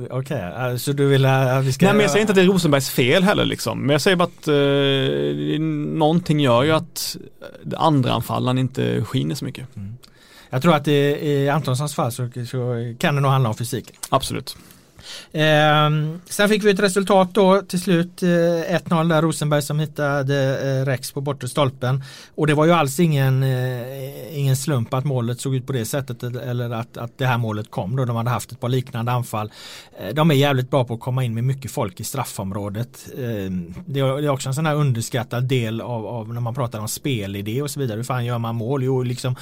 Okej, 0.09 0.49
okay, 0.49 0.77
så 0.77 0.91
du 0.91 1.07
vill 1.07 1.25
att 1.25 1.65
vi 1.65 1.73
ska... 1.73 1.85
Nej 1.85 1.93
men 1.93 2.01
jag 2.01 2.11
säger 2.11 2.21
inte 2.21 2.31
att 2.31 2.35
det 2.35 2.41
är 2.41 2.45
Rosenbergs 2.45 2.89
fel 2.89 3.23
heller 3.23 3.45
liksom. 3.45 3.79
Men 3.79 3.89
jag 3.89 4.01
säger 4.01 4.17
bara 4.17 4.23
att 4.23 4.47
eh, 4.47 5.59
någonting 5.99 6.39
gör 6.39 6.63
ju 6.63 6.71
att 6.71 7.17
andra 7.75 8.13
anfallaren 8.13 8.57
inte 8.57 9.03
skiner 9.05 9.35
så 9.35 9.45
mycket. 9.45 9.67
Jag 10.49 10.61
tror 10.61 10.75
att 10.75 10.85
det, 10.85 11.25
i 11.25 11.49
Antonssons 11.49 11.95
fall 11.95 12.11
så, 12.11 12.29
så 12.49 12.93
kan 12.99 13.15
det 13.15 13.21
nog 13.21 13.31
handla 13.31 13.49
om 13.49 13.55
fysik. 13.55 13.91
Absolut. 14.09 14.57
Eh, 15.31 15.89
sen 16.29 16.49
fick 16.49 16.63
vi 16.63 16.71
ett 16.71 16.79
resultat 16.79 17.29
då 17.33 17.61
till 17.61 17.81
slut 17.81 18.23
eh, 18.23 18.27
1-0 18.27 19.09
där 19.09 19.21
Rosenberg 19.21 19.61
som 19.61 19.79
hittade 19.79 20.59
eh, 20.69 20.85
Rex 20.85 21.11
på 21.11 21.21
bortre 21.21 21.47
stolpen. 21.47 22.03
Och 22.35 22.47
det 22.47 22.53
var 22.53 22.65
ju 22.65 22.71
alls 22.71 22.99
ingen, 22.99 23.43
eh, 23.43 24.39
ingen 24.39 24.57
slump 24.57 24.93
att 24.93 25.05
målet 25.05 25.41
såg 25.41 25.55
ut 25.55 25.67
på 25.67 25.73
det 25.73 25.85
sättet 25.85 26.23
eller 26.23 26.69
att, 26.69 26.97
att 26.97 27.17
det 27.17 27.25
här 27.25 27.37
målet 27.37 27.71
kom 27.71 27.95
då. 27.95 28.05
De 28.05 28.15
hade 28.15 28.29
haft 28.29 28.51
ett 28.51 28.59
par 28.59 28.69
liknande 28.69 29.11
anfall. 29.11 29.51
Eh, 29.99 30.13
de 30.13 30.31
är 30.31 30.35
jävligt 30.35 30.69
bra 30.69 30.83
på 30.83 30.93
att 30.93 30.99
komma 30.99 31.23
in 31.23 31.33
med 31.33 31.43
mycket 31.43 31.71
folk 31.71 31.99
i 31.99 32.03
straffområdet. 32.03 33.07
Eh, 33.17 33.21
det, 33.85 33.99
är, 33.99 34.21
det 34.21 34.27
är 34.27 34.29
också 34.29 34.49
en 34.49 34.55
sån 34.55 34.65
här 34.65 34.75
underskattad 34.75 35.43
del 35.43 35.81
av, 35.81 36.05
av 36.05 36.33
när 36.33 36.41
man 36.41 36.55
pratar 36.55 36.79
om 36.79 36.87
spelidé 36.87 37.61
och 37.61 37.71
så 37.71 37.79
vidare. 37.79 37.97
Hur 37.97 38.03
fan 38.03 38.25
gör 38.25 38.37
man 38.37 38.55
mål? 38.55 38.83
Jo, 38.83 39.03
liksom 39.03 39.35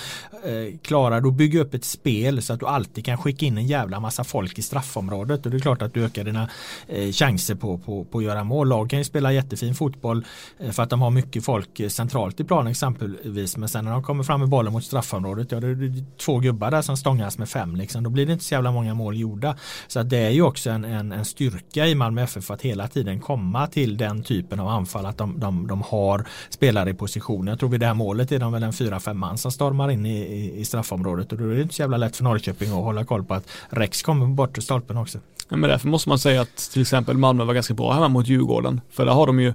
eh, 0.46 0.78
klarar 0.82 1.22
du 1.22 1.28
att 1.28 1.34
bygga 1.34 1.62
upp 1.62 1.74
ett 1.74 1.86
spel 1.86 2.42
så 2.42 2.54
att 2.54 2.60
du 2.60 2.66
alltid 2.66 3.06
kan 3.06 3.18
skicka 3.18 3.46
in 3.46 3.58
en 3.58 3.68
jävla 3.68 4.00
massa 4.00 4.24
folk 4.24 4.60
i 4.60 4.62
straffområdet. 4.62 5.46
Och 5.46 5.53
det 5.54 5.58
är 5.58 5.62
klart 5.62 5.82
att 5.82 5.94
du 5.94 6.06
ökar 6.06 6.24
dina 6.24 6.50
eh, 6.88 7.12
chanser 7.12 7.56
på, 7.56 7.78
på, 7.78 8.04
på 8.04 8.18
att 8.18 8.24
göra 8.24 8.44
mål. 8.44 8.68
Lag 8.68 8.90
kan 8.90 9.00
ju 9.00 9.06
spela 9.06 9.34
jättefin 9.34 9.76
fotboll 9.76 10.26
eh, 10.60 10.72
för 10.72 10.84
att 10.84 10.90
de 10.90 11.02
har 11.02 11.10
mycket 11.10 11.46
folk 11.46 11.80
eh, 11.80 11.90
centralt 11.90 12.40
i 12.40 12.44
planen 12.44 12.68
exempelvis. 12.68 13.58
Men 13.58 13.70
sen 13.70 13.86
när 13.86 13.92
de 13.92 14.04
kommer 14.04 14.24
fram 14.24 14.40
med 14.40 14.50
bollen 14.50 14.74
mot 14.74 14.84
straffområdet, 14.84 15.52
ja 15.52 15.60
det 15.60 15.68
är 15.68 16.18
två 16.18 16.40
gubbar 16.40 16.72
där 16.72 16.82
som 16.82 16.98
stångas 16.98 17.38
med 17.38 17.50
fem 17.50 17.76
liksom. 17.76 18.04
Då 18.04 18.10
blir 18.10 18.26
det 18.26 18.34
inte 18.34 18.46
så 18.46 18.54
jävla 18.54 18.72
många 18.72 18.94
mål 18.94 19.18
gjorda. 19.18 19.56
Så 19.88 20.00
att 20.00 20.10
det 20.10 20.18
är 20.18 20.30
ju 20.30 20.42
också 20.42 20.70
en, 20.70 20.86
en, 20.86 21.12
en 21.12 21.26
styrka 21.26 21.88
i 21.88 21.96
Malmö 21.96 22.22
FF 22.22 22.52
att 22.52 22.62
hela 22.62 22.88
tiden 22.88 23.20
komma 23.20 23.68
till 23.68 23.98
den 23.98 24.24
typen 24.24 24.60
av 24.60 24.68
anfall. 24.68 25.06
Att 25.06 25.18
de, 25.18 25.40
de, 25.40 25.68
de 25.68 25.82
har 25.82 26.28
spelare 26.50 26.90
i 26.90 26.94
position. 26.94 27.48
Jag 27.48 27.60
tror 27.60 27.70
vid 27.70 27.80
det 27.80 27.86
här 27.86 27.94
målet 27.94 28.32
är 28.32 28.40
de 28.40 28.52
väl 28.52 28.64
en 28.64 28.74
fyra, 28.74 29.00
fem 29.00 29.18
man 29.18 29.38
som 29.38 29.52
stormar 29.52 29.92
in 29.92 30.06
i, 30.06 30.18
i, 30.18 30.60
i 30.60 30.66
straffområdet. 30.66 31.32
Och 31.32 31.38
då 31.38 31.50
är 31.50 31.56
det 31.56 31.62
inte 31.62 31.76
så 31.76 31.82
jävla 31.82 31.98
lätt 31.98 32.16
för 32.16 32.24
Norrköping 32.24 32.70
att 32.70 32.84
hålla 32.84 33.06
koll 33.06 33.24
på 33.24 33.34
att 33.34 33.48
Rex 33.70 34.02
kommer 34.02 34.28
bort 34.28 34.54
till 34.54 34.64
stolpen 34.64 34.98
också. 34.98 35.20
Ja, 35.50 35.58
men 35.58 35.70
därför 35.70 35.88
måste 35.88 36.10
man 36.10 36.20
säga 36.20 36.42
att 36.42 36.70
till 36.74 36.82
exempel 36.82 37.18
Malmö 37.18 37.44
var 37.44 37.54
ganska 37.54 37.74
bra 37.74 37.94
hemma 37.94 38.08
mot 38.08 38.28
Djurgården. 38.28 38.82
För 38.92 39.06
där 39.06 39.14
har 39.14 39.28
de 39.28 39.40
ju 39.40 39.54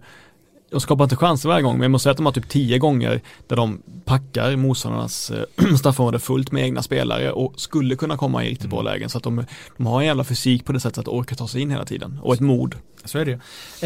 de 0.70 0.80
skapar 0.80 1.04
inte 1.04 1.16
chanser 1.16 1.48
varje 1.48 1.62
gång, 1.62 1.74
men 1.74 1.82
jag 1.82 1.90
måste 1.90 2.02
säga 2.02 2.10
att 2.10 2.16
de 2.16 2.26
har 2.26 2.32
typ 2.32 2.48
tio 2.48 2.78
gånger 2.78 3.20
där 3.46 3.56
de 3.56 3.82
packar 4.04 4.56
motståndarnas 4.56 5.30
eh, 5.30 5.74
straffområde 5.78 6.18
fullt 6.18 6.52
med 6.52 6.62
egna 6.62 6.82
spelare 6.82 7.32
och 7.32 7.60
skulle 7.60 7.96
kunna 7.96 8.16
komma 8.16 8.44
i 8.44 8.50
riktigt 8.50 8.70
bra 8.70 8.82
lägen. 8.82 9.08
Så 9.08 9.18
att 9.18 9.24
de, 9.24 9.44
de 9.76 9.86
har 9.86 10.00
en 10.00 10.06
jävla 10.06 10.24
fysik 10.24 10.64
på 10.64 10.72
det 10.72 10.80
sättet 10.80 10.98
att 10.98 11.08
orka 11.08 11.34
ta 11.34 11.48
sig 11.48 11.60
in 11.60 11.70
hela 11.70 11.84
tiden. 11.84 12.18
Och 12.22 12.34
ett 12.34 12.40
mod. 12.40 12.74
Så 13.04 13.18
är 13.18 13.24
det 13.24 13.30
ju. 13.30 13.38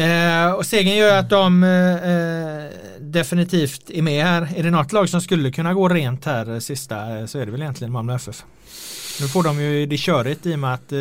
Eh, 0.03 0.51
och 0.51 0.65
segern 0.65 0.97
gör 0.97 1.19
att 1.19 1.29
de 1.29 1.63
eh, 1.63 2.99
definitivt 2.99 3.89
är 3.89 4.01
med 4.01 4.25
här. 4.25 4.49
Är 4.55 4.63
det 4.63 4.71
något 4.71 4.91
lag 4.91 5.09
som 5.09 5.21
skulle 5.21 5.51
kunna 5.51 5.73
gå 5.73 5.89
rent 5.89 6.25
här 6.25 6.59
sista 6.59 7.17
eh, 7.19 7.25
så 7.25 7.39
är 7.39 7.45
det 7.45 7.51
väl 7.51 7.61
egentligen 7.61 7.93
Malmö 7.93 8.15
FF. 8.15 8.43
Nu 9.21 9.27
får 9.27 9.43
de 9.43 9.61
ju 9.61 9.85
det 9.85 9.97
körigt 9.97 10.45
i 10.45 10.55
och 10.55 10.59
med 10.59 10.73
att 10.73 10.91
eh, 10.91 10.97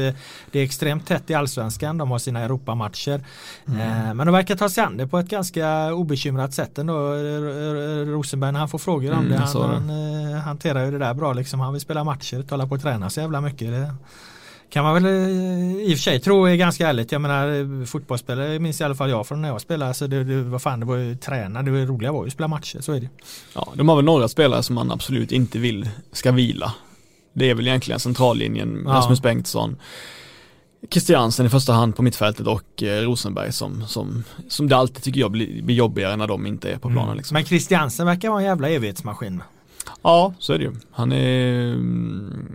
det 0.50 0.58
är 0.58 0.64
extremt 0.64 1.06
tätt 1.06 1.30
i 1.30 1.34
allsvenskan. 1.34 1.98
De 1.98 2.10
har 2.10 2.18
sina 2.18 2.40
Europamatcher. 2.40 3.20
Mm. 3.68 3.80
Eh, 3.80 4.14
men 4.14 4.26
de 4.26 4.32
verkar 4.32 4.56
ta 4.56 4.68
sig 4.68 4.84
an 4.84 4.96
det 4.96 5.06
på 5.06 5.18
ett 5.18 5.28
ganska 5.28 5.94
obekymrat 5.94 6.54
sätt 6.54 6.78
ändå. 6.78 7.14
Eh, 7.14 8.06
Rosenberg 8.06 8.52
när 8.52 8.58
han 8.58 8.68
får 8.68 8.78
frågor 8.78 9.12
om 9.12 9.18
Mm, 9.18 9.32
det. 9.32 9.38
Han, 9.38 9.90
han 9.90 10.40
hanterar 10.40 10.84
ju 10.84 10.90
det 10.90 10.98
där 10.98 11.14
bra 11.14 11.32
liksom. 11.32 11.60
Han 11.60 11.72
vill 11.72 11.82
spela 11.82 12.04
matcher, 12.04 12.44
hålla 12.50 12.66
på 12.66 12.74
att 12.74 12.82
träna 12.82 13.10
så 13.10 13.20
jävla 13.20 13.40
mycket. 13.40 13.70
Det 13.70 13.94
kan 14.70 14.84
man 14.84 14.94
väl 14.94 15.06
i 15.80 15.94
och 15.94 15.98
för 15.98 16.02
sig 16.02 16.20
tro 16.20 16.44
är 16.44 16.56
ganska 16.56 16.88
ärligt. 16.88 17.12
Jag 17.12 17.20
menar 17.20 17.86
fotbollsspelare 17.86 18.58
minns 18.58 18.80
i 18.80 18.84
alla 18.84 18.94
fall 18.94 19.10
jag 19.10 19.26
från 19.26 19.42
när 19.42 19.48
jag 19.48 19.60
spelade. 19.60 19.94
Så 19.94 20.06
det, 20.06 20.24
det, 20.24 20.42
vad 20.42 20.62
fan, 20.62 20.80
det 20.80 20.86
var 20.86 20.96
ju 20.96 21.16
träna. 21.16 21.62
Det 21.62 21.70
var 21.70 21.78
roliga 21.78 22.12
var 22.12 22.22
ju 22.22 22.26
att 22.26 22.32
spela 22.32 22.48
matcher. 22.48 22.80
Så 22.80 22.92
är 22.92 23.00
det. 23.00 23.08
Ja, 23.54 23.72
de 23.74 23.88
har 23.88 23.96
väl 23.96 24.04
några 24.04 24.28
spelare 24.28 24.62
som 24.62 24.74
man 24.74 24.92
absolut 24.92 25.32
inte 25.32 25.58
vill 25.58 25.88
ska 26.12 26.32
vila. 26.32 26.72
Det 27.33 27.51
är 27.51 27.55
väl 27.55 27.66
egentligen 27.66 28.01
centrallinjen, 28.01 28.83
Ja. 28.87 28.93
Rasmus 28.93 29.22
Bengtsson, 29.22 29.76
Christiansen 30.91 31.47
i 31.47 31.49
första 31.49 31.72
hand 31.72 31.97
på 31.97 32.03
mittfältet 32.03 32.47
och 32.47 32.83
eh, 32.83 33.03
Rosenberg 33.03 33.53
som, 33.53 33.87
som, 33.87 34.24
som 34.49 34.68
det 34.68 34.76
alltid 34.76 35.03
tycker 35.03 35.20
jag 35.20 35.30
blir, 35.30 35.62
blir 35.62 35.76
jobbigare 35.76 36.16
när 36.16 36.26
de 36.26 36.47
inte 36.47 36.70
är 36.72 36.78
på 36.78 36.91
planen. 36.91 37.16
Liksom. 37.16 37.35
Men 37.35 37.45
Christiansen 37.45 38.07
verkar 38.07 38.28
vara 38.28 38.41
en 38.41 38.47
jävla 38.47 38.68
evighetsmaskin. 38.68 39.43
Ja, 40.03 40.35
så 40.39 40.53
är 40.53 40.59
det 40.59 40.64
ju. 40.64 40.72
Han 40.93 41.12
är, 41.12 41.72
mm, 41.74 42.47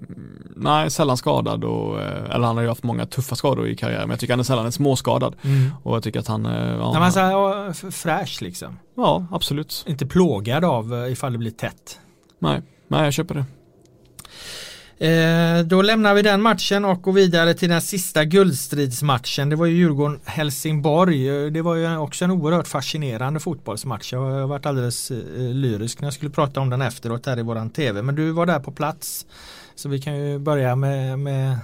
nej, 0.55 0.89
sällan 0.91 1.17
skadad 1.17 1.63
och, 1.63 2.01
eh, 2.01 2.35
eller 2.35 2.45
han 2.47 2.55
har 2.55 2.63
ju 2.63 2.69
haft 2.69 2.83
många 2.83 3.05
tuffa 3.05 3.35
skador 3.35 3.67
i 3.67 3.75
karriären, 3.75 4.01
men 4.01 4.09
jag 4.09 4.19
tycker 4.19 4.33
han 4.33 4.39
är 4.39 4.43
sällan 4.43 4.65
är 4.65 4.71
småskadad. 4.71 5.35
Och 5.83 5.95
jag 5.95 6.03
tycker 6.03 6.19
att 6.19 6.27
han, 6.27 6.45
eh, 6.45 6.51
ja, 6.51 7.67
f- 7.71 7.85
fräsch 7.95 8.41
liksom. 8.41 8.79
ja 8.95 9.25
absolut. 9.31 9.83
Inte 9.87 10.05
plågad 10.05 10.65
av 10.65 11.07
ifall 11.11 11.31
det 11.31 11.37
blir 11.37 11.51
tätt. 11.51 11.99
Nej, 12.39 12.61
nej 12.87 13.03
jag 13.03 13.13
köper 13.13 13.35
det. 13.35 13.45
Eh, 14.99 15.59
då 15.65 15.81
lämnar 15.81 16.13
vi 16.13 16.21
den 16.21 16.41
matchen 16.41 16.85
och 16.85 17.01
går 17.01 17.11
vidare 17.13 17.53
till 17.53 17.69
den 17.69 17.81
sista 17.81 18.25
guldstridsmatchen. 18.25 19.49
Det 19.49 19.55
var 19.55 19.65
ju 19.65 19.75
Djurgården-Helsingborg. 19.77 21.45
Eh, 21.45 21.51
Det 21.51 21.61
var 21.61 21.75
ju 21.75 21.97
också 21.97 22.25
en 22.25 22.31
oerhört 22.31 22.67
fascinerande 22.67 23.39
fotbollsmatch. 23.39 24.13
Jag 24.13 24.19
har 24.19 24.47
varit 24.47 24.65
alldeles 24.65 25.11
eh, 25.11 25.17
lyrisk 25.37 26.01
när 26.01 26.05
jag 26.05 26.13
skulle 26.13 26.31
prata 26.31 26.59
om 26.59 26.69
den 26.69 26.81
efteråt 26.81 27.25
här 27.25 27.39
i 27.39 27.41
våran 27.41 27.69
tv. 27.69 28.01
Men 28.01 28.15
du 28.15 28.31
var 28.31 28.45
där 28.45 28.59
på 28.59 28.71
plats. 28.71 29.25
Så 29.75 29.89
vi 29.89 30.01
kan 30.01 30.15
ju 30.17 30.39
börja 30.39 30.75
med, 30.75 31.19
med, 31.19 31.57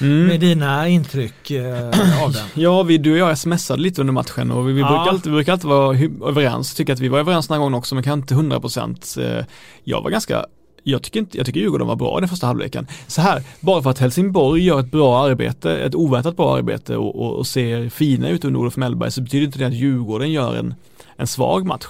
Mm. 0.00 0.26
med 0.26 0.40
dina 0.40 0.88
intryck 0.88 1.50
eh, 1.50 2.22
av 2.24 2.32
den. 2.32 2.44
Ja, 2.54 2.82
vi, 2.82 2.98
du 2.98 3.12
och 3.12 3.18
jag 3.18 3.38
smsade 3.38 3.82
lite 3.82 4.00
under 4.00 4.12
matchen 4.12 4.50
och 4.50 4.68
vi, 4.68 4.72
vi, 4.72 4.80
Ja. 4.80 4.86
brukar, 4.88 5.10
alltid, 5.10 5.32
vi 5.32 5.36
brukar 5.36 5.52
alltid 5.52 5.68
vara 5.70 5.98
överens. 6.28 6.74
Tycker 6.74 6.92
att 6.92 7.00
vi 7.00 7.08
var 7.08 7.18
överens 7.18 7.48
den 7.48 7.54
här 7.54 7.58
gången 7.58 7.74
också, 7.74 7.94
men 7.94 8.04
kan 8.04 8.18
inte 8.18 8.34
100%. 8.34 9.38
Eh, 9.38 9.44
Jag 9.84 10.02
var 10.02 10.10
ganska 10.10 10.46
jag 10.88 11.02
tycker, 11.02 11.20
inte, 11.20 11.36
jag 11.36 11.46
tycker 11.46 11.60
Djurgården 11.60 11.86
var 11.86 11.96
bra 11.96 12.18
i 12.18 12.20
den 12.20 12.28
första 12.28 12.46
halvleken. 12.46 12.86
Så 13.06 13.20
här, 13.20 13.42
bara 13.60 13.82
för 13.82 13.90
att 13.90 13.98
Helsingborg 13.98 14.64
gör 14.64 14.80
ett 14.80 14.90
bra 14.90 15.24
arbete, 15.24 15.76
ett 15.78 15.94
oväntat 15.94 16.36
bra 16.36 16.56
arbete 16.56 16.96
och, 16.96 17.22
och, 17.22 17.38
och 17.38 17.46
ser 17.46 17.88
fina 17.88 18.28
ut 18.28 18.44
under 18.44 18.60
Olof 18.60 18.76
Mellberg 18.76 19.10
så 19.10 19.22
betyder 19.22 19.46
inte 19.46 19.58
det 19.58 19.66
att 19.66 19.72
Djurgården 19.72 20.32
gör 20.32 20.56
en, 20.56 20.74
en 21.16 21.26
svag 21.26 21.66
match. 21.66 21.86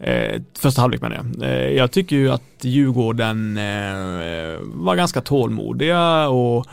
Eh, 0.00 0.42
första 0.58 0.80
halvlek 0.80 1.00
menar 1.00 1.16
jag. 1.16 1.50
Eh, 1.50 1.70
jag 1.70 1.90
tycker 1.90 2.16
ju 2.16 2.30
att 2.32 2.42
Djurgården 2.60 3.56
eh, 3.56 4.58
var 4.62 4.96
ganska 4.96 5.20
tålmodiga 5.20 6.28
och 6.28 6.66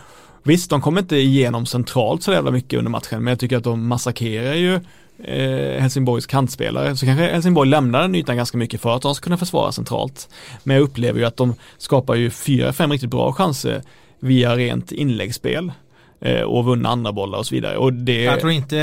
Visst, 0.45 0.69
de 0.69 0.81
kom 0.81 0.97
inte 0.97 1.15
igenom 1.15 1.65
centralt 1.65 2.23
så 2.23 2.31
jävla 2.31 2.51
mycket 2.51 2.77
under 2.77 2.91
matchen, 2.91 3.23
men 3.23 3.31
jag 3.31 3.39
tycker 3.39 3.57
att 3.57 3.63
de 3.63 3.87
massakrerar 3.87 4.53
ju 4.53 4.79
eh, 5.23 5.81
Helsingborgs 5.81 6.25
kantspelare. 6.25 6.95
Så 6.95 7.05
kanske 7.05 7.23
Helsingborg 7.23 7.69
lämnar 7.69 8.01
den 8.01 8.15
ytan 8.15 8.37
ganska 8.37 8.57
mycket 8.57 8.81
för 8.81 8.95
att 8.95 9.01
de 9.01 9.15
ska 9.15 9.23
kunna 9.23 9.37
försvara 9.37 9.71
centralt. 9.71 10.29
Men 10.63 10.75
jag 10.75 10.83
upplever 10.83 11.19
ju 11.19 11.25
att 11.25 11.37
de 11.37 11.55
skapar 11.77 12.15
ju 12.15 12.29
fyra, 12.29 12.73
fem 12.73 12.91
riktigt 12.91 13.09
bra 13.09 13.33
chanser 13.33 13.81
via 14.19 14.55
rent 14.55 14.91
inläggsspel 14.91 15.71
eh, 16.21 16.41
och 16.41 16.65
vunna 16.65 16.89
andra 16.89 17.11
bollar 17.11 17.37
och 17.37 17.45
så 17.45 17.55
vidare. 17.55 17.77
Och 17.77 17.93
det... 17.93 18.23
jag, 18.23 18.39
tror 18.39 18.51
inte, 18.51 18.75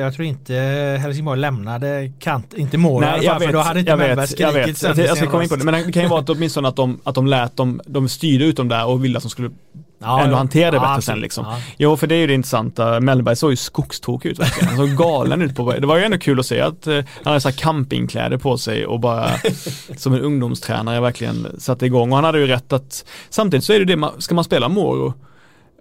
jag 0.00 0.14
tror 0.14 0.26
inte 0.26 0.54
Helsingborg 1.02 1.40
lämnade 1.40 2.12
kant, 2.20 2.54
inte 2.54 2.78
mål 2.78 3.00
Nej, 3.00 3.20
jag 3.22 3.38
vet, 3.38 3.46
för 3.46 3.52
då 3.52 3.58
hade 3.58 3.80
inte 3.80 3.90
jag 3.90 3.98
Mellberg 3.98 4.26
vet, 4.26 4.40
jag 4.40 4.50
skrikit 4.50 4.68
vet. 4.68 4.78
sönder 4.78 5.06
Jag 5.06 5.16
ska 5.16 5.26
komma 5.26 5.42
in 5.42 5.48
på 5.48 5.56
det, 5.56 5.64
men 5.64 5.86
det 5.86 5.92
kan 5.92 6.02
ju 6.02 6.08
vara 6.08 6.20
att 6.20 6.30
åtminstone 6.36 6.68
att 6.68 6.76
de, 6.76 7.00
att 7.04 7.14
de 7.14 7.26
lät 7.26 7.56
dem, 7.56 7.80
de 7.86 8.08
styrde 8.08 8.44
ut 8.44 8.56
dem 8.56 8.68
där 8.68 8.86
och 8.86 9.04
ville 9.04 9.16
att 9.16 9.22
de 9.22 9.30
skulle 9.30 9.50
Ja, 9.98 10.20
ändå 10.20 10.34
ja. 10.34 10.38
hantera 10.38 10.70
det 10.70 10.76
Ja, 10.76 10.80
bättre 10.80 10.94
absolut. 10.94 11.04
sen 11.04 11.20
liksom. 11.20 11.44
Ja. 11.44 11.58
Jo, 11.78 11.96
för 11.96 12.06
det 12.06 12.14
är 12.14 12.18
ju 12.18 12.26
det 12.26 12.34
intressanta. 12.34 13.00
Mellberg 13.00 13.36
såg 13.36 13.50
ju 13.50 13.56
skogstokig 13.56 14.28
ut 14.28 14.38
verkligen. 14.38 14.68
Han 14.68 14.76
såg 14.76 14.96
galen 14.96 15.42
ut 15.42 15.54
på 15.54 15.72
Det 15.72 15.86
var 15.86 15.96
ju 15.96 16.04
ändå 16.04 16.18
kul 16.18 16.40
att 16.40 16.46
se 16.46 16.60
att 16.60 16.86
eh, 16.86 16.94
han 16.94 17.04
hade 17.24 17.40
så 17.40 17.52
campingkläder 17.52 18.38
på 18.38 18.58
sig 18.58 18.86
och 18.86 19.00
bara 19.00 19.30
som 19.96 20.14
en 20.14 20.20
ungdomstränare 20.20 21.00
verkligen 21.00 21.46
satte 21.58 21.86
igång. 21.86 22.10
Och 22.10 22.16
han 22.16 22.24
hade 22.24 22.38
ju 22.38 22.46
rätt 22.46 22.72
att 22.72 23.04
samtidigt 23.30 23.64
så 23.64 23.72
är 23.72 23.84
det 23.84 23.96
det, 23.96 24.10
ska 24.18 24.34
man 24.34 24.44
spela 24.44 24.68
Moro 24.68 25.14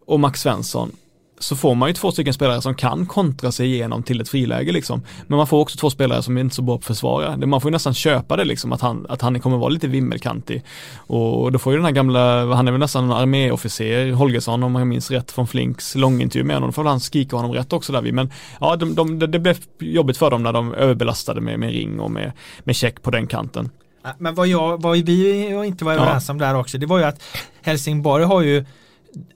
och 0.07 0.19
Max 0.19 0.41
Svensson 0.41 0.91
så 1.39 1.55
får 1.55 1.75
man 1.75 1.89
ju 1.89 1.93
två 1.93 2.11
stycken 2.11 2.33
spelare 2.33 2.61
som 2.61 2.75
kan 2.75 3.05
kontra 3.05 3.51
sig 3.51 3.73
igenom 3.73 4.03
till 4.03 4.21
ett 4.21 4.29
friläge 4.29 4.71
liksom. 4.71 5.01
Men 5.27 5.37
man 5.37 5.47
får 5.47 5.59
också 5.59 5.77
två 5.77 5.89
spelare 5.89 6.23
som 6.23 6.37
är 6.37 6.41
inte 6.41 6.55
så 6.55 6.61
bra 6.61 6.75
på 6.75 6.79
att 6.79 6.85
försvara. 6.85 7.37
Man 7.37 7.61
får 7.61 7.69
ju 7.69 7.71
nästan 7.71 7.93
köpa 7.93 8.35
det 8.37 8.45
liksom 8.45 8.73
att 8.73 8.81
han, 8.81 9.05
att 9.09 9.21
han 9.21 9.39
kommer 9.39 9.57
vara 9.57 9.69
lite 9.69 9.87
vimmelkantig. 9.87 10.63
Och 10.97 11.51
då 11.51 11.59
får 11.59 11.73
ju 11.73 11.77
den 11.77 11.85
här 11.85 11.91
gamla, 11.91 12.55
han 12.55 12.67
är 12.67 12.71
väl 12.71 12.79
nästan 12.79 13.03
en 13.03 13.11
arméofficer, 13.11 14.11
Holgersson 14.11 14.63
om 14.63 14.75
jag 14.75 14.87
minns 14.87 15.11
rätt 15.11 15.31
från 15.31 15.47
Flinks 15.47 15.95
långintervju 15.95 16.43
med 16.43 16.55
honom. 16.55 16.69
Då 16.69 16.73
får 16.73 16.83
han 16.83 16.99
skrika 16.99 17.35
honom 17.35 17.53
rätt 17.53 17.73
också 17.73 17.93
där 17.93 18.01
vid. 18.01 18.13
Men 18.13 18.31
ja, 18.59 18.75
de, 18.75 18.95
de, 18.95 19.19
det, 19.19 19.39
blev 19.39 19.57
jobbigt 19.79 20.17
för 20.17 20.31
dem 20.31 20.43
när 20.43 20.53
de 20.53 20.73
överbelastade 20.73 21.41
med, 21.41 21.59
med 21.59 21.69
ring 21.69 21.99
och 21.99 22.11
med, 22.11 22.31
med 22.63 22.75
check 22.75 23.01
på 23.01 23.11
den 23.11 23.27
kanten. 23.27 23.69
Ja, 24.03 24.09
Men 24.17 24.35
vad, 24.35 24.47
jag, 24.47 24.81
vad 24.81 24.93
vi 24.93 25.65
inte 25.65 25.85
var 25.85 25.93
överens 25.93 26.29
om 26.29 26.37
där 26.37 26.55
också 26.55 26.77
det 26.77 26.85
var 26.85 26.97
ju 26.97 27.03
att 27.03 27.21
Helsingborg 27.61 28.23
har 28.23 28.41
ju 28.41 28.65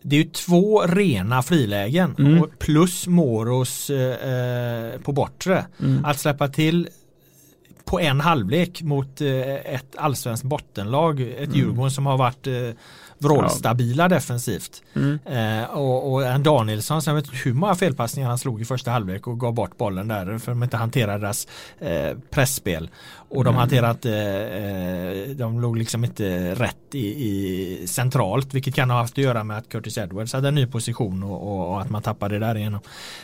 det 0.01 0.15
är 0.15 0.23
ju 0.23 0.29
två 0.29 0.81
rena 0.81 1.43
frilägen 1.43 2.15
Mm. 2.19 2.43
plus 2.59 3.07
Moros 3.07 3.89
eh, 3.89 4.99
på 5.01 5.11
bortre. 5.11 5.65
Mm. 5.79 6.05
Att 6.05 6.19
släppa 6.19 6.47
till 6.47 6.89
på 7.85 7.99
en 7.99 8.19
halvlek 8.21 8.81
mot 8.81 9.21
eh, 9.21 9.55
ett 9.75 9.95
allsvenskt 9.97 10.43
bottenlag, 10.45 11.21
ett 11.21 11.37
Mm. 11.39 11.51
Djurgården 11.55 11.91
som 11.91 12.05
har 12.05 12.17
varit 12.17 12.47
eh, 12.47 12.53
vrålstabila 13.19 14.07
defensivt. 14.07 14.83
Mm. 14.95 15.19
Eh, 15.25 15.69
och, 15.69 16.13
och 16.13 16.25
en 16.25 16.43
Danielsson, 16.43 17.01
sen 17.01 17.15
vet 17.15 17.25
inte 17.25 17.37
hur 17.37 17.53
många 17.53 17.75
felpassningar 17.75 18.29
han 18.29 18.37
slog 18.37 18.61
i 18.61 18.65
första 18.65 18.91
halvlek 18.91 19.27
och 19.27 19.39
gav 19.39 19.53
bort 19.53 19.77
bollen 19.77 20.07
där 20.07 20.37
för 20.37 20.51
de 20.51 20.63
inte 20.63 20.77
hanterade 20.77 21.19
deras 21.19 21.47
eh, 21.79 22.17
pressspel. 22.29 22.89
Och 23.31 23.43
de 23.43 23.55
hanterade 23.55 23.91
inte, 23.91 24.11
eh, 25.29 25.35
de 25.35 25.61
låg 25.61 25.77
liksom 25.77 26.03
inte 26.03 26.55
rätt 26.55 26.75
i, 26.91 27.07
i 27.07 27.87
centralt 27.87 28.53
vilket 28.53 28.75
kan 28.75 28.89
ha 28.89 28.97
haft 28.97 29.13
att 29.13 29.23
göra 29.23 29.43
med 29.43 29.57
att 29.57 29.69
Curtis 29.69 29.97
Edwards 29.97 30.33
hade 30.33 30.47
en 30.47 30.55
ny 30.55 30.65
position 30.65 31.23
och, 31.23 31.47
och, 31.47 31.71
och 31.73 31.81
att 31.81 31.89
man 31.89 32.01
tappade 32.01 32.39
därigenom. 32.39 32.79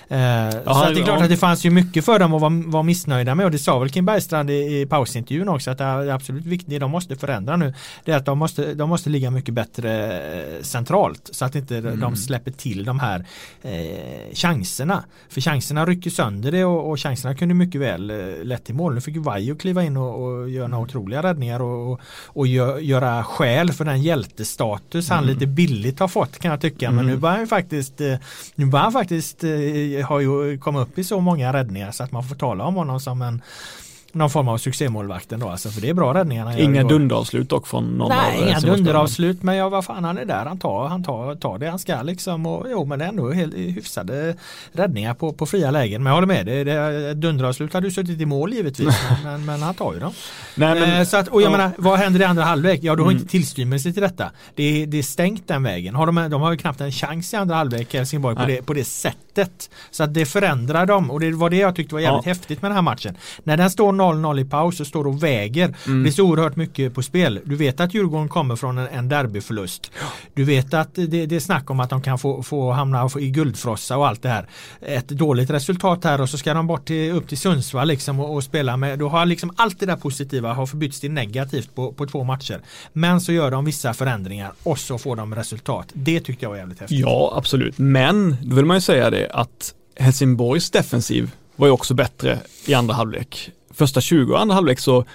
Eh, 0.08 0.18
så 0.18 0.74
han- 0.74 0.88
att 0.88 0.96
det 0.96 1.02
är 1.02 1.04
klart 1.04 1.20
ja. 1.20 1.24
att 1.24 1.30
det 1.30 1.38
fanns 1.38 1.66
ju 1.66 1.70
mycket 1.70 2.06
för 2.06 2.20
dem 2.20 2.34
att 2.34 2.42
vara, 2.42 2.64
vara 2.66 2.84
missnöjda 2.84 3.36
med 3.36 3.46
och 3.46 3.52
det 3.52 3.60
sa 3.60 3.80
väl 3.80 3.90
Kim 3.90 4.06
Bergstrand 4.06 4.50
i, 4.50 4.82
i 4.82 4.86
pausintervjun 4.86 5.50
också 5.50 5.72
att 5.72 5.78
det 5.78 5.84
är 5.84 6.10
absolut 6.10 6.46
viktigt, 6.46 6.80
de 6.80 6.92
måste 6.92 7.16
förändra 7.16 7.58
nu 7.58 7.74
det 8.06 8.12
är 8.12 8.18
att 8.18 8.26
de 8.26 8.38
måste, 8.38 8.74
de 8.74 8.90
måste 8.90 9.10
ligga 9.10 9.32
mycket 9.32 9.54
bättre 9.54 9.85
eh, 9.86 10.62
centralt 10.62 11.30
så 11.32 11.46
att 11.46 11.56
inte 11.56 11.86
Mm. 11.86 12.00
de 12.00 12.16
släpper 12.16 12.52
till 12.52 12.86
de 12.86 13.00
här 13.00 13.26
eh, 13.62 14.34
chanserna. 14.34 15.04
För 15.30 15.42
chanserna 15.42 15.86
rycker 15.86 16.10
sönder 16.10 16.52
det 16.52 16.66
och, 16.66 16.90
och 16.90 17.00
chanserna 17.00 17.36
kunde 17.36 17.56
mycket 17.56 17.82
väl 17.82 18.10
eh, 18.10 18.44
lett 18.44 18.66
till 18.66 18.76
mål. 18.76 18.94
Nu 18.96 19.02
fick 19.02 19.16
ju 19.16 19.22
Vaiho 19.22 19.56
kliva 19.56 19.84
in 19.84 19.98
och, 19.98 20.24
och 20.24 20.50
göra 20.50 20.68
några 20.68 20.84
otroliga 20.84 21.24
räddningar 21.24 21.62
och, 21.62 22.00
och, 22.26 22.48
gö, 22.48 22.80
göra 22.80 23.24
skäl 23.24 23.72
för 23.72 23.86
den 23.86 24.02
hjältestatus 24.02 25.10
han 25.10 25.26
lite 25.26 25.48
billigt 25.48 26.00
har 26.00 26.08
fått 26.08 26.40
kan 26.40 26.52
jag 26.52 26.62
tycka. 26.62 26.92
Men 26.92 27.06
nu 27.06 27.18
börjar 27.18 27.38
han 27.38 27.48
faktiskt 27.48 28.02
eh, 28.02 28.16
nu 28.56 28.66
börjar 28.66 28.84
han 28.84 28.94
faktiskt 28.94 29.44
eh, 29.44 30.06
har 30.08 30.20
ju 30.20 30.58
kommit 30.58 30.82
upp 30.82 31.00
i 31.00 31.04
så 31.04 31.20
många 31.20 31.54
räddningar 31.54 31.92
så 31.92 32.04
att 32.04 32.12
man 32.12 32.24
får 32.24 32.36
tala 32.36 32.64
om 32.64 32.76
honom 32.76 33.00
som 33.00 33.22
en 33.22 33.42
någon 34.16 34.30
form 34.30 34.48
av 34.48 34.58
succémålvakten 34.58 35.40
då 35.40 35.50
alltså 35.50 35.70
för 35.70 35.82
det 35.82 35.90
är 35.90 35.94
bra 35.94 36.14
räddningar 36.14 36.60
Inga 36.60 36.84
dunderavslut 36.84 37.50
dock 37.50 37.68
från 37.68 37.84
någon 37.98 38.12
av 38.12 38.18
Nej, 38.18 38.42
eh, 38.42 38.48
inga 38.48 38.60
dunderavslut 38.60 39.44
men 39.44 39.56
ja, 39.56 39.70
vad 39.70 39.86
fan 39.86 40.04
han 40.04 40.18
är 40.18 40.26
där, 40.26 40.46
han 40.46 40.58
tar, 40.60 40.88
han 40.88 41.04
tar, 41.04 41.36
tar 41.36 41.58
det 41.58 41.70
han 41.70 41.80
ska 41.80 42.02
liksom 42.02 42.46
och 42.46 42.66
jo 42.70 42.86
men 42.86 43.00
det 43.00 43.06
är 43.06 43.10
ändå 43.10 43.32
helt 43.32 43.56
hyfsade 43.56 44.36
räddningar 44.72 45.14
på, 45.14 45.34
på 45.34 45.46
fria 45.46 45.72
lägen. 45.72 46.04
Men 46.04 46.10
jag 46.12 46.16
håller 46.16 46.28
med, 46.28 46.46
det, 46.46 46.64
det, 46.64 47.14
dunderavslut 47.14 47.74
hade 47.74 47.88
ju 47.88 47.94
suttit 47.94 48.22
i 48.22 48.26
mål 48.26 48.54
givetvis 48.54 48.96
men, 49.24 49.46
men 49.46 49.62
han 49.62 49.74
tar 49.74 49.94
ju 49.94 50.00
dem. 50.00 50.12
Nej, 50.56 50.80
men, 50.80 50.86
Eh, 51.00 51.04
så 51.06 51.18
att, 51.18 51.28
och 51.28 51.42
jag 51.42 51.48
ja. 51.48 51.58
menar, 51.58 51.72
vad 51.78 52.00
händer 52.00 52.22
i 52.22 52.24
andra 52.24 52.44
halvlek? 52.44 52.80
Ja, 52.84 52.96
du 52.96 53.02
har 53.02 53.10
Mm. 53.10 53.22
inte 53.22 53.32
tillstymmelse 53.32 53.94
till 53.94 54.02
detta. 54.02 54.32
Det 54.56 54.86
det 54.86 54.98
är 54.98 55.04
stängt 55.04 55.48
den 55.48 55.64
vägen. 55.64 55.96
Har 55.96 56.06
de, 56.06 56.16
de 56.30 56.42
har 56.42 56.52
ju 56.52 56.58
knappt 56.58 56.82
en 56.82 56.92
chans 56.92 57.34
i 57.34 57.38
andra 57.38 57.56
halvlek 57.56 57.94
Helsingborg 57.94 58.36
på 58.36 58.46
det, 58.46 58.62
på 58.62 58.74
det 58.74 58.84
sättet. 58.84 59.20
Så 59.92 60.04
att 60.04 60.14
det 60.14 60.26
förändrar 60.26 60.86
dem 60.86 61.12
och 61.12 61.20
det 61.20 61.32
var 61.32 61.50
det 61.50 61.58
jag 61.58 61.76
tyckte 61.76 61.96
var 61.96 62.02
jävligt 62.02 62.26
Ja. 62.26 62.30
häftigt 62.32 62.62
med 62.62 62.72
den 62.72 62.76
här 62.76 62.82
matchen. 62.82 63.18
När 63.44 63.58
den 63.58 63.70
står 63.70 63.94
0-0 63.94 64.40
i 64.40 64.46
paus 64.46 64.80
och 64.80 64.88
står 64.88 65.08
och 65.08 65.24
väger. 65.24 65.74
Mm. 65.88 66.04
Det 66.04 66.10
är 66.10 66.12
så 66.12 66.24
oerhört 66.24 66.56
mycket 66.56 66.94
på 66.94 67.02
spel. 67.04 67.40
Du 67.46 67.56
vet 67.56 67.80
att 67.80 67.94
Djurgården 67.94 68.30
kommer 68.30 68.56
från 68.56 68.78
en, 68.78 68.88
en 68.88 69.10
derbyförlust. 69.10 69.92
Du 70.34 70.44
vet 70.44 70.74
att 70.74 70.90
det, 70.96 71.26
det 71.26 71.36
är 71.36 71.40
snack 71.40 71.70
om 71.70 71.80
att 71.80 71.90
de 71.90 72.02
kan 72.02 72.20
få, 72.20 72.44
få 72.44 72.72
hamna 72.72 73.10
i 73.20 73.30
guldfrossa 73.30 73.98
och 73.98 74.08
allt 74.08 74.22
det 74.22 74.30
här. 74.30 74.48
Ett 74.82 75.08
dåligt 75.08 75.50
resultat 75.50 76.04
här 76.04 76.22
och 76.22 76.30
så 76.30 76.38
ska 76.38 76.54
de 76.54 76.68
bort 76.68 76.86
till, 76.86 77.12
upp 77.12 77.28
till 77.28 77.38
Sundsvall 77.38 77.88
liksom 77.88 78.20
och, 78.20 78.34
och 78.36 78.44
spela 78.44 78.78
med. 78.78 79.00
Då 79.00 79.10
har 79.10 79.26
liksom 79.26 79.54
allt 79.56 79.80
det 79.80 79.86
där 79.86 79.96
positiva 79.96 80.54
har 80.54 80.66
förbytts 80.66 81.00
till 81.00 81.12
negativt 81.12 81.76
på, 81.76 81.92
på 81.92 82.06
två 82.08 82.24
matcher. 82.24 82.60
Men 82.94 83.22
så 83.22 83.32
gör 83.32 83.52
de 83.52 83.66
vissa 83.66 83.94
förändringar 83.94 84.52
och 84.64 84.80
så 84.80 84.98
får 84.98 85.16
de 85.16 85.36
resultat. 85.36 85.88
Det 85.94 86.20
tyckte 86.20 86.46
jag 86.46 86.50
var 86.50 86.58
jävligt 86.58 86.80
häftigt. 86.80 87.00
Ja, 87.00 87.34
absolut. 87.38 87.78
Men 87.78 88.38
då 88.42 88.56
vill 88.56 88.66
man 88.66 88.78
ju 88.78 88.82
säga 88.82 89.10
det 89.10 89.25
att 89.34 89.74
Helsingborgs 89.96 90.72
defensiv 90.72 91.32
var 91.56 91.68
ju 91.68 91.72
också 91.72 91.94
bättre 91.94 92.40
i 92.66 92.74
andra 92.74 92.94
halvlek. 92.94 93.52
Första 93.74 94.02
20 94.02 94.34
och 94.34 94.42
andra 94.42 94.56
halvlek 94.56 94.80
så 94.80 95.06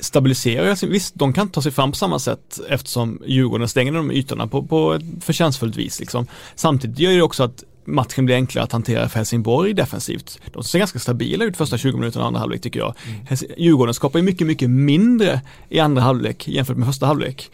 stabiliserar 0.00 0.66
jag, 0.66 0.88
visst 0.88 1.14
de 1.14 1.32
kan 1.32 1.48
ta 1.48 1.62
sig 1.62 1.72
fram 1.72 1.92
på 1.92 1.96
samma 1.96 2.18
sätt 2.18 2.60
eftersom 2.68 3.22
Djurgården 3.26 3.68
stänger 3.68 3.92
de 3.92 4.10
ytorna 4.10 4.46
på, 4.46 4.62
på 4.62 4.94
ett 4.94 5.02
förtjänstfullt 5.20 5.76
vis 5.76 6.00
liksom. 6.00 6.26
Samtidigt 6.54 6.98
gör 6.98 7.12
det 7.12 7.22
också 7.22 7.42
att 7.42 7.64
matchen 7.84 8.24
blir 8.26 8.34
enklare 8.34 8.64
att 8.64 8.72
hantera 8.72 9.08
för 9.08 9.16
Helsingborg 9.16 9.74
defensivt. 9.74 10.38
De 10.52 10.64
ser 10.64 10.78
ganska 10.78 10.98
stabila 10.98 11.44
ut 11.44 11.56
första 11.56 11.78
20 11.78 11.96
minuterna 11.96 12.24
i 12.24 12.26
andra 12.26 12.40
halvlek 12.40 12.62
tycker 12.62 12.80
jag. 12.80 12.94
Hels- 13.28 13.54
Djurgården 13.58 13.94
skapar 13.94 14.18
ju 14.18 14.24
mycket, 14.24 14.46
mycket 14.46 14.70
mindre 14.70 15.40
i 15.68 15.80
andra 15.80 16.02
halvlek 16.02 16.48
jämfört 16.48 16.76
med 16.76 16.86
första 16.86 17.06
halvlek. 17.06 17.50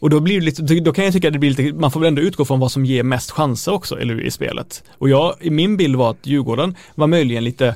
Och 0.00 0.10
då 0.10 0.20
blir 0.20 0.40
det 0.40 0.44
lite, 0.44 0.62
då 0.62 0.92
kan 0.92 1.04
jag 1.04 1.12
tycka 1.14 1.28
att 1.28 1.32
det 1.32 1.38
blir 1.38 1.50
lite, 1.50 1.72
man 1.78 1.90
får 1.90 2.00
väl 2.00 2.08
ändå 2.08 2.22
utgå 2.22 2.44
från 2.44 2.60
vad 2.60 2.72
som 2.72 2.84
ger 2.84 3.02
mest 3.02 3.30
chanser 3.30 3.72
också, 3.72 4.00
eller 4.00 4.20
i 4.20 4.30
spelet. 4.30 4.84
Och 4.98 5.08
jag, 5.08 5.34
i 5.40 5.50
min 5.50 5.76
bild 5.76 5.96
var 5.96 6.10
att 6.10 6.26
Djurgården 6.26 6.76
var 6.94 7.06
möjligen 7.06 7.44
lite 7.44 7.74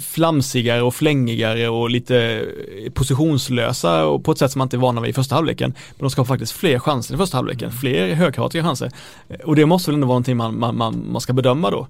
flamsigare 0.00 0.82
och 0.82 0.94
flängigare 0.94 1.68
och 1.68 1.90
lite 1.90 2.46
eh, 2.84 2.92
positionslösa 2.92 4.06
och 4.06 4.24
på 4.24 4.32
ett 4.32 4.38
sätt 4.38 4.52
som 4.52 4.58
man 4.58 4.66
inte 4.66 4.76
är 4.76 4.78
vana 4.78 5.00
vid 5.00 5.10
i 5.10 5.12
första 5.12 5.34
halvleken. 5.34 5.74
Men 5.90 5.98
de 5.98 6.10
skapar 6.10 6.26
faktiskt 6.26 6.52
fler 6.52 6.78
chanser 6.78 7.14
i 7.14 7.18
första 7.18 7.36
halvleken, 7.36 7.72
fler 7.72 8.14
högkaratiga 8.14 8.62
chanser. 8.62 8.90
Eh, 9.28 9.36
Och 9.40 9.56
det 9.56 9.66
måste 9.66 9.90
väl 9.90 9.94
ändå 9.94 10.06
vara 10.06 10.14
någonting 10.14 10.36
man, 10.36 10.58
man, 10.58 10.76
man, 10.76 11.04
man 11.12 11.20
ska 11.20 11.32
bedöma 11.32 11.70
då. 11.70 11.88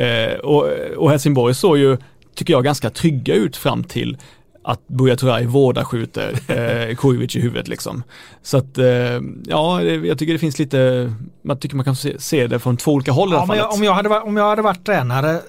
Eh, 0.00 0.34
och, 0.34 0.66
och 0.96 1.10
Helsingborg 1.10 1.54
såg 1.54 1.78
ju, 1.78 1.96
tycker 2.34 2.52
jag, 2.52 2.64
ganska 2.64 2.90
trygga 2.90 3.34
ut 3.34 3.56
fram 3.56 3.84
till 3.84 4.16
att 4.68 4.88
Buya 4.88 5.16
Turay 5.16 5.46
vårdar 5.46 5.84
skjuter 5.84 6.32
eh, 6.90 6.96
Kujovic 6.96 7.36
i 7.36 7.40
huvudet 7.40 7.68
liksom. 7.68 8.02
Så 8.42 8.56
att, 8.58 8.78
eh, 8.78 8.86
ja, 9.46 9.82
jag 9.82 10.18
tycker 10.18 10.32
det 10.32 10.38
finns 10.38 10.58
lite, 10.58 11.12
man 11.42 11.58
tycker 11.58 11.76
man 11.76 11.84
kan 11.84 11.96
se, 11.96 12.20
se 12.20 12.46
det 12.46 12.58
från 12.58 12.76
två 12.76 12.92
olika 12.92 13.12
håll 13.12 13.28
i 13.28 13.32
Ja, 13.32 13.38
här 13.38 13.46
men 13.46 13.56
jag, 13.56 13.64
fallet. 13.64 13.78
om, 13.78 13.84
jag 13.84 13.92
hade, 13.92 14.08
om 14.20 14.36
jag 14.36 14.48
hade 14.48 14.62
varit 14.62 14.86
tränare 14.86 15.40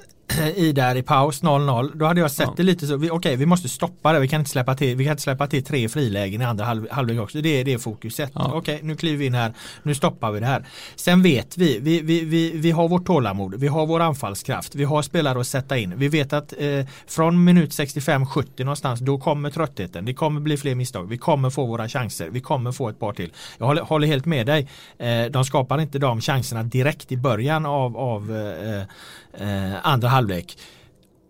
i 0.56 0.72
där 0.72 0.96
i 0.96 1.04
paus 1.04 1.44
0-0 1.44 1.92
då 1.96 2.06
hade 2.06 2.22
jag 2.22 2.32
sett 2.32 2.48
Ja. 2.48 2.54
det 2.58 2.64
lite 2.64 2.88
så, 2.88 3.10
okej 3.12 3.36
vi 3.36 3.46
måste 3.46 3.70
stoppa 3.70 4.14
det, 4.14 4.20
vi 4.20 4.28
kan 4.28 4.42
inte 4.42 4.52
släppa 4.52 4.76
till, 4.76 4.96
vi 4.96 5.04
kan 5.04 5.12
inte 5.12 5.24
släppa 5.24 5.48
till 5.48 5.64
tre 5.64 5.90
frilägen 5.90 6.42
i 6.42 6.46
andra 6.46 6.66
halv, 6.66 6.88
halvlek 6.92 7.20
också, 7.20 7.42
det 7.42 7.50
är 7.50 7.66
det 7.66 7.80
fokuset. 7.80 8.32
Ja. 8.36 8.52
Okej 8.54 8.80
nu 8.84 8.96
kliver 8.96 9.18
vi 9.18 9.26
in 9.26 9.34
här, 9.34 9.54
nu 9.84 9.96
stoppar 9.96 10.32
vi 10.32 10.40
det 10.40 10.46
här. 10.46 10.66
Sen 10.96 11.22
vet 11.22 11.58
vi, 11.58 11.80
vi, 11.80 12.02
vi, 12.02 12.26
vi, 12.26 12.52
vi 12.52 12.72
har 12.72 12.88
vårt 12.88 13.06
tålamod, 13.06 13.56
vi 13.56 13.68
har 13.68 13.86
vår 13.86 14.00
anfallskraft, 14.00 14.76
vi 14.76 14.84
har 14.84 15.02
spelare 15.02 15.40
att 15.40 15.48
sätta 15.48 15.78
in. 15.78 15.94
Vi 15.98 16.08
vet 16.08 16.34
att 16.34 16.54
eh, 16.58 16.86
från 17.08 17.44
minut 17.44 17.70
65-70 17.70 18.46
någonstans, 18.60 19.00
då 19.00 19.18
kommer 19.18 19.50
tröttheten, 19.50 20.06
det 20.06 20.14
kommer 20.14 20.42
bli 20.42 20.58
fler 20.58 20.76
misstag, 20.76 21.10
vi 21.10 21.18
kommer 21.18 21.50
få 21.50 21.66
våra 21.66 21.88
chanser, 21.88 22.30
vi 22.30 22.40
kommer 22.40 22.72
få 22.72 22.90
ett 22.90 23.00
par 23.00 23.14
till. 23.14 23.32
Jag 23.58 23.66
håller, 23.66 23.82
håller 23.82 24.08
helt 24.08 24.26
med 24.26 24.46
dig, 24.46 24.68
eh, 24.98 25.26
de 25.26 25.46
skapar 25.46 25.82
inte 25.82 26.00
de 26.00 26.22
chanserna 26.22 26.64
direkt 26.64 27.12
i 27.12 27.18
början 27.18 27.66
av, 27.66 27.98
av 27.98 28.36
eh, 28.36 28.84
eh, 29.34 29.88
andra 29.88 30.08
halvlek. 30.08 30.58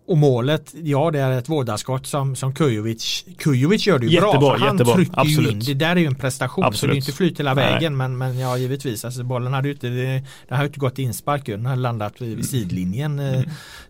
Och 0.08 0.18
målet, 0.18 0.74
ja 0.84 1.12
det 1.12 1.20
är 1.20 1.32
ett 1.32 1.50
vådaskott 1.50 2.08
som, 2.08 2.36
som 2.36 2.54
Kujovic, 2.54 3.26
Kujovic 3.38 3.88
gör 3.88 4.00
det 4.00 4.06
ju 4.06 4.12
Jättebra, 4.12 4.40
bra. 4.40 4.58
För 4.58 4.66
han 4.66 4.76
jättebra, 4.76 4.96
trycker 4.96 5.24
ju 5.26 5.32
absolut. 5.32 5.52
in, 5.54 5.60
det 5.60 5.74
där 5.74 5.96
är 5.96 5.96
ju 5.96 6.06
en 6.06 6.16
prestation. 6.16 6.64
Så 6.64 6.68
Absolut. 6.68 6.94
det 6.94 6.96
är 6.96 7.00
inte 7.00 7.12
flyt 7.12 7.40
hela 7.40 7.54
Nej. 7.54 7.74
vägen 7.74 7.98
men, 7.98 8.18
men 8.18 8.40
ja 8.40 8.58
givetvis, 8.58 9.06
alltså 9.06 9.24
bollen 9.24 9.54
hade 9.54 9.68
ju 9.68 9.74
inte, 9.74 9.88
det, 9.88 10.24
den 10.48 10.58
har 10.58 10.60
ju 10.64 10.68
inte 10.68 10.80
gått 10.80 11.00
inspark 11.00 11.48
ju, 11.48 11.56
den 11.58 11.66
har 11.66 11.76
landat 11.76 12.22
Mm. 12.22 12.36
vid 12.36 12.50
sidlinjen 12.50 13.20
eh, 13.20 13.40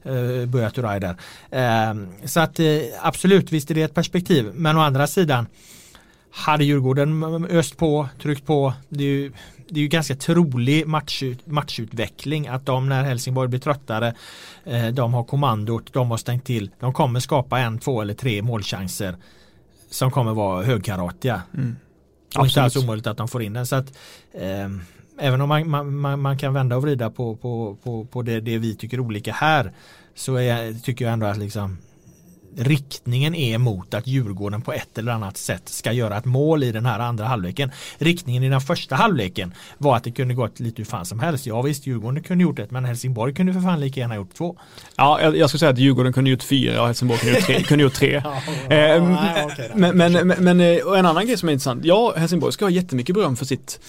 eh, 0.04 0.46
Buya 0.46 0.70
Turay 0.70 1.00
där. 1.00 1.16
Eh, 1.52 1.96
så 2.26 2.40
att 2.40 2.60
eh, 2.60 2.66
absolut, 3.02 3.52
visst 3.52 3.72
är 3.72 3.76
det 3.76 3.82
ett 3.82 3.94
perspektiv. 3.94 4.52
Men 4.54 4.78
å 4.78 4.80
andra 4.80 5.08
sidan 5.08 5.46
hade 6.32 6.64
Djurgården 6.64 7.46
öst 7.46 7.78
på, 7.78 8.10
tryckt 8.22 8.46
på, 8.46 8.74
det 8.90 9.04
är 9.04 9.08
ju, 9.08 9.32
det 9.70 9.80
är 9.80 9.82
ju 9.82 9.88
ganska 9.88 10.16
trolig 10.16 10.88
matchut, 10.88 11.48
matchutveckling 11.48 12.48
att 12.48 12.66
de 12.66 12.90
när 12.90 13.04
Helsingborg 13.04 13.50
blir 13.50 13.60
tröttare, 13.60 14.14
eh, 14.64 14.88
de 14.88 15.14
har 15.14 15.24
kommandot, 15.24 15.94
de 15.94 16.12
har 16.12 16.18
stängt 16.18 16.46
till, 16.46 16.70
de 16.80 16.94
kommer 16.94 17.20
skapa 17.20 17.60
en, 17.60 17.80
två 17.80 18.02
eller 18.02 18.14
tre 18.14 18.42
målchanser 18.42 19.16
som 19.90 20.12
kommer 20.12 20.34
vara 20.34 20.64
högkaratiga. 20.64 21.42
Mm. 21.54 21.76
Och 22.38 22.46
inte 22.46 22.62
alls 22.62 22.76
omöjligt 22.76 23.08
att 23.08 23.18
de 23.18 23.28
får 23.28 23.42
in 23.42 23.54
den. 23.54 23.66
Så 23.66 23.76
att, 23.76 23.98
eh, 24.34 24.70
även 25.20 25.42
om 25.42 25.50
man, 25.50 25.70
man, 25.70 25.96
man, 25.96 26.22
man 26.22 26.38
kan 26.38 26.54
vända 26.54 26.76
och 26.76 26.82
vrida 26.82 27.10
på, 27.10 27.36
på, 27.36 27.78
på, 27.84 28.06
på 28.06 28.22
det, 28.22 28.42
det 28.42 28.58
vi 28.58 28.76
tycker 28.76 29.00
olika 29.00 29.34
här 29.34 29.72
så 30.16 30.36
är, 30.36 30.74
tycker 30.74 31.06
jag 31.06 31.14
ändå 31.14 31.26
att 31.26 31.38
liksom 31.38 31.78
riktningen 32.58 33.36
är 33.36 33.58
mot 33.58 33.94
att 33.94 34.08
Djurgården 34.08 34.62
på 34.62 34.74
ett 34.74 34.98
eller 34.98 35.12
annat 35.12 35.38
sätt 35.38 35.70
ska 35.70 35.92
göra 35.92 36.18
ett 36.18 36.26
mål 36.26 36.64
i 36.64 36.72
den 36.72 36.86
här 36.86 37.00
andra 37.00 37.26
halvleken. 37.26 37.72
Riktningen 37.98 38.44
i 38.44 38.50
den 38.50 38.62
första 38.62 38.96
halvleken 38.96 39.54
var 39.78 39.98
att 39.98 40.04
det 40.04 40.12
kunde 40.12 40.34
gått 40.34 40.60
lite 40.60 40.82
hur 40.82 40.86
fan 40.86 41.06
som 41.06 41.20
helst. 41.20 41.46
Ja 41.46 41.62
visst, 41.62 41.88
Djurgården 41.88 42.24
kunde 42.24 42.42
gjort 42.44 42.60
ett 42.60 42.72
men 42.72 42.86
Helsingborg 42.86 43.34
kunde 43.34 43.54
för 43.54 43.62
fan 43.62 43.80
lika 43.80 44.00
gärna 44.00 44.16
gjort 44.16 44.34
två. 44.34 44.56
Ja, 44.96 45.22
jag, 45.22 45.38
jag 45.38 45.50
skulle 45.50 45.60
säga 45.60 45.72
att 45.72 45.78
Djurgården 45.78 46.14
kunde 46.14 46.30
gjort 46.30 46.44
fyra 46.44 46.82
och 46.82 46.88
Helsingborg 46.88 47.20
kunde 47.20 47.36
gjort 47.36 47.46
tre. 47.46 47.64
kunde 47.64 47.84
gjort 47.84 47.94
tre. 47.94 48.24
Eh, 48.70 49.04
nej, 49.04 49.48
då. 49.58 49.78
men, 49.78 49.98
men, 49.98 50.28
men, 50.28 50.62
eh, 50.62 50.78
en 50.98 51.06
annan 51.06 51.28
grej 51.28 51.38
som 51.38 51.50
är 51.50 51.54
intressant. 51.54 51.86
Ja, 51.86 52.14
Helsingborg 52.18 52.54
ska 52.54 52.66
ha 52.66 52.70
jättemycket 52.70 53.16
beröm 53.16 53.36
för 53.36 53.46
sitt 53.46 53.80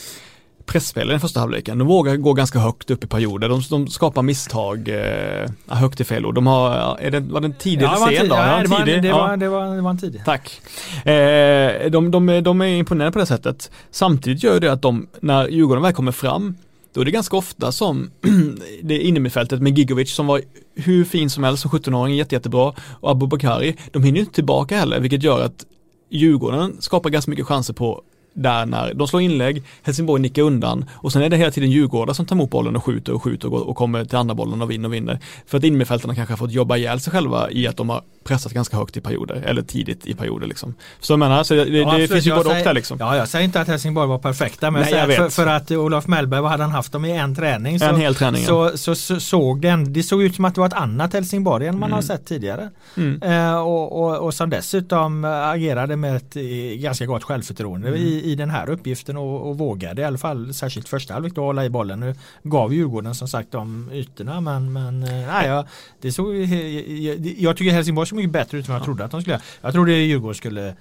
pressspel 0.71 1.09
i 1.09 1.11
den 1.11 1.21
första 1.21 1.41
halvleken. 1.41 1.79
De 1.79 1.89
vågar 1.89 2.17
gå 2.17 2.33
ganska 2.33 2.59
högt 2.59 2.91
upp 2.91 3.05
i 3.05 3.07
perioder. 3.07 3.49
De, 3.49 3.63
de 3.71 3.89
skapar 3.89 4.23
misstag, 4.23 4.89
eh, 4.89 5.51
högt 5.69 6.01
i 6.01 6.05
fel 6.05 6.27
ord. 6.27 6.35
De 6.35 6.47
har, 6.47 6.97
är 7.01 7.11
det, 7.11 7.21
var 7.21 7.41
det 7.41 7.47
en 7.47 7.53
tidig 7.55 7.83
Ja, 7.83 7.97
eller 7.97 8.11
en 8.13 8.17
sen 8.21 8.29
då? 8.29 8.35
ja, 8.35 8.59
det 8.63 8.69
var 8.69 8.79
en- 8.81 8.87
tidig? 8.87 9.03
det 9.03 9.09
Ja. 9.09 9.19
var- 9.19 9.37
det 9.37 9.49
var- 9.49 9.77
det 9.77 9.81
var 9.83 9.91
en 9.91 9.99
tidig. 9.99 10.23
Tack. 10.25 10.61
Eh, 11.05 11.91
de, 11.91 12.11
de, 12.11 12.41
de 12.43 12.61
är 12.61 12.67
imponerade 12.67 13.13
på 13.13 13.19
det 13.19 13.27
sättet. 13.27 13.71
Samtidigt 13.91 14.43
gör 14.43 14.61
det 14.61 14.73
att 14.73 14.83
de, 14.83 15.09
när 15.21 15.49
Djurgården 15.49 15.83
väl 15.83 15.93
kommer 15.93 16.13
fram, 16.13 16.55
då 16.95 17.01
är 17.01 17.05
det 17.05 17.11
ganska 17.11 17.37
ofta 17.37 17.73
som 17.73 18.11
det 18.83 18.95
är 18.95 19.01
innermittfältet 19.01 19.63
med 19.63 19.79
Gigovic 19.79 20.15
som 20.15 20.27
var 20.27 20.41
hur 20.77 21.05
fin 21.05 21.31
som 21.31 21.45
helst 21.45 21.63
som 21.63 21.71
17-åring, 21.71 22.17
jätte, 22.17 22.35
jättebra, 22.35 22.73
och 23.01 23.11
Abubakari, 23.11 23.77
de 23.93 24.03
hinner 24.03 24.17
ju 24.17 24.21
inte 24.21 24.35
tillbaka 24.35 24.77
heller, 24.79 25.01
vilket 25.01 25.23
gör 25.23 25.41
att 25.45 25.65
Djurgården 26.13 26.77
skapar 26.81 27.11
ganska 27.11 27.31
mycket 27.31 27.47
chanser 27.47 27.75
på 27.75 28.03
där 28.33 28.67
när 28.67 28.95
de 28.95 29.09
slår 29.09 29.23
inlägg, 29.23 29.63
Helsingborg 29.83 30.23
nickar 30.23 30.43
undan 30.43 30.85
och 30.93 31.13
sen 31.13 31.23
är 31.23 31.29
det 31.29 31.37
hela 31.37 31.51
tiden 31.51 31.71
Djurgården 31.71 32.15
som 32.15 32.27
tar 32.27 32.37
emot 32.37 32.51
bollen 32.51 32.77
och 32.77 32.85
skjuter 32.85 33.13
och 33.13 33.23
skjuter 33.23 33.55
och, 33.55 33.63
och 33.63 33.77
kommer 33.77 34.05
till 34.05 34.19
andra 34.19 34.35
bollen 34.35 34.63
och 34.63 34.71
vinner 34.71 34.89
och 34.89 34.95
vinner. 34.95 35.19
För 35.47 35.59
att 35.59 35.65
innermittfältarna 35.65 36.15
kanske 36.15 36.33
har 36.33 36.37
fått 36.39 36.53
jobba 36.53 36.77
ihjäl 36.77 37.01
sig 37.01 37.13
själva 37.13 37.51
i 37.51 37.67
att 37.67 37.77
de 37.77 37.89
har 37.89 38.03
pressat 38.25 38.53
ganska 38.53 38.77
högt 38.77 38.97
i 38.97 39.01
perioder, 39.01 39.35
eller 39.47 39.63
tidigt 39.63 40.07
i 40.07 40.15
perioder 40.15 40.47
liksom. 40.47 40.75
Så 41.01 41.13
jag 41.13 41.19
menar, 41.19 41.43
så 41.45 41.55
det, 41.55 41.61
Ja, 41.61 41.65
det 41.73 41.83
absolut. 41.85 42.13
finns 42.13 42.27
ju 42.27 42.35
både 42.35 42.49
och 42.49 42.55
där 42.55 42.75
liksom. 42.75 42.97
Ja, 43.01 43.17
jag 43.17 43.29
säger 43.29 43.45
inte 43.45 43.61
att 43.61 43.69
Helsingborg 43.69 44.09
var 44.09 44.19
perfekta 44.19 44.71
men 44.71 44.83
Nej, 44.83 44.93
jag 44.93 45.11
jag 45.11 45.17
för, 45.17 45.29
för 45.29 45.47
att 45.47 45.71
Olof 45.71 46.07
Mellberg, 46.07 46.41
vad 46.41 46.51
hade 46.51 46.63
han 46.63 46.73
haft 46.73 46.93
dem 46.93 47.05
i 47.05 47.11
en 47.17 47.35
träning? 47.35 47.79
Så, 47.79 47.85
En 47.85 47.97
hel 48.01 48.15
träning, 48.15 48.45
så, 48.45 48.79
så, 48.79 48.95
så 48.95 49.21
såg 49.21 49.61
den, 49.63 49.93
det 49.93 50.03
såg 50.03 50.23
ut 50.23 50.35
som 50.35 50.45
att 50.45 50.55
det 50.55 50.61
var 50.61 50.69
ett 50.69 50.75
annat 50.75 51.13
Helsingborg 51.13 51.67
än 51.67 51.79
man 51.79 51.93
har 51.93 52.03
sett 52.03 52.27
tidigare. 52.27 52.71
Mm. 52.97 53.23
Eh, 53.23 53.57
och, 53.61 54.03
och, 54.03 54.19
och 54.19 54.35
som 54.35 54.51
dessutom 54.51 55.25
agerade 55.25 55.97
med 55.97 56.17
ett 56.17 56.37
eh, 56.37 56.43
ganska 56.81 57.07
gott 57.07 57.25
självförtroende 57.25 57.89
Mm. 57.89 58.01
i, 58.01 58.20
i 58.21 58.35
den 58.35 58.51
här 58.51 58.71
uppgiften 58.71 59.17
och, 59.17 59.49
och 59.49 59.59
vågade 59.59 60.03
i 60.03 60.05
alla 60.05 60.19
fall 60.19 60.55
särskilt 60.55 60.89
första 60.89 61.15
halvlek 61.15 61.35
då 61.35 61.45
hålla 61.45 61.65
i 61.65 61.71
bollen. 61.71 62.01
Nu 62.01 62.15
gav 62.43 62.75
Djurgården 62.75 63.15
som 63.15 63.29
sagt 63.29 63.51
de 63.53 63.91
ytorna 63.93 64.41
men, 64.41 64.73
men 64.73 65.03
eh, 65.03 65.27
nej, 65.27 65.47
jag, 65.49 65.67
det 66.01 66.13
såg, 66.13 66.35
he- 66.35 66.97
jag, 66.99 67.27
jag 67.39 67.57
tycker 67.57 67.73
Helsingborg 67.73 68.07
såg 68.07 68.17
mycket 68.17 68.33
bättre 68.33 68.59
ut 68.59 68.69
än 68.69 68.73
vad 68.73 68.81
jag 68.81 68.85
trodde 68.85 69.05
att 69.05 69.11
de 69.11 69.21
skulle. 69.23 69.41
Jag 69.61 69.73
trodde 69.73 69.93
Djurgården 69.93 70.35
skulle 70.35 70.75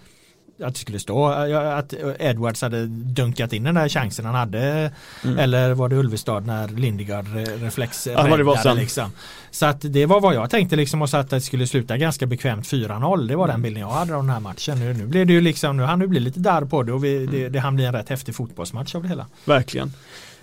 att 0.64 0.74
det 0.74 0.80
skulle 0.80 1.00
stå, 1.00 1.26
att 1.28 1.94
Edwards 2.20 2.62
hade 2.62 2.86
dunkat 2.88 3.54
in 3.54 3.64
den 3.64 3.76
där 3.76 3.90
chansen 3.90 4.26
han 4.26 4.36
hade 4.36 4.92
eller 5.40 5.74
var 5.74 5.90
det 5.90 5.96
Ulvestad 5.96 6.46
när 6.46 6.68
Lindegaard 6.68 7.26
re- 7.26 7.64
reflex 7.64 8.08
Mm. 8.08 8.18
Ja, 8.32 8.38
det 8.38 8.44
var 8.44 8.54
räddade 8.54 8.70
sen. 8.70 8.78
liksom. 8.78 9.12
Så 9.52 9.66
att 9.66 9.78
det 9.82 10.06
var 10.06 10.22
vad 10.22 10.36
jag 10.36 10.50
tänkte 10.50 10.76
liksom 10.76 11.02
och 11.02 11.10
så 11.10 11.18
att 11.18 11.30
det 11.30 11.42
skulle 11.42 11.68
sluta 11.68 11.98
ganska 11.98 12.26
bekvämt 12.26 12.66
4-0 12.68 13.28
det 13.28 13.36
var 13.36 13.44
Mm. 13.46 13.54
den 13.54 13.62
bilden 13.62 13.82
jag 13.82 13.90
hade 13.90 14.16
av 14.16 14.24
den 14.24 14.30
här 14.30 14.40
matchen. 14.40 14.80
Nu, 14.80 14.94
nu 14.94 15.06
blev 15.08 15.28
det 15.28 15.34
ju 15.34 15.42
liksom, 15.42 15.78
nu 15.78 15.84
hann 15.84 16.00
det 16.00 16.08
bli 16.08 16.20
lite 16.20 16.40
darr 16.40 16.66
på 16.66 16.84
det 16.84 16.94
och 16.94 17.04
vi, 17.04 17.18
Mm. 17.18 17.32
det, 17.32 17.50
det 17.50 17.60
hann 17.60 17.76
bli 17.76 17.86
en 17.86 17.94
rätt 17.94 18.10
häftig 18.10 18.36
fotbollsmatch 18.36 18.96
av 18.96 19.02
det 19.04 19.08
hela. 19.10 19.26
Verkligen. 19.46 19.88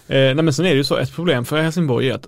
Eh, 0.09 0.17
nej 0.17 0.35
men 0.35 0.53
sen 0.53 0.65
är 0.67 0.71
det 0.71 0.77
ju 0.77 0.85
så, 0.85 0.97
ett 0.97 1.13
problem 1.13 1.45
för 1.45 1.63
Helsingborg 1.63 2.11
är 2.11 2.15
att 2.15 2.27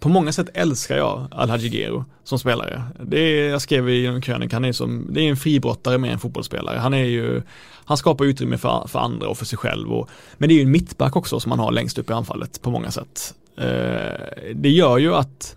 på 0.00 0.08
många 0.08 0.32
sätt 0.32 0.48
älskar 0.54 0.96
jag 0.96 1.28
Alhaji 1.30 1.68
Gero 1.68 2.04
som 2.24 2.38
spelare. 2.38 2.82
Det 3.02 3.18
är, 3.18 3.50
jag 3.50 3.62
skrev 3.62 3.88
i 3.88 4.06
en 4.06 4.20
krönika, 4.20 4.56
han 4.56 4.64
är 4.64 4.72
som, 4.72 5.06
det 5.10 5.20
är 5.20 5.30
en 5.30 5.36
fribrottare 5.36 5.98
med 5.98 6.12
en 6.12 6.18
fotbollsspelare. 6.18 6.78
Han 6.78 6.94
är 6.94 7.04
ju, 7.04 7.42
han 7.84 7.96
skapar 7.96 8.24
utrymme 8.24 8.58
för, 8.58 8.86
för 8.88 8.98
andra 8.98 9.28
och 9.28 9.38
för 9.38 9.44
sig 9.44 9.58
själv. 9.58 9.92
Och, 9.92 10.08
men 10.38 10.48
det 10.48 10.54
är 10.54 10.56
ju 10.56 10.62
en 10.62 10.70
mittback 10.70 11.16
också 11.16 11.40
som 11.40 11.50
man 11.50 11.58
har 11.58 11.72
längst 11.72 11.98
upp 11.98 12.10
i 12.10 12.12
anfallet 12.12 12.62
på 12.62 12.70
många 12.70 12.90
sätt. 12.90 13.34
Eh, 13.56 14.52
det 14.54 14.68
gör 14.68 14.98
ju 14.98 15.14
att 15.14 15.56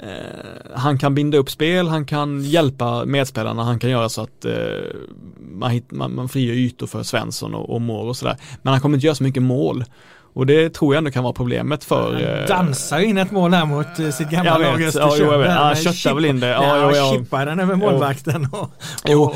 eh, 0.00 0.74
han 0.74 0.98
kan 0.98 1.14
binda 1.14 1.38
upp 1.38 1.50
spel, 1.50 1.88
han 1.88 2.06
kan 2.06 2.44
hjälpa 2.44 3.04
medspelarna, 3.04 3.64
han 3.64 3.78
kan 3.78 3.90
göra 3.90 4.08
så 4.08 4.22
att 4.22 4.44
eh, 4.44 4.54
man, 5.38 5.70
hit, 5.70 5.90
man, 5.90 6.14
man 6.14 6.28
frigör 6.28 6.54
ytor 6.54 6.86
för 6.86 7.02
Svensson 7.02 7.54
och, 7.54 7.70
och 7.70 7.80
Mår 7.80 8.04
och 8.04 8.16
sådär. 8.16 8.36
Men 8.62 8.72
han 8.72 8.80
kommer 8.80 8.96
inte 8.96 9.06
göra 9.06 9.14
så 9.14 9.22
mycket 9.22 9.42
mål. 9.42 9.84
Och 10.36 10.46
det 10.46 10.74
tror 10.74 10.94
jag 10.94 10.98
ändå 10.98 11.10
kan 11.10 11.22
vara 11.24 11.32
problemet 11.32 11.84
för 11.84 12.40
eh, 12.40 12.46
Dansar 12.46 12.98
in 12.98 13.18
ett 13.18 13.30
mål 13.30 13.54
här 13.54 13.64
mot 13.66 13.98
eh, 13.98 14.10
sitt 14.10 14.30
gamla 14.30 14.58
lag 14.58 14.80
Ja, 14.80 14.86
Östersund. 14.86 15.12
jo, 15.18 15.32
jag 15.32 15.38
vet. 15.38 15.50
Han 15.50 15.68
med 15.68 15.76
köttar 15.78 16.14
väl 16.14 16.24
in 16.24 16.40
det. 16.40 16.48
Ja, 16.48 16.62
Ja, 16.76 16.84
han 16.84 16.94
ja. 16.94 17.12
chippar 17.18 17.46
den 17.46 17.60
över 17.60 17.74
målvakten. 17.74 18.48
Och, 18.52 18.70
Jo, 19.04 19.22
och, 19.22 19.30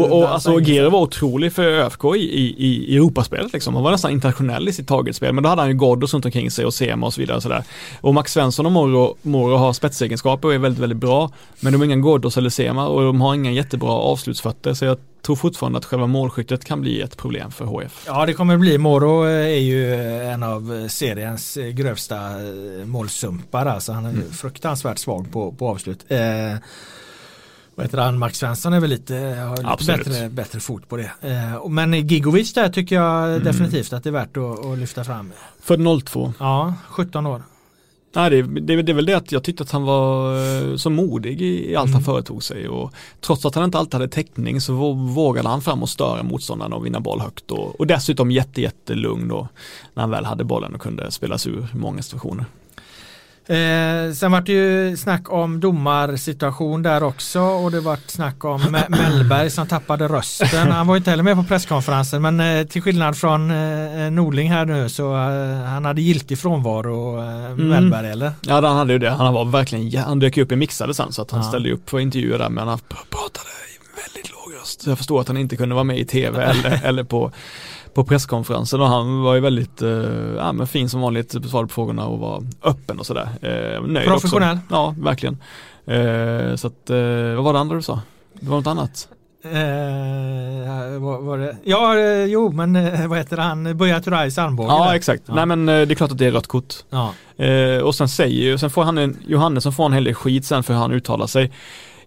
Och, 0.00 0.12
och 0.12 0.20
dansar 0.20 0.32
alltså. 0.52 0.60
Gero 0.60 0.90
var 0.90 1.00
otrolig 1.00 1.52
för 1.52 1.62
ÖFK 1.62 2.04
i, 2.04 2.18
i, 2.18 2.54
i 2.88 2.96
Europaspelet 2.96 3.52
liksom. 3.52 3.74
Han 3.74 3.84
var 3.84 3.90
nästan 3.90 4.10
internationell 4.10 4.68
i 4.68 4.72
sitt 4.72 4.88
targetspel. 4.88 5.32
Men 5.32 5.42
då 5.44 5.48
hade 5.50 5.62
han 5.62 5.68
ju 5.70 5.76
Ghoddos 5.76 6.14
runt 6.14 6.24
omkring 6.24 6.50
sig 6.50 6.64
och 6.64 6.74
Sema 6.74 7.06
och 7.06 7.14
så 7.14 7.20
vidare 7.20 7.36
och 7.36 7.42
sådär. 7.42 7.64
Och 8.00 8.14
Max 8.14 8.32
Svensson 8.32 8.66
och 8.66 8.72
Moro, 8.72 9.16
Moro 9.22 9.56
har 9.56 9.72
spetsegenskaper 9.72 10.48
och 10.48 10.54
är 10.54 10.58
väldigt, 10.58 10.82
väldigt 10.82 10.98
bra. 10.98 11.30
Men 11.60 11.72
de 11.72 11.78
har 11.78 11.84
inga 11.84 11.96
Ghoddos 11.96 12.36
eller 12.36 12.50
Sema 12.50 12.86
och 12.88 13.02
de 13.02 13.20
har 13.20 13.34
inga 13.34 13.50
jättebra 13.50 13.90
avslutsfötter. 13.92 14.74
Så 14.74 14.84
jag 14.84 14.96
tror 15.24 15.36
fortfarande 15.36 15.78
att 15.78 15.84
själva 15.84 16.06
målskyttet 16.06 16.64
kan 16.64 16.80
bli 16.80 17.00
ett 17.00 17.16
problem 17.16 17.50
för 17.50 17.64
HF. 17.64 18.04
Ja 18.06 18.26
det 18.26 18.32
kommer 18.34 18.56
bli. 18.56 18.78
Moro 18.78 19.22
är 19.22 19.46
ju 19.58 19.94
en 20.22 20.42
av 20.42 20.88
seriens 20.88 21.58
grövsta 21.72 22.16
eh, 22.16 22.84
målsumpar. 22.86 23.66
Alltså 23.66 23.92
han 23.92 24.04
är 24.04 24.10
Mm. 24.10 24.30
fruktansvärt 24.32 24.98
svag 24.98 25.32
på, 25.32 25.52
på 25.52 25.68
avslut. 25.68 26.04
Eh, 26.08 26.18
vad 27.74 27.86
heter 27.86 27.98
han? 27.98 28.18
Max 28.18 28.38
Svensson 28.38 28.72
är 28.72 28.80
väl 28.80 28.90
lite, 28.90 29.14
har 29.14 29.56
lite 29.56 29.68
Absolut. 29.68 30.06
bättre, 30.06 30.28
bättre 30.28 30.60
fot 30.60 30.88
på 30.88 30.96
det. 30.96 31.10
Eh, 31.20 31.68
men 31.68 32.08
Gigovic 32.08 32.52
där 32.54 32.68
tycker 32.68 32.96
jag 32.96 33.28
Mm. 33.30 33.44
definitivt 33.44 33.92
att 33.92 34.02
det 34.04 34.10
är 34.10 34.12
värt 34.12 34.36
att, 34.36 34.64
att 34.66 34.78
lyfta 34.78 35.04
fram. 35.04 35.32
För 35.62 36.00
02. 36.00 36.32
Ja, 36.38 36.74
17 36.88 37.26
år. 37.26 37.42
Nej, 38.16 38.30
det, 38.30 38.42
det, 38.42 38.82
det 38.82 38.92
är 38.92 38.94
väl 38.94 39.06
det 39.06 39.14
att 39.14 39.32
jag 39.32 39.42
tyckte 39.44 39.62
att 39.62 39.70
han 39.70 39.82
var 39.82 40.36
eh, 40.36 40.76
så 40.76 40.90
modig 40.90 41.42
i, 41.42 41.70
i 41.72 41.76
allt 41.76 41.92
han 41.92 42.02
företog 42.02 42.42
sig 42.42 42.68
och 42.68 42.92
trots 43.20 43.46
att 43.46 43.54
han 43.54 43.64
inte 43.64 43.78
alltid 43.78 43.94
hade 43.94 44.08
täckning 44.08 44.60
så 44.60 44.72
vå- 44.72 45.08
vågade 45.14 45.48
han 45.48 45.62
fram 45.62 45.82
och 45.82 45.88
störa 45.88 46.22
motståndarna 46.22 46.76
och 46.76 46.86
vinna 46.86 47.00
boll 47.00 47.20
högt 47.20 47.50
och, 47.50 47.80
och 47.80 47.86
dessutom 47.86 48.30
jätte, 48.30 48.60
jättelugn 48.62 49.28
då 49.28 49.48
när 49.94 50.00
han 50.02 50.10
väl 50.10 50.24
hade 50.24 50.44
bollen 50.44 50.74
och 50.74 50.80
kunde 50.80 51.10
spelas 51.10 51.46
ur 51.46 51.66
många 51.74 52.02
situationer. 52.02 52.44
Eh, 53.46 54.12
sen 54.14 54.32
var 54.32 54.40
det 54.40 54.52
ju 54.52 54.96
snack 54.96 55.32
om 55.32 55.60
domarsituation 55.60 56.82
där 56.82 57.02
också 57.02 57.40
och 57.40 57.70
det 57.70 57.80
var 57.80 57.98
snack 58.06 58.44
om 58.44 58.60
Me- 58.62 58.88
Mellberg 58.90 59.50
som 59.50 59.66
tappade 59.66 60.08
rösten. 60.08 60.72
Han 60.72 60.86
var 60.86 60.96
inte 60.96 61.10
heller 61.10 61.22
med 61.22 61.36
på 61.36 61.44
presskonferensen 61.44 62.22
men 62.22 62.40
eh, 62.40 62.66
till 62.66 62.82
skillnad 62.82 63.16
från 63.16 63.50
eh, 63.50 64.10
Norling 64.10 64.50
här 64.50 64.64
nu 64.64 64.88
så 64.88 65.14
eh, 65.14 65.64
han 65.64 65.84
hade 65.84 66.00
giltig 66.02 66.38
frånvaro 66.38 67.18
eh, 67.18 67.56
Mellberg 67.56 68.08
eller? 68.10 68.32
Ja, 68.40 68.54
han 68.66 68.76
hade 68.76 68.92
ju 68.92 68.98
det. 68.98 69.10
Han 69.10 69.34
var 69.34 69.44
verkligen, 69.44 69.90
ja, 69.90 70.02
han 70.02 70.18
dök 70.18 70.36
upp 70.38 70.52
i 70.52 70.56
mixade 70.56 70.94
sen 70.94 71.12
så 71.12 71.22
att 71.22 71.30
han 71.30 71.40
Ja. 71.42 71.48
ställde 71.48 71.72
upp 71.72 71.90
för 71.90 72.00
intervjuer 72.00 72.38
där 72.38 72.48
men 72.48 72.68
han 72.68 72.78
pr- 72.78 73.06
pratade 73.10 73.48
väldigt 74.06 74.30
låg 74.32 74.60
röst. 74.60 74.86
Jag 74.86 74.98
förstår 74.98 75.20
att 75.20 75.28
han 75.28 75.36
inte 75.36 75.56
kunde 75.56 75.74
vara 75.74 75.84
med 75.84 75.98
i 75.98 76.04
tv 76.04 76.42
eller, 76.44 76.80
eller 76.84 77.04
på, 77.04 77.32
på 77.94 78.04
presskonferensen 78.04 78.80
och 78.80 78.88
han 78.88 79.22
var 79.22 79.34
ju 79.34 79.40
väldigt 79.40 79.82
eh, 79.82 79.90
ja, 80.36 80.52
men 80.52 80.66
fin 80.66 80.88
som 80.88 81.00
vanligt, 81.00 81.40
besvarade 81.42 81.68
på 81.68 81.74
frågorna 81.74 82.06
och 82.06 82.18
var 82.18 82.42
öppen 82.62 82.98
och 82.98 83.06
sådär. 83.06 83.28
Eh, 83.42 83.82
nöjd 83.86 84.08
Professionell. 84.08 84.56
Också. 84.56 84.74
Ja, 84.74 84.94
verkligen. 84.98 85.38
Eh, 85.86 86.56
så 86.56 86.66
att, 86.66 86.90
eh, 86.90 87.34
vad 87.34 87.44
var 87.44 87.52
det 87.52 87.58
andra 87.58 87.76
du 87.76 87.82
sa? 87.82 88.00
Det 88.40 88.50
var 88.50 88.56
något 88.56 88.66
annat? 88.66 89.08
Eh, 89.44 91.00
vad 91.00 91.22
var 91.22 91.38
det? 91.38 91.56
Ja, 91.64 91.98
eh, 91.98 92.24
jo, 92.24 92.52
men 92.52 92.76
eh, 92.76 93.06
vad 93.06 93.18
heter 93.18 93.36
han? 93.36 93.76
Buya 93.76 94.00
Turais 94.00 94.38
armbåge. 94.38 94.68
Ja, 94.68 94.84
där. 94.84 94.94
exakt. 94.94 95.22
Ja. 95.26 95.34
Nej 95.34 95.46
men 95.46 95.68
eh, 95.68 95.86
det 95.86 95.92
är 95.92 95.96
klart 95.96 96.10
att 96.10 96.18
det 96.18 96.26
är 96.26 96.32
rött 96.32 96.46
kort. 96.46 96.74
Ja. 96.90 97.12
Och 97.82 97.94
sen 97.94 98.08
säger 98.08 98.42
ju, 98.42 98.58
sen 98.58 98.70
får 98.70 98.84
han 98.84 98.98
en, 98.98 99.16
Johannes 99.26 99.62
som 99.62 99.72
får 99.72 99.86
en 99.86 99.92
hel 99.92 100.04
del 100.04 100.14
skit 100.14 100.44
sen 100.44 100.62
för 100.62 100.74
hur 100.74 100.80
han 100.80 100.92
uttalar 100.92 101.26
sig. 101.26 101.52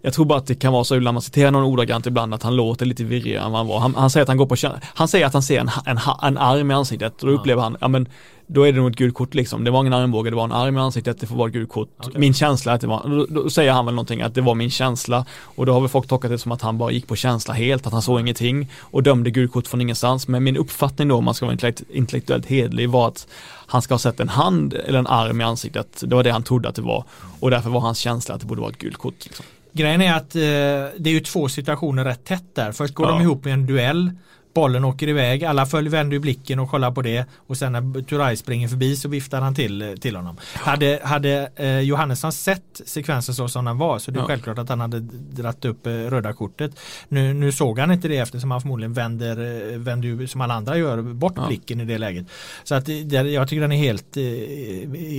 Jag 0.01 0.13
tror 0.13 0.25
bara 0.25 0.37
att 0.37 0.47
det 0.47 0.55
kan 0.55 0.73
vara 0.73 0.83
så 0.83 0.95
ibland 0.95 1.15
man 1.15 1.21
citerar 1.21 1.51
någon 1.51 1.63
ordagrant 1.63 2.05
ibland 2.05 2.33
att 2.33 2.43
han 2.43 2.55
låter 2.55 2.85
lite 2.85 3.03
virrigare 3.03 3.45
än 3.45 3.51
vad 3.51 3.59
han 3.59 3.67
var. 3.67 3.79
Han, 3.79 3.95
han 3.95 4.09
säger 4.09 4.21
att 4.21 4.27
han 4.27 4.37
går 4.37 4.45
på 4.45 4.55
Han 4.83 5.07
säger 5.07 5.25
att 5.25 5.33
han 5.33 5.43
ser 5.43 5.59
en, 5.59 5.69
en, 5.85 5.99
en 6.21 6.37
arm 6.37 6.71
i 6.71 6.73
ansiktet 6.73 7.23
och 7.23 7.29
då 7.29 7.33
upplever 7.33 7.61
han, 7.61 7.77
ja 7.81 7.87
men 7.87 8.07
då 8.47 8.67
är 8.67 8.73
det 8.73 8.79
nog 8.79 8.89
ett 8.89 8.95
gult 8.95 9.13
kort 9.13 9.33
liksom. 9.33 9.63
Det 9.63 9.71
var 9.71 9.81
ingen 9.81 9.93
armbåge, 9.93 10.29
det 10.29 10.35
var 10.35 10.43
en 10.43 10.51
arm 10.51 10.77
i 10.77 10.79
ansiktet, 10.79 11.19
det 11.19 11.27
får 11.27 11.35
vara 11.35 11.47
ett 11.47 11.53
gult 11.53 11.69
kort. 11.69 11.89
Okej. 11.97 12.19
Min 12.19 12.33
känsla 12.33 12.73
att 12.73 12.81
det 12.81 12.87
var, 12.87 13.27
då, 13.29 13.41
då 13.41 13.49
säger 13.49 13.71
han 13.71 13.85
väl 13.85 13.95
någonting 13.95 14.21
att 14.21 14.35
det 14.35 14.41
var 14.41 14.55
min 14.55 14.69
känsla 14.69 15.25
och 15.41 15.65
då 15.65 15.73
har 15.73 15.79
väl 15.79 15.89
folk 15.89 16.07
tolkat 16.07 16.31
det 16.31 16.37
som 16.37 16.51
att 16.51 16.61
han 16.61 16.77
bara 16.77 16.91
gick 16.91 17.07
på 17.07 17.15
känsla 17.15 17.53
helt, 17.53 17.87
att 17.87 17.93
han 17.93 18.01
såg 18.01 18.19
ingenting 18.19 18.71
och 18.79 19.03
dömde 19.03 19.31
gult 19.31 19.51
kort 19.51 19.67
från 19.67 19.81
ingenstans. 19.81 20.27
Men 20.27 20.43
min 20.43 20.57
uppfattning 20.57 21.07
då, 21.07 21.15
om 21.15 21.23
man 21.23 21.33
ska 21.33 21.45
vara 21.45 21.53
intellekt, 21.53 21.83
intellektuellt 21.89 22.45
hedlig, 22.45 22.89
var 22.89 23.07
att 23.07 23.27
han 23.67 23.81
ska 23.81 23.93
ha 23.93 23.99
sett 23.99 24.19
en 24.19 24.29
hand 24.29 24.73
eller 24.73 24.99
en 24.99 25.07
arm 25.07 25.41
i 25.41 25.43
ansiktet. 25.43 26.03
Det 26.05 26.15
var 26.15 26.23
det 26.23 26.31
han 26.31 26.43
trodde 26.43 26.69
att 26.69 26.75
det 26.75 26.81
var 26.81 27.03
och 27.39 27.51
därför 27.51 27.69
var 27.69 27.79
hans 27.79 27.97
känsla 27.97 28.35
att 28.35 28.41
det 28.41 28.47
borde 28.47 28.61
vara 28.61 28.71
ett 28.71 28.77
gult 28.77 28.97
kort. 28.97 29.25
Liksom. 29.25 29.45
Grejen 29.77 30.01
är 30.01 30.13
att 30.13 30.35
eh, 30.35 30.41
det 30.41 31.09
är 31.09 31.13
ju 31.13 31.19
två 31.19 31.49
situationer 31.49 32.05
rätt 32.05 32.25
tätt 32.25 32.55
där. 32.55 32.71
Först 32.71 32.93
går 32.93 33.07
Ja. 33.07 33.11
de 33.13 33.21
ihop 33.21 33.47
i 33.47 33.49
en 33.51 33.65
duell. 33.65 34.11
Bollen 34.57 34.85
åker 34.85 35.07
iväg, 35.07 35.45
alla 35.45 35.65
följer, 35.65 35.91
vänder 35.91 36.13
ju 36.13 36.19
blicken 36.19 36.59
och 36.59 36.69
kollar 36.69 36.91
på 36.91 37.01
det 37.01 37.25
och 37.47 37.57
sen 37.57 37.71
när 37.71 38.01
Turay 38.01 38.35
springer 38.35 38.67
förbi 38.67 38.95
så 38.95 39.09
viftar 39.09 39.41
han 39.41 39.55
till, 39.55 39.81
eh, 39.81 39.91
till 39.93 40.15
honom. 40.15 40.37
Hade, 40.53 40.99
hade 41.03 41.49
eh, 41.55 41.79
Johannesson 41.79 42.31
sett 42.31 42.81
sekvensen 42.85 43.35
så 43.35 43.47
som 43.47 43.65
den 43.65 43.77
var 43.77 43.99
så 43.99 44.11
det 44.11 44.17
är 44.17 44.21
Ja. 44.21 44.27
självklart 44.27 44.57
att 44.57 44.69
han 44.69 44.79
hade 44.79 44.99
dratt 45.41 45.65
upp 45.65 45.87
eh, 45.87 45.91
röda 45.91 46.33
kortet. 46.33 46.71
Nu, 47.09 47.33
nu 47.33 47.51
såg 47.51 47.79
han 47.79 47.91
inte 47.91 48.07
det 48.07 48.17
eftersom 48.17 48.51
han 48.51 48.61
förmodligen 48.61 48.93
vänder, 48.93 49.71
eh, 49.73 49.77
vänder 49.79 50.27
som 50.27 50.41
alla 50.41 50.53
andra 50.53 50.77
gör 50.77 51.01
bort 51.01 51.33
Ja. 51.35 51.47
blicken 51.47 51.79
i 51.81 51.85
det 51.85 51.97
läget. 51.97 52.25
Så 52.63 52.75
att 52.75 52.85
det, 52.85 53.11
jag 53.21 53.47
tycker 53.47 53.61
den 53.61 53.71
är 53.71 53.77
helt 53.77 54.17
eh, 54.17 54.23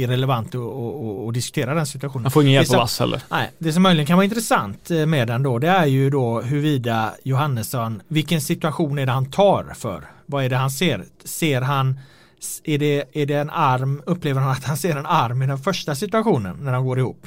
irrelevant 0.02 0.54
att 0.54 0.60
att- 0.60 1.28
att 1.28 1.34
diskutera 1.34 1.74
den 1.74 1.86
situationen. 1.86 2.24
Han 2.24 2.32
får 2.32 2.42
ingen 2.42 2.54
hjälp 2.54 2.70
av 2.70 2.76
vass 2.76 2.98
heller. 3.00 3.20
Nej, 3.30 3.50
det 3.58 3.72
som 3.72 3.82
möjligen 3.82 4.06
kan 4.06 4.16
vara 4.16 4.24
intressant 4.24 4.90
eh, 4.90 5.06
med 5.06 5.28
den 5.28 5.42
då 5.42 5.58
det 5.58 5.68
är 5.68 5.86
ju 5.86 6.10
då 6.10 6.40
huruvida 6.40 7.14
Johannesson, 7.24 8.02
vilken 8.08 8.40
situation 8.40 8.98
är 8.98 9.06
det 9.06 9.12
han 9.12 9.27
tar 9.30 9.74
för? 9.74 10.04
Vad 10.26 10.44
är 10.44 10.48
det 10.48 10.56
han 10.56 10.70
ser? 10.70 11.04
Ser 11.24 11.60
han, 11.60 12.00
är 12.64 12.78
det, 12.78 13.04
är 13.12 13.26
det 13.26 13.34
en 13.34 13.50
arm, 13.50 14.02
upplever 14.06 14.40
han 14.40 14.50
att 14.50 14.64
han 14.64 14.76
ser 14.76 14.96
en 14.96 15.06
arm 15.06 15.42
i 15.42 15.46
den 15.46 15.58
första 15.58 15.94
situationen 15.94 16.56
när 16.60 16.72
de 16.72 16.86
går 16.86 16.98
ihop? 16.98 17.26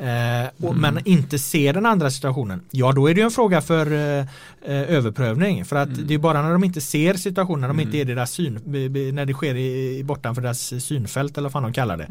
Eh, 0.00 0.66
och, 0.66 0.76
Men 0.76 1.00
inte 1.04 1.38
ser 1.38 1.72
den 1.72 1.86
andra 1.86 2.10
situationen. 2.10 2.60
Ja 2.70 2.92
då 2.92 3.10
är 3.10 3.14
det 3.14 3.20
ju 3.20 3.24
en 3.24 3.30
fråga 3.30 3.60
för 3.60 3.92
eh, 3.92 4.26
eh, 4.64 4.96
överprövning. 4.96 5.64
För 5.64 5.76
att 5.76 6.08
det 6.08 6.14
är 6.14 6.18
bara 6.18 6.42
när 6.42 6.52
de 6.52 6.64
inte 6.64 6.80
ser 6.80 7.14
situationen, 7.14 7.60
när 7.60 7.68
de 7.68 7.80
inte 7.80 7.98
är 7.98 8.04
deras 8.04 8.30
syn, 8.30 8.60
när 9.14 9.26
det 9.26 9.32
sker 9.32 9.54
i, 9.54 9.98
i 9.98 10.04
bortanför 10.04 10.42
deras 10.42 10.84
synfält 10.84 11.38
eller 11.38 11.48
vad 11.48 11.52
fan 11.52 11.62
de 11.62 11.72
kallar 11.72 11.96
det. 11.96 12.06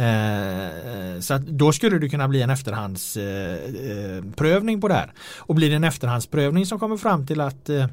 Eh, 0.00 1.20
så 1.20 1.34
att 1.34 1.46
då 1.46 1.72
skulle 1.72 1.98
det 1.98 2.08
kunna 2.08 2.28
bli 2.28 2.42
en 2.42 2.50
efterhandsprövning 2.50 4.26
eh, 4.28 4.34
prövning 4.36 4.80
på 4.80 4.88
det 4.88 4.94
här. 4.94 5.12
Och 5.38 5.54
blir 5.54 5.70
det 5.70 5.76
en 5.76 5.84
efterhandsprövning 5.84 6.66
som 6.66 6.78
kommer 6.78 6.96
fram 6.96 7.26
till 7.26 7.40
att 7.40 7.68
eh, 7.68 7.86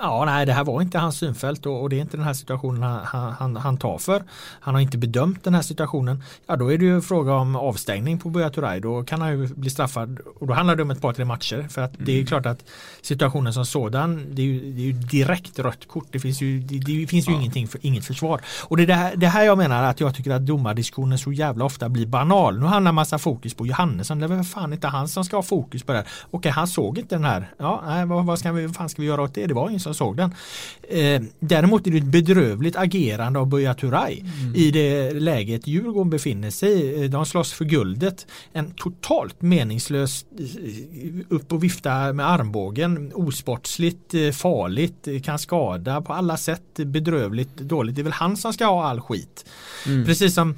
Ja, 0.00 0.24
nej, 0.24 0.46
det 0.46 0.52
här 0.52 0.64
var 0.64 0.82
inte 0.82 0.98
hans 0.98 1.18
synfält 1.18 1.66
och, 1.66 1.82
och 1.82 1.88
det 1.88 1.96
är 1.96 2.00
inte 2.00 2.16
den 2.16 2.26
här 2.26 2.34
situationen 2.34 2.82
han, 2.82 3.32
han, 3.32 3.56
han 3.56 3.76
tar 3.76 3.98
för. 3.98 4.22
Han 4.60 4.74
har 4.74 4.80
inte 4.80 4.98
bedömt 4.98 5.44
den 5.44 5.54
här 5.54 5.62
situationen. 5.62 6.22
Ja, 6.46 6.56
då 6.56 6.72
är 6.72 6.78
det 6.78 6.84
ju 6.84 7.00
fråga 7.00 7.34
om 7.34 7.56
avstängning 7.56 8.18
på 8.18 8.30
Buya 8.30 8.50
Turay. 8.50 8.80
Då 8.80 9.04
kan 9.04 9.20
han 9.20 9.30
ju 9.30 9.46
bli 9.54 9.70
straffad 9.70 10.18
och 10.40 10.46
då 10.46 10.54
handlar 10.54 10.76
det 10.76 10.82
om 10.82 10.90
ett 10.90 11.00
par, 11.00 11.12
tre 11.12 11.24
matcher. 11.24 11.66
För 11.70 11.82
att 11.82 11.92
det 11.98 12.20
är 12.20 12.26
klart 12.26 12.46
att 12.46 12.64
situationen 13.02 13.52
som 13.52 13.66
sådan, 13.66 14.26
det 14.30 14.42
är 14.42 14.46
ju, 14.46 14.72
det 14.72 14.80
är 14.80 14.86
ju 14.86 14.92
direkt 14.92 15.58
rött 15.58 15.88
kort. 15.88 16.06
Det 16.10 16.20
finns 16.20 16.40
ju, 16.40 16.60
det, 16.60 16.78
det 16.78 17.06
finns 17.06 17.28
ju 17.28 17.32
ingenting 17.32 17.68
för, 17.68 17.86
inget 17.86 18.04
försvar. 18.04 18.40
Och 18.62 18.76
det 18.76 18.82
är 18.82 18.86
det 18.86 18.94
här, 18.94 19.16
det 19.16 19.28
här 19.28 19.44
jag 19.44 19.58
menar 19.58 19.82
att 19.82 20.00
jag 20.00 20.14
tycker 20.14 20.30
att 20.30 20.46
domardiskussionen 20.46 21.18
så 21.18 21.32
jävla 21.32 21.64
ofta 21.64 21.88
blir 21.88 22.06
banal. 22.06 22.58
Nu 22.58 22.66
handlar 22.66 22.92
massa 22.92 23.18
fokus 23.18 23.54
på 23.54 23.66
Johannesson. 23.66 24.18
Det 24.18 24.26
är 24.26 24.28
väl 24.28 24.44
fan 24.44 24.72
inte 24.72 24.88
han 24.88 25.08
som 25.08 25.24
ska 25.24 25.36
ha 25.36 25.42
fokus 25.42 25.82
på 25.82 25.92
det 25.92 25.98
här. 25.98 26.06
Okej, 26.30 26.52
han 26.52 26.68
såg 26.68 26.98
inte 26.98 27.14
den 27.14 27.24
här. 27.24 27.52
Ja, 27.58 27.82
nej, 27.86 28.06
vad, 28.06 28.24
vad, 28.24 28.38
ska 28.38 28.52
vi, 28.52 28.66
vad 28.66 28.76
fan 28.76 28.88
ska 28.88 29.02
vi 29.02 29.08
göra 29.08 29.22
åt 29.22 29.34
det? 29.34 29.46
Det 29.46 29.54
var 29.54 29.68
ingen 29.68 29.80
som 29.86 29.94
såg 29.94 30.16
den. 30.16 30.34
Eh, 30.88 31.22
däremot 31.40 31.86
är 31.86 31.90
det 31.90 31.98
ett 31.98 32.04
bedrövligt 32.04 32.76
agerande 32.76 33.38
av 33.38 33.46
Buya 33.46 33.74
Turay 33.74 34.22
i 34.54 34.70
det 34.70 35.10
läget 35.10 35.66
Djurgården 35.66 36.10
befinner 36.10 36.50
sig 36.50 36.70
i. 36.72 37.04
Eh, 37.04 37.10
De 37.10 37.26
slåss 37.26 37.52
för 37.52 37.64
guldet. 37.64 38.26
En 38.52 38.70
totalt 38.70 39.42
meningslös 39.42 40.24
eh, 40.38 40.44
upp 41.28 41.52
och 41.52 41.64
vifta 41.64 42.12
med 42.12 42.30
armbågen. 42.30 43.12
Osportsligt, 43.14 44.14
eh, 44.14 44.30
farligt, 44.30 45.08
kan 45.24 45.38
skada 45.38 46.00
på 46.02 46.12
alla 46.12 46.36
sätt. 46.36 46.74
Bedrövligt, 46.74 47.56
dåligt. 47.56 47.94
Det 47.94 48.00
är 48.02 48.04
väl 48.04 48.12
han 48.12 48.36
som 48.36 48.52
ska 48.52 48.66
ha 48.66 48.84
all 48.84 49.00
skit. 49.00 49.44
Precis 50.06 50.34
som 50.34 50.54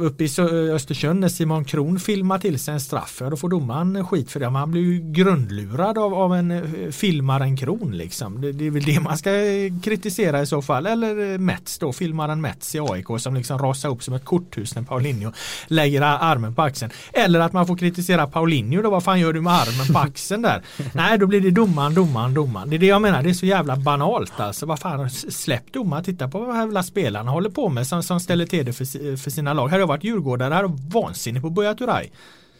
uppe 0.00 0.24
i 0.24 0.28
Östersund 0.72 1.20
när 1.20 1.28
Simon 1.28 1.64
Kron 1.64 2.00
filmar 2.00 2.38
till 2.38 2.58
sig 2.58 2.74
en 2.74 2.80
straff, 2.80 3.18
ja 3.20 3.30
då 3.30 3.36
får 3.36 3.48
domaren 3.48 4.06
skit 4.06 4.30
för 4.30 4.40
det. 4.40 4.50
Man 4.50 4.70
blir 4.70 4.82
ju 4.82 5.12
grundlurad 5.12 5.98
av, 5.98 6.14
av 6.14 6.34
en 6.34 6.50
eh, 6.50 6.90
filmaren 6.90 7.56
Kron 7.56 7.96
liksom. 7.96 8.40
Det, 8.40 8.52
det 8.52 8.66
är 8.66 8.70
väl 8.70 8.82
det 8.82 9.00
man 9.00 9.18
ska 9.18 9.30
eh, 9.30 9.72
kritisera 9.82 10.42
i 10.42 10.46
så 10.46 10.62
fall. 10.62 10.86
Eller 10.86 11.32
eh, 11.32 11.38
Mets 11.38 11.78
då, 11.78 11.92
filmaren 11.92 12.40
Mets 12.40 12.74
i 12.74 12.80
AIK 12.80 13.06
som 13.18 13.34
liksom 13.34 13.58
rasar 13.58 13.88
upp 13.88 14.02
som 14.02 14.14
ett 14.14 14.24
korthus 14.24 14.74
när 14.74 14.82
Paulinho 14.82 15.32
lägger 15.66 16.02
armen 16.02 16.54
på 16.54 16.62
axeln. 16.62 16.92
Eller 17.12 17.40
att 17.40 17.52
man 17.52 17.66
får 17.66 17.76
kritisera 17.76 18.26
Paulinho 18.26 18.82
då, 18.82 18.90
vad 18.90 19.04
fan 19.04 19.20
gör 19.20 19.32
du 19.32 19.40
med 19.40 19.52
armen 19.52 19.92
på 19.92 19.98
axeln 19.98 20.42
där? 20.42 20.62
Nej, 20.92 21.18
då 21.18 21.26
blir 21.26 21.40
det 21.40 21.50
domaren, 21.50 21.94
domaren, 21.94 22.34
domaren. 22.34 22.70
Det 22.70 22.76
är 22.76 22.78
det 22.78 22.86
jag 22.86 23.02
menar, 23.02 23.22
det 23.22 23.30
är 23.30 23.34
så 23.34 23.46
jävla 23.46 23.76
banalt 23.76 24.40
alltså. 24.40 24.66
Vad 24.66 24.78
fan, 24.78 25.10
släpp 25.10 25.72
domaren, 25.72 26.04
titta 26.04 26.28
på 26.28 26.38
vad 26.38 26.56
jävla 26.56 26.82
spelarna 26.82 27.30
håller 27.30 27.50
på 27.50 27.68
med 27.68 27.86
som, 27.86 28.02
som 28.02 28.20
ställer 28.20 28.46
till 28.46 28.66
det 28.66 28.72
för, 28.72 29.16
för 29.16 29.30
sina 29.30 29.52
lag. 29.52 29.65
Hade 29.68 29.82
jag 29.82 29.86
varit 29.86 30.04
djurgårdare 30.04 30.54
hade 30.54 30.68
jag 30.68 30.78
vansinnig 30.92 31.42
på 31.42 31.50
Buya 31.50 31.74
Turay. 31.74 32.08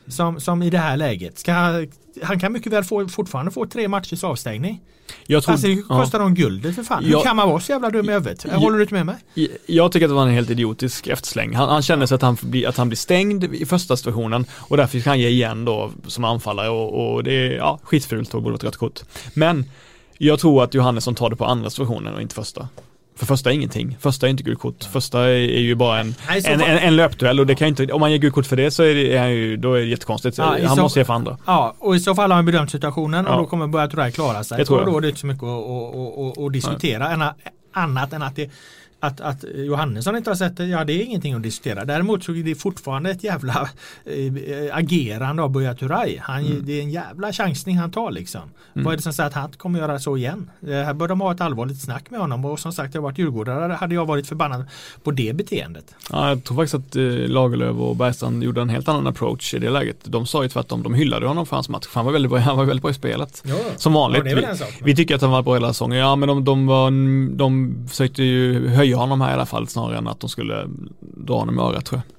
Som, 0.08 0.40
som 0.40 0.62
i 0.62 0.70
det 0.70 0.78
här 0.78 0.96
läget. 0.96 1.38
Ska, 1.38 1.52
han 2.22 2.40
kan 2.40 2.52
mycket 2.52 2.72
väl 2.72 2.84
få, 2.84 3.08
fortfarande 3.08 3.50
få 3.52 3.66
tre 3.66 3.88
matchers 3.88 4.24
avstängning. 4.24 4.80
Jag 5.26 5.42
tror, 5.44 5.52
Alltså 5.52 5.66
det 5.66 5.72
ja. 5.74 5.82
kostar 6.00 6.18
dem 6.18 6.34
guldet 6.34 6.74
för 6.74 6.82
fan. 6.82 7.04
Hur 7.04 7.12
Ja. 7.12 7.22
kan 7.22 7.36
man 7.36 7.48
vara 7.48 7.60
så 7.60 7.72
jävla 7.72 7.90
dum 7.90 8.10
i 8.10 8.12
huvudet? 8.12 8.46
Ja. 8.50 8.56
Håller 8.56 8.76
du 8.76 8.82
inte 8.82 8.94
med 8.94 9.06
mig? 9.06 9.48
Jag 9.66 9.92
tycker 9.92 10.06
att 10.06 10.10
det 10.10 10.14
var 10.14 10.22
en 10.26 10.34
helt 10.34 10.50
idiotisk 10.50 11.06
eftersläng. 11.06 11.54
Han, 11.54 11.68
han 11.68 11.82
kände 11.82 12.06
sig 12.06 12.14
att 12.14 12.22
han, 12.22 12.36
blir, 12.42 12.68
att 12.68 12.76
han 12.76 12.88
blir 12.88 12.96
stängd 12.96 13.44
i 13.44 13.66
första 13.66 13.96
situationen 13.96 14.46
och 14.52 14.76
därför 14.76 15.00
ska 15.00 15.10
han 15.10 15.20
ge 15.20 15.28
igen 15.28 15.64
då 15.64 15.90
som 16.06 16.24
anfallare 16.24 16.68
och, 16.68 17.14
och 17.14 17.24
det 17.24 17.32
är 17.32 17.56
ja, 17.56 17.78
skitfult 17.82 18.34
och 18.34 18.42
borde 18.42 18.52
vara 18.52 18.56
ett 18.56 18.64
rött 18.64 18.76
kort. 18.76 19.00
Men 19.34 19.64
jag 20.18 20.38
tror 20.38 20.64
att 20.64 20.74
Johannesson 20.74 21.14
tar 21.14 21.30
det 21.30 21.36
på 21.36 21.44
andra 21.44 21.70
situationen 21.70 22.14
och 22.14 22.22
inte 22.22 22.34
första. 22.34 22.68
För 23.16 23.26
första 23.26 23.50
är 23.50 23.54
ingenting. 23.54 23.96
Första 24.00 24.26
är 24.26 24.30
inte 24.30 24.42
gult 24.42 24.58
kort. 24.60 24.84
Första 24.84 25.20
är, 25.20 25.28
är 25.30 25.60
ju 25.60 25.74
bara 25.74 26.00
en, 26.00 26.14
Nej, 26.28 26.42
en, 26.46 26.60
en, 26.60 26.78
en 26.78 26.96
löpduell 26.96 27.40
och 27.40 27.46
det 27.46 27.54
kan 27.54 27.68
inte, 27.68 27.92
om 27.92 28.00
man 28.00 28.10
ger 28.12 28.18
gult 28.18 28.34
kort 28.34 28.46
för 28.46 28.56
det 28.56 28.70
så 28.70 28.82
är 28.82 28.94
det, 28.94 29.28
ju, 29.30 29.56
då 29.56 29.74
är 29.74 29.78
det 29.80 29.86
jättekonstigt. 29.86 30.38
Ja, 30.38 30.56
han 30.66 30.76
så- 30.76 30.82
måste 30.82 31.00
ge 31.00 31.04
för 31.04 31.14
andra. 31.14 31.38
Ja, 31.46 31.74
och 31.78 31.96
i 31.96 32.00
så 32.00 32.14
fall 32.14 32.30
har 32.30 32.36
han 32.36 32.44
bedömt 32.46 32.70
situationen 32.70 33.24
Ja. 33.28 33.34
och 33.34 33.42
då 33.42 33.46
kommer 33.48 33.66
Buya 33.66 33.88
Turay 33.88 34.12
klara 34.12 34.44
sig. 34.44 34.58
Det 34.58 34.64
tror 34.64 34.78
jag. 34.78 34.86
och 34.88 34.92
då 34.92 34.98
är 34.98 35.02
det 35.02 35.08
inte 35.08 35.20
så 35.20 35.26
mycket 35.26 35.42
att, 35.44 35.48
att, 35.50 36.38
att, 36.38 36.44
att 36.46 36.52
diskutera. 36.52 37.08
Än- 37.10 37.24
Annat 37.72 38.12
än 38.12 38.22
att 38.22 38.36
det 38.36 38.50
att, 39.00 39.20
att 39.20 39.44
Johannesson 39.54 40.16
inte 40.16 40.30
har 40.30 40.34
sett 40.34 40.56
det, 40.56 40.66
ja 40.66 40.84
det 40.84 40.92
är 40.92 41.04
ingenting 41.04 41.34
att 41.34 41.42
diskutera. 41.42 41.84
Däremot 41.84 42.24
så 42.24 42.34
är 42.34 42.42
det 42.42 42.54
fortfarande 42.54 43.10
ett 43.10 43.24
jävla 43.24 43.68
eh, 44.04 44.76
agerande 44.76 45.42
av 45.42 45.50
Buya 45.50 45.74
Turay. 45.74 46.18
Han, 46.22 46.46
Mm. 46.46 46.66
Det 46.66 46.72
är 46.72 46.82
en 46.82 46.90
jävla 46.90 47.32
chansning 47.32 47.76
han 47.78 47.90
tar 47.90 48.10
liksom. 48.10 48.40
Vad 48.72 48.92
är 48.92 48.96
det 48.96 49.02
som 49.02 49.12
säger 49.12 49.28
att 49.28 49.34
han 49.34 49.50
kommer 49.50 49.78
göra 49.78 49.98
så 49.98 50.16
igen? 50.16 50.50
Eh, 50.62 50.68
här 50.68 50.94
bör 50.94 51.08
de 51.08 51.20
ha 51.20 51.32
ett 51.32 51.40
allvarligt 51.40 51.80
snack 51.80 52.10
med 52.10 52.20
honom 52.20 52.44
och 52.44 52.60
som 52.60 52.72
sagt 52.72 52.94
jag 52.94 53.02
har 53.02 53.08
varit 53.08 53.18
djurgårdare 53.18 53.72
hade 53.72 53.94
jag 53.94 54.06
varit 54.06 54.26
förbannad 54.26 54.64
på 55.02 55.10
det 55.10 55.36
beteendet. 55.36 55.94
Ja, 56.10 56.28
jag 56.28 56.44
tror 56.44 56.56
faktiskt 56.56 56.74
att 56.74 56.96
eh, 56.96 57.02
Lagerlöf 57.28 57.76
och 57.76 57.96
Bergstrand 57.96 58.44
gjorde 58.44 58.60
en 58.60 58.68
helt 58.68 58.88
annan 58.88 59.06
approach 59.06 59.54
i 59.54 59.58
det 59.58 59.70
läget. 59.70 59.96
De 60.04 60.26
sa 60.26 60.42
ju 60.42 60.48
tvärtom, 60.48 60.82
de 60.82 60.94
hyllade 60.94 61.26
honom 61.26 61.46
för 61.46 61.56
hans 61.56 61.68
match. 61.68 61.86
Han 61.92 62.04
var 62.04 62.12
väldigt 62.12 62.30
bra, 62.30 62.38
han 62.40 62.56
var 62.56 62.64
väldigt 62.64 62.82
bra 62.82 62.90
i 62.90 62.94
spelet. 62.94 63.42
Ja. 63.46 63.56
Som 63.76 63.92
vanligt. 63.92 64.22
Ja, 64.26 64.36
vi, 64.36 64.84
vi 64.84 64.96
tycker 64.96 65.14
att 65.14 65.22
han 65.22 65.30
var 65.30 65.42
bra 65.42 65.54
hela 65.54 65.68
säsongen. 65.68 65.98
Ja 65.98 66.16
men 66.16 66.28
de, 66.28 66.44
de, 66.44 66.66
var, 66.66 66.90
de 67.36 67.74
försökte 67.88 68.22
ju 68.22 68.68
höja 68.68 68.95
honom 68.98 69.20
här 69.20 69.30
i 69.30 69.34
alla 69.34 69.46
fall 69.46 69.68
snarare 69.68 69.98
än 69.98 70.08
att 70.08 70.20
de 70.20 70.30
skulle 70.30 70.68
dra 71.00 71.38
honom 71.38 71.58
i 71.58 71.62
örat 71.62 71.84
tror 71.84 72.00
jag. 72.06 72.16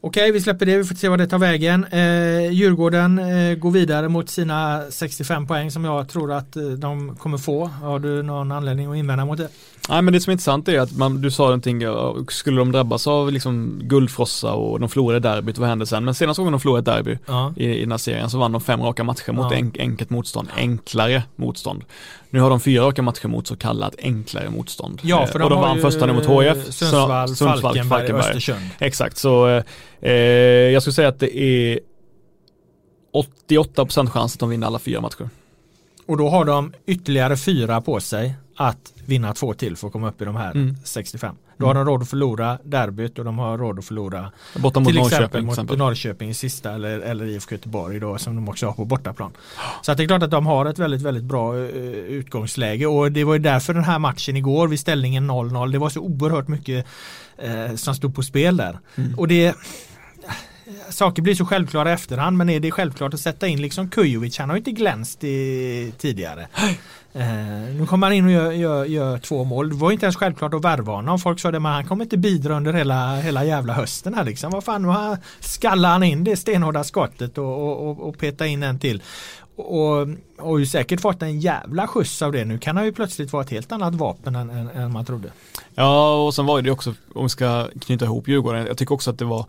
Okej, 0.00 0.32
vi 0.32 0.40
släpper 0.40 0.66
det. 0.66 0.76
Vi 0.76 0.84
får 0.84 0.94
se 0.94 1.08
vad 1.08 1.18
det 1.18 1.26
tar 1.26 1.38
vägen. 1.38 1.84
Eh, 1.84 2.52
Djurgården 2.52 3.18
eh, 3.18 3.54
går 3.54 3.70
vidare 3.70 4.08
mot 4.08 4.28
sina 4.28 4.82
65 4.90 5.46
poäng 5.46 5.70
som 5.70 5.84
jag 5.84 6.08
tror 6.08 6.32
att 6.32 6.56
eh, 6.56 6.62
de 6.62 7.16
kommer 7.16 7.38
få. 7.38 7.64
Har 7.66 7.98
du 7.98 8.22
någon 8.22 8.52
anledning 8.52 8.90
att 8.90 8.96
invända 8.96 9.24
mot 9.24 9.38
det? 9.38 9.48
Nej 9.88 10.02
men 10.02 10.12
det 10.14 10.20
som 10.20 10.30
är 10.30 10.32
intressant 10.32 10.68
är 10.68 10.80
att 10.80 10.96
man, 10.96 11.20
du 11.22 11.30
sa 11.30 11.42
någonting, 11.44 11.82
skulle 12.28 12.58
de 12.58 12.72
drabbas 12.72 13.06
av 13.06 13.32
liksom 13.32 13.80
guldfrossa 13.82 14.52
och 14.52 14.80
de 14.80 14.88
förlorade 14.88 15.20
derbyt, 15.20 15.58
vad 15.58 15.68
hände 15.68 15.86
sen? 15.86 16.04
Men 16.04 16.14
senaste 16.14 16.40
gången 16.40 16.52
de 16.52 16.60
förlorade 16.60 16.90
ett 16.90 16.96
derby 16.96 17.18
Ja. 17.26 17.52
i, 17.56 17.64
i 17.66 17.80
den 17.80 17.90
här 17.90 17.98
serien 17.98 18.30
så 18.30 18.38
vann 18.38 18.52
de 18.52 18.60
fem 18.60 18.82
raka 18.82 19.04
matcher 19.04 19.32
mot 19.32 19.52
Ja. 19.52 19.58
en, 19.58 19.72
enkelt 19.78 20.10
motstånd, 20.10 20.48
enklare 20.56 21.22
motstånd. 21.36 21.84
Nu 22.30 22.40
har 22.40 22.50
de 22.50 22.60
fyra 22.60 22.82
raka 22.84 23.02
matcher 23.02 23.28
mot 23.28 23.46
så 23.46 23.56
kallat 23.56 23.94
enklare 24.02 24.50
motstånd. 24.50 25.00
Ja, 25.04 25.22
Eh, 25.22 25.28
för 25.28 25.42
och 25.42 25.50
de 25.50 25.60
vann 25.60 25.80
första 25.80 26.06
nu 26.06 26.12
mot 26.12 26.26
HIF. 26.26 26.64
Sundsvall, 26.74 27.28
så- 27.36 27.46
Falkenberg, 27.56 28.12
Östersund. 28.12 28.60
Exakt, 28.78 29.16
så 29.16 29.48
eh, 29.48 29.62
eh, 30.00 30.12
jag 30.72 30.82
skulle 30.82 30.94
säga 30.94 31.08
att 31.08 31.20
det 31.20 31.38
är 31.38 31.78
88% 33.48 34.10
chans 34.10 34.34
att 34.34 34.40
de 34.40 34.48
vinner 34.50 34.66
alla 34.66 34.78
fyra 34.78 35.00
matcher. 35.00 35.28
Och 36.06 36.16
då 36.16 36.28
har 36.28 36.44
de 36.44 36.72
ytterligare 36.86 37.36
fyra 37.36 37.80
på 37.80 38.00
sig 38.00 38.34
att 38.56 38.92
vinna 39.08 39.34
två 39.34 39.54
till 39.54 39.76
för 39.76 39.86
att 39.86 39.92
komma 39.92 40.08
upp 40.08 40.22
i 40.22 40.24
de 40.24 40.36
här 40.36 40.50
Mm. 40.50 40.76
65. 40.84 41.36
Då 41.58 41.66
har 41.66 41.74
de 41.74 41.84
råd 41.84 42.02
att 42.02 42.08
förlora 42.08 42.58
derbyt 42.64 43.18
och 43.18 43.24
de 43.24 43.38
har 43.38 43.58
råd 43.58 43.78
att 43.78 43.84
förlora 43.84 44.32
Borta 44.56 44.80
mot 44.80 44.88
till 44.88 44.96
Norrköping 44.96 45.06
exempel 45.06 45.40
till 45.40 45.46
mot 45.46 45.52
exempel. 45.52 45.78
Norrköping 45.78 46.30
i 46.30 46.34
sista 46.34 46.72
eller, 46.72 47.00
eller 47.00 47.24
IFK 47.26 47.54
Göteborg 47.54 48.00
då 48.00 48.18
som 48.18 48.36
de 48.36 48.48
också 48.48 48.66
har 48.66 48.72
på 48.72 48.84
bortaplan. 48.84 49.32
Så 49.82 49.94
det 49.94 50.02
är 50.02 50.06
klart 50.06 50.22
att 50.22 50.30
de 50.30 50.46
har 50.46 50.66
ett 50.66 50.78
väldigt 50.78 51.02
väldigt 51.02 51.24
bra 51.24 51.56
eh, 51.56 51.62
utgångsläge 52.20 52.86
och 52.86 53.12
det 53.12 53.24
var 53.24 53.32
ju 53.32 53.38
därför 53.38 53.74
den 53.74 53.84
här 53.84 53.98
matchen 53.98 54.36
igår 54.36 54.68
vid 54.68 54.80
ställningen 54.80 55.30
0-0 55.30 55.72
det 55.72 55.78
var 55.78 55.90
så 55.90 56.00
oerhört 56.00 56.48
mycket 56.48 56.86
eh, 57.38 57.74
som 57.74 57.94
stod 57.94 58.14
på 58.14 58.22
spel 58.22 58.56
där. 58.56 58.78
Mm. 58.96 59.18
Och 59.18 59.28
det 59.28 59.56
Saker 60.90 61.22
blir 61.22 61.34
så 61.34 61.44
självklara 61.44 61.90
i 61.90 61.92
efterhand 61.92 62.36
men 62.36 62.48
är 62.48 62.60
det 62.60 62.70
självklart 62.70 63.14
att 63.14 63.20
sätta 63.20 63.48
in 63.48 63.62
liksom 63.62 63.90
Kujovic 63.90 64.38
han 64.38 64.48
har 64.48 64.56
ju 64.56 64.58
inte 64.58 64.70
glänst 64.70 65.24
i, 65.24 65.92
tidigare. 65.98 66.48
Eh, 67.18 67.74
nu 67.74 67.86
kommer 67.86 68.06
han 68.06 68.16
in 68.16 68.24
och 68.24 68.30
gör, 68.30 68.52
gör, 68.52 68.84
gör 68.84 69.18
två 69.18 69.44
mål. 69.44 69.68
Det 69.68 69.74
var 69.74 69.92
inte 69.92 70.06
ens 70.06 70.16
självklart 70.16 70.54
att 70.54 70.64
värva 70.64 70.92
honom. 70.92 71.18
Folk 71.18 71.40
sa 71.40 71.50
det 71.50 71.60
men 71.60 71.72
han 71.72 71.86
kommer 71.86 72.04
inte 72.04 72.16
bidra 72.16 72.56
under 72.56 72.72
hela, 72.72 73.16
hela 73.16 73.44
jävla 73.44 73.72
hösten 73.72 74.14
här 74.14 74.24
liksom. 74.24 74.50
Vad 74.50 74.64
fan, 74.64 74.82
nu 74.82 75.16
skallar 75.40 75.88
han 75.88 76.02
in 76.02 76.24
det 76.24 76.36
stenhårda 76.36 76.84
skottet 76.84 77.38
och, 77.38 77.44
och, 77.44 77.90
och, 77.90 78.08
och 78.08 78.18
peta 78.18 78.46
in 78.46 78.62
en 78.62 78.78
till. 78.78 79.02
Och, 79.56 79.78
och 79.78 80.08
har 80.38 80.58
ju 80.58 80.66
säkert 80.66 81.00
fått 81.00 81.22
en 81.22 81.40
jävla 81.40 81.86
skjuts 81.86 82.22
av 82.22 82.32
det. 82.32 82.44
Nu 82.44 82.58
kan 82.58 82.76
han 82.76 82.84
ju 82.84 82.92
plötsligt 82.92 83.32
vara 83.32 83.42
ett 83.44 83.50
helt 83.50 83.72
annat 83.72 83.94
vapen 83.94 84.36
än, 84.36 84.50
än, 84.50 84.68
än 84.70 84.92
man 84.92 85.04
trodde. 85.04 85.32
Ja, 85.74 86.24
och 86.24 86.34
sen 86.34 86.46
var 86.46 86.62
det 86.62 86.70
också, 86.70 86.94
om 87.14 87.22
vi 87.22 87.28
ska 87.28 87.68
knyta 87.80 88.04
ihop 88.04 88.28
Djurgården, 88.28 88.66
jag 88.66 88.78
tycker 88.78 88.94
också 88.94 89.10
att 89.10 89.18
det 89.18 89.24
var 89.24 89.46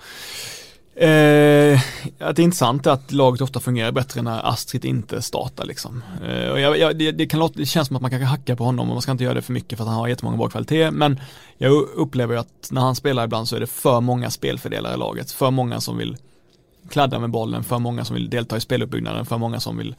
Eh, 1.00 1.80
att 2.20 2.36
det 2.36 2.42
är 2.42 2.44
intressant 2.44 2.88
att 2.88 3.12
laget 3.12 3.42
ofta 3.42 3.60
fungerar 3.60 3.92
bättre 3.92 4.22
när 4.22 4.50
Astrid 4.50 4.86
inte 4.86 5.22
startar 5.22 5.66
liksom. 5.66 6.04
Eh, 6.28 6.50
och 6.50 6.60
jag, 6.60 6.80
jag, 6.80 6.98
det, 6.98 7.12
det, 7.12 7.26
kan 7.26 7.40
låta, 7.40 7.60
det 7.60 7.66
känns 7.66 7.88
som 7.88 7.96
att 7.96 8.02
man 8.02 8.12
kan 8.12 8.22
hacka 8.22 8.56
på 8.56 8.64
honom 8.64 8.90
och 8.90 8.96
man 8.96 9.02
ska 9.02 9.12
inte 9.12 9.24
göra 9.24 9.34
det 9.34 9.42
för 9.42 9.54
mycket 9.54 9.78
för 9.78 9.84
att 9.84 9.90
han 9.90 10.00
har 10.00 10.08
jättemånga 10.08 10.38
bra 10.38 10.50
kvaliteter. 10.50 10.92
Men 10.92 11.20
jag 11.58 11.72
upplever 11.74 12.34
ju 12.34 12.40
att 12.40 12.68
när 12.72 12.82
han 12.82 12.96
spelar 12.96 13.24
ibland 13.24 13.48
så 13.48 13.56
är 13.56 13.60
det 13.60 13.68
för 13.68 14.02
många 14.02 14.30
spelfördelare 14.30 14.94
i 14.94 14.98
laget. 14.98 15.32
För 15.32 15.52
många 15.52 15.82
som 15.82 15.98
vill 15.98 16.18
kladda 16.90 17.20
med 17.20 17.30
bollen, 17.30 17.64
för 17.64 17.80
många 17.80 18.06
som 18.06 18.14
vill 18.14 18.30
delta 18.30 18.58
i 18.58 18.62
speluppbyggnaden, 18.62 19.26
för 19.26 19.38
många 19.38 19.60
som 19.60 19.78
vill 19.78 19.96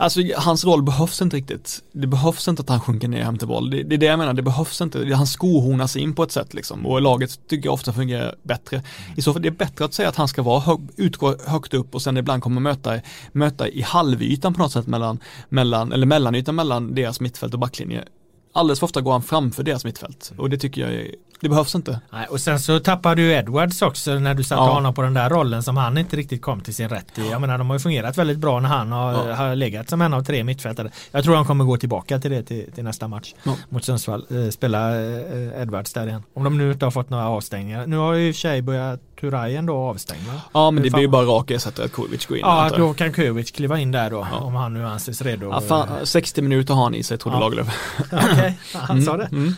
Alltså 0.00 0.20
hans 0.36 0.64
roll 0.64 0.82
behövs 0.82 1.22
inte 1.22 1.36
riktigt. 1.36 1.82
Det 1.92 2.06
behövs 2.06 2.48
inte 2.48 2.62
att 2.62 2.68
han 2.68 2.80
sjunker 2.80 3.08
ner 3.08 3.22
hem 3.22 3.38
till 3.38 3.48
boll. 3.48 3.70
Det, 3.70 3.82
det 3.82 3.94
är 3.94 3.98
det 3.98 4.06
jag 4.06 4.18
menar, 4.18 4.34
det 4.34 4.42
behövs 4.42 4.80
inte. 4.80 5.14
Han 5.14 5.26
skohornas 5.26 5.96
in 5.96 6.14
på 6.14 6.22
ett 6.22 6.32
sätt 6.32 6.54
liksom. 6.54 6.86
Och 6.86 7.02
laget 7.02 7.48
tycker 7.48 7.66
jag 7.66 7.74
ofta 7.74 7.92
fungerar 7.92 8.34
bättre. 8.42 8.82
I 9.16 9.22
så 9.22 9.32
fall 9.32 9.42
det 9.42 9.48
är 9.48 9.50
bättre 9.50 9.84
att 9.84 9.94
säga 9.94 10.08
att 10.08 10.16
han 10.16 10.28
ska 10.28 10.42
vara 10.42 10.60
hög, 10.60 10.80
utgå 10.96 11.36
högt 11.46 11.74
upp 11.74 11.94
och 11.94 12.02
sen 12.02 12.16
ibland 12.16 12.42
kommer 12.42 12.60
möta, 12.60 13.00
möta 13.32 13.68
i 13.68 13.82
halvytan 13.82 14.54
på 14.54 14.62
något 14.62 14.72
sätt 14.72 14.86
mellan, 14.86 15.18
mellan 15.48 15.92
eller 15.92 16.06
mellanytan 16.06 16.54
mellan 16.54 16.94
deras 16.94 17.20
mittfält 17.20 17.54
och 17.54 17.60
backlinje. 17.60 18.04
Alldeles 18.52 18.78
för 18.78 18.84
ofta 18.84 19.00
går 19.00 19.12
han 19.12 19.22
framför 19.22 19.62
deras 19.62 19.84
mittfält. 19.84 20.32
Och 20.36 20.50
det 20.50 20.58
tycker 20.58 20.80
jag 20.80 20.92
är, 20.92 21.14
det 21.40 21.48
behövs 21.48 21.74
inte. 21.74 22.00
Nej, 22.12 22.26
och 22.26 22.40
sen 22.40 22.60
så 22.60 22.80
tappade 22.80 23.22
ju 23.22 23.32
Edwards 23.32 23.82
också 23.82 24.14
när 24.14 24.34
du 24.34 24.44
satte 24.44 24.62
Ja. 24.62 24.72
honom 24.74 24.94
på 24.94 25.02
den 25.02 25.14
där 25.14 25.30
rollen 25.30 25.62
som 25.62 25.76
han 25.76 25.98
inte 25.98 26.16
riktigt 26.16 26.42
kom 26.42 26.60
till 26.60 26.74
sin 26.74 26.88
rätt 26.88 27.18
i. 27.18 27.28
Jag 27.30 27.40
menar 27.40 27.58
de 27.58 27.70
har 27.70 27.76
ju 27.76 27.80
fungerat 27.80 28.18
väldigt 28.18 28.38
bra 28.38 28.60
när 28.60 28.68
han 28.68 28.92
har, 28.92 29.28
Ja. 29.28 29.34
har 29.34 29.54
legat 29.56 29.88
som 29.90 30.00
en 30.02 30.14
av 30.14 30.24
tre 30.24 30.44
mittfältare. 30.44 30.90
Jag 31.10 31.24
tror 31.24 31.36
han 31.36 31.44
kommer 31.44 31.64
gå 31.64 31.76
tillbaka 31.76 32.18
till 32.18 32.30
det 32.30 32.42
till, 32.42 32.72
till 32.74 32.84
nästa 32.84 33.08
match 33.08 33.34
Ja. 33.42 33.54
mot 33.68 33.84
Sundsvall. 33.84 34.26
Eh, 34.30 34.50
spela 34.50 35.00
eh, 35.00 35.62
Edwards 35.62 35.92
där 35.92 36.06
igen. 36.06 36.22
Om 36.34 36.44
de 36.44 36.58
nu 36.58 36.72
inte 36.72 36.86
har 36.86 36.90
fått 36.90 37.10
några 37.10 37.28
avstängningar. 37.28 37.86
Nu 37.86 37.96
har 37.96 38.12
ju 38.12 38.28
i 38.28 38.30
och 38.30 38.34
för 38.34 38.40
sig 38.40 38.62
börjat 38.62 39.00
Turajen 39.20 39.66
då 39.66 39.76
avstängd 39.76 40.26
va? 40.26 40.32
Ja 40.54 40.70
men 40.70 40.82
det 40.82 40.90
blir 40.90 41.02
ju 41.02 41.08
bara 41.08 41.22
rak 41.26 41.50
ersättare 41.50 41.86
att 41.86 41.92
Kujovic 41.92 42.26
går 42.26 42.36
in. 42.36 42.42
Ja, 42.46 42.70
då 42.76 42.94
kan 42.94 43.12
Kujovic 43.12 43.50
kliva 43.50 43.78
in 43.78 43.92
där 43.92 44.10
då 44.10 44.26
Ja. 44.32 44.38
om 44.38 44.54
han 44.54 44.74
nu 44.74 44.86
anses 44.86 45.22
redo. 45.22 45.50
Ja, 45.50 45.60
fan, 45.60 45.88
60 46.04 46.42
minuter 46.42 46.74
har 46.74 46.82
han 46.82 46.94
i 46.94 47.02
sig 47.02 47.18
trodde 47.18 47.36
Ja. 47.36 47.40
Lagerlöf. 47.40 47.78
Okej, 48.12 48.58
han 48.74 49.02
sa 49.02 49.16
det. 49.16 49.24
Mm. 49.32 49.54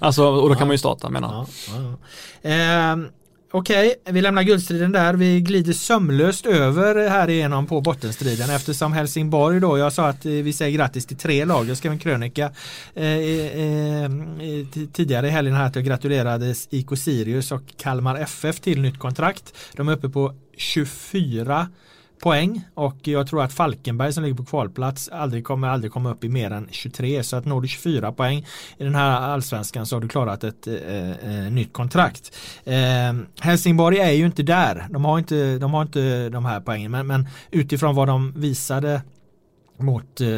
Alltså, 0.00 0.24
och 0.26 0.48
då 0.48 0.54
kan 0.54 0.66
man 0.66 0.74
ju 0.74 0.78
starta 0.78 1.10
menar. 1.20 1.46
Ja, 1.68 1.74
ja, 1.74 1.96
ja. 2.42 2.50
Eh, 2.50 3.10
Okej, 3.52 3.94
vi 4.04 4.20
lämnar 4.20 4.42
guldstriden 4.42 4.92
där. 4.92 5.14
Vi 5.14 5.40
glider 5.40 5.72
sömlöst 5.72 6.46
över 6.46 7.08
här 7.08 7.30
igenom 7.30 7.66
på 7.66 7.80
bottenstriden 7.80 8.50
eftersom 8.50 8.92
Helsingborg 8.92 9.60
då, 9.60 9.78
jag 9.78 9.92
sa 9.92 10.08
att 10.08 10.26
eh, 10.26 10.32
vi 10.32 10.52
säger 10.52 10.76
grattis 10.78 11.06
till 11.06 11.16
tre 11.16 11.44
lag. 11.44 11.68
Jag 11.68 11.76
skrev 11.76 11.92
en 11.92 11.98
krönika 11.98 12.52
eh, 12.94 13.04
eh, 13.04 14.10
tidigare 14.92 15.26
i 15.26 15.30
helgen 15.30 15.54
här 15.54 15.66
att 15.66 15.74
jag 15.74 15.84
gratulerades 15.84 16.68
IK 16.70 16.98
Sirius 16.98 17.52
och 17.52 17.62
Kalmar 17.76 18.16
FF 18.16 18.60
till 18.60 18.80
nytt 18.80 18.98
kontrakt. 18.98 19.54
De 19.76 19.88
är 19.88 19.92
uppe 19.92 20.08
på 20.08 20.34
24 20.56 21.68
poäng 22.20 22.64
och 22.74 22.96
jag 23.02 23.26
tror 23.26 23.42
att 23.42 23.52
Falkenberg 23.52 24.12
som 24.12 24.22
ligger 24.22 24.36
på 24.36 24.44
kvalplats 24.44 25.08
aldrig 25.08 25.44
kommer 25.44 25.68
aldrig 25.68 25.92
komma 25.92 26.10
upp 26.10 26.24
i 26.24 26.28
mer 26.28 26.50
än 26.50 26.68
23 26.70 27.22
så 27.22 27.36
att 27.36 27.44
når 27.44 27.60
du 27.60 27.68
24 27.68 28.12
poäng 28.12 28.46
i 28.78 28.84
den 28.84 28.94
här 28.94 29.20
allsvenskan 29.20 29.86
så 29.86 29.96
har 29.96 30.00
du 30.00 30.08
klarat 30.08 30.44
ett 30.44 30.66
eh, 30.66 31.10
eh, 31.10 31.52
nytt 31.52 31.72
kontrakt. 31.72 32.36
Eh, 32.64 33.14
Helsingborg 33.40 33.98
är 33.98 34.10
ju 34.10 34.26
inte 34.26 34.42
där. 34.42 34.86
De 34.90 35.04
har 35.04 35.18
inte 35.18 35.58
de, 35.58 35.74
har 35.74 35.82
inte 35.82 36.28
de 36.28 36.44
här 36.44 36.60
poängen 36.60 36.90
men, 36.90 37.06
men 37.06 37.28
utifrån 37.50 37.94
vad 37.94 38.08
de 38.08 38.32
visade 38.36 39.02
mot 39.82 40.20
eh, 40.20 40.28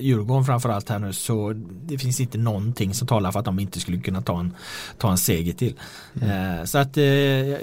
Djurgården 0.00 0.44
framförallt 0.44 0.88
här 0.88 0.98
nu 0.98 1.12
så 1.12 1.52
det 1.84 1.98
finns 1.98 2.20
inte 2.20 2.38
någonting 2.38 2.94
som 2.94 3.06
talar 3.08 3.32
för 3.32 3.38
att 3.38 3.44
de 3.44 3.58
inte 3.58 3.80
skulle 3.80 4.00
kunna 4.00 4.22
ta 4.22 4.40
en, 4.40 4.54
ta 4.98 5.10
en 5.10 5.18
seger 5.18 5.52
till. 5.52 5.74
Eh, 6.22 6.64
så 6.64 6.78
att 6.78 6.96
eh, 6.96 7.04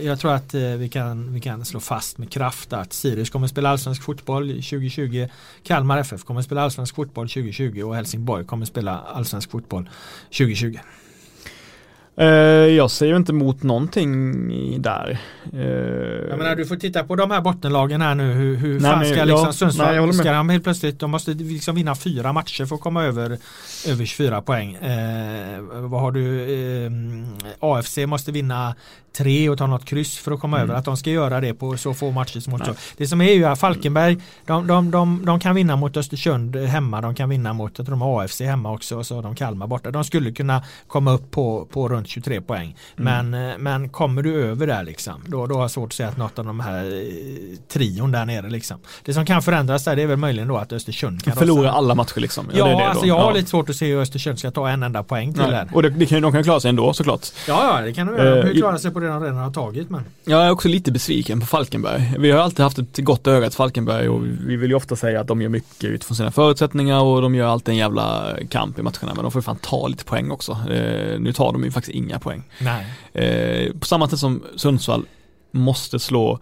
jag 0.05 0.19
tror 0.19 0.33
att 0.33 0.53
eh, 0.53 0.61
vi, 0.61 0.89
kan, 0.89 1.33
vi 1.33 1.39
kan 1.39 1.65
slå 1.65 1.79
fast 1.79 2.17
med 2.17 2.31
kraft 2.31 2.73
att 2.73 2.93
Sirius 2.93 3.29
kommer 3.29 3.47
spela 3.47 3.69
allsvensk 3.69 4.03
fotboll 4.03 4.47
2020 4.47 5.27
Kalmar 5.63 5.97
FF 5.97 6.23
kommer 6.23 6.41
spela 6.41 6.61
allsvensk 6.61 6.95
fotboll 6.95 7.29
2020 7.29 7.81
och 7.83 7.95
Helsingborg 7.95 8.45
kommer 8.45 8.65
spela 8.65 8.99
allsvensk 8.99 9.51
fotboll 9.51 9.89
2020. 10.37 10.77
Eh, 12.19 12.25
jag 12.75 12.91
säger 12.91 13.15
inte 13.15 13.31
emot 13.31 13.63
någonting 13.63 14.81
där. 14.81 15.17
Eh, 15.53 15.59
Jag 16.29 16.37
menar 16.37 16.55
du 16.55 16.65
får 16.65 16.75
titta 16.75 17.03
på 17.03 17.15
de 17.15 17.31
här 17.31 17.41
bottenlagen 17.41 18.01
här 18.01 18.15
nu 18.15 18.31
hur, 18.33 18.55
hur 18.55 18.79
Nej, 18.79 18.91
fan 18.91 19.05
ska 19.05 19.15
ja, 19.15 19.25
liksom 19.25 19.37
nej, 19.37 19.45
jag 19.45 19.55
Sundsvall, 19.55 20.05
med. 20.05 20.15
ska 20.15 20.31
de 20.31 20.49
helt 20.49 20.63
plötsligt, 20.63 20.99
de 20.99 21.11
måste 21.11 21.31
liksom 21.33 21.75
vinna 21.75 21.95
fyra 21.95 22.33
matcher 22.33 22.65
för 22.65 22.75
att 22.75 22.81
komma 22.81 23.03
över, 23.03 23.37
över 23.87 24.05
24 24.05 24.41
poäng. 24.41 24.73
Eh, 24.75 25.59
vad 25.61 26.01
har 26.01 26.11
du, 26.11 26.41
eh, 26.85 26.91
AFC 27.59 27.97
måste 28.05 28.31
vinna 28.31 28.75
tre 29.17 29.49
och 29.49 29.57
ta 29.57 29.67
något 29.67 29.85
kryss 29.85 30.17
för 30.17 30.31
att 30.31 30.39
komma 30.39 30.57
Mm. 30.57 30.69
över, 30.69 30.79
att 30.79 30.85
de 30.85 30.97
ska 30.97 31.09
göra 31.09 31.41
det 31.41 31.53
på 31.53 31.77
så 31.77 31.93
få 31.93 32.11
matcher 32.11 32.39
som 32.39 32.53
återstår. 32.53 32.75
Det 32.97 33.07
som 33.07 33.21
är 33.21 33.31
ju 33.33 33.45
att 33.45 33.59
Falkenberg, 33.59 34.17
de, 34.45 34.67
de, 34.67 34.91
de, 34.91 35.25
de 35.25 35.39
kan 35.39 35.55
vinna 35.55 35.75
mot 35.75 35.97
Östersund 35.97 36.55
hemma, 36.55 37.01
de 37.01 37.15
kan 37.15 37.29
vinna 37.29 37.53
mot, 37.53 37.71
jag 37.77 37.85
tror 37.87 37.95
de 37.95 38.01
har 38.01 38.23
AFC 38.23 38.41
hemma 38.41 38.71
också 38.71 38.95
och 38.97 39.05
så 39.05 39.15
har 39.15 39.23
de 39.23 39.35
Kalmar 39.35 39.67
borta. 39.67 39.91
De 39.91 40.03
skulle 40.03 40.31
kunna 40.31 40.63
komma 40.87 41.11
upp 41.11 41.31
på, 41.31 41.67
på 41.71 41.89
runt 41.89 42.06
23 42.07 42.41
poäng. 42.41 42.75
Mm. 42.97 43.29
Men, 43.29 43.49
eh, 43.51 43.57
men 43.57 43.89
kommer 43.89 44.21
du 44.21 44.43
över 44.43 44.67
där 44.67 44.83
liksom, 44.83 45.21
då, 45.27 45.47
då 45.47 45.55
har 45.55 45.61
jag 45.61 45.71
svårt 45.71 45.89
att 45.89 45.93
säga 45.93 46.09
att 46.09 46.17
något 46.17 46.39
av 46.39 46.45
de 46.45 46.59
här 46.59 46.85
eh, 46.85 47.57
trion 47.67 48.11
där 48.11 48.25
nere 48.25 48.49
liksom. 48.49 48.77
Det 49.05 49.13
som 49.13 49.25
kan 49.25 49.41
förändras 49.41 49.83
där 49.83 49.95
det 49.95 50.01
är 50.03 50.07
väl 50.07 50.17
möjligen 50.17 50.47
då 50.47 50.57
att 50.57 50.73
Östersund 50.73 51.23
kan 51.23 51.35
förlora 51.35 51.71
alla 51.71 51.95
matcher 51.95 52.19
liksom. 52.19 52.45
Ja, 52.53 52.65
det 52.65 52.71
är 52.71 52.77
det 52.77 52.87
alltså 52.87 53.01
då. 53.01 53.07
jag 53.07 53.15
har 53.15 53.21
Ja. 53.27 53.31
lite 53.33 53.49
svårt 53.49 53.69
att 53.69 53.75
se 53.75 53.87
hur 53.87 54.01
Östersund 54.01 54.39
ska 54.39 54.51
ta 54.51 54.69
en 54.69 54.83
enda 54.83 55.03
poäng 55.03 55.33
till 55.33 55.41
Nej. 55.41 55.51
där. 55.51 55.69
Och 55.73 55.83
det, 55.83 55.89
det 55.89 56.05
kan, 56.05 56.21
de 56.21 56.31
kan 56.31 56.43
klara 56.43 56.59
sig 56.59 56.69
ändå 56.69 56.93
såklart. 56.93 57.27
Ja, 57.47 57.77
ja, 57.79 57.85
det 57.85 57.93
kan 57.93 58.07
de 58.07 58.17
göra. 58.17 58.35
De 58.35 58.41
kan 58.41 58.51
Eh, 58.51 58.57
klara 58.57 58.77
sig 58.79 58.91
på 58.91 58.99
det 58.99 59.07
de 59.07 59.23
redan 59.23 59.37
har 59.37 59.51
tagit. 59.51 59.89
Men... 59.89 60.01
Jag 60.25 60.45
är 60.45 60.51
också 60.51 60.67
lite 60.67 60.91
besviken 60.91 61.39
på 61.39 61.45
Falkenberg. 61.45 62.13
Vi 62.19 62.31
har 62.31 62.39
alltid 62.39 62.59
haft 62.59 62.79
ett 62.79 62.97
gott 62.97 63.27
öga 63.27 63.49
till 63.49 63.57
Falkenberg 63.57 64.09
och 64.09 64.21
vi 64.47 64.55
vill 64.55 64.69
ju 64.69 64.75
ofta 64.75 64.95
säga 64.95 65.21
att 65.21 65.27
de 65.27 65.41
gör 65.41 65.49
mycket 65.49 65.83
utifrån 65.83 66.15
sina 66.17 66.31
förutsättningar 66.31 67.01
och 67.01 67.21
de 67.21 67.35
gör 67.35 67.47
alltid 67.47 67.69
en 67.71 67.77
jävla 67.77 68.35
kamp 68.49 68.79
i 68.79 68.81
matcherna 68.81 69.13
men 69.15 69.23
de 69.23 69.31
får 69.31 69.39
ju 69.39 69.43
fan 69.43 69.57
ta 69.61 69.87
lite 69.87 70.05
poäng 70.05 70.31
också. 70.31 70.57
Nu 71.19 71.33
tar 71.35 71.53
de 71.53 71.63
ju 71.63 71.71
faktiskt 71.71 71.95
inga 71.97 72.19
poäng. 72.19 72.43
Nej. 72.59 72.85
Eh, 73.13 73.73
på 73.73 73.85
samma 73.85 74.09
sätt 74.09 74.19
som 74.19 74.43
Sundsvall 74.55 75.05
måste 75.51 75.99
slå 75.99 76.39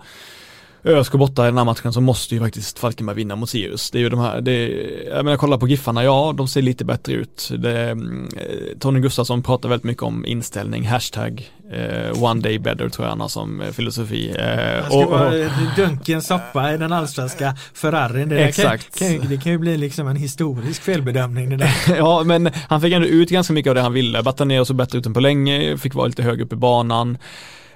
ÖSK 0.85 1.11
borta 1.13 1.43
i 1.43 1.45
den 1.45 1.57
här 1.57 1.65
matchen 1.65 1.93
så 1.93 2.01
måste 2.01 2.35
ju 2.35 2.41
faktiskt 2.41 2.79
Falkenberg 2.79 3.15
vinna 3.15 3.35
mot 3.35 3.49
Sirius. 3.49 3.91
Det 3.91 3.97
är 3.97 3.99
ju 3.99 4.09
de 4.09 4.19
här, 4.19 4.41
det, 4.41 4.67
jag 5.09 5.25
menar 5.25 5.37
kolla 5.37 5.57
på 5.57 5.67
Giffarna, 5.67 6.03
ja 6.03 6.33
de 6.37 6.47
ser 6.47 6.61
lite 6.61 6.85
bättre 6.85 7.13
ut. 7.13 7.51
Det, 7.57 7.79
mm, 7.89 8.27
eh, 8.37 8.77
Tony 8.79 8.99
Gustafsson 8.99 9.43
pratar 9.43 9.69
väldigt 9.69 9.83
mycket 9.83 10.03
om 10.03 10.25
inställning, 10.25 10.85
hashtag 10.87 11.49
eh, 11.71 12.23
one 12.23 12.41
day 12.41 12.59
better 12.59 12.89
tror 12.89 13.05
jag 13.05 13.09
han 13.09 13.21
har 13.21 13.27
som 13.27 13.61
eh, 13.61 13.71
filosofi. 13.71 14.35
Eh, 14.39 14.95
och- 14.97 15.09
vara 15.11 15.27
och- 15.27 15.35
eh, 15.35 15.51
dunken 15.75 16.21
soppa 16.21 16.73
i 16.73 16.77
den 16.77 16.93
allsvenska 16.93 17.55
Ferrarin. 17.73 18.29
Det, 18.29 18.39
Exakt. 18.39 18.99
Kan, 18.99 19.19
kan, 19.19 19.29
det 19.29 19.37
kan 19.37 19.51
ju 19.51 19.57
bli 19.57 19.77
liksom 19.77 20.07
en 20.07 20.15
historisk 20.15 20.81
felbedömning 20.83 21.49
det 21.49 21.57
där. 21.57 21.73
ja, 21.97 22.23
men 22.25 22.49
han 22.69 22.81
fick 22.81 22.93
ändå 22.93 23.07
ut 23.07 23.29
ganska 23.29 23.53
mycket 23.53 23.69
av 23.69 23.75
det 23.75 23.81
han 23.81 23.93
ville. 23.93 24.23
Batanero 24.23 24.65
såg 24.65 24.75
bättre 24.75 24.97
ut 24.99 25.05
än 25.05 25.13
på 25.13 25.19
länge, 25.19 25.77
fick 25.77 25.93
vara 25.93 26.07
lite 26.07 26.23
högre 26.23 26.43
upp 26.43 26.53
i 26.53 26.55
banan. 26.55 27.17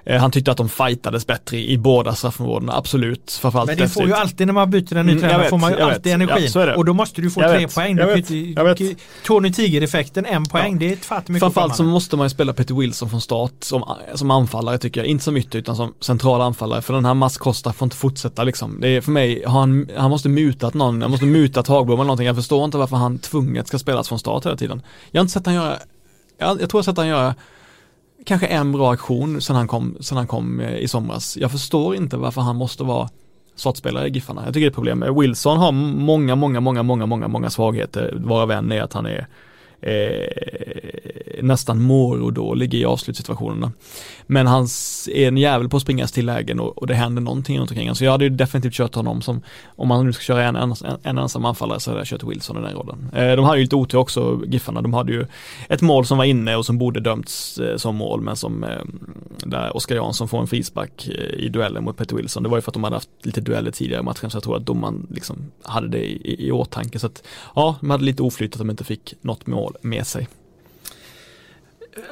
Eh, 0.04 0.20
han 0.20 0.30
tyckte 0.30 0.50
att 0.50 0.56
de 0.56 0.68
fightades 0.68 1.26
bättre 1.26 1.56
i, 1.56 1.72
i 1.72 1.78
båda 1.78 2.14
straffområdena, 2.14 2.72
absolut. 2.76 3.38
Framförallt 3.42 3.68
Men 3.68 3.78
det 3.78 3.88
får 3.88 4.06
ju 4.06 4.12
alltid 4.14 4.46
när 4.46 4.54
man 4.54 4.70
byter 4.70 4.96
en 4.96 5.06
ny 5.06 5.12
Mm, 5.12 5.22
tränare 5.22 5.38
vet, 5.38 5.50
får 5.50 5.58
man 5.58 5.72
ju 5.72 5.80
alltid 5.80 6.02
vet. 6.02 6.14
energin. 6.14 6.50
Ja, 6.54 6.76
och 6.76 6.84
då 6.84 6.92
måste 6.94 7.22
du 7.22 7.30
få 7.30 7.40
Jag 7.42 7.50
tre 7.50 7.58
vet, 7.66 7.74
poäng. 7.74 7.96
Du 7.96 8.02
jag 8.02 8.18
inte- 8.18 8.34
jag 8.36 8.76
du 8.76 8.94
Tony 9.26 9.52
Tiger-effekten, 9.52 10.26
en 10.26 10.44
poäng, 10.44 10.78
det 10.78 10.86
är 10.86 10.88
mycket 11.30 11.40
Framförallt 11.40 11.76
så 11.76 11.82
måste 11.84 12.16
man 12.16 12.24
ju 12.26 12.30
spela 12.30 12.52
Peter 12.52 12.74
Wilson 12.74 13.10
från 13.10 13.20
start 13.20 13.52
som, 13.60 13.84
som 14.14 14.30
anfallare 14.30 14.78
tycker 14.78 15.00
jag. 15.00 15.06
Inte 15.08 15.24
som 15.24 15.36
ytter 15.36 15.58
utan 15.58 15.76
som 15.76 15.94
central 16.00 16.40
anfallare. 16.40 16.82
För 16.82 16.94
den 16.94 17.04
här 17.04 17.14
Mats 17.14 17.38
Costa 17.38 17.72
får 17.72 17.86
inte 17.86 17.96
fortsätta 17.96 18.44
liksom. 18.44 18.80
Det 18.80 18.88
är 18.88 19.00
för 19.00 19.10
mig, 19.12 19.44
han, 19.46 19.88
han 19.96 20.10
måste 20.10 20.28
mutat 20.28 20.74
någon, 20.74 21.02
han 21.02 21.10
måste 21.10 21.26
mutat 21.26 21.66
Hagblom 21.68 21.94
eller 21.98 22.04
någonting. 22.04 22.26
Jag 22.26 22.36
förstår 22.36 22.64
inte 22.64 22.78
varför 22.78 22.96
han 22.96 23.18
tvunget 23.18 23.68
ska 23.68 23.78
spelas 23.78 24.08
från 24.08 24.18
start 24.18 24.46
hela 24.46 24.56
tiden. 24.56 24.82
Jag 25.10 25.20
har 25.20 25.22
inte 25.24 25.32
sett 25.32 25.46
han 25.46 25.54
göra, 25.54 25.76
jag, 26.38 26.48
jag 26.50 26.58
tror 26.58 26.68
jag 26.72 26.74
har 26.78 26.82
sett 26.82 26.96
han 26.98 27.06
göra 27.08 27.34
kanske 28.24 28.46
en 28.46 28.72
bra 28.72 28.92
aktion 28.92 29.40
sen 29.40 29.56
han 29.56 29.68
kom, 29.68 29.96
sen 30.00 30.16
han 30.16 30.26
kom 30.26 30.60
eh, 30.60 30.76
i 30.76 30.88
somras. 30.88 31.36
Jag 31.36 31.50
förstår 31.50 31.94
inte 31.94 32.16
varför 32.16 32.40
han 32.40 32.56
måste 32.56 32.84
vara 32.84 33.08
startspelare 33.56 34.08
i 34.08 34.10
Giffarna. 34.10 34.42
Jag 34.44 34.54
tycker 34.54 34.60
det 34.60 34.66
är 34.66 34.70
ett 34.70 34.74
problem. 34.74 35.04
Wilson 35.18 35.58
har 35.58 35.72
många, 35.72 36.34
många, 36.34 36.60
många, 36.60 36.82
många, 36.82 37.06
många, 37.06 37.28
många 37.28 37.50
svagheter. 37.50 38.14
Varav 38.16 38.50
en 38.50 38.72
är 38.72 38.82
att 38.82 38.92
han 38.92 39.06
är 39.06 39.26
eh, 39.82 41.42
nästan 41.42 41.82
morodålig 41.82 42.74
i 42.74 42.84
avslutssituationerna. 42.84 43.72
Men 44.26 44.46
han 44.46 44.66
är 45.14 45.28
en 45.28 45.36
jävel 45.36 45.68
på 45.68 45.76
att 45.76 45.82
springa 45.82 46.06
till 46.06 46.26
lägen 46.26 46.60
och, 46.60 46.78
och 46.78 46.86
det 46.86 46.94
händer 46.94 47.22
någonting 47.22 47.58
runt 47.58 47.70
omkring. 47.70 47.94
Så 47.94 48.04
jag 48.04 48.12
hade 48.12 48.24
ju 48.24 48.30
definitivt 48.30 48.72
kört 48.72 48.94
honom 48.94 49.22
som, 49.22 49.42
om 49.76 49.88
man 49.88 50.06
nu 50.06 50.12
ska 50.12 50.22
köra 50.22 50.44
en, 50.44 50.56
en, 50.56 50.74
en 51.02 51.18
ensam 51.18 51.44
anfallare 51.44 51.80
så 51.80 51.90
hade 51.90 52.00
jag 52.00 52.06
kört 52.06 52.22
Wilson 52.22 52.58
i 52.58 52.60
den 52.60 52.74
rollen. 52.74 53.10
Eh, 53.14 53.36
de 53.36 53.44
hade 53.44 53.58
ju 53.58 53.64
lite 53.64 53.76
otur 53.76 53.98
också, 53.98 54.40
Giffarna. 54.46 54.82
De 54.82 54.94
hade 54.94 55.12
ju 55.12 55.26
ett 55.68 55.82
mål 55.82 56.06
som 56.06 56.18
var 56.18 56.24
inne 56.24 56.56
och 56.56 56.66
som 56.66 56.78
borde 56.78 57.00
dömts 57.00 57.58
eh, 57.58 57.76
som 57.76 57.96
mål, 57.96 58.20
men 58.20 58.36
som 58.36 58.64
eh, 58.64 58.70
där 59.44 59.76
Oskar 59.76 59.96
Jansson 59.96 60.28
får 60.28 60.40
en 60.40 60.46
frispark 60.46 61.08
eh, 61.08 61.44
i 61.44 61.48
duellen 61.48 61.84
mot 61.84 61.96
Peter 61.96 62.16
Wilson. 62.16 62.42
Det 62.42 62.48
var 62.48 62.56
ju 62.56 62.62
för 62.62 62.70
att 62.70 62.74
de 62.74 62.84
hade 62.84 62.96
haft 62.96 63.08
lite 63.22 63.40
dueller 63.40 63.70
tidigare 63.70 64.00
i 64.00 64.04
matchen, 64.04 64.30
så 64.30 64.36
jag 64.36 64.42
tror 64.42 64.56
att 64.56 64.66
domaren 64.66 65.06
liksom 65.10 65.36
hade 65.62 65.88
det 65.88 66.10
i, 66.10 66.20
i, 66.24 66.46
i 66.46 66.52
åtanke. 66.52 66.98
Så 66.98 67.06
att 67.06 67.22
ja, 67.54 67.76
de 67.80 67.90
hade 67.90 68.04
lite 68.04 68.22
oflyt 68.22 68.52
att 68.52 68.58
de 68.58 68.70
inte 68.70 68.84
fick 68.84 69.14
något 69.20 69.46
mål 69.46 69.69
med 69.82 70.06
sig. 70.06 70.28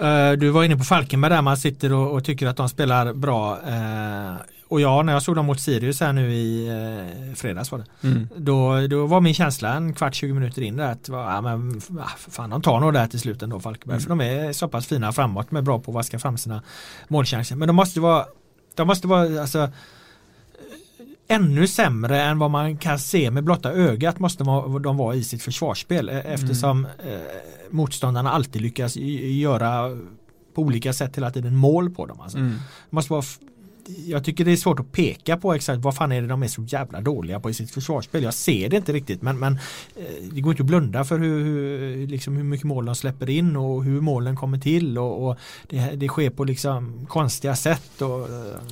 Eh, 0.00 0.32
Du 0.32 0.48
var 0.50 0.64
inne 0.64 0.76
på 0.76 0.84
Falkenberg 0.84 1.30
där 1.32 1.42
man 1.42 1.56
sitter 1.56 1.92
och, 1.92 2.12
och 2.12 2.24
tycker 2.24 2.46
att 2.46 2.56
de 2.56 2.68
spelar 2.68 3.12
bra. 3.12 3.58
eh, 3.68 4.34
Och 4.68 4.80
ja, 4.80 5.02
när 5.02 5.12
jag 5.12 5.22
såg 5.22 5.36
dem 5.36 5.46
mot 5.46 5.60
Sirius 5.60 6.00
här 6.00 6.12
nu 6.12 6.32
i 6.34 6.68
eh, 6.68 7.34
fredags 7.34 7.72
var 7.72 7.78
det. 7.78 8.08
Mm. 8.08 8.28
Då, 8.36 8.86
då 8.86 9.06
var 9.06 9.20
min 9.20 9.34
känsla 9.34 9.74
en 9.74 9.92
kvart, 9.94 10.14
20 10.14 10.32
minuter 10.34 10.62
in 10.62 10.76
där 10.76 10.92
att 10.92 11.08
ja, 11.08 11.40
men, 11.40 11.80
ah, 12.00 12.08
fan, 12.30 12.50
de 12.50 12.62
tar 12.62 12.80
nog 12.80 12.92
det 12.92 12.98
här 12.98 13.06
till 13.06 13.20
slut 13.20 13.42
ändå 13.42 13.60
Falkenberg. 13.60 13.96
Mm. 13.96 14.02
För 14.02 14.08
de 14.08 14.20
är 14.48 14.52
så 14.52 14.68
pass 14.68 14.86
fina 14.86 15.12
framåt, 15.12 15.46
de 15.50 15.56
är 15.56 15.62
bra 15.62 15.78
på 15.78 15.90
att 15.90 15.94
vaska 15.94 16.18
fram 16.18 16.38
sina 16.38 16.62
målchanser. 17.08 17.56
Men 17.56 17.66
de 17.68 17.76
måste 17.76 18.00
vara, 18.00 18.24
de 18.74 18.86
måste 18.86 19.06
vara 19.06 19.40
alltså, 19.40 19.68
ännu 21.28 21.66
sämre 21.66 22.22
än 22.22 22.38
vad 22.38 22.50
man 22.50 22.76
kan 22.76 22.98
se 22.98 23.30
med 23.30 23.44
blotta 23.44 23.72
ögat 23.72 24.18
måste 24.18 24.44
de 24.82 24.96
vara 24.96 25.14
i 25.14 25.24
sitt 25.24 25.42
försvarsspel 25.42 26.08
eh, 26.08 26.32
eftersom 26.32 26.84
eh, 26.84 27.20
motståndarna 27.70 28.32
alltid 28.32 28.62
lyckas 28.62 28.96
göra 28.96 29.98
på 30.54 30.62
olika 30.62 30.92
sätt 30.92 31.16
hela 31.16 31.30
tiden 31.30 31.56
mål 31.56 31.90
på 31.90 32.06
dem. 32.06 32.20
Alltså. 32.20 32.38
Mm. 32.38 32.50
Det 32.50 32.56
måste 32.96 33.12
vara 33.12 33.22
jag 34.06 34.24
tycker 34.24 34.44
det 34.44 34.52
är 34.52 34.56
svårt 34.56 34.80
att 34.80 34.92
peka 34.92 35.36
på 35.36 35.54
exakt 35.54 35.80
vad 35.84 35.94
fan 35.96 36.12
är 36.12 36.22
det 36.22 36.28
de 36.28 36.42
är 36.42 36.48
så 36.48 36.62
jävla 36.62 37.00
dåliga 37.00 37.40
på 37.40 37.50
i 37.50 37.54
sitt 37.54 37.70
försvarsspel. 37.70 38.22
Jag 38.22 38.34
ser 38.34 38.68
det 38.68 38.76
inte 38.76 38.92
riktigt 38.92 39.22
men, 39.22 39.38
men 39.38 39.52
eh, 39.96 40.02
det 40.32 40.40
går 40.40 40.52
inte 40.52 40.62
att 40.62 40.66
blunda 40.66 41.04
för 41.04 41.18
hur, 41.18 41.44
hur, 41.44 42.06
liksom 42.06 42.36
hur 42.36 42.44
mycket 42.44 42.66
mål 42.66 42.84
de 42.84 42.94
släpper 42.94 43.30
in 43.30 43.56
och 43.56 43.84
hur 43.84 44.00
målen 44.00 44.36
kommer 44.36 44.58
till 44.58 44.98
och, 44.98 45.28
och 45.28 45.36
det, 45.68 45.90
det 45.96 46.08
sker 46.08 46.30
på 46.30 46.44
liksom 46.44 47.06
konstiga 47.08 47.56
sätt 47.56 48.02
och 48.02 48.28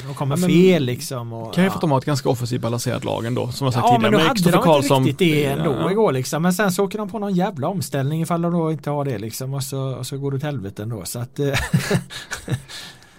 de 0.06 0.14
kommer 0.14 0.36
Ja, 0.38 0.46
fel 0.46 0.84
liksom. 0.84 1.32
Och, 1.32 1.54
Kan 1.54 1.64
ju 1.64 1.66
ja. 1.68 1.70
för 1.72 1.76
att 1.76 1.80
de 1.80 1.90
har 1.90 1.98
ett 1.98 2.04
ganska 2.04 2.28
offensivt 2.28 2.60
balanserat 2.62 3.04
lag 3.04 3.24
ändå, 3.26 3.48
som 3.52 3.64
jag 3.64 3.74
sagt 3.74 3.84
Ja 3.86 3.96
tidigare. 3.96 4.10
men 4.12 4.20
då 4.20 4.26
hade 4.28 4.40
de 4.42 4.48
inte 4.48 4.58
Karlsson- 4.58 5.04
riktigt 5.04 5.18
det 5.18 5.44
ändå 5.44 5.70
Ja, 5.72 5.80
ja. 5.80 5.90
igår 5.90 6.12
liksom. 6.12 6.42
Men 6.42 6.52
sen 6.52 6.72
så 6.72 6.84
åker 6.84 6.98
de 6.98 7.08
på 7.08 7.18
någon 7.18 7.34
jävla 7.34 7.68
omställning 7.68 8.22
ifall 8.22 8.42
de 8.42 8.52
då 8.52 8.72
inte 8.72 8.90
har 8.90 9.04
det 9.04 9.18
liksom 9.18 9.54
och 9.54 9.62
så, 9.62 9.80
och 9.80 10.06
så 10.06 10.18
går 10.18 10.30
det 10.30 10.36
åt 10.36 10.42
helvete 10.42 10.82
ändå. 10.82 11.04
Så 11.04 11.18
att, 11.18 11.38
eh, 11.38 11.48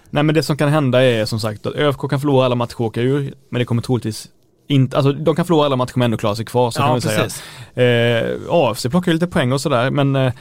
Nej 0.10 0.24
men 0.24 0.36
det 0.36 0.44
som 0.44 0.58
kan 0.58 0.70
hända 0.70 1.04
är 1.04 1.26
som 1.26 1.40
sagt 1.40 1.66
att 1.66 1.76
ÖFK 1.76 2.10
kan 2.10 2.20
förlora 2.20 2.46
alla 2.46 2.56
matcher 2.56 2.76
och 2.76 2.82
åka 2.86 3.02
ur, 3.02 3.34
men 3.50 3.60
det 3.60 3.66
kommer 3.66 3.82
troligtvis 3.82 4.28
inte, 4.70 4.98
alltså 4.98 5.12
de 5.14 5.36
kan 5.36 5.46
förlora 5.46 5.66
alla 5.66 5.76
matcher 5.76 5.94
men 5.96 6.06
ändå 6.06 6.18
klara 6.18 6.36
sig 6.36 6.46
kvar, 6.46 6.72
så 6.72 6.80
kan 6.80 6.88
ja 6.90 6.96
vi 6.96 7.02
säga. 7.02 7.24
precis. 7.24 7.44
Eh, 7.78 8.38
AFC 8.50 8.86
plockar 8.90 9.12
ju 9.12 9.14
lite 9.14 9.28
poäng 9.28 9.52
och 9.52 9.62
sådär, 9.62 9.90
men 9.92 10.16
eh, 10.16 10.34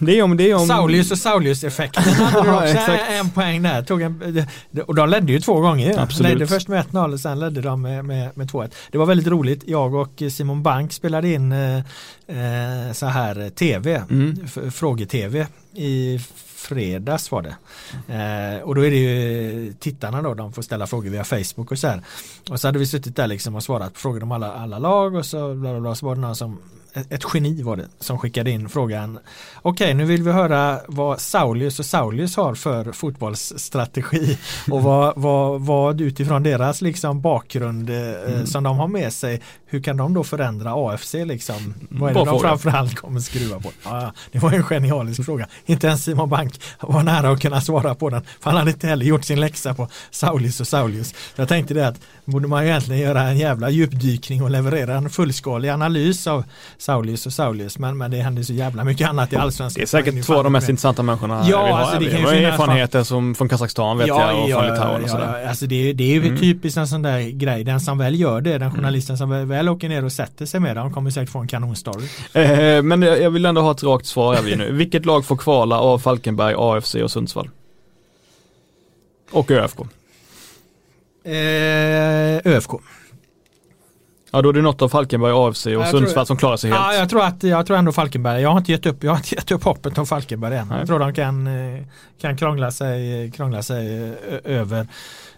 det 0.00 0.18
är 0.18 0.22
om, 0.22 0.36
det 0.36 0.50
är 0.50 0.54
om... 0.54 0.66
Saulius 0.66 1.10
och 1.10 1.18
Saulius-effekten 1.18 2.02
hade 2.02 2.48
Ja, 2.50 2.64
exakt. 2.64 3.02
en 3.10 3.30
poäng 3.30 3.62
där. 3.62 3.82
Tog 3.82 4.02
en, 4.02 4.46
och 4.86 4.94
de 4.94 5.08
ledde 5.08 5.32
ju 5.32 5.40
två 5.40 5.60
gånger. 5.60 5.98
Absolut. 5.98 6.32
Ledde 6.32 6.46
först 6.46 6.68
med 6.68 6.84
1-0 6.86 7.12
och 7.12 7.20
sen 7.20 7.40
ledde 7.40 7.60
de 7.60 7.82
med, 7.82 8.04
med, 8.04 8.30
med 8.36 8.50
2-1. 8.50 8.72
Det 8.92 8.98
var 8.98 9.06
väldigt 9.06 9.26
roligt. 9.26 9.62
Jag 9.66 9.94
och 9.94 10.22
Simon 10.30 10.62
Bank 10.62 10.92
spelade 10.92 11.28
in 11.28 11.52
eh, 11.52 11.76
eh, 11.76 12.92
så 12.92 13.06
här 13.06 13.50
tv, 13.50 14.02
Mm. 14.10 14.46
fråge-tv 14.72 15.46
i 15.74 16.20
fredags 16.62 17.30
var 17.30 17.42
det. 17.42 17.56
Eh, 18.14 18.62
och 18.62 18.74
då 18.74 18.86
är 18.86 18.90
det 18.90 18.96
ju 18.96 19.72
tittarna 19.72 20.22
då, 20.22 20.34
de 20.34 20.52
får 20.52 20.62
ställa 20.62 20.86
frågor 20.86 21.10
via 21.10 21.24
Facebook 21.24 21.70
och 21.70 21.78
så 21.78 21.88
här. 21.88 22.02
Och 22.50 22.60
så 22.60 22.68
hade 22.68 22.78
vi 22.78 22.86
suttit 22.86 23.16
där 23.16 23.26
liksom 23.26 23.54
och 23.54 23.62
svarat 23.62 23.92
på 23.94 24.00
frågor 24.00 24.22
om 24.22 24.32
alla, 24.32 24.52
alla 24.52 24.78
lag 24.78 25.14
och 25.14 25.26
så, 25.26 25.54
bla 25.54 25.70
bla 25.70 25.80
bla, 25.80 25.94
så 25.94 26.06
var 26.06 26.14
det 26.14 26.20
någon 26.20 26.36
som 26.36 26.58
ett 26.94 27.24
geni 27.34 27.62
var 27.62 27.76
det 27.76 27.88
som 27.98 28.18
skickade 28.18 28.50
in 28.50 28.68
frågan 28.68 29.18
Okej 29.62 29.94
nu 29.94 30.04
vill 30.04 30.22
vi 30.22 30.32
höra 30.32 30.80
vad 30.86 31.20
Saulius 31.20 31.78
och 31.78 31.86
Saulius 31.86 32.36
har 32.36 32.54
för 32.54 32.92
fotbollsstrategi 32.92 34.38
och 34.70 34.82
vad, 34.82 35.12
vad, 35.16 35.60
vad 35.60 36.00
utifrån 36.00 36.42
deras 36.42 36.80
liksom 36.80 37.20
bakgrund 37.20 37.90
eh, 37.90 38.44
som 38.44 38.64
de 38.64 38.78
har 38.78 38.88
med 38.88 39.12
sig 39.12 39.40
hur 39.72 39.82
kan 39.82 39.96
de 39.96 40.14
då 40.14 40.24
förändra 40.24 40.72
AFC 40.74 41.14
liksom? 41.14 41.74
Vad 41.88 42.10
är 42.10 42.14
det 42.14 42.14
Bra 42.14 42.24
de 42.24 42.30
fråga. 42.30 42.48
framförallt 42.48 42.94
kommer 42.94 43.20
skruva 43.20 43.60
på? 43.60 43.70
Ja, 43.84 44.02
ja, 44.02 44.12
det 44.32 44.38
var 44.38 44.52
en 44.52 44.62
genialisk 44.64 45.24
fråga. 45.24 45.46
Inte 45.66 45.86
ens 45.86 46.04
Simon 46.04 46.28
Bank 46.28 46.60
var 46.80 47.02
nära 47.02 47.30
att 47.30 47.40
kunna 47.42 47.60
svara 47.60 47.94
på 47.94 48.10
den. 48.10 48.22
För 48.40 48.50
han 48.50 48.58
hade 48.58 48.70
inte 48.70 48.86
heller 48.86 49.06
gjort 49.06 49.24
sin 49.24 49.40
läxa 49.40 49.74
på 49.74 49.88
Saulius 50.10 50.60
och 50.60 50.66
Saulius. 50.68 51.14
Jag 51.36 51.48
tänkte 51.48 51.74
det 51.74 51.88
att 51.88 52.00
borde 52.24 52.48
man 52.48 52.62
ju 52.64 52.68
egentligen 52.70 53.00
göra 53.02 53.22
en 53.22 53.38
jävla 53.38 53.70
djupdykning 53.70 54.42
och 54.42 54.50
leverera 54.50 54.94
en 54.96 55.10
fullskalig 55.10 55.68
analys 55.68 56.26
av 56.26 56.44
Saulius 56.78 57.26
och 57.26 57.32
Saulius. 57.32 57.78
Men, 57.78 57.98
men 57.98 58.10
det 58.10 58.16
hände 58.16 58.44
så 58.44 58.52
jävla 58.52 58.84
mycket 58.84 59.08
annat 59.08 59.32
i 59.32 59.36
allsvenskan. 59.36 59.80
Det 59.80 59.84
är 59.84 59.86
säkert 59.86 60.24
två 60.26 60.34
av 60.34 60.44
de 60.44 60.52
mest 60.52 60.68
intressanta 60.68 61.02
människorna 61.02 61.44
Ja, 61.48 61.64
vi 61.66 61.72
har. 61.72 61.78
alltså, 61.78 61.98
det 61.98 62.08
vi 62.08 62.22
har 62.22 62.32
erfarenheter 62.34 63.02
som, 63.04 63.34
från 63.34 63.48
Kazakstan 63.48 63.98
vet 63.98 64.06
jag 64.06 64.42
och 64.44 64.50
från 64.50 64.64
Litauen 64.66 65.04
och 65.04 65.10
sådär. 65.10 65.28
Mm. 65.28 65.40
ja, 65.42 65.48
alltså 65.48 65.66
det, 65.66 65.90
är- 65.90 65.94
det 65.94 66.04
är 66.04 66.20
ju 66.20 66.38
typiskt 66.38 66.76
en 66.78 66.88
sån 66.88 67.02
där 67.02 67.20
grej. 67.30 67.64
Den 67.64 67.80
som 67.80 67.98
väl 67.98 68.20
gör 68.20 68.40
det, 68.40 68.58
den 68.58 68.70
journalisten 68.74 69.18
som 69.18 69.30
väl, 69.30 69.46
väl 69.62 69.68
åker 69.68 69.88
ner 69.88 70.04
och 70.04 70.12
sätter 70.12 70.46
sig 70.46 70.60
med 70.60 70.76
den 70.76 70.92
kommer 70.92 71.10
säkert 71.10 71.30
få 71.32 71.38
en 71.38 71.48
kanonstory. 71.48 72.06
Eh, 72.32 72.82
men 72.82 73.02
jag 73.02 73.30
vill 73.30 73.46
ändå 73.46 73.60
ha 73.60 73.70
ett 73.70 73.82
rakt 73.82 74.06
svar 74.06 74.34
här 74.34 74.42
vi 74.42 74.56
nu. 74.56 74.72
Vilket 74.82 75.06
lag 75.06 75.24
får 75.24 75.36
kvala 75.36 75.78
av 75.80 75.98
Falkenberg, 75.98 76.54
AFC 76.58 76.94
och 76.94 77.10
Sundsvall? 77.10 77.50
Och 79.32 79.50
ÖFK. 79.50 79.78
Eh, 81.24 82.52
ÖFK. 82.52 82.70
Ja 84.30 84.42
då 84.42 84.48
är 84.48 84.52
det 84.52 84.62
något 84.62 84.82
av 84.82 84.88
Falkenberg, 84.88 85.32
AFC 85.34 85.66
och 85.66 85.72
Jag 85.72 85.88
Sundsvall 85.90 86.12
tror- 86.14 86.24
som 86.24 86.36
klarar 86.36 86.56
sig 86.56 86.70
helt. 86.70 86.82
Ja, 86.82 86.94
jag 86.94 87.08
tror 87.10 87.22
att 87.24 87.42
jag 87.42 87.66
tror 87.66 87.76
ändå 87.76 87.92
Falkenberg. 87.92 88.42
Jag 88.42 88.50
har 88.50 88.58
inte 88.58 88.72
gett 88.72 88.86
upp. 88.86 89.04
Jag 89.04 89.10
har 89.12 89.16
inte 89.16 89.34
gett 89.34 89.50
upp 89.50 89.64
hoppet 89.64 89.98
om 89.98 90.06
Falkenberg 90.06 90.56
än. 90.56 90.68
Nej. 90.68 90.78
Jag 90.78 90.86
tror 90.86 90.98
de 90.98 91.14
kan, 91.14 91.46
eh, 91.46 91.82
kan 92.20 92.36
krångla 92.36 92.70
sig, 92.70 93.30
krångla 93.36 93.62
sig 93.62 94.08
eh, 94.08 94.12
över 94.44 94.86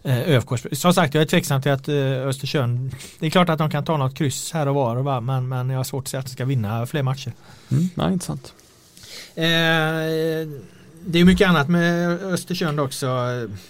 ÖFK. 0.04 0.48
Som 0.72 0.94
sagt, 0.94 1.14
jag 1.14 1.22
är 1.22 1.26
tveksam 1.26 1.62
till 1.62 1.72
att 1.72 1.88
eh, 1.88 1.96
Östersund. 1.96 2.94
Det 3.18 3.26
är 3.26 3.30
klart 3.30 3.48
att 3.48 3.58
de 3.58 3.70
kan 3.70 3.84
ta 3.84 3.96
något 3.96 4.14
kryss 4.14 4.52
här 4.52 4.68
och 4.68 4.74
var, 4.74 4.96
va? 4.96 5.20
Men, 5.20 5.48
men 5.48 5.70
jag 5.70 5.76
har 5.76 5.84
svårt 5.84 6.04
att 6.04 6.08
säga 6.08 6.18
att 6.20 6.26
de 6.26 6.32
ska 6.32 6.44
vinna 6.44 6.86
fler 6.86 7.02
matcher. 7.02 7.32
Mm, 7.70 7.88
nej, 7.94 8.12
intressant. 8.12 8.54
Eh, 9.34 9.44
det 11.06 11.18
är 11.18 11.24
mycket 11.24 11.48
annat 11.48 11.68
med 11.68 12.22
Östersund 12.22 12.80
också. 12.80 13.06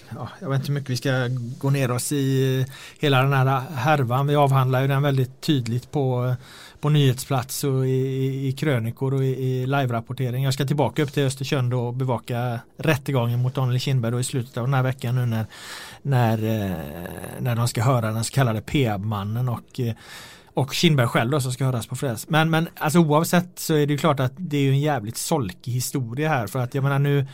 Ja, 0.08 0.28
jag 0.40 0.50
vet 0.50 0.58
inte 0.58 0.68
hur 0.68 0.74
mycket 0.74 0.90
vi 0.90 0.96
ska 0.96 1.10
gå 1.58 1.70
ner 1.70 1.90
oss 1.90 2.12
i 2.12 2.58
eh, 2.60 2.74
hela 2.98 3.22
den 3.22 3.32
här 3.32 3.60
härvan. 3.74 4.26
Vi 4.26 4.36
avhandlar 4.36 4.82
ju 4.82 4.88
den 4.88 5.02
väldigt 5.02 5.40
tydligt 5.40 5.90
på, 5.90 6.34
på 6.84 6.90
nyhetsplats 6.90 7.64
och 7.64 7.86
i, 7.86 8.48
i, 8.48 8.52
krönikor 8.52 9.14
och 9.14 9.24
i, 9.24 9.26
i 9.26 9.66
live-rapportering. 9.66 10.44
Jag 10.44 10.54
ska 10.54 10.64
tillbaka 10.64 11.02
upp 11.02 11.12
till 11.12 11.22
Östersund 11.22 11.74
och 11.74 11.94
bevaka 11.94 12.60
rättegången 12.76 13.42
mot 13.42 13.54
Daniel 13.54 13.80
Kindberg 13.80 14.20
i 14.20 14.24
slutet 14.24 14.56
av 14.56 14.64
den 14.64 14.74
här 14.74 14.82
veckan 14.82 15.14
nu 15.14 15.26
när, 15.26 15.46
när, 16.02 16.38
eh, 16.38 16.76
när 17.40 17.56
de 17.56 17.68
ska 17.68 17.82
höra 17.82 18.12
den 18.12 18.24
så 18.24 18.32
kallade 18.32 18.60
PM-mannen 18.60 19.48
och 19.48 19.80
eh, 19.80 19.94
och 20.54 20.74
Kindberg 20.74 21.06
själv 21.06 21.30
då 21.30 21.40
som 21.40 21.52
ska 21.52 21.64
höras 21.64 21.86
på 21.86 21.96
fredags. 21.96 22.28
Men, 22.28 22.50
men 22.50 22.68
alltså 22.76 22.98
oavsett 22.98 23.58
så 23.58 23.74
är 23.74 23.86
det 23.86 23.92
ju 23.92 23.98
klart 23.98 24.20
att 24.20 24.32
det 24.36 24.56
är 24.56 24.70
en 24.70 24.80
jävligt 24.80 25.16
solkig 25.16 25.72
historia 25.72 26.28
här 26.28 26.46
för 26.46 26.58
att 26.58 26.74
jag 26.74 26.84
menar 26.84 26.98
nu 26.98 27.26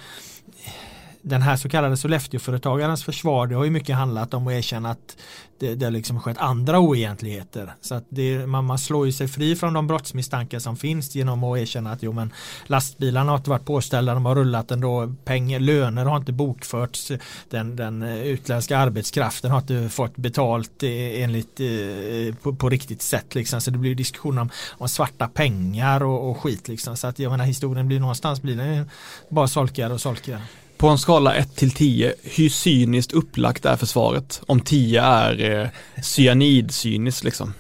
den 1.23 1.43
här 1.43 1.57
så 1.57 1.69
kallade 1.69 1.97
Sollefteåföretagarens 1.97 3.05
försvar 3.05 3.47
det 3.47 3.55
har 3.55 3.65
ju 3.65 3.71
mycket 3.71 3.97
handlat 3.97 4.35
om 4.35 4.47
att 4.47 4.53
erkänna 4.53 4.91
att 4.91 5.17
det, 5.61 5.75
det 5.75 5.87
har 5.87 5.91
liksom 5.91 6.21
skett 6.21 6.39
andra 6.39 6.79
oegentligheter. 6.79 7.75
Så 7.81 7.95
att 7.95 8.05
det, 8.09 8.47
man, 8.47 8.65
man 8.65 8.79
slår 8.79 9.07
ju 9.07 9.13
sig 9.13 9.29
fri 9.29 9.57
från 9.57 9.73
de 9.73 9.87
brottsmisstankar 9.87 10.59
som 10.59 10.77
finns 10.77 11.15
genom 11.15 11.45
att 11.45 11.59
erkänna 11.59 11.93
att 11.93 12.03
jo 12.03 12.13
men 12.13 12.33
lastbilarna 12.67 13.31
har 13.31 13.39
inte 13.39 13.51
varit 13.51 13.65
påställda, 13.65 14.15
de 14.15 14.27
har 14.27 14.35
rullat 14.35 14.71
ändå, 14.71 15.15
pengar, 15.25 15.61
löner 15.61 16.05
har 16.05 16.17
inte 16.17 16.33
bokförts, 16.33 17.13
den, 17.51 17.77
den 17.77 18.03
utländska 18.03 18.79
arbetskraften 18.79 19.51
har 19.51 19.59
inte 19.59 19.89
fått 19.89 20.17
betalt 20.17 20.83
e, 20.83 21.23
enligt 21.23 21.61
e, 21.61 22.33
på, 22.43 22.55
på 22.55 22.69
riktigt 22.69 23.03
sätt 23.03 23.35
liksom. 23.35 23.61
Så 23.61 23.71
det 23.71 23.79
blir 23.79 23.95
diskussion 23.95 24.39
om, 24.39 24.51
om 24.71 24.89
svarta 24.89 25.29
pengar 25.29 26.03
och, 26.03 26.31
och 26.31 26.43
skit 26.43 26.69
liksom. 26.69 26.97
Så 26.97 27.07
att 27.07 27.19
jag 27.19 27.31
menar 27.31 27.45
historien 27.45 27.89
blir 27.89 28.01
någonstans 28.01 28.43
blir 28.43 28.57
den 28.57 28.91
bara 29.29 29.49
solkigare 29.49 29.93
och 29.93 30.01
solkigare. 30.01 30.43
På 30.81 30.89
en 30.89 30.99
skala 30.99 31.35
1 31.35 31.57
till 31.57 31.71
10, 31.71 32.15
hur 32.23 32.49
cyniskt 32.49 33.13
upplagt 33.13 33.65
är 33.65 33.77
försvaret? 33.77 34.43
Om 34.47 34.61
10 34.61 35.03
är 35.03 35.51
eh, 35.51 35.69
cyanidcyniskt 36.03 37.25
liksom. 37.25 37.55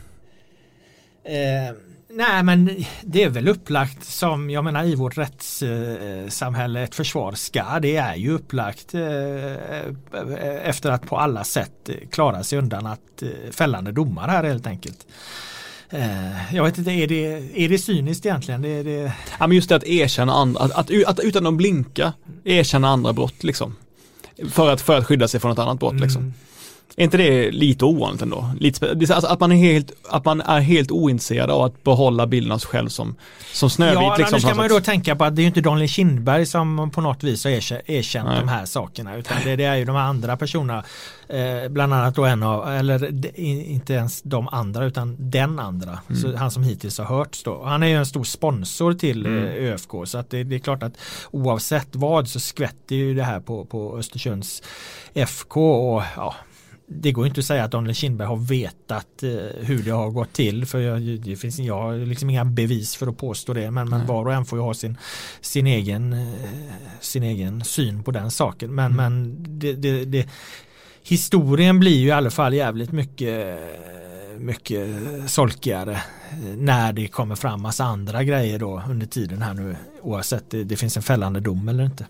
Eh, 1.24 1.76
nej 2.10 2.42
men 2.42 2.84
det 3.02 3.22
är 3.22 3.28
väl 3.28 3.48
upplagt 3.48 4.04
som, 4.04 4.50
jag 4.50 4.64
menar 4.64 4.84
i 4.84 4.94
vårt 4.94 5.18
rättssamhälle, 5.18 6.82
ett 6.82 6.94
försvar 6.94 7.32
ska, 7.32 7.78
det 7.82 7.96
är 7.96 8.14
ju 8.14 8.32
upplagt 8.32 8.94
eh, 8.94 9.54
efter 10.68 10.90
att 10.90 11.06
på 11.06 11.16
alla 11.18 11.44
sätt 11.44 11.90
klara 12.10 12.42
sig 12.42 12.58
undan 12.58 12.86
att 12.86 13.22
eh, 13.22 13.50
fällande 13.50 13.92
domar 13.92 14.28
här 14.28 14.44
helt 14.44 14.66
enkelt. 14.66 15.06
Eh, 15.90 16.54
jag 16.54 16.64
vet 16.64 16.78
inte, 16.78 16.90
är 16.90 17.06
det, 17.06 17.42
är 17.54 17.68
det 17.68 17.78
cyniskt 17.78 18.26
egentligen? 18.26 18.62
Det, 18.62 18.82
det... 18.82 19.12
Ja, 19.38 19.46
men 19.46 19.52
just 19.52 19.68
det 19.68 19.76
att 19.76 19.84
erkänna 19.84 20.32
andra, 20.32 20.60
att, 20.60 20.72
att, 20.72 20.90
att, 21.06 21.20
utan 21.20 21.46
att 21.46 21.54
blinka 21.54 22.12
erkänna 22.44 22.88
andra 22.88 23.12
brott 23.12 23.44
liksom. 23.44 23.76
För 24.50 24.70
att, 24.70 24.80
för 24.80 24.98
att 24.98 25.06
skydda 25.06 25.28
sig 25.28 25.40
från 25.40 25.52
ett 25.52 25.58
annat 25.58 25.78
brott 25.78 26.00
liksom. 26.00 26.22
mm. 26.22 26.34
liksom. 26.34 26.49
Är 26.96 27.04
inte 27.04 27.16
det 27.16 27.50
lite 27.50 27.84
ovanligt 27.84 28.22
ändå? 28.22 28.50
Lite, 28.60 28.90
alltså 28.90 29.26
att, 29.26 29.40
man 29.40 29.52
är 29.52 29.56
helt, 29.56 29.92
att 30.08 30.24
man 30.24 30.40
är 30.40 30.60
helt 30.60 30.90
ointresserad 30.90 31.50
av 31.50 31.62
att 31.62 31.84
behålla 31.84 32.26
bilden 32.26 32.52
av 32.52 32.58
sig 32.58 32.68
själv 32.68 32.88
som, 32.88 33.16
som 33.52 33.70
Snövit. 33.70 33.94
Ja, 33.94 34.16
liksom, 34.18 34.36
nu 34.36 34.40
ska 34.40 34.54
man 34.54 34.64
ju 34.64 34.68
då 34.68 34.80
tänka 34.80 35.16
på 35.16 35.24
att 35.24 35.36
det 35.36 35.40
är 35.40 35.42
ju 35.42 35.48
inte 35.48 35.60
Daniel 35.60 35.88
Kindberg 35.88 36.46
som 36.46 36.90
på 36.94 37.00
något 37.00 37.22
vis 37.22 37.44
har 37.44 37.50
erkänt 37.50 38.28
Nej. 38.28 38.40
de 38.40 38.48
här 38.48 38.64
sakerna 38.64 39.16
utan 39.16 39.36
det, 39.44 39.56
det, 39.56 39.64
är 39.64 39.76
ju 39.76 39.84
de 39.84 39.96
andra 39.96 40.36
personerna 40.36 40.84
eh, 41.28 41.68
bland 41.68 41.94
annat 41.94 42.14
då 42.14 42.24
en 42.24 42.42
av, 42.42 42.68
eller 42.68 43.26
inte 43.40 43.92
ens 43.92 44.22
de 44.22 44.48
andra 44.48 44.84
utan 44.84 45.16
den 45.18 45.58
andra, 45.58 45.98
mm. 46.08 46.22
så 46.22 46.36
han 46.36 46.50
som 46.50 46.62
hittills 46.62 46.98
har 46.98 47.04
hörts 47.04 47.42
då. 47.42 47.62
Han 47.64 47.82
är 47.82 47.86
ju 47.86 47.96
en 47.96 48.06
stor 48.06 48.24
sponsor 48.24 48.94
till 48.94 49.26
mm. 49.26 49.44
eh, 49.44 49.72
ÖFK 49.72 49.90
så 50.04 50.18
att 50.18 50.30
det, 50.30 50.44
det, 50.44 50.54
är 50.54 50.58
klart 50.58 50.82
att 50.82 50.92
oavsett 51.30 51.88
vad 51.92 52.28
så 52.28 52.40
skvätter 52.40 52.96
ju 52.96 53.14
det 53.14 53.24
här 53.24 53.40
på, 53.40 53.64
på 53.64 53.98
Östersunds 53.98 54.62
FK 55.14 55.56
och 55.94 56.02
ja, 56.16 56.34
det 56.92 57.12
går 57.12 57.26
inte 57.26 57.40
att 57.40 57.46
säga 57.46 57.64
att 57.64 57.70
Daniel 57.70 57.94
Kindberg 57.94 58.28
har 58.28 58.36
vetat 58.36 59.22
eh, 59.22 59.30
hur 59.60 59.82
det 59.82 59.90
har 59.90 60.10
gått 60.10 60.32
till 60.32 60.66
för 60.66 60.80
jag, 60.80 61.02
det 61.02 61.36
finns, 61.36 61.58
jag 61.58 61.82
har 61.82 62.06
liksom 62.06 62.30
inga 62.30 62.44
bevis 62.44 62.96
för 62.96 63.06
att 63.06 63.16
påstå 63.16 63.52
det 63.52 63.70
men, 63.70 63.88
men 63.88 64.06
var 64.06 64.26
och 64.26 64.32
en 64.32 64.44
får 64.44 64.58
ju 64.58 64.62
ha 64.62 64.74
sin, 64.74 64.96
sin, 65.40 65.66
egen, 65.66 66.12
eh, 66.12 66.28
sin 67.00 67.22
egen 67.22 67.64
syn 67.64 68.02
på 68.02 68.10
den 68.10 68.30
saken 68.30 68.74
men, 68.74 68.92
mm. 68.92 68.96
men 68.96 69.36
det, 69.58 69.72
det, 69.72 70.04
det, 70.04 70.28
historien 71.02 71.80
blir 71.80 71.98
ju 71.98 72.06
i 72.06 72.10
alla 72.10 72.30
fall 72.30 72.54
jävligt 72.54 72.92
mycket 72.92 73.58
mycket 74.38 74.88
solkigare 75.26 76.00
när 76.56 76.92
det 76.92 77.08
kommer 77.08 77.34
fram 77.34 77.62
massa 77.62 77.84
andra 77.84 78.24
grejer 78.24 78.58
då 78.58 78.82
under 78.88 79.06
tiden 79.06 79.42
här 79.42 79.54
nu 79.54 79.76
oavsett 80.02 80.50
det, 80.50 80.64
det 80.64 80.76
finns 80.76 80.96
en 80.96 81.02
fällande 81.02 81.40
dom 81.40 81.68
eller 81.68 81.84
inte. 81.84 82.06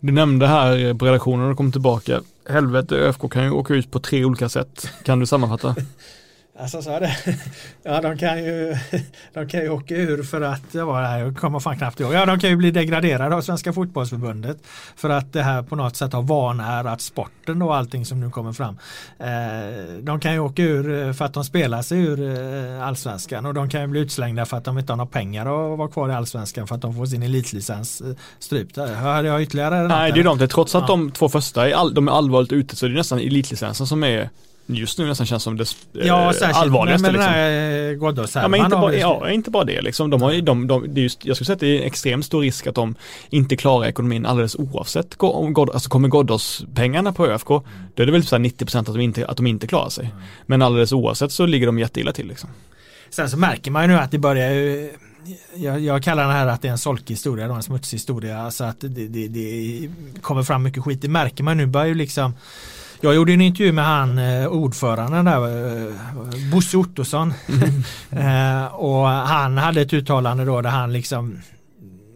Du 0.00 0.12
nämnde 0.12 0.46
här 0.46 0.94
på 0.94 1.06
redaktionen 1.06 1.50
och 1.50 1.56
kom 1.56 1.72
tillbaka. 1.72 2.20
Helvete, 2.48 2.96
ÖFK 2.96 3.30
kan 3.32 3.44
ju 3.44 3.50
åka 3.50 3.74
ut 3.74 3.90
på 3.90 3.98
tre 3.98 4.24
olika 4.24 4.48
sätt. 4.48 4.90
Kan 5.02 5.18
du 5.18 5.26
sammanfatta? 5.26 5.76
Alltså 6.60 6.82
så 6.82 6.90
är 6.90 7.00
det. 7.00 7.16
Ja 7.82 8.00
de 8.00 8.18
kan 8.18 8.38
ju 8.38 8.76
De 9.34 9.48
kan 9.48 9.60
ju 9.60 9.68
åka 9.68 9.94
ur 9.94 10.22
för 10.22 10.40
att 10.40 10.74
här, 10.74 11.18
jag 11.18 11.36
kommer 11.36 11.60
fan 11.60 11.78
knappt 11.78 12.00
ihåg. 12.00 12.12
Ja 12.12 12.26
de 12.26 12.38
kan 12.38 12.50
ju 12.50 12.56
bli 12.56 12.70
degraderade 12.70 13.36
av 13.36 13.40
Svenska 13.40 13.72
fotbollsförbundet. 13.72 14.58
För 14.96 15.10
att 15.10 15.32
det 15.32 15.42
här 15.42 15.62
på 15.62 15.76
något 15.76 15.96
sätt 15.96 16.12
har 16.12 16.22
vanärat 16.22 17.00
sporten 17.00 17.62
och 17.62 17.76
allting 17.76 18.04
som 18.04 18.20
nu 18.20 18.30
kommer 18.30 18.52
fram. 18.52 18.78
Eh, 19.18 19.28
de 20.00 20.20
kan 20.20 20.32
ju 20.32 20.38
åka 20.38 20.62
ur 20.62 21.12
för 21.12 21.24
att 21.24 21.34
de 21.34 21.44
spelar 21.44 21.82
sig 21.82 21.98
ur 21.98 22.20
eh, 22.20 22.86
allsvenskan 22.86 23.46
och 23.46 23.54
de 23.54 23.70
kan 23.70 23.80
ju 23.80 23.86
bli 23.86 24.00
utslängda 24.00 24.46
för 24.46 24.56
att 24.56 24.64
de 24.64 24.78
inte 24.78 24.92
har 24.92 24.96
några 24.96 25.10
pengar 25.10 25.72
att 25.72 25.78
vara 25.78 25.88
kvar 25.88 26.08
i 26.08 26.12
allsvenskan 26.12 26.66
för 26.66 26.74
att 26.74 26.82
de 26.82 26.94
får 26.94 27.06
sin 27.06 27.22
elitlicens 27.22 28.00
eh, 28.00 28.06
strypt. 28.38 28.76
Har 28.76 29.24
jag 29.24 29.42
ytterligare? 29.42 29.88
Nej 29.88 30.12
det 30.12 30.20
är 30.20 30.24
de, 30.24 30.48
trots 30.48 30.74
att 30.74 30.82
ja. 30.82 30.86
de 30.86 31.10
två 31.10 31.28
första 31.28 31.68
är, 31.68 31.74
all, 31.74 31.94
de 31.94 32.08
är 32.08 32.12
allvarligt 32.12 32.52
ute 32.52 32.76
så 32.76 32.86
är 32.86 32.90
det 32.90 32.96
nästan 32.96 33.18
elitlicensen 33.18 33.86
som 33.86 34.04
är 34.04 34.30
just 34.74 34.98
nu 34.98 35.06
nästan 35.06 35.26
känns 35.26 35.42
som 35.42 35.56
det 35.56 35.66
ja, 35.92 36.32
eh, 36.42 36.58
allvarligaste. 36.58 37.12
Med, 37.12 37.20
med 37.20 37.90
liksom. 37.90 38.06
Goddos 38.06 38.34
ja, 38.34 38.48
men 38.48 38.60
inte 38.60 38.76
bara, 38.76 38.94
ja, 38.94 39.30
inte 39.30 39.50
bara 39.50 39.64
det 39.64 39.80
liksom. 39.80 40.10
De 40.10 40.22
har 40.22 40.32
ju, 40.32 40.40
de, 40.40 40.66
de, 40.66 40.94
det 40.94 41.00
är 41.00 41.02
just, 41.02 41.24
jag 41.24 41.36
skulle 41.36 41.46
säga 41.46 41.54
att 41.54 41.60
det 41.60 41.66
är 41.66 41.80
en 41.80 41.86
extremt 41.86 42.24
stor 42.24 42.40
risk 42.40 42.66
att 42.66 42.74
de 42.74 42.94
inte 43.30 43.56
klarar 43.56 43.86
ekonomin 43.86 44.26
alldeles 44.26 44.56
oavsett 44.56 45.14
om 45.18 45.52
God, 45.52 45.70
alltså 45.70 45.90
kommer 45.90 46.08
Ghoddos 46.08 46.64
pengarna 46.74 47.12
på 47.12 47.26
ÖFK, 47.26 47.48
då 47.94 48.02
är 48.02 48.06
det 48.06 48.12
väl 48.12 48.26
så 48.26 48.36
90% 48.36 48.78
att 48.78 48.86
de 48.86 49.00
inte, 49.00 49.26
att 49.26 49.36
de 49.36 49.46
inte 49.46 49.66
klarar 49.66 49.88
sig. 49.88 50.14
Men 50.46 50.62
alldeles 50.62 50.92
oavsett 50.92 51.32
så 51.32 51.46
ligger 51.46 51.66
de 51.66 51.78
jätteilla 51.78 52.12
till 52.12 52.28
liksom. 52.28 52.50
Sen 53.10 53.30
så 53.30 53.36
märker 53.36 53.70
man 53.70 53.82
ju 53.82 53.88
nu 53.88 53.94
att 53.94 54.10
det 54.10 54.18
börjar 54.18 54.50
ju 54.50 54.90
jag, 55.54 55.80
jag, 55.80 56.02
kallar 56.02 56.22
den 56.22 56.32
här 56.32 56.46
att 56.46 56.62
det 56.62 56.68
är 56.68 56.72
en 56.72 56.78
solkig 56.78 57.14
historia, 57.14 57.46
en 57.46 57.62
smutsig 57.62 57.96
historia. 57.96 58.50
Så 58.50 58.64
att 58.64 58.80
det, 58.80 59.08
det, 59.08 59.28
det 59.28 59.88
kommer 60.22 60.42
fram 60.42 60.62
mycket 60.62 60.84
skit. 60.84 61.02
Det 61.02 61.08
märker 61.08 61.44
man 61.44 61.56
nu 61.56 61.66
börjar 61.66 61.86
ju 61.86 61.94
liksom 61.94 62.34
jag 63.00 63.14
gjorde 63.14 63.32
en 63.32 63.40
intervju 63.40 63.72
med 63.72 63.84
han 63.84 64.18
eh, 64.18 64.46
ordföranden 64.46 65.24
där, 65.24 65.88
eh, 65.88 65.94
Bosse 66.52 66.76
Ottosson. 66.76 67.34
Mm. 67.48 67.82
eh, 68.62 68.74
och 68.74 69.06
han 69.06 69.58
hade 69.58 69.80
ett 69.80 69.92
uttalande 69.92 70.44
då 70.44 70.60
där 70.60 70.70
han 70.70 70.92
liksom 70.92 71.38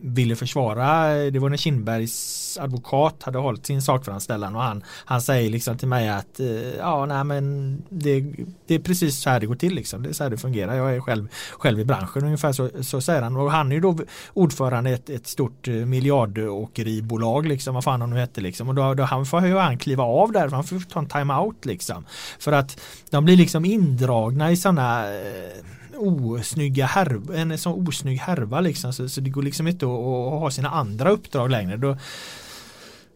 ville 0.02 0.36
försvara, 0.36 1.16
eh, 1.16 1.32
det 1.32 1.38
var 1.38 1.48
när 1.48 1.56
Kindbergs 1.56 2.58
advokat 2.60 3.22
hade 3.22 3.38
hållit 3.38 3.66
sin 3.66 3.82
sakframställan 3.82 4.56
och 4.56 4.62
han, 4.62 4.84
han 5.04 5.22
säger 5.22 5.50
liksom 5.50 5.78
till 5.78 5.88
mig 5.88 6.08
att 6.08 6.40
eh, 6.40 6.76
ja 6.78 7.06
nej 7.06 7.24
men 7.24 7.76
det, 7.88 8.24
det 8.66 8.74
är 8.74 8.78
precis 8.78 9.20
så 9.20 9.30
här 9.30 9.40
det 9.40 9.46
går 9.46 9.54
till 9.54 9.74
liksom, 9.74 10.02
det 10.02 10.08
är 10.08 10.12
så 10.12 10.22
här 10.22 10.30
det 10.30 10.38
fungerar, 10.38 10.74
jag 10.74 10.96
är 10.96 11.00
själv, 11.00 11.28
själv 11.52 11.80
i 11.80 11.84
branschen 11.84 12.24
ungefär 12.24 12.52
så, 12.52 12.70
så 12.80 13.00
säger 13.00 13.22
han. 13.22 13.36
Och 13.36 13.52
han 13.52 13.70
är 13.70 13.74
ju 13.74 13.80
då 13.80 13.98
ordförande 14.32 14.90
i 14.90 14.92
ett, 14.92 15.10
ett 15.10 15.26
stort 15.26 15.68
eh, 15.68 15.74
miljardåkeribolag 15.74 17.46
liksom, 17.46 17.74
vad 17.74 17.84
fan 17.84 18.00
han 18.00 18.10
nu 18.10 18.16
hette 18.16 18.40
liksom. 18.40 18.68
Och 18.68 18.74
då, 18.74 18.94
då 18.94 19.02
han 19.02 19.26
får 19.26 19.46
ju 19.46 19.56
han 19.56 19.78
kliva 19.78 20.04
av 20.04 20.32
där, 20.32 20.48
han 20.48 20.64
får 20.64 20.80
ta 20.80 20.98
en 20.98 21.08
time-out 21.08 21.64
liksom. 21.64 22.04
För 22.38 22.52
att 22.52 22.80
de 23.10 23.24
blir 23.24 23.36
liksom 23.36 23.64
indragna 23.64 24.52
i 24.52 24.56
sådana 24.56 25.14
eh, 25.14 25.64
osnygga 26.02 26.86
härva, 26.86 27.36
en 27.36 27.58
sån 27.58 27.88
osnygg 27.88 28.18
härva 28.18 28.60
liksom 28.60 28.92
så, 28.92 29.08
så 29.08 29.20
det 29.20 29.30
går 29.30 29.42
liksom 29.42 29.68
inte 29.68 29.86
att, 29.86 29.90
att, 29.90 30.40
ha 30.40 30.50
sina 30.50 30.70
andra 30.70 31.10
uppdrag 31.10 31.50
längre. 31.50 31.76
Då, 31.76 31.96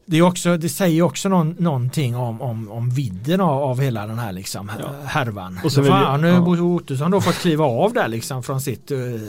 det, 0.08 0.18
är 0.18 0.22
också, 0.22 0.56
det 0.56 0.68
säger 0.68 1.02
också 1.02 1.28
någon, 1.28 1.56
någonting 1.58 2.16
om, 2.16 2.42
om, 2.42 2.70
om 2.70 2.90
vidden 2.90 3.40
av, 3.40 3.62
av 3.62 3.80
hela 3.80 4.06
den 4.06 4.18
här 4.18 4.32
liksom 4.32 4.72
ja. 4.80 4.90
härvan. 5.06 5.60
Och 5.64 5.72
så 5.72 5.84
fan, 5.84 6.20
nu 6.20 6.28
ja. 6.28 6.62
Ottosson 6.62 7.10
då 7.10 7.20
fått 7.20 7.34
kliva 7.34 7.64
av 7.64 7.92
där 7.92 8.08
liksom 8.08 8.42
från 8.42 8.60
sitt 8.60 8.90
uh, 8.90 9.20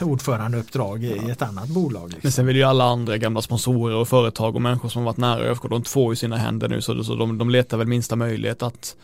ordförandeuppdrag 0.00 1.04
ja. 1.04 1.28
i 1.28 1.30
ett 1.30 1.42
annat 1.42 1.68
bolag. 1.68 2.04
Liksom. 2.04 2.20
Men 2.22 2.32
sen 2.32 2.46
vill 2.46 2.56
ju 2.56 2.62
alla 2.62 2.84
andra 2.84 3.18
gamla 3.18 3.42
sponsorer 3.42 3.96
och 3.96 4.08
företag 4.08 4.54
och 4.54 4.62
människor 4.62 4.88
som 4.88 5.04
varit 5.04 5.16
nära 5.16 5.40
ÖFK, 5.40 5.62
de 5.70 5.84
får 5.84 6.12
ju 6.12 6.16
sina 6.16 6.36
händer 6.36 6.68
nu 6.68 6.82
så, 6.82 7.04
så 7.04 7.14
de, 7.14 7.38
de 7.38 7.50
letar 7.50 7.76
väl 7.76 7.86
minsta 7.86 8.16
möjlighet 8.16 8.62
att 8.62 8.96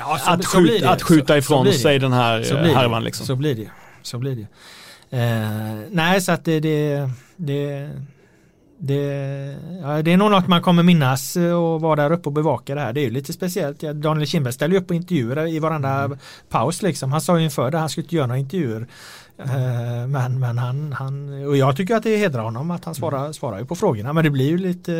Ja, 0.00 0.18
så, 0.18 0.30
att, 0.30 0.44
så 0.44 0.58
skjuta, 0.58 0.90
att 0.90 1.02
skjuta 1.02 1.38
ifrån 1.38 1.66
så, 1.66 1.72
sig 1.72 1.98
den 1.98 2.12
här 2.12 2.42
så 2.42 2.56
härvan 2.56 3.04
liksom. 3.04 3.26
Så 3.26 3.36
blir 3.36 3.54
det. 3.54 3.70
Så 4.02 4.18
blir 4.18 4.36
det. 4.36 4.46
Eh, 5.18 5.88
nej, 5.90 6.20
så 6.20 6.32
att 6.32 6.44
det, 6.44 6.60
det, 6.60 7.10
det, 7.36 7.90
det, 8.78 9.02
ja, 9.82 10.02
det 10.02 10.12
är 10.12 10.16
nog 10.16 10.30
något 10.30 10.48
man 10.48 10.62
kommer 10.62 10.82
minnas 10.82 11.36
och 11.36 11.80
vara 11.80 11.96
där 11.96 12.12
uppe 12.12 12.28
och 12.28 12.32
bevaka 12.32 12.74
det 12.74 12.80
här. 12.80 12.92
Det 12.92 13.00
är 13.00 13.04
ju 13.04 13.10
lite 13.10 13.32
speciellt. 13.32 13.80
Daniel 13.80 14.26
Kindberg 14.26 14.52
ställer 14.52 14.76
upp 14.76 14.88
på 14.88 14.94
intervjuer 14.94 15.46
i 15.46 15.58
varenda 15.58 16.04
mm. 16.04 16.18
paus 16.48 16.82
liksom. 16.82 17.12
Han 17.12 17.20
sa 17.20 17.38
ju 17.38 17.44
inför 17.44 17.70
det, 17.70 17.78
han 17.78 17.88
skulle 17.88 18.04
inte 18.04 18.16
göra 18.16 18.26
några 18.26 18.38
intervjuer. 18.38 18.86
Eh, 19.44 20.06
men, 20.06 20.40
men 20.40 20.58
han, 20.58 20.92
han, 20.92 21.44
och 21.46 21.56
jag 21.56 21.76
tycker 21.76 21.94
att 21.94 22.02
det 22.02 22.16
hedrar 22.16 22.42
honom 22.42 22.70
att 22.70 22.84
han 22.84 22.94
svarar, 22.94 23.20
mm. 23.20 23.34
svarar 23.34 23.58
ju 23.58 23.64
på 23.64 23.74
frågorna. 23.74 24.12
Men 24.12 24.24
det 24.24 24.30
blir 24.30 24.48
ju 24.48 24.58
lite, 24.58 24.92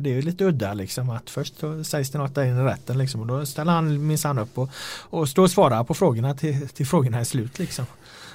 det 0.00 0.10
är 0.10 0.14
ju 0.14 0.22
lite 0.22 0.44
udda 0.44 0.74
liksom 0.74 1.10
att 1.10 1.30
först 1.30 1.54
sägs 1.82 2.10
det 2.10 2.18
något 2.18 2.34
där 2.34 2.44
inne 2.44 2.60
i 2.60 2.64
rätten 2.64 2.98
liksom 2.98 3.20
och 3.20 3.26
då 3.26 3.46
ställer 3.46 3.72
han 3.72 4.06
minsann 4.06 4.38
upp 4.38 4.58
och, 4.58 4.70
och 5.00 5.28
står 5.28 5.42
och 5.42 5.50
svarar 5.50 5.84
på 5.84 5.94
frågorna 5.94 6.34
till, 6.34 6.68
till 6.68 6.86
frågorna 6.86 7.20
är 7.20 7.24
slut 7.24 7.58
liksom. 7.58 7.86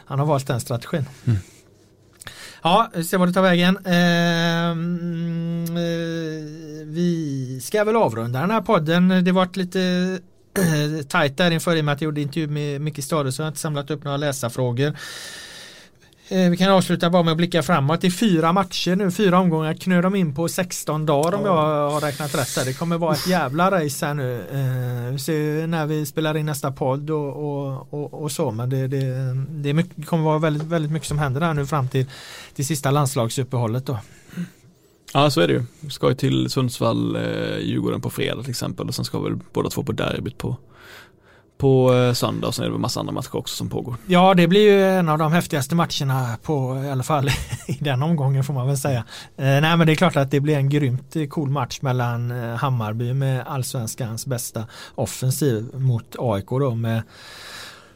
Han 0.05 0.19
har 0.19 0.25
valt 0.25 0.47
den 0.47 0.59
strategin. 0.59 1.05
Mm. 1.25 1.39
Ja, 2.63 2.91
se 3.09 3.17
vad 3.17 3.27
det 3.27 3.33
tar 3.33 3.41
vägen. 3.41 3.77
Ehm, 3.85 5.65
eh, 5.77 6.85
vi 6.85 7.59
ska 7.63 7.83
väl 7.83 7.95
avrunda 7.95 8.41
den 8.41 8.51
här 8.51 8.61
podden. 8.61 9.23
Det 9.25 9.31
varit 9.31 9.55
lite 9.55 10.19
tajt 11.07 11.37
där 11.37 11.51
inför 11.51 11.75
i 11.75 11.81
och 11.81 11.85
med 11.85 11.93
att 11.93 12.01
jag 12.01 12.05
gjorde 12.05 12.21
intervju 12.21 12.47
med 12.47 12.81
Micke 12.81 13.03
Stade 13.03 13.31
så 13.31 13.41
jag 13.41 13.45
har 13.45 13.51
inte 13.51 13.59
samlat 13.59 13.91
upp 13.91 14.03
några 14.03 14.17
läsarfrågor. 14.17 14.95
Eh, 16.27 16.49
vi 16.49 16.57
kan 16.57 16.71
avsluta 16.71 17.09
bara 17.09 17.23
med 17.23 17.31
att 17.31 17.37
blicka 17.37 17.63
framåt. 17.63 18.01
Det 18.01 18.07
är 18.07 18.11
fyra 18.11 18.53
matcher 18.53 18.95
nu, 18.95 19.11
fyra 19.11 19.39
omgångar 19.39 19.73
knö 19.73 20.01
de 20.01 20.15
in 20.15 20.35
på 20.35 20.47
16 20.47 21.05
dagar 21.05 21.33
om 21.33 21.45
jag 21.45 21.91
har 21.91 22.01
räknat 22.01 22.35
rätt. 22.35 22.65
Det 22.65 22.73
kommer 22.73 22.97
vara 22.97 23.13
ett 23.13 23.27
jävla 23.27 23.71
race 23.71 24.05
här 24.05 24.13
nu. 24.13 24.33
Eh, 24.51 25.11
vi 25.11 25.19
ser 25.19 25.67
när 25.67 25.85
vi 25.85 26.05
spelar 26.05 26.37
in 26.37 26.45
nästa 26.45 26.71
podd 26.71 27.09
och, 27.09 27.27
och, 27.27 27.93
och, 27.93 28.23
och 28.23 28.31
så. 28.31 28.51
Men 28.51 28.69
det, 28.69 28.87
det, 28.87 29.35
det, 29.49 29.73
mycket, 29.73 29.91
det, 29.95 30.03
kommer 30.03 30.23
vara 30.23 30.39
väldigt, 30.39 30.63
väldigt 30.63 30.91
mycket 30.91 31.07
som 31.07 31.19
händer 31.19 31.41
här 31.41 31.53
nu 31.53 31.65
fram 31.65 31.87
till 31.87 32.05
det 32.55 32.63
sista 32.63 32.91
landslagsuppehållet. 32.91 33.85
Då. 33.85 33.99
Ja 35.13 35.29
så 35.29 35.41
är 35.41 35.47
det 35.47 35.53
ju. 35.53 35.63
Vi 35.79 35.89
ska 35.89 36.09
ju 36.09 36.15
till 36.15 36.49
Sundsvall, 36.49 37.15
eh, 37.15 37.57
Djurgården 37.59 38.01
på 38.01 38.09
fredag 38.09 38.41
till 38.41 38.51
exempel 38.51 38.87
och 38.87 38.95
sen 38.95 39.05
ska 39.05 39.19
väl 39.19 39.39
båda 39.53 39.69
två 39.69 39.83
på 39.83 39.91
derbyt 39.91 40.37
på 40.37 40.57
på 41.57 41.93
eh, 41.93 42.13
söndag 42.13 42.47
och 42.47 42.55
sen 42.55 42.65
är 42.65 42.69
det 42.69 42.75
en 42.75 42.81
massa 42.81 42.99
andra 42.99 43.13
matcher 43.13 43.35
också 43.35 43.55
som 43.55 43.69
pågår. 43.69 43.95
Ja 44.05 44.33
det 44.33 44.47
blir 44.47 44.71
ju 44.71 44.83
en 44.83 45.09
av 45.09 45.17
de 45.17 45.31
häftigaste 45.31 45.75
matcherna 45.75 46.37
på 46.43 46.83
i 46.85 46.89
alla 46.89 47.03
fall 47.03 47.29
i 47.67 47.77
den 47.79 48.03
omgången 48.03 48.43
får 48.43 48.53
man 48.53 48.67
väl 48.67 48.77
säga. 48.77 49.03
Eh, 49.37 49.45
nej 49.45 49.77
men 49.77 49.87
det 49.87 49.93
är 49.93 49.95
klart 49.95 50.15
att 50.15 50.31
det 50.31 50.39
blir 50.39 50.55
en 50.55 50.69
grymt 50.69 51.15
eh, 51.15 51.27
cool 51.27 51.49
match 51.49 51.81
mellan 51.81 52.31
eh, 52.31 52.55
Hammarby 52.55 53.13
med 53.13 53.43
allsvenskans 53.47 54.25
bästa 54.25 54.67
offensiv 54.95 55.69
mot 55.73 56.15
AIK 56.19 56.49
då 56.49 56.75
med 56.75 57.01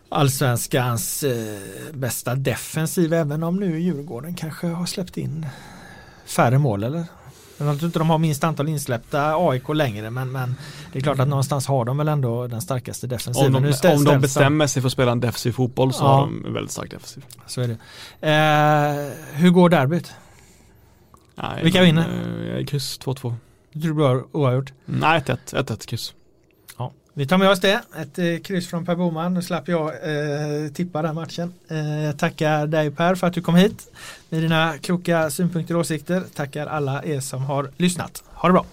allsvenskans 0.10 1.24
eh, 1.24 1.60
bästa 1.94 2.36
defensiv 2.36 3.14
även 3.14 3.44
om 3.44 3.56
nu 3.56 3.80
Djurgården 3.80 4.34
kanske 4.34 4.68
har 4.68 4.86
släppt 4.86 5.18
in 5.18 5.46
färre 6.30 6.58
mål 6.58 6.84
eller? 6.84 7.06
Jag 7.58 7.78
tror 7.78 7.86
inte 7.86 8.00
de 8.00 8.10
har 8.10 8.18
minst 8.18 8.44
antal 8.44 8.70
insläppta 8.70 9.36
AIK 9.36 9.70
längre 9.70 10.10
men, 10.10 10.32
men 10.32 10.56
det 10.94 11.00
är 11.00 11.04
klart 11.04 11.20
att 11.20 11.28
någonstans 11.28 11.68
har 11.68 11.86
de 11.86 11.98
väl 11.98 12.08
ändå 12.08 12.48
den 12.48 12.62
starkaste 12.62 13.08
defensiven. 13.08 13.56
Om 13.56 13.74
de, 13.82 13.94
om 13.96 14.04
de 14.04 14.20
bestämmer 14.20 14.68
sig 14.68 14.82
för 14.82 14.88
att 14.88 14.94
spela 14.94 15.12
en 15.12 15.20
defensiv 15.20 15.52
fotboll 15.52 15.94
så 15.94 16.04
ja. 16.04 16.08
har 16.08 16.22
de 16.22 16.46
en 16.46 16.54
väldigt 16.54 16.72
stark 16.72 16.92
defensiv. 16.92 17.26
Så 17.48 17.62
är 17.62 17.68
det. 17.68 17.78
Eh, 18.28 19.38
hur 19.40 19.50
går 19.50 19.70
derbyt? 19.70 20.12
Nej, 21.36 21.64
Vilka 21.64 21.82
vinner? 21.82 22.58
Eh, 22.58 22.66
kryss 22.66 23.00
2-2. 23.00 23.16
Tror 23.22 23.34
du 23.72 23.94
blir 23.94 24.36
oavgjort? 24.36 24.74
Nej, 24.86 25.20
1-1. 25.20 25.38
1-1 25.52 25.88
kryss. 25.88 26.14
Vi 27.20 27.26
tar 27.26 27.38
med 27.38 27.50
oss 27.50 27.60
det. 27.60 27.82
Ett 27.98 28.20
eh, 28.20 28.38
kryss 28.44 28.68
från 28.68 28.86
Per 28.86 28.96
Boman. 28.96 29.34
Nu 29.34 29.42
slapp 29.42 29.68
jag 29.68 29.88
eh, 29.88 30.72
tippa 30.74 31.02
den 31.02 31.16
matchen. 31.16 31.54
Eh, 31.68 32.04
jag 32.04 32.18
tackar 32.18 32.68
dig 32.68 32.92
Per 32.92 33.16
för 33.16 33.28
att 33.28 33.34
du 33.34 33.42
kom 33.42 33.56
hit 33.56 33.88
med 34.30 34.42
dina 34.42 34.78
kloka 34.78 35.30
synpunkter 35.30 35.76
och 35.76 35.80
åsikter. 35.80 36.24
Tackar 36.36 36.68
alla 36.68 37.04
er 37.04 37.20
som 37.20 37.42
har 37.42 37.72
lyssnat. 37.78 38.24
Ha 38.34 38.50
det 38.50 38.54
bra! 38.54 38.66